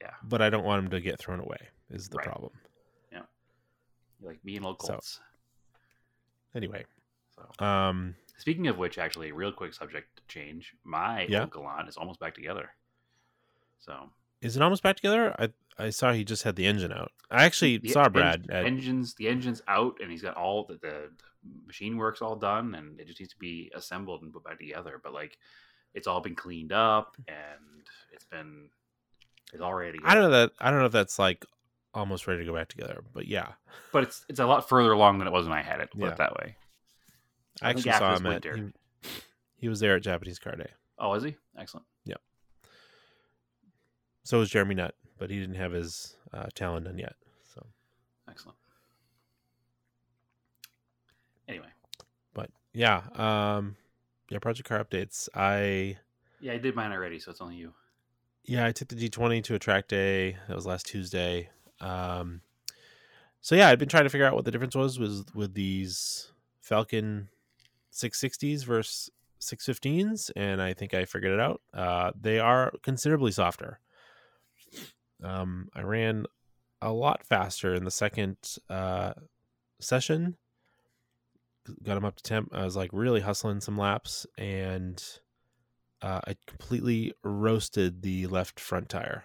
Yeah. 0.00 0.10
but 0.22 0.42
I 0.42 0.50
don't 0.50 0.64
want 0.64 0.82
them 0.82 0.90
to 0.90 1.00
get 1.00 1.18
thrown 1.18 1.40
away. 1.40 1.56
Is 1.90 2.08
the 2.10 2.18
Right. 2.18 2.26
problem? 2.26 2.52
like 4.20 4.42
me 4.42 4.56
and 4.56 4.64
old 4.64 4.80
So- 4.80 4.88
Colts. 4.94 5.20
Anyway, 6.54 6.86
So, 7.36 7.64
um, 7.64 8.14
speaking 8.38 8.68
of 8.68 8.78
which, 8.78 8.96
actually, 8.96 9.32
real 9.32 9.52
quick 9.52 9.74
subject 9.74 10.26
change. 10.28 10.74
My 10.82 11.22
Yeah. 11.26 11.42
old 11.42 11.50
Galant 11.50 11.88
is 11.90 11.96
almost 11.98 12.20
back 12.20 12.34
together. 12.34 12.74
So 13.80 14.10
is 14.40 14.56
it 14.56 14.62
almost 14.62 14.82
back 14.82 14.96
together? 14.96 15.34
I 15.38 15.52
I 15.76 15.90
saw 15.90 16.12
he 16.12 16.24
just 16.24 16.44
had 16.44 16.54
the 16.56 16.64
engine 16.66 16.92
out. 16.92 17.12
I 17.30 17.44
actually 17.44 17.78
the 17.78 17.88
saw 17.88 18.04
en- 18.04 18.12
Brad. 18.12 18.50
At, 18.50 18.64
engines 18.64 19.14
the 19.14 19.28
engine's 19.28 19.60
out 19.68 19.98
and 20.00 20.10
he's 20.10 20.22
got 20.22 20.36
all 20.36 20.64
the, 20.64 20.74
the, 20.74 21.12
the 21.42 21.66
machine 21.66 21.96
work's 21.98 22.22
all 22.22 22.36
done 22.36 22.74
and 22.76 22.98
it 23.00 23.06
just 23.06 23.18
needs 23.20 23.32
to 23.32 23.38
be 23.38 23.70
assembled 23.74 24.22
and 24.22 24.32
put 24.32 24.44
back 24.44 24.58
together 24.58 24.98
but 25.02 25.12
like 25.12 25.36
it's 25.92 26.06
all 26.06 26.20
been 26.20 26.36
cleaned 26.36 26.72
up 26.72 27.16
and 27.28 27.88
it's 28.14 28.24
been 28.24 28.68
it's 29.52 29.60
all 29.62 29.74
ready 29.74 29.98
to 29.98 30.02
go. 30.02 30.08
I 30.08 30.14
don't 30.14 30.24
know 30.24 30.30
that 30.30 30.52
I 30.60 30.70
don't 30.70 30.80
know 30.80 30.86
if 30.86 30.92
that's 30.92 31.18
like 31.18 31.44
almost 31.92 32.26
ready 32.26 32.40
to 32.40 32.46
go 32.46 32.54
back 32.54 32.68
together, 32.68 33.02
but 33.12 33.26
yeah, 33.28 33.52
but 33.92 34.02
it's 34.04 34.24
it's 34.28 34.40
a 34.40 34.46
lot 34.46 34.68
further 34.68 34.92
along 34.92 35.18
than 35.18 35.28
it 35.28 35.32
was 35.32 35.46
when 35.46 35.56
i 35.56 35.62
had 35.62 35.80
it 35.80 35.90
put 35.90 36.00
Yeah. 36.00 36.08
it 36.08 36.16
that 36.16 36.34
way 36.36 36.56
I 37.62 37.66
I 37.66 37.70
actually 37.70 37.92
saw 37.92 38.16
him 38.16 38.26
at 38.26 38.44
he, 38.44 38.72
he 39.56 39.68
was 39.68 39.78
there 39.80 39.94
at 39.96 40.02
Japanese 40.02 40.38
Car 40.38 40.56
Day. 40.56 40.70
oh 40.98 41.12
is 41.14 41.22
he 41.22 41.36
excellent 41.56 41.86
Yeah. 42.04 42.16
So 44.24 44.38
was 44.38 44.50
Jeremy 44.50 44.74
Nutt, 44.74 44.94
but 45.18 45.30
he 45.30 45.38
didn't 45.38 45.54
have 45.56 45.72
his 45.72 46.16
uh, 46.32 46.46
Talon 46.54 46.84
done 46.84 46.98
yet. 46.98 47.14
So, 47.54 47.64
excellent 48.28 48.56
anyway 51.46 51.68
but 52.32 52.50
yeah, 52.72 53.02
um, 53.14 53.76
yeah, 54.30 54.38
Project 54.40 54.68
Car 54.68 54.82
updates. 54.82 55.28
I 55.34 55.96
yeah 56.40 56.52
i 56.54 56.58
did 56.58 56.74
mine 56.74 56.90
already 56.90 57.18
so 57.20 57.30
it's 57.30 57.40
only 57.40 57.54
you 57.56 57.72
yeah, 58.44 58.66
I 58.66 58.72
took 58.72 58.88
the 58.88 58.96
G20 58.96 59.42
to 59.44 59.54
a 59.54 59.58
track 59.58 59.88
day. 59.88 60.36
That 60.48 60.56
was 60.56 60.66
last 60.66 60.86
Tuesday. 60.86 61.48
Um, 61.80 62.42
so 63.40 63.54
yeah, 63.54 63.68
I'd 63.68 63.78
been 63.78 63.88
trying 63.88 64.04
to 64.04 64.10
figure 64.10 64.26
out 64.26 64.34
what 64.34 64.44
the 64.44 64.50
difference 64.50 64.74
was 64.74 64.98
with 64.98 65.34
with 65.34 65.54
these 65.54 66.32
Falken 66.66 67.28
660s 67.92 68.64
versus 68.64 69.10
615s, 69.40 70.30
and 70.36 70.60
I 70.60 70.72
think 70.72 70.94
I 70.94 71.04
figured 71.04 71.32
it 71.32 71.40
out. 71.40 71.60
Uh, 71.72 72.12
they 72.18 72.38
are 72.38 72.72
considerably 72.82 73.32
softer. 73.32 73.80
Um, 75.22 75.68
I 75.74 75.82
ran 75.82 76.26
a 76.82 76.92
lot 76.92 77.24
faster 77.26 77.74
in 77.74 77.84
the 77.84 77.90
second 77.90 78.36
uh, 78.68 79.14
session. 79.80 80.36
Got 81.82 81.94
them 81.94 82.04
up 82.04 82.16
to 82.16 82.22
temp. 82.22 82.50
I 82.52 82.64
was 82.64 82.76
like 82.76 82.90
really 82.92 83.20
hustling 83.20 83.60
some 83.60 83.78
laps, 83.78 84.26
and 84.36 85.02
uh, 86.04 86.20
I 86.26 86.36
completely 86.46 87.14
roasted 87.22 88.02
the 88.02 88.26
left 88.26 88.60
front 88.60 88.90
tire. 88.90 89.24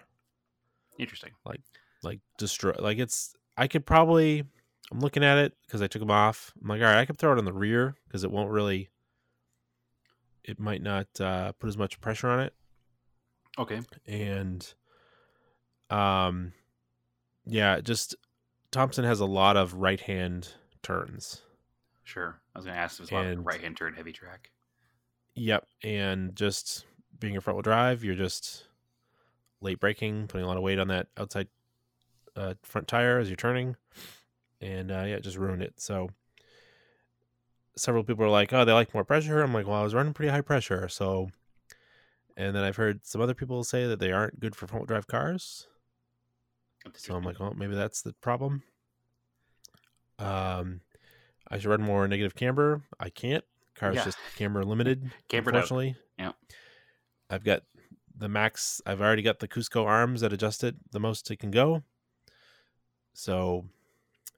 interesting 0.98 1.32
Like 1.44 1.60
like 2.02 2.20
destroy. 2.38 2.72
Like 2.78 2.98
it's. 2.98 3.34
I 3.56 3.68
could 3.68 3.84
probably. 3.84 4.44
I'm 4.90 5.00
looking 5.00 5.22
at 5.22 5.36
it 5.36 5.52
because 5.66 5.82
I 5.82 5.86
took 5.86 6.00
them 6.00 6.10
off. 6.10 6.52
I'm 6.60 6.68
like, 6.68 6.80
all 6.80 6.86
right, 6.86 6.98
I 6.98 7.04
could 7.04 7.18
throw 7.18 7.32
it 7.32 7.38
on 7.38 7.44
the 7.44 7.52
rear 7.52 7.96
because 8.06 8.24
it 8.24 8.30
won't 8.30 8.50
really. 8.50 8.88
It 10.42 10.58
might 10.58 10.82
not 10.82 11.06
uh, 11.20 11.52
put 11.52 11.68
as 11.68 11.76
much 11.76 12.00
pressure 12.00 12.28
on 12.28 12.40
it, 12.40 12.54
okay 13.58 13.82
and, 14.06 14.72
um, 15.90 16.54
yeah, 17.44 17.80
just 17.80 18.16
Thompson 18.70 19.04
has 19.04 19.20
a 19.20 19.26
lot 19.26 19.58
of 19.58 19.74
right 19.74 20.00
hand 20.00 20.54
turns. 20.82 21.42
sure 22.04 22.40
i 22.54 22.58
was 22.58 22.64
gonna 22.64 22.78
ask 22.78 22.98
if 22.98 23.02
it's 23.02 23.12
a 23.12 23.14
lot 23.14 23.26
of 23.26 23.44
right 23.44 23.60
hand 23.60 23.76
turn 23.76 23.92
heavy 23.92 24.12
track 24.12 24.50
Yep, 25.34 25.66
and 25.82 26.34
just 26.36 26.84
being 27.18 27.36
a 27.36 27.40
front 27.40 27.56
wheel 27.56 27.62
drive, 27.62 28.04
you're 28.04 28.14
just 28.14 28.66
late 29.60 29.80
braking, 29.80 30.26
putting 30.28 30.44
a 30.44 30.48
lot 30.48 30.56
of 30.56 30.62
weight 30.62 30.78
on 30.78 30.88
that 30.88 31.08
outside 31.18 31.48
uh, 32.36 32.54
front 32.62 32.88
tire 32.88 33.18
as 33.18 33.28
you're 33.28 33.36
turning, 33.36 33.76
and 34.60 34.90
uh, 34.90 35.04
yeah, 35.06 35.16
it 35.16 35.22
just 35.24 35.38
ruined 35.38 35.62
it. 35.62 35.74
So 35.80 36.10
several 37.76 38.04
people 38.04 38.24
are 38.24 38.28
like, 38.30 38.52
"Oh, 38.52 38.64
they 38.64 38.72
like 38.72 38.94
more 38.94 39.04
pressure." 39.04 39.42
I'm 39.42 39.52
like, 39.52 39.66
"Well, 39.66 39.80
I 39.80 39.82
was 39.82 39.94
running 39.94 40.14
pretty 40.14 40.30
high 40.30 40.40
pressure." 40.40 40.88
So, 40.88 41.30
and 42.36 42.54
then 42.54 42.64
I've 42.64 42.76
heard 42.76 43.04
some 43.04 43.20
other 43.20 43.34
people 43.34 43.62
say 43.64 43.86
that 43.86 43.98
they 43.98 44.12
aren't 44.12 44.40
good 44.40 44.56
for 44.56 44.66
front 44.66 44.82
wheel 44.82 44.86
drive 44.86 45.06
cars. 45.06 45.66
So 46.94 47.14
I'm 47.16 47.24
like, 47.24 47.40
well, 47.40 47.54
maybe 47.54 47.74
that's 47.74 48.02
the 48.02 48.12
problem. 48.14 48.62
Um, 50.18 50.80
I 51.48 51.58
should 51.58 51.70
run 51.70 51.82
more 51.82 52.06
negative 52.08 52.34
camber. 52.34 52.82
I 53.00 53.10
can't. 53.10 53.44
Car's 53.80 53.96
Yeah. 53.96 54.04
just 54.04 54.18
camera 54.36 54.62
limited. 54.62 55.10
Cambered 55.28 55.54
out. 55.56 55.62
unfortunately. 55.62 55.96
Yeah. 56.18 56.32
I've 57.30 57.42
got 57.44 57.62
the 58.14 58.28
max. 58.28 58.82
I've 58.84 59.00
already 59.00 59.22
got 59.22 59.38
the 59.38 59.48
Cusco 59.48 59.86
arms 59.86 60.20
that 60.20 60.32
adjust 60.34 60.62
it 60.62 60.76
the 60.92 61.00
most 61.00 61.30
it 61.30 61.38
can 61.38 61.50
go. 61.50 61.82
So 63.14 63.64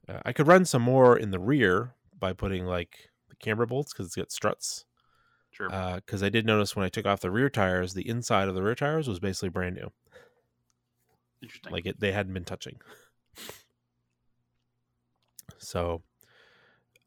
uh, 0.07 0.19
I 0.23 0.31
could 0.31 0.47
run 0.47 0.63
some 0.63 0.81
more 0.81 1.17
in 1.17 1.31
the 1.31 1.39
rear 1.39 1.93
by 2.17 2.31
putting 2.31 2.65
like 2.65 3.09
the 3.27 3.35
camber 3.35 3.65
bolts 3.65 3.91
because 3.91 4.05
it's 4.05 4.15
got 4.15 4.31
struts. 4.31 4.85
sure 5.51 5.67
Because 5.97 6.23
I 6.23 6.29
did 6.29 6.45
notice 6.45 6.73
when 6.75 6.85
I 6.85 6.89
took 6.89 7.05
off 7.05 7.19
the 7.19 7.29
rear 7.29 7.49
tires, 7.49 7.93
the 7.93 8.07
inside 8.07 8.47
of 8.47 8.55
the 8.55 8.63
rear 8.63 8.75
tires 8.75 9.09
was 9.09 9.19
basically 9.19 9.49
brand 9.49 9.75
new 9.75 9.91
interesting 11.41 11.73
like 11.73 11.85
it 11.85 11.99
they 11.99 12.13
hadn't 12.13 12.33
been 12.33 12.45
touching 12.45 12.79
so 15.57 16.01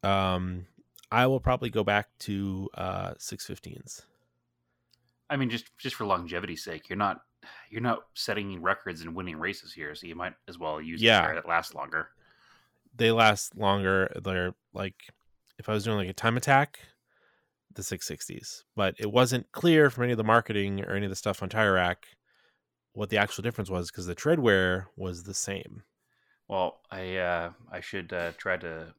um 0.03 0.67
i 1.11 1.27
will 1.27 1.41
probably 1.41 1.71
go 1.71 1.85
back 1.85 2.09
to 2.19 2.69
uh 2.75 3.13
615s 3.19 4.03
I 5.29 5.37
mean, 5.37 5.51
just 5.51 5.77
just 5.79 5.97
for 5.97 6.07
longevity's 6.07 6.63
sake, 6.63 6.89
you're 6.89 6.97
not 6.97 7.23
you're 7.71 7.81
not 7.81 8.07
setting 8.15 8.63
records 8.63 9.03
and 9.03 9.15
winning 9.15 9.37
races 9.39 9.73
here, 9.73 9.95
so 9.95 10.07
you 10.07 10.15
might 10.15 10.35
as 10.49 10.59
well 10.59 10.81
use 10.81 11.01
Yeah. 11.03 11.21
tire 11.21 11.35
that 11.35 11.49
lasts 11.49 11.75
longer. 11.75 12.11
they 12.95 13.11
last 13.11 13.57
longer 13.57 14.11
they're 14.25 14.55
like 14.73 14.95
if 15.59 15.69
i 15.69 15.73
was 15.73 15.85
doing 15.85 15.97
like 15.99 16.09
a 16.09 16.13
time 16.15 16.37
attack 16.37 16.81
the 17.75 17.83
660s 17.83 18.65
but 18.75 18.95
it 18.99 19.13
wasn't 19.13 19.51
clear 19.53 19.91
from 19.91 20.05
any 20.05 20.13
of 20.13 20.19
the 20.19 20.25
marketing 20.25 20.83
or 20.85 20.93
any 20.95 21.05
of 21.07 21.11
the 21.11 21.17
stuff 21.17 21.43
on 21.43 21.49
tire 21.49 21.75
rack 21.75 22.07
what 22.95 23.11
the 23.11 23.19
actual 23.19 23.43
difference 23.43 23.69
was 23.69 23.91
because 23.91 24.07
the 24.07 24.15
tread 24.15 24.39
wear 24.41 24.89
was 24.97 25.25
the 25.25 25.35
same. 25.35 25.83
Well, 26.49 26.81
I 26.91 27.17
uh, 27.17 27.53
I 27.71 27.81
should 27.81 28.13
uh, 28.13 28.33
try 28.39 28.57
to 28.57 28.95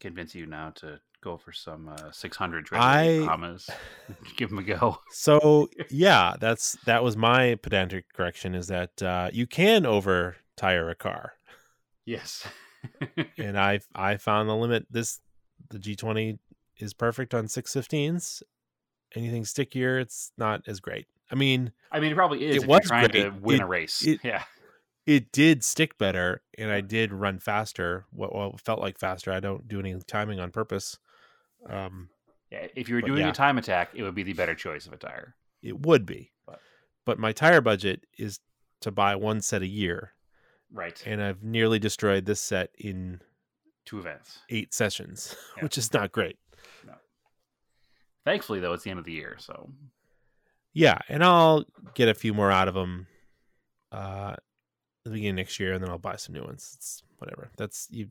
convince 0.00 0.34
you 0.34 0.46
now 0.46 0.70
to 0.76 1.00
go 1.22 1.36
for 1.38 1.52
some 1.52 1.88
uh, 1.88 2.10
600 2.10 2.68
I- 2.72 3.18
Bahamas. 3.20 3.70
Give 4.36 4.50
them 4.50 4.58
a 4.58 4.62
go. 4.62 4.98
So 5.12 5.68
yeah, 5.90 6.34
that's 6.40 6.76
that 6.86 7.02
was 7.02 7.16
my 7.16 7.54
pedantic 7.56 8.12
correction 8.12 8.54
is 8.54 8.66
that 8.68 9.02
uh, 9.02 9.30
you 9.32 9.46
can 9.46 9.86
over 9.86 10.36
tire 10.56 10.90
a 10.90 10.94
car, 10.94 11.32
Yes. 12.04 12.46
and 13.38 13.58
I 13.58 13.80
I 13.94 14.16
found 14.16 14.48
the 14.48 14.56
limit. 14.56 14.86
This 14.90 15.20
the 15.70 15.78
G20 15.78 16.38
is 16.78 16.92
perfect 16.94 17.32
on 17.34 17.46
615s. 17.46 18.42
Anything 19.14 19.44
stickier, 19.44 19.98
it's 19.98 20.32
not 20.38 20.62
as 20.66 20.80
great. 20.80 21.06
I 21.30 21.34
mean, 21.34 21.72
I 21.90 22.00
mean, 22.00 22.12
it 22.12 22.14
probably 22.14 22.44
is 22.46 22.56
It 22.56 22.62
if 22.62 22.68
was 22.68 22.80
you're 22.82 22.88
trying 22.88 23.08
to 23.10 23.30
win 23.40 23.60
It- 23.60 23.62
a 23.62 23.66
race. 23.66 24.02
it- 24.06 24.20
yeah. 24.24 24.44
it 25.06 25.32
did 25.32 25.64
stick 25.64 25.96
better, 25.98 26.42
and 26.58 26.70
I 26.70 26.80
did 26.80 27.12
run 27.12 27.38
faster. 27.38 28.06
What 28.10 28.34
well, 28.34 28.56
felt 28.58 28.80
like 28.80 28.98
faster. 28.98 29.30
I 29.32 29.40
don't 29.40 29.68
do 29.68 29.78
any 29.80 29.94
timing 30.06 30.40
on 30.40 30.50
purpose. 30.50 30.98
Um, 31.68 32.08
Yeah. 32.50 32.66
If 32.76 32.88
you 32.88 32.94
were 32.96 33.00
doing 33.02 33.20
yeah. 33.22 33.30
a 33.30 33.32
time 33.32 33.56
attack, 33.58 33.90
it 33.94 34.02
would 34.02 34.14
be 34.14 34.22
the 34.22 34.32
better 34.34 34.54
choice 34.54 34.86
of 34.86 34.92
a 34.92 34.96
tire. 34.98 35.34
it 35.62 35.78
would 35.86 36.04
be, 36.04 36.32
But- 36.46 36.60
but 37.04 37.18
my 37.18 37.32
tire 37.32 37.60
budget 37.60 38.04
is 38.18 38.40
to 38.80 38.90
buy 38.90 39.14
one 39.16 39.40
set 39.40 39.62
a 39.62 39.66
year, 39.66 40.14
Right. 40.72 41.00
and 41.06 41.22
I've 41.22 41.42
nearly 41.44 41.78
destroyed 41.78 42.24
this 42.26 42.40
set 42.40 42.70
in 42.76 43.22
Two 43.84 43.98
events. 44.00 44.40
eight 44.48 44.74
sessions, 44.74 45.36
Yeah. 45.56 45.62
which 45.62 45.78
is 45.78 45.92
not 45.92 46.10
great. 46.12 46.36
No. 46.84 46.94
Thankfully, 48.24 48.58
though, 48.60 48.72
it's 48.72 48.82
the 48.84 48.90
end 48.90 48.98
of 48.98 49.04
the 49.04 49.12
year, 49.12 49.36
so 49.38 49.72
Yeah, 50.72 50.98
and 51.08 51.22
I'll 51.22 51.64
get 51.94 52.08
a 52.08 52.14
few 52.14 52.34
more 52.34 52.50
out 52.50 52.66
of 52.68 52.74
them 52.74 53.06
uh, 53.92 54.32
at 54.36 54.42
the 55.04 55.10
beginning 55.10 55.30
of 55.30 55.36
next 55.36 55.60
year, 55.60 55.74
and 55.74 55.82
then 55.82 55.90
I'll 55.90 55.98
buy 55.98 56.16
some 56.16 56.34
new 56.34 56.42
ones. 56.42 56.72
It's 56.76 57.02
whatever. 57.18 57.50
That's 57.56 57.88
you. 57.90 58.10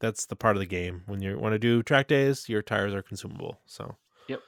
That's 0.00 0.26
the 0.26 0.36
part 0.36 0.56
of 0.56 0.60
the 0.60 0.66
game 0.66 1.02
when 1.06 1.22
you 1.22 1.38
want 1.38 1.54
to 1.54 1.58
do 1.58 1.82
track 1.82 2.08
days. 2.08 2.48
Your 2.48 2.62
tires 2.62 2.92
are 2.94 3.02
consumable, 3.02 3.58
so 3.66 3.96
Yep. 4.28 4.40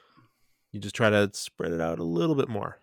You 0.71 0.79
just 0.79 0.95
try 0.95 1.09
to 1.09 1.29
spread 1.33 1.71
it 1.71 1.81
out 1.81 1.99
a 1.99 2.03
little 2.03 2.35
bit 2.35 2.49
more. 2.49 2.77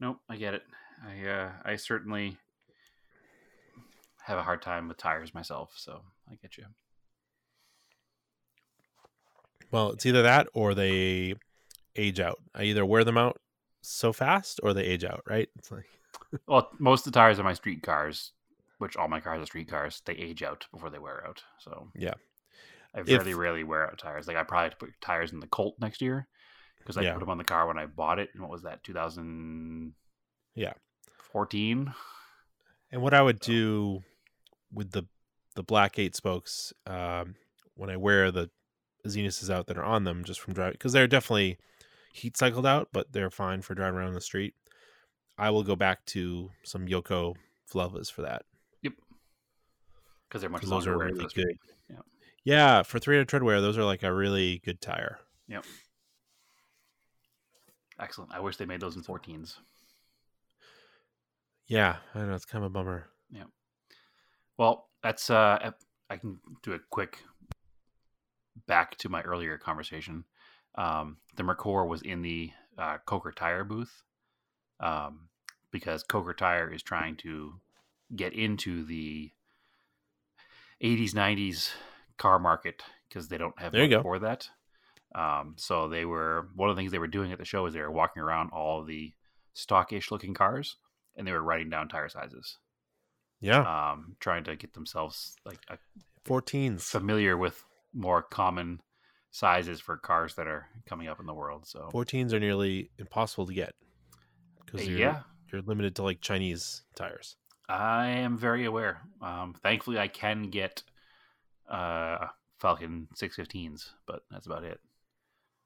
nope, 0.00 0.18
I 0.28 0.36
get 0.36 0.54
it. 0.54 0.62
I 1.06 1.28
uh, 1.28 1.50
I 1.64 1.76
certainly 1.76 2.38
have 4.22 4.38
a 4.38 4.42
hard 4.42 4.62
time 4.62 4.88
with 4.88 4.96
tires 4.96 5.34
myself, 5.34 5.72
so 5.76 6.00
I 6.30 6.36
get 6.36 6.56
you. 6.56 6.64
Well, 9.70 9.90
it's 9.90 10.06
either 10.06 10.22
that 10.22 10.48
or 10.54 10.74
they 10.74 11.34
age 11.96 12.20
out. 12.20 12.38
I 12.54 12.64
either 12.64 12.86
wear 12.86 13.04
them 13.04 13.18
out 13.18 13.38
so 13.82 14.12
fast 14.12 14.60
or 14.62 14.72
they 14.72 14.84
age 14.84 15.04
out. 15.04 15.22
Right? 15.28 15.48
It's 15.58 15.70
like 15.70 15.86
Well, 16.46 16.70
most 16.78 17.06
of 17.06 17.12
the 17.12 17.18
tires 17.18 17.38
on 17.38 17.44
my 17.44 17.54
street 17.54 17.82
cars, 17.82 18.32
which 18.84 18.96
all 18.96 19.08
my 19.08 19.18
cars 19.20 19.42
are 19.42 19.46
street 19.46 19.68
cars, 19.68 20.02
they 20.04 20.12
age 20.14 20.42
out 20.42 20.66
before 20.70 20.90
they 20.90 20.98
wear 20.98 21.26
out. 21.26 21.42
So 21.58 21.90
Yeah. 21.94 22.14
I 22.94 23.00
If- 23.00 23.06
very 23.06 23.34
rarely 23.34 23.64
wear 23.64 23.90
out 23.90 23.98
tires. 23.98 24.28
Like 24.28 24.36
I 24.36 24.44
probably 24.44 24.64
have 24.70 24.78
to 24.78 24.86
put 24.86 25.00
tires 25.00 25.32
in 25.32 25.40
the 25.40 25.48
Colt 25.48 25.76
next 25.80 26.00
year 26.02 26.28
because 26.78 26.96
I 26.96 27.02
Yeah. 27.02 27.14
put 27.14 27.20
them 27.20 27.30
on 27.30 27.38
the 27.38 27.44
car 27.44 27.66
when 27.66 27.78
I 27.78 27.86
bought 27.86 28.18
it. 28.18 28.30
And 28.34 28.42
what 28.42 28.50
was 28.50 28.62
that? 28.62 28.84
2000. 28.84 29.94
Yeah. 30.54 30.74
14. 31.32 31.92
And 32.92 33.02
what 33.02 33.14
I 33.14 33.22
would 33.22 33.40
do 33.40 34.04
with 34.72 34.92
the 34.92 35.04
the 35.56 35.62
black 35.62 35.98
eight 36.00 36.14
spokes 36.16 36.72
um, 36.84 37.36
when 37.74 37.88
I 37.88 37.96
wear 37.96 38.30
the 38.32 38.50
Zenuses 39.06 39.50
out 39.50 39.66
that 39.68 39.78
are 39.78 39.84
on 39.84 40.02
them, 40.04 40.24
just 40.24 40.40
from 40.40 40.52
driving, 40.52 40.72
because 40.72 40.92
they're 40.92 41.06
definitely 41.06 41.58
heat 42.12 42.36
cycled 42.36 42.66
out, 42.66 42.88
but 42.92 43.12
they're 43.12 43.30
fine 43.30 43.62
for 43.62 43.74
driving 43.76 43.98
around 44.00 44.14
the 44.14 44.20
street. 44.20 44.54
I 45.38 45.50
will 45.50 45.62
go 45.62 45.76
back 45.76 46.04
to 46.06 46.50
some 46.64 46.86
Yoko 46.88 47.36
Flevas 47.72 48.10
for 48.10 48.22
that. 48.22 48.46
Because 50.28 50.40
they're 50.40 50.50
much 50.50 50.62
those 50.62 50.86
are 50.86 50.96
really 50.98 51.26
good. 51.34 51.58
Yeah. 51.88 51.96
Yeah, 52.44 52.82
for 52.82 52.98
300 52.98 53.28
tread 53.28 53.42
wear, 53.42 53.60
those 53.60 53.78
are 53.78 53.84
like 53.84 54.02
a 54.02 54.12
really 54.12 54.60
good 54.64 54.80
tire. 54.80 55.18
Yep. 55.48 55.64
Excellent. 57.98 58.32
I 58.32 58.40
wish 58.40 58.56
they 58.56 58.66
made 58.66 58.80
those 58.80 58.96
in 58.96 59.02
14s. 59.02 59.56
Yeah, 61.66 61.96
I 62.14 62.20
know 62.20 62.34
it's 62.34 62.44
kind 62.44 62.64
of 62.64 62.70
a 62.70 62.72
bummer. 62.72 63.06
Yeah. 63.30 63.44
Well, 64.58 64.88
that's 65.02 65.30
uh 65.30 65.72
I 66.10 66.16
can 66.16 66.38
do 66.62 66.72
a 66.72 66.78
quick 66.90 67.18
back 68.66 68.96
to 68.98 69.08
my 69.08 69.22
earlier 69.22 69.56
conversation. 69.58 70.24
Um 70.74 71.18
the 71.36 71.42
Merkur 71.42 71.88
was 71.88 72.02
in 72.02 72.22
the 72.22 72.50
uh 72.76 72.98
Coker 73.06 73.32
Tire 73.32 73.64
booth. 73.64 74.02
Um 74.80 75.28
because 75.70 76.02
Coker 76.02 76.34
Tire 76.34 76.70
is 76.72 76.82
trying 76.82 77.16
to 77.16 77.54
get 78.14 78.32
into 78.34 78.84
the 78.84 79.30
80s 80.82 81.12
90s 81.12 81.70
car 82.18 82.38
market 82.38 82.82
because 83.08 83.28
they 83.28 83.38
don't 83.38 83.58
have 83.58 83.72
There 83.72 83.84
you 83.84 84.02
for 84.02 84.18
that. 84.20 84.48
Um 85.14 85.54
so 85.56 85.88
they 85.88 86.04
were 86.04 86.48
one 86.54 86.70
of 86.70 86.76
the 86.76 86.80
things 86.80 86.92
they 86.92 86.98
were 86.98 87.06
doing 87.06 87.32
at 87.32 87.38
the 87.38 87.44
show 87.44 87.66
is 87.66 87.74
they 87.74 87.80
were 87.80 87.90
walking 87.90 88.22
around 88.22 88.50
all 88.50 88.84
the 88.84 89.12
stockish 89.54 90.10
looking 90.10 90.34
cars 90.34 90.76
and 91.16 91.26
they 91.26 91.32
were 91.32 91.42
writing 91.42 91.70
down 91.70 91.88
tire 91.88 92.08
sizes 92.08 92.58
Yeah, 93.40 93.60
um, 93.92 94.16
trying 94.18 94.42
to 94.44 94.56
get 94.56 94.72
themselves 94.72 95.36
like 95.46 95.60
uh, 95.70 95.76
14s. 96.24 96.80
familiar 96.80 97.36
with 97.36 97.62
more 97.92 98.22
common 98.22 98.80
sizes 99.30 99.80
for 99.80 99.96
cars 99.96 100.34
that 100.34 100.48
are 100.48 100.66
coming 100.86 101.06
up 101.06 101.20
in 101.20 101.26
the 101.26 101.34
world. 101.34 101.66
So 101.66 101.88
14s 101.92 102.32
are 102.32 102.40
nearly 102.40 102.90
impossible 102.98 103.46
to 103.46 103.54
get 103.54 103.74
because 104.64 104.88
you're, 104.88 104.98
yeah, 104.98 105.20
you're 105.52 105.62
limited 105.62 105.94
to 105.96 106.02
like 106.02 106.20
Chinese 106.20 106.82
tires. 106.96 107.36
I 107.68 108.06
am 108.06 108.36
very 108.36 108.64
aware. 108.66 109.02
Um, 109.22 109.54
thankfully, 109.62 109.98
I 109.98 110.08
can 110.08 110.50
get 110.50 110.82
uh, 111.70 112.28
Falken 112.62 113.06
615s, 113.14 113.90
but 114.06 114.22
that's 114.30 114.46
about 114.46 114.64
it. 114.64 114.80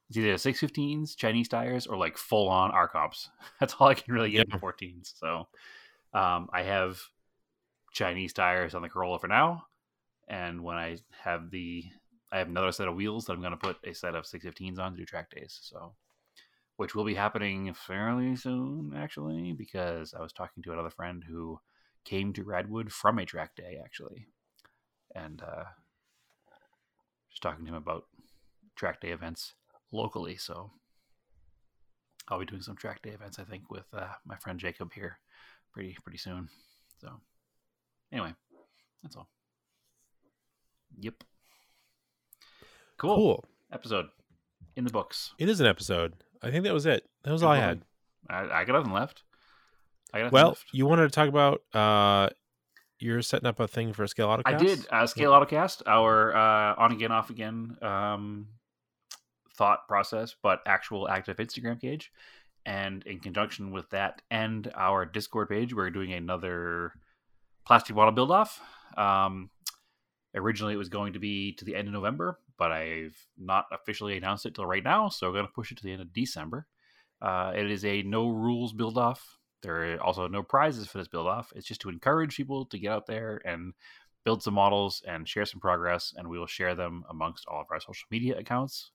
It's 0.08 0.18
either 0.18 0.38
615s, 0.38 1.14
Chinese 1.16 1.48
tires, 1.48 1.86
or 1.86 1.96
like 1.96 2.16
full 2.18 2.48
on 2.48 2.70
R-comps. 2.70 3.30
That's 3.60 3.74
all 3.78 3.88
I 3.88 3.94
can 3.94 4.14
really 4.14 4.30
get 4.30 4.46
Yeah. 4.48 4.54
in 4.54 4.58
14s. 4.58 5.14
So 5.18 5.48
um, 6.14 6.48
I 6.52 6.62
have 6.62 7.00
Chinese 7.92 8.32
tires 8.32 8.74
on 8.74 8.82
the 8.82 8.88
Corolla 8.88 9.18
for 9.18 9.28
now. 9.28 9.64
And 10.28 10.62
when 10.64 10.76
I 10.76 10.98
have 11.22 11.50
the, 11.50 11.84
I 12.32 12.38
have 12.38 12.48
another 12.48 12.72
set 12.72 12.88
of 12.88 12.96
wheels 12.96 13.26
that 13.26 13.34
I'm 13.34 13.40
going 13.40 13.52
to 13.52 13.56
put 13.56 13.78
a 13.84 13.94
set 13.94 14.14
of 14.14 14.26
615s 14.26 14.78
on 14.78 14.92
to 14.92 14.98
do 14.98 15.04
track 15.06 15.30
days. 15.30 15.58
So, 15.62 15.94
which 16.76 16.94
will 16.94 17.04
be 17.04 17.14
happening 17.14 17.74
fairly 17.74 18.36
soon, 18.36 18.92
actually, 18.96 19.52
because 19.52 20.14
I 20.14 20.22
was 20.22 20.32
talking 20.32 20.62
to 20.64 20.72
another 20.72 20.90
friend 20.90 21.24
who 21.26 21.60
came 22.08 22.32
to 22.32 22.44
Radwood 22.44 22.90
from 22.90 23.18
a 23.18 23.26
track 23.26 23.54
day, 23.54 23.78
actually. 23.84 24.28
And 25.14 25.42
uh, 25.42 25.64
just 27.30 27.42
talking 27.42 27.64
to 27.66 27.70
him 27.70 27.76
about 27.76 28.04
track 28.76 29.00
day 29.00 29.10
events 29.10 29.54
locally. 29.92 30.36
So 30.36 30.70
I'll 32.28 32.38
be 32.38 32.46
doing 32.46 32.62
some 32.62 32.76
track 32.76 33.02
day 33.02 33.10
events, 33.10 33.38
I 33.38 33.44
think, 33.44 33.70
with 33.70 33.86
uh, 33.92 34.08
my 34.24 34.36
friend 34.36 34.58
Jacob 34.58 34.92
here 34.94 35.18
pretty 35.72 35.96
pretty 36.02 36.18
soon. 36.18 36.48
So 36.98 37.10
anyway, 38.10 38.32
that's 39.02 39.16
all. 39.16 39.28
Yep. 41.00 41.24
Cool. 42.96 43.16
Cool. 43.16 43.44
Episode 43.70 44.06
in 44.76 44.84
the 44.84 44.90
books. 44.90 45.34
It 45.38 45.48
is 45.50 45.60
an 45.60 45.66
episode. 45.66 46.14
I 46.42 46.50
think 46.50 46.64
that 46.64 46.72
was 46.72 46.86
it. 46.86 47.04
That 47.24 47.32
was 47.32 47.42
all 47.42 47.52
I 47.52 47.58
had. 47.58 47.82
I, 48.30 48.48
I 48.48 48.64
got 48.64 48.72
nothing 48.72 48.92
left. 48.92 49.24
Well, 50.14 50.48
left. 50.48 50.66
you 50.72 50.86
wanted 50.86 51.02
to 51.02 51.10
talk 51.10 51.28
about 51.28 51.62
uh 51.74 52.30
you're 53.00 53.22
setting 53.22 53.46
up 53.46 53.60
a 53.60 53.68
thing 53.68 53.92
for 53.92 54.06
scale 54.06 54.28
autocast? 54.28 54.42
I 54.46 54.54
did 54.54 54.86
uh, 54.90 55.06
scale 55.06 55.32
autocast 55.32 55.82
our 55.86 56.34
uh, 56.34 56.74
on 56.76 56.92
again 56.92 57.12
off 57.12 57.30
again 57.30 57.76
um, 57.82 58.48
thought 59.56 59.86
process, 59.86 60.34
but 60.42 60.60
actual 60.66 61.08
active 61.08 61.36
Instagram 61.36 61.80
page, 61.80 62.10
and 62.66 63.04
in 63.06 63.20
conjunction 63.20 63.70
with 63.70 63.88
that 63.90 64.22
and 64.30 64.70
our 64.74 65.04
Discord 65.04 65.48
page, 65.48 65.74
we're 65.74 65.90
doing 65.90 66.12
another 66.12 66.92
plastic 67.66 67.94
bottle 67.94 68.12
build 68.12 68.30
off. 68.30 68.60
Um, 68.96 69.50
originally, 70.34 70.74
it 70.74 70.78
was 70.78 70.88
going 70.88 71.12
to 71.12 71.18
be 71.18 71.52
to 71.54 71.64
the 71.64 71.76
end 71.76 71.86
of 71.86 71.94
November, 71.94 72.38
but 72.58 72.72
I've 72.72 73.16
not 73.38 73.66
officially 73.72 74.16
announced 74.16 74.46
it 74.46 74.54
till 74.54 74.66
right 74.66 74.82
now, 74.82 75.08
so 75.08 75.28
we're 75.28 75.34
going 75.34 75.46
to 75.46 75.52
push 75.52 75.70
it 75.70 75.78
to 75.78 75.84
the 75.84 75.92
end 75.92 76.02
of 76.02 76.12
December. 76.12 76.66
Uh, 77.22 77.52
it 77.54 77.70
is 77.70 77.84
a 77.84 78.02
no 78.02 78.28
rules 78.28 78.72
build 78.72 78.98
off. 78.98 79.37
There 79.62 79.94
are 79.94 80.02
also 80.02 80.28
no 80.28 80.42
prizes 80.42 80.86
for 80.86 80.98
this 80.98 81.08
build 81.08 81.26
off. 81.26 81.52
It's 81.54 81.66
just 81.66 81.80
to 81.82 81.88
encourage 81.88 82.36
people 82.36 82.66
to 82.66 82.78
get 82.78 82.92
out 82.92 83.06
there 83.06 83.40
and 83.44 83.72
build 84.24 84.42
some 84.42 84.54
models 84.54 85.02
and 85.06 85.28
share 85.28 85.46
some 85.46 85.60
progress, 85.60 86.14
and 86.16 86.28
we 86.28 86.38
will 86.38 86.46
share 86.46 86.74
them 86.74 87.04
amongst 87.10 87.46
all 87.46 87.60
of 87.60 87.66
our 87.70 87.80
social 87.80 88.06
media 88.10 88.38
accounts 88.38 88.90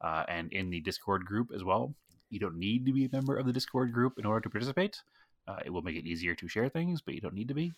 uh, 0.00 0.24
and 0.28 0.52
in 0.52 0.70
the 0.70 0.80
Discord 0.80 1.24
group 1.24 1.50
as 1.54 1.64
well. 1.64 1.94
You 2.30 2.40
don't 2.40 2.58
need 2.58 2.86
to 2.86 2.92
be 2.92 3.04
a 3.04 3.10
member 3.12 3.36
of 3.36 3.46
the 3.46 3.52
Discord 3.52 3.92
group 3.92 4.18
in 4.18 4.26
order 4.26 4.40
to 4.40 4.50
participate. 4.50 5.00
Uh, 5.46 5.58
it 5.64 5.70
will 5.70 5.82
make 5.82 5.96
it 5.96 6.06
easier 6.06 6.34
to 6.34 6.48
share 6.48 6.68
things, 6.68 7.00
but 7.00 7.14
you 7.14 7.20
don't 7.20 7.34
need 7.34 7.48
to 7.48 7.54
be. 7.54 7.72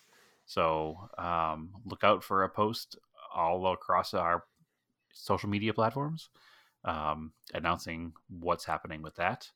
So 0.45 1.09
um, 1.17 1.69
look 1.85 2.03
out 2.03 2.23
for 2.23 2.43
a 2.43 2.49
post 2.49 2.97
all 3.33 3.71
across 3.73 4.13
our 4.13 4.43
social 5.13 5.49
media 5.49 5.73
platforms 5.73 6.29
um, 6.85 7.31
announcing 7.53 8.13
what's 8.39 8.65
happening 8.65 9.01
with 9.01 9.15
that. 9.15 9.49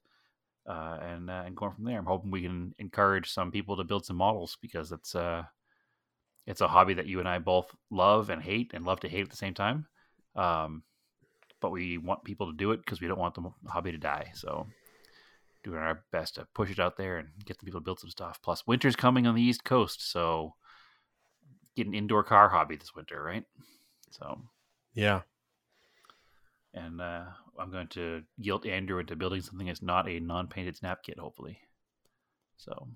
Uh, 0.68 0.98
and 1.02 1.30
uh, 1.30 1.44
and 1.46 1.56
going 1.56 1.74
from 1.74 1.86
there. 1.86 1.98
I'm 1.98 2.06
hoping 2.06 2.32
we 2.32 2.42
can 2.42 2.74
encourage 2.80 3.32
some 3.32 3.52
people 3.52 3.78
to 3.78 3.84
build 3.84 4.06
some 4.06 4.18
models 4.18 4.58
because 4.62 4.92
it's 4.92 5.16
uh 5.16 5.44
it's 6.48 6.62
a 6.62 6.68
hobby 6.68 6.96
that 6.96 7.08
you 7.08 7.20
and 7.20 7.30
I 7.30 7.40
both 7.40 7.74
love 7.92 8.30
and 8.30 8.42
hate 8.42 8.72
and 8.74 8.86
love 8.86 9.00
to 9.02 9.10
hate 9.10 9.22
at 9.22 9.30
the 9.30 9.36
same 9.36 9.54
time. 9.54 9.86
Um, 10.36 10.84
but 11.62 11.72
we 11.72 11.98
want 11.98 12.24
people 12.24 12.48
to 12.48 12.58
do 12.58 12.72
it 12.72 12.78
because 12.78 13.02
we 13.02 13.08
don't 13.08 13.20
want 13.20 13.36
the 13.36 13.52
hobby 13.68 13.92
to 13.92 13.98
die. 13.98 14.32
So 14.34 14.66
doing 15.64 15.78
our 15.78 16.04
best 16.12 16.36
to 16.36 16.48
push 16.56 16.72
it 16.72 16.80
out 16.80 16.98
there 16.98 17.18
and 17.18 17.28
get 17.46 17.60
the 17.60 17.66
people 17.66 17.82
to 17.82 17.84
build 17.84 18.00
some 18.00 18.10
stuff. 18.10 18.40
Plus, 18.42 18.66
winter's 18.66 18.96
coming 18.96 19.28
on 19.28 19.36
the 19.36 19.42
East 19.42 19.64
Coast, 19.64 20.10
so 20.12 20.56
get 21.76 21.88
an 21.88 21.94
indoor 21.94 22.24
car 22.24 22.50
hobby 22.50 22.76
this 22.76 22.96
winter, 22.96 23.22
right? 23.22 23.44
So 24.12 24.42
Yeah. 24.94 25.22
And 26.74 27.02
uh, 27.02 27.26
I'm 27.60 27.72
going 27.72 27.88
to 27.90 28.24
guilt 28.42 28.66
Andrew 28.66 29.00
into 29.00 29.16
building 29.16 29.42
something 29.42 29.68
that's 29.68 29.82
not 29.82 30.10
a 30.10 30.20
non-painted 30.20 30.76
snap 30.78 31.04
kit, 31.04 31.20
hopefully. 31.20 31.60
So 32.58 32.88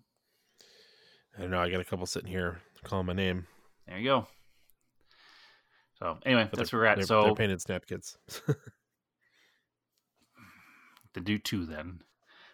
I 1.37 1.41
don't 1.41 1.51
know. 1.51 1.61
I 1.61 1.69
got 1.69 1.81
a 1.81 1.85
couple 1.85 2.05
sitting 2.05 2.29
here 2.29 2.59
calling 2.83 3.05
my 3.05 3.13
name. 3.13 3.47
there 3.87 3.97
you 3.97 4.05
go. 4.05 4.27
So 5.99 6.17
anyway, 6.25 6.47
But 6.49 6.57
that's 6.57 6.73
where 6.73 6.81
we're 6.81 6.87
at. 6.87 6.97
They're, 6.97 7.05
So 7.05 7.23
they're 7.23 7.35
painted 7.35 7.61
snap 7.61 7.85
kits. 7.85 8.17
to 11.13 11.21
do 11.21 11.37
two 11.37 11.65
then. 11.65 12.01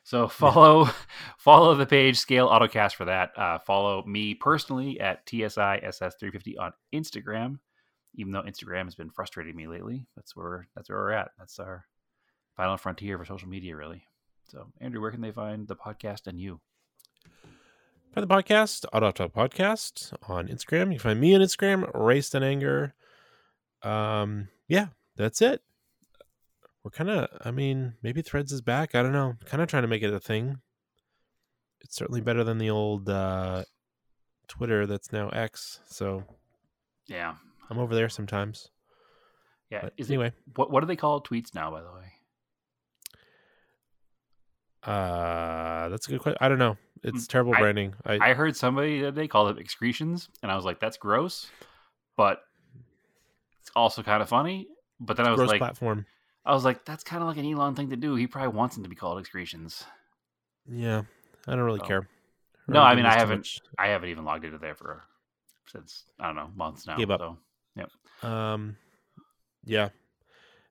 So 0.03 0.27
follow 0.29 0.89
follow 1.37 1.75
the 1.75 1.85
page 1.85 2.17
Scale 2.17 2.47
Autocast 2.47 2.95
for 2.95 3.05
that. 3.05 3.37
Uh, 3.37 3.59
follow 3.59 4.03
me 4.05 4.33
personally 4.35 4.99
at 4.99 5.25
TSISS350 5.25 6.59
on 6.59 6.73
Instagram. 6.93 7.59
Even 8.15 8.33
though 8.33 8.41
Instagram 8.41 8.85
has 8.85 8.95
been 8.95 9.09
frustrating 9.09 9.55
me 9.55 9.67
lately, 9.67 10.07
that's 10.15 10.35
where 10.35 10.67
that's 10.75 10.89
where 10.89 10.97
we're 10.97 11.11
at. 11.11 11.31
That's 11.37 11.59
our 11.59 11.85
final 12.55 12.77
frontier 12.77 13.17
for 13.17 13.25
social 13.25 13.47
media, 13.47 13.75
really. 13.75 14.03
So 14.45 14.67
Andrew, 14.81 15.01
where 15.01 15.11
can 15.11 15.21
they 15.21 15.31
find 15.31 15.67
the 15.67 15.75
podcast 15.75 16.27
and 16.27 16.39
you? 16.39 16.59
Find 18.13 18.27
the 18.27 18.33
podcast, 18.33 18.85
Auto 18.91 19.11
Talk 19.11 19.33
Podcast 19.33 20.13
on 20.27 20.47
Instagram. 20.47 20.85
You 20.85 20.99
can 20.99 20.99
find 20.99 21.19
me 21.19 21.35
on 21.35 21.41
Instagram, 21.41 21.89
Raced 21.93 22.33
and 22.33 22.43
Anger. 22.43 22.95
Um, 23.83 24.47
yeah, 24.67 24.87
that's 25.15 25.43
it. 25.43 25.61
We're 26.83 26.89
kind 26.89 27.11
of, 27.11 27.29
I 27.45 27.51
mean, 27.51 27.93
maybe 28.01 28.23
Threads 28.23 28.51
is 28.51 28.61
back. 28.61 28.95
I 28.95 29.03
don't 29.03 29.11
know. 29.11 29.35
Kind 29.45 29.61
of 29.61 29.69
trying 29.69 29.83
to 29.83 29.87
make 29.87 30.01
it 30.01 30.11
a 30.11 30.19
thing. 30.19 30.57
It's 31.81 31.95
certainly 31.95 32.21
better 32.21 32.43
than 32.43 32.57
the 32.57 32.71
old 32.71 33.07
uh, 33.07 33.63
Twitter 34.47 34.87
that's 34.87 35.11
now 35.11 35.29
X. 35.29 35.79
So 35.85 36.23
Yeah, 37.07 37.35
I'm 37.69 37.77
over 37.79 37.93
there 37.95 38.09
sometimes. 38.09 38.69
yeah. 39.69 39.81
But 39.83 39.93
Is 39.97 40.09
anyway, 40.09 40.27
it, 40.27 40.33
what 40.55 40.71
what 40.71 40.79
do 40.81 40.87
they 40.87 40.95
call 40.95 41.21
tweets 41.21 41.53
now? 41.53 41.69
By 41.71 41.81
the 41.81 41.91
way, 41.91 42.11
uh, 44.83 45.89
that's 45.89 46.07
a 46.07 46.11
good 46.11 46.21
question. 46.21 46.37
I 46.41 46.49
don't 46.49 46.59
know. 46.59 46.77
It's 47.03 47.27
terrible 47.27 47.53
Mm, 47.53 47.57
I- 47.57 47.59
branding. 47.61 47.93
I, 48.05 48.29
I 48.29 48.33
heard 48.33 48.55
somebody 48.55 49.01
the 49.01 49.07
other 49.09 49.21
day 49.21 49.27
call 49.27 49.45
them 49.45 49.57
excretions, 49.57 50.29
and 50.43 50.51
I 50.51 50.55
was 50.55 50.65
like, 50.65 50.79
"That's 50.79 50.97
gross," 50.97 51.49
but 52.17 52.41
it's 53.61 53.71
also 53.75 54.03
kind 54.03 54.21
of 54.21 54.29
funny. 54.29 54.67
But 54.99 55.15
then 55.17 55.27
I 55.27 55.31
was 55.31 55.37
gross 55.37 55.49
like, 55.49 55.59
platform. 55.59 56.05
I 56.45 56.53
was 56.53 56.65
like, 56.65 56.83
that's 56.83 57.03
kind 57.03 57.21
of 57.21 57.27
like 57.27 57.37
an 57.37 57.45
Elon 57.45 57.75
thing 57.75 57.89
to 57.91 57.95
do. 57.95 58.15
He 58.15 58.27
probably 58.27 58.55
wants 58.55 58.75
them 58.75 58.83
to 58.83 58.89
be 58.89 58.95
called 58.95 59.19
excretions. 59.19 59.83
Yeah, 60.69 61.03
I 61.47 61.51
don't 61.55 61.61
really 61.63 61.79
So- 61.79 61.85
care. 61.85 62.07
No, 62.67 62.81
I 62.81 62.93
mean, 62.95 63.05
I 63.05 63.13
haven't- 63.17 63.49
I 63.79 63.87
haven't 63.87 64.09
even 64.09 64.25
logged 64.25 64.45
into 64.45 64.59
there 64.59 64.75
for 64.75 65.03
since 65.67 66.05
I 66.19 66.27
don't 66.27 66.35
know 66.35 66.51
months 66.55 66.85
now. 66.85 66.97
Gave 66.97 67.09
up. 67.11 67.19
So 67.19 67.37
Um, 68.23 68.75
yeah. 69.63 69.89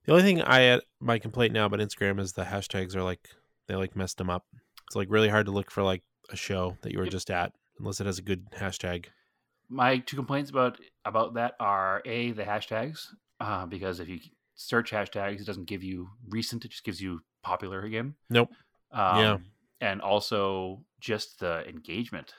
The 0.04 0.12
only 0.12 0.22
thing 0.24 0.42
I 0.42 0.60
had 0.60 0.80
my 1.00 1.18
complaint 1.18 1.52
now 1.52 1.66
about 1.66 1.80
Instagram 1.80 2.18
is 2.20 2.32
the 2.32 2.44
hashtags 2.44 2.94
are 2.96 3.02
like 3.02 3.28
they 3.66 3.74
like 3.74 3.94
messed 3.96 4.16
them 4.18 4.30
up. 4.30 4.44
It's 4.86 4.96
like 4.96 5.08
really 5.10 5.28
hard 5.28 5.46
to 5.46 5.52
look 5.52 5.70
for 5.70 5.82
like 5.82 6.02
a 6.30 6.36
show 6.36 6.76
that 6.82 6.92
you 6.92 6.98
were 6.98 7.04
Yep. 7.04 7.12
just 7.12 7.30
at 7.30 7.52
unless 7.78 8.00
it 8.00 8.06
has 8.06 8.18
a 8.18 8.22
good 8.22 8.50
hashtag. 8.52 9.06
my 9.68 9.98
two 9.98 10.16
complaints 10.16 10.50
about 10.50 10.78
about 11.04 11.34
that 11.34 11.54
are 11.60 12.00
a 12.06 12.32
the 12.32 12.42
hashtags 12.44 13.06
uh, 13.40 13.66
because 13.66 14.00
if 14.00 14.08
you 14.08 14.18
search 14.54 14.90
hashtags, 14.90 15.40
it 15.40 15.46
doesn't 15.46 15.66
give 15.68 15.82
you 15.84 16.08
recent; 16.28 16.64
it 16.64 16.70
just 16.70 16.84
gives 16.84 17.00
you 17.00 17.20
popular 17.42 17.82
again. 17.82 18.14
Nope. 18.30 18.50
Um, 18.92 19.18
Yeah. 19.18 19.36
and 19.80 20.00
also 20.00 20.82
just 21.00 21.38
the 21.40 21.68
engagement 21.68 22.32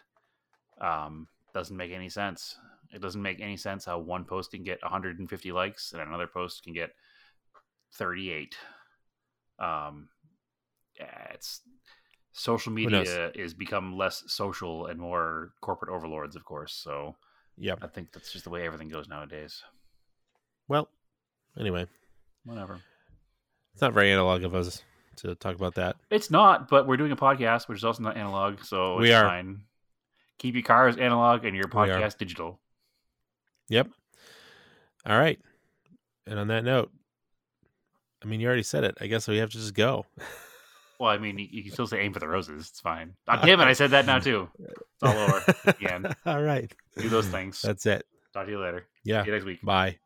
um, 0.81 1.27
doesn't 1.53 1.77
make 1.77 1.91
any 1.91 2.09
sense. 2.09 2.57
It 2.91 3.02
doesn't 3.02 3.22
make 3.22 3.40
any 3.40 3.57
sense 3.57 3.86
how 3.86 3.99
one 3.99 4.26
post 4.26 4.52
can 4.52 4.64
get 4.64 4.82
150 4.82 5.52
likes 5.52 5.91
and 5.94 6.02
another 6.02 6.28
post 6.28 6.64
can 6.64 6.74
get 6.74 6.91
38. 7.94 8.56
Um, 9.60 10.10
yeah, 10.98 11.28
it's 11.34 11.61
social 12.32 12.72
media 12.72 13.32
is 13.36 13.53
become 13.53 13.98
less 13.98 14.24
social 14.28 14.88
and 14.88 14.99
more 14.99 15.52
corporate 15.61 15.91
overlords, 15.91 16.36
of 16.36 16.45
course. 16.45 16.74
So 16.74 17.16
Yep. 17.61 17.80
I 17.82 17.88
think 17.88 18.11
that's 18.14 18.32
just 18.32 18.45
the 18.45 18.49
way 18.49 18.66
everything 18.66 18.88
goes 18.88 19.10
nowadays. 19.10 19.61
Well, 20.70 20.88
anyway, 21.60 21.88
Whatever. 22.45 22.80
it's 23.74 23.82
not 23.82 23.94
very 23.94 24.11
analog 24.11 24.44
of 24.44 24.56
us 24.56 24.82
to 25.18 25.36
talk 25.36 25.56
about 25.56 25.76
that. 25.76 25.98
It's 26.10 26.32
not, 26.32 26.70
but 26.70 26.88
we're 26.88 26.95
doing 26.95 27.11
a 27.11 27.18
podcast, 27.18 27.68
which 27.68 27.80
is 27.80 27.84
also 27.84 28.02
not 28.02 28.16
analog, 28.16 28.64
so 28.64 28.98
We 28.98 29.10
it's 29.10 29.16
are. 29.16 29.26
fine. 29.28 29.61
Keep 30.38 30.56
your 30.56 30.64
cars 30.64 30.95
analog 30.95 31.44
and 31.44 31.53
your 31.53 31.66
podcast 31.66 32.18
digital. 32.18 32.61
Yep. 33.69 33.87
All 35.05 35.17
right. 35.17 35.39
And 36.27 36.39
on 36.39 36.47
that 36.49 36.63
note, 36.63 36.91
I 38.23 38.27
mean, 38.27 38.39
you 38.39 38.47
already 38.47 38.63
said 38.63 38.83
it. 38.83 38.97
I 38.99 39.07
guess 39.07 39.27
we 39.27 39.37
have 39.37 39.49
to 39.51 39.57
just 39.57 39.73
go. 39.73 40.05
Well, 40.99 41.09
I 41.09 41.17
mean, 41.17 41.39
you, 41.39 41.63
can 41.63 41.71
still 41.71 41.87
say 41.87 42.01
aim 42.01 42.11
for 42.11 42.19
the 42.19 42.27
roses. 42.27 42.67
It's 42.69 42.81
fine. 42.81 43.15
God 43.25 43.45
damn 43.45 43.61
it, 43.61 43.65
I 43.65 43.73
said 43.73 43.91
that 43.91 44.05
now 44.05 44.19
too. 44.19 44.49
It's 44.59 45.01
all 45.01 45.17
over 45.17 45.43
again. 45.65 46.13
All 46.25 46.41
right. 46.43 46.69
Do 46.97 47.07
those 47.07 47.27
things. 47.27 47.61
That's 47.61 47.85
it. 47.85 48.05
Talk 48.33 48.45
to 48.45 48.51
you 48.51 48.59
later. 48.59 48.85
Yeah. 49.05 49.23
See 49.23 49.27
you 49.27 49.33
next 49.33 49.45
week. 49.45 49.61
Bye. 49.61 49.97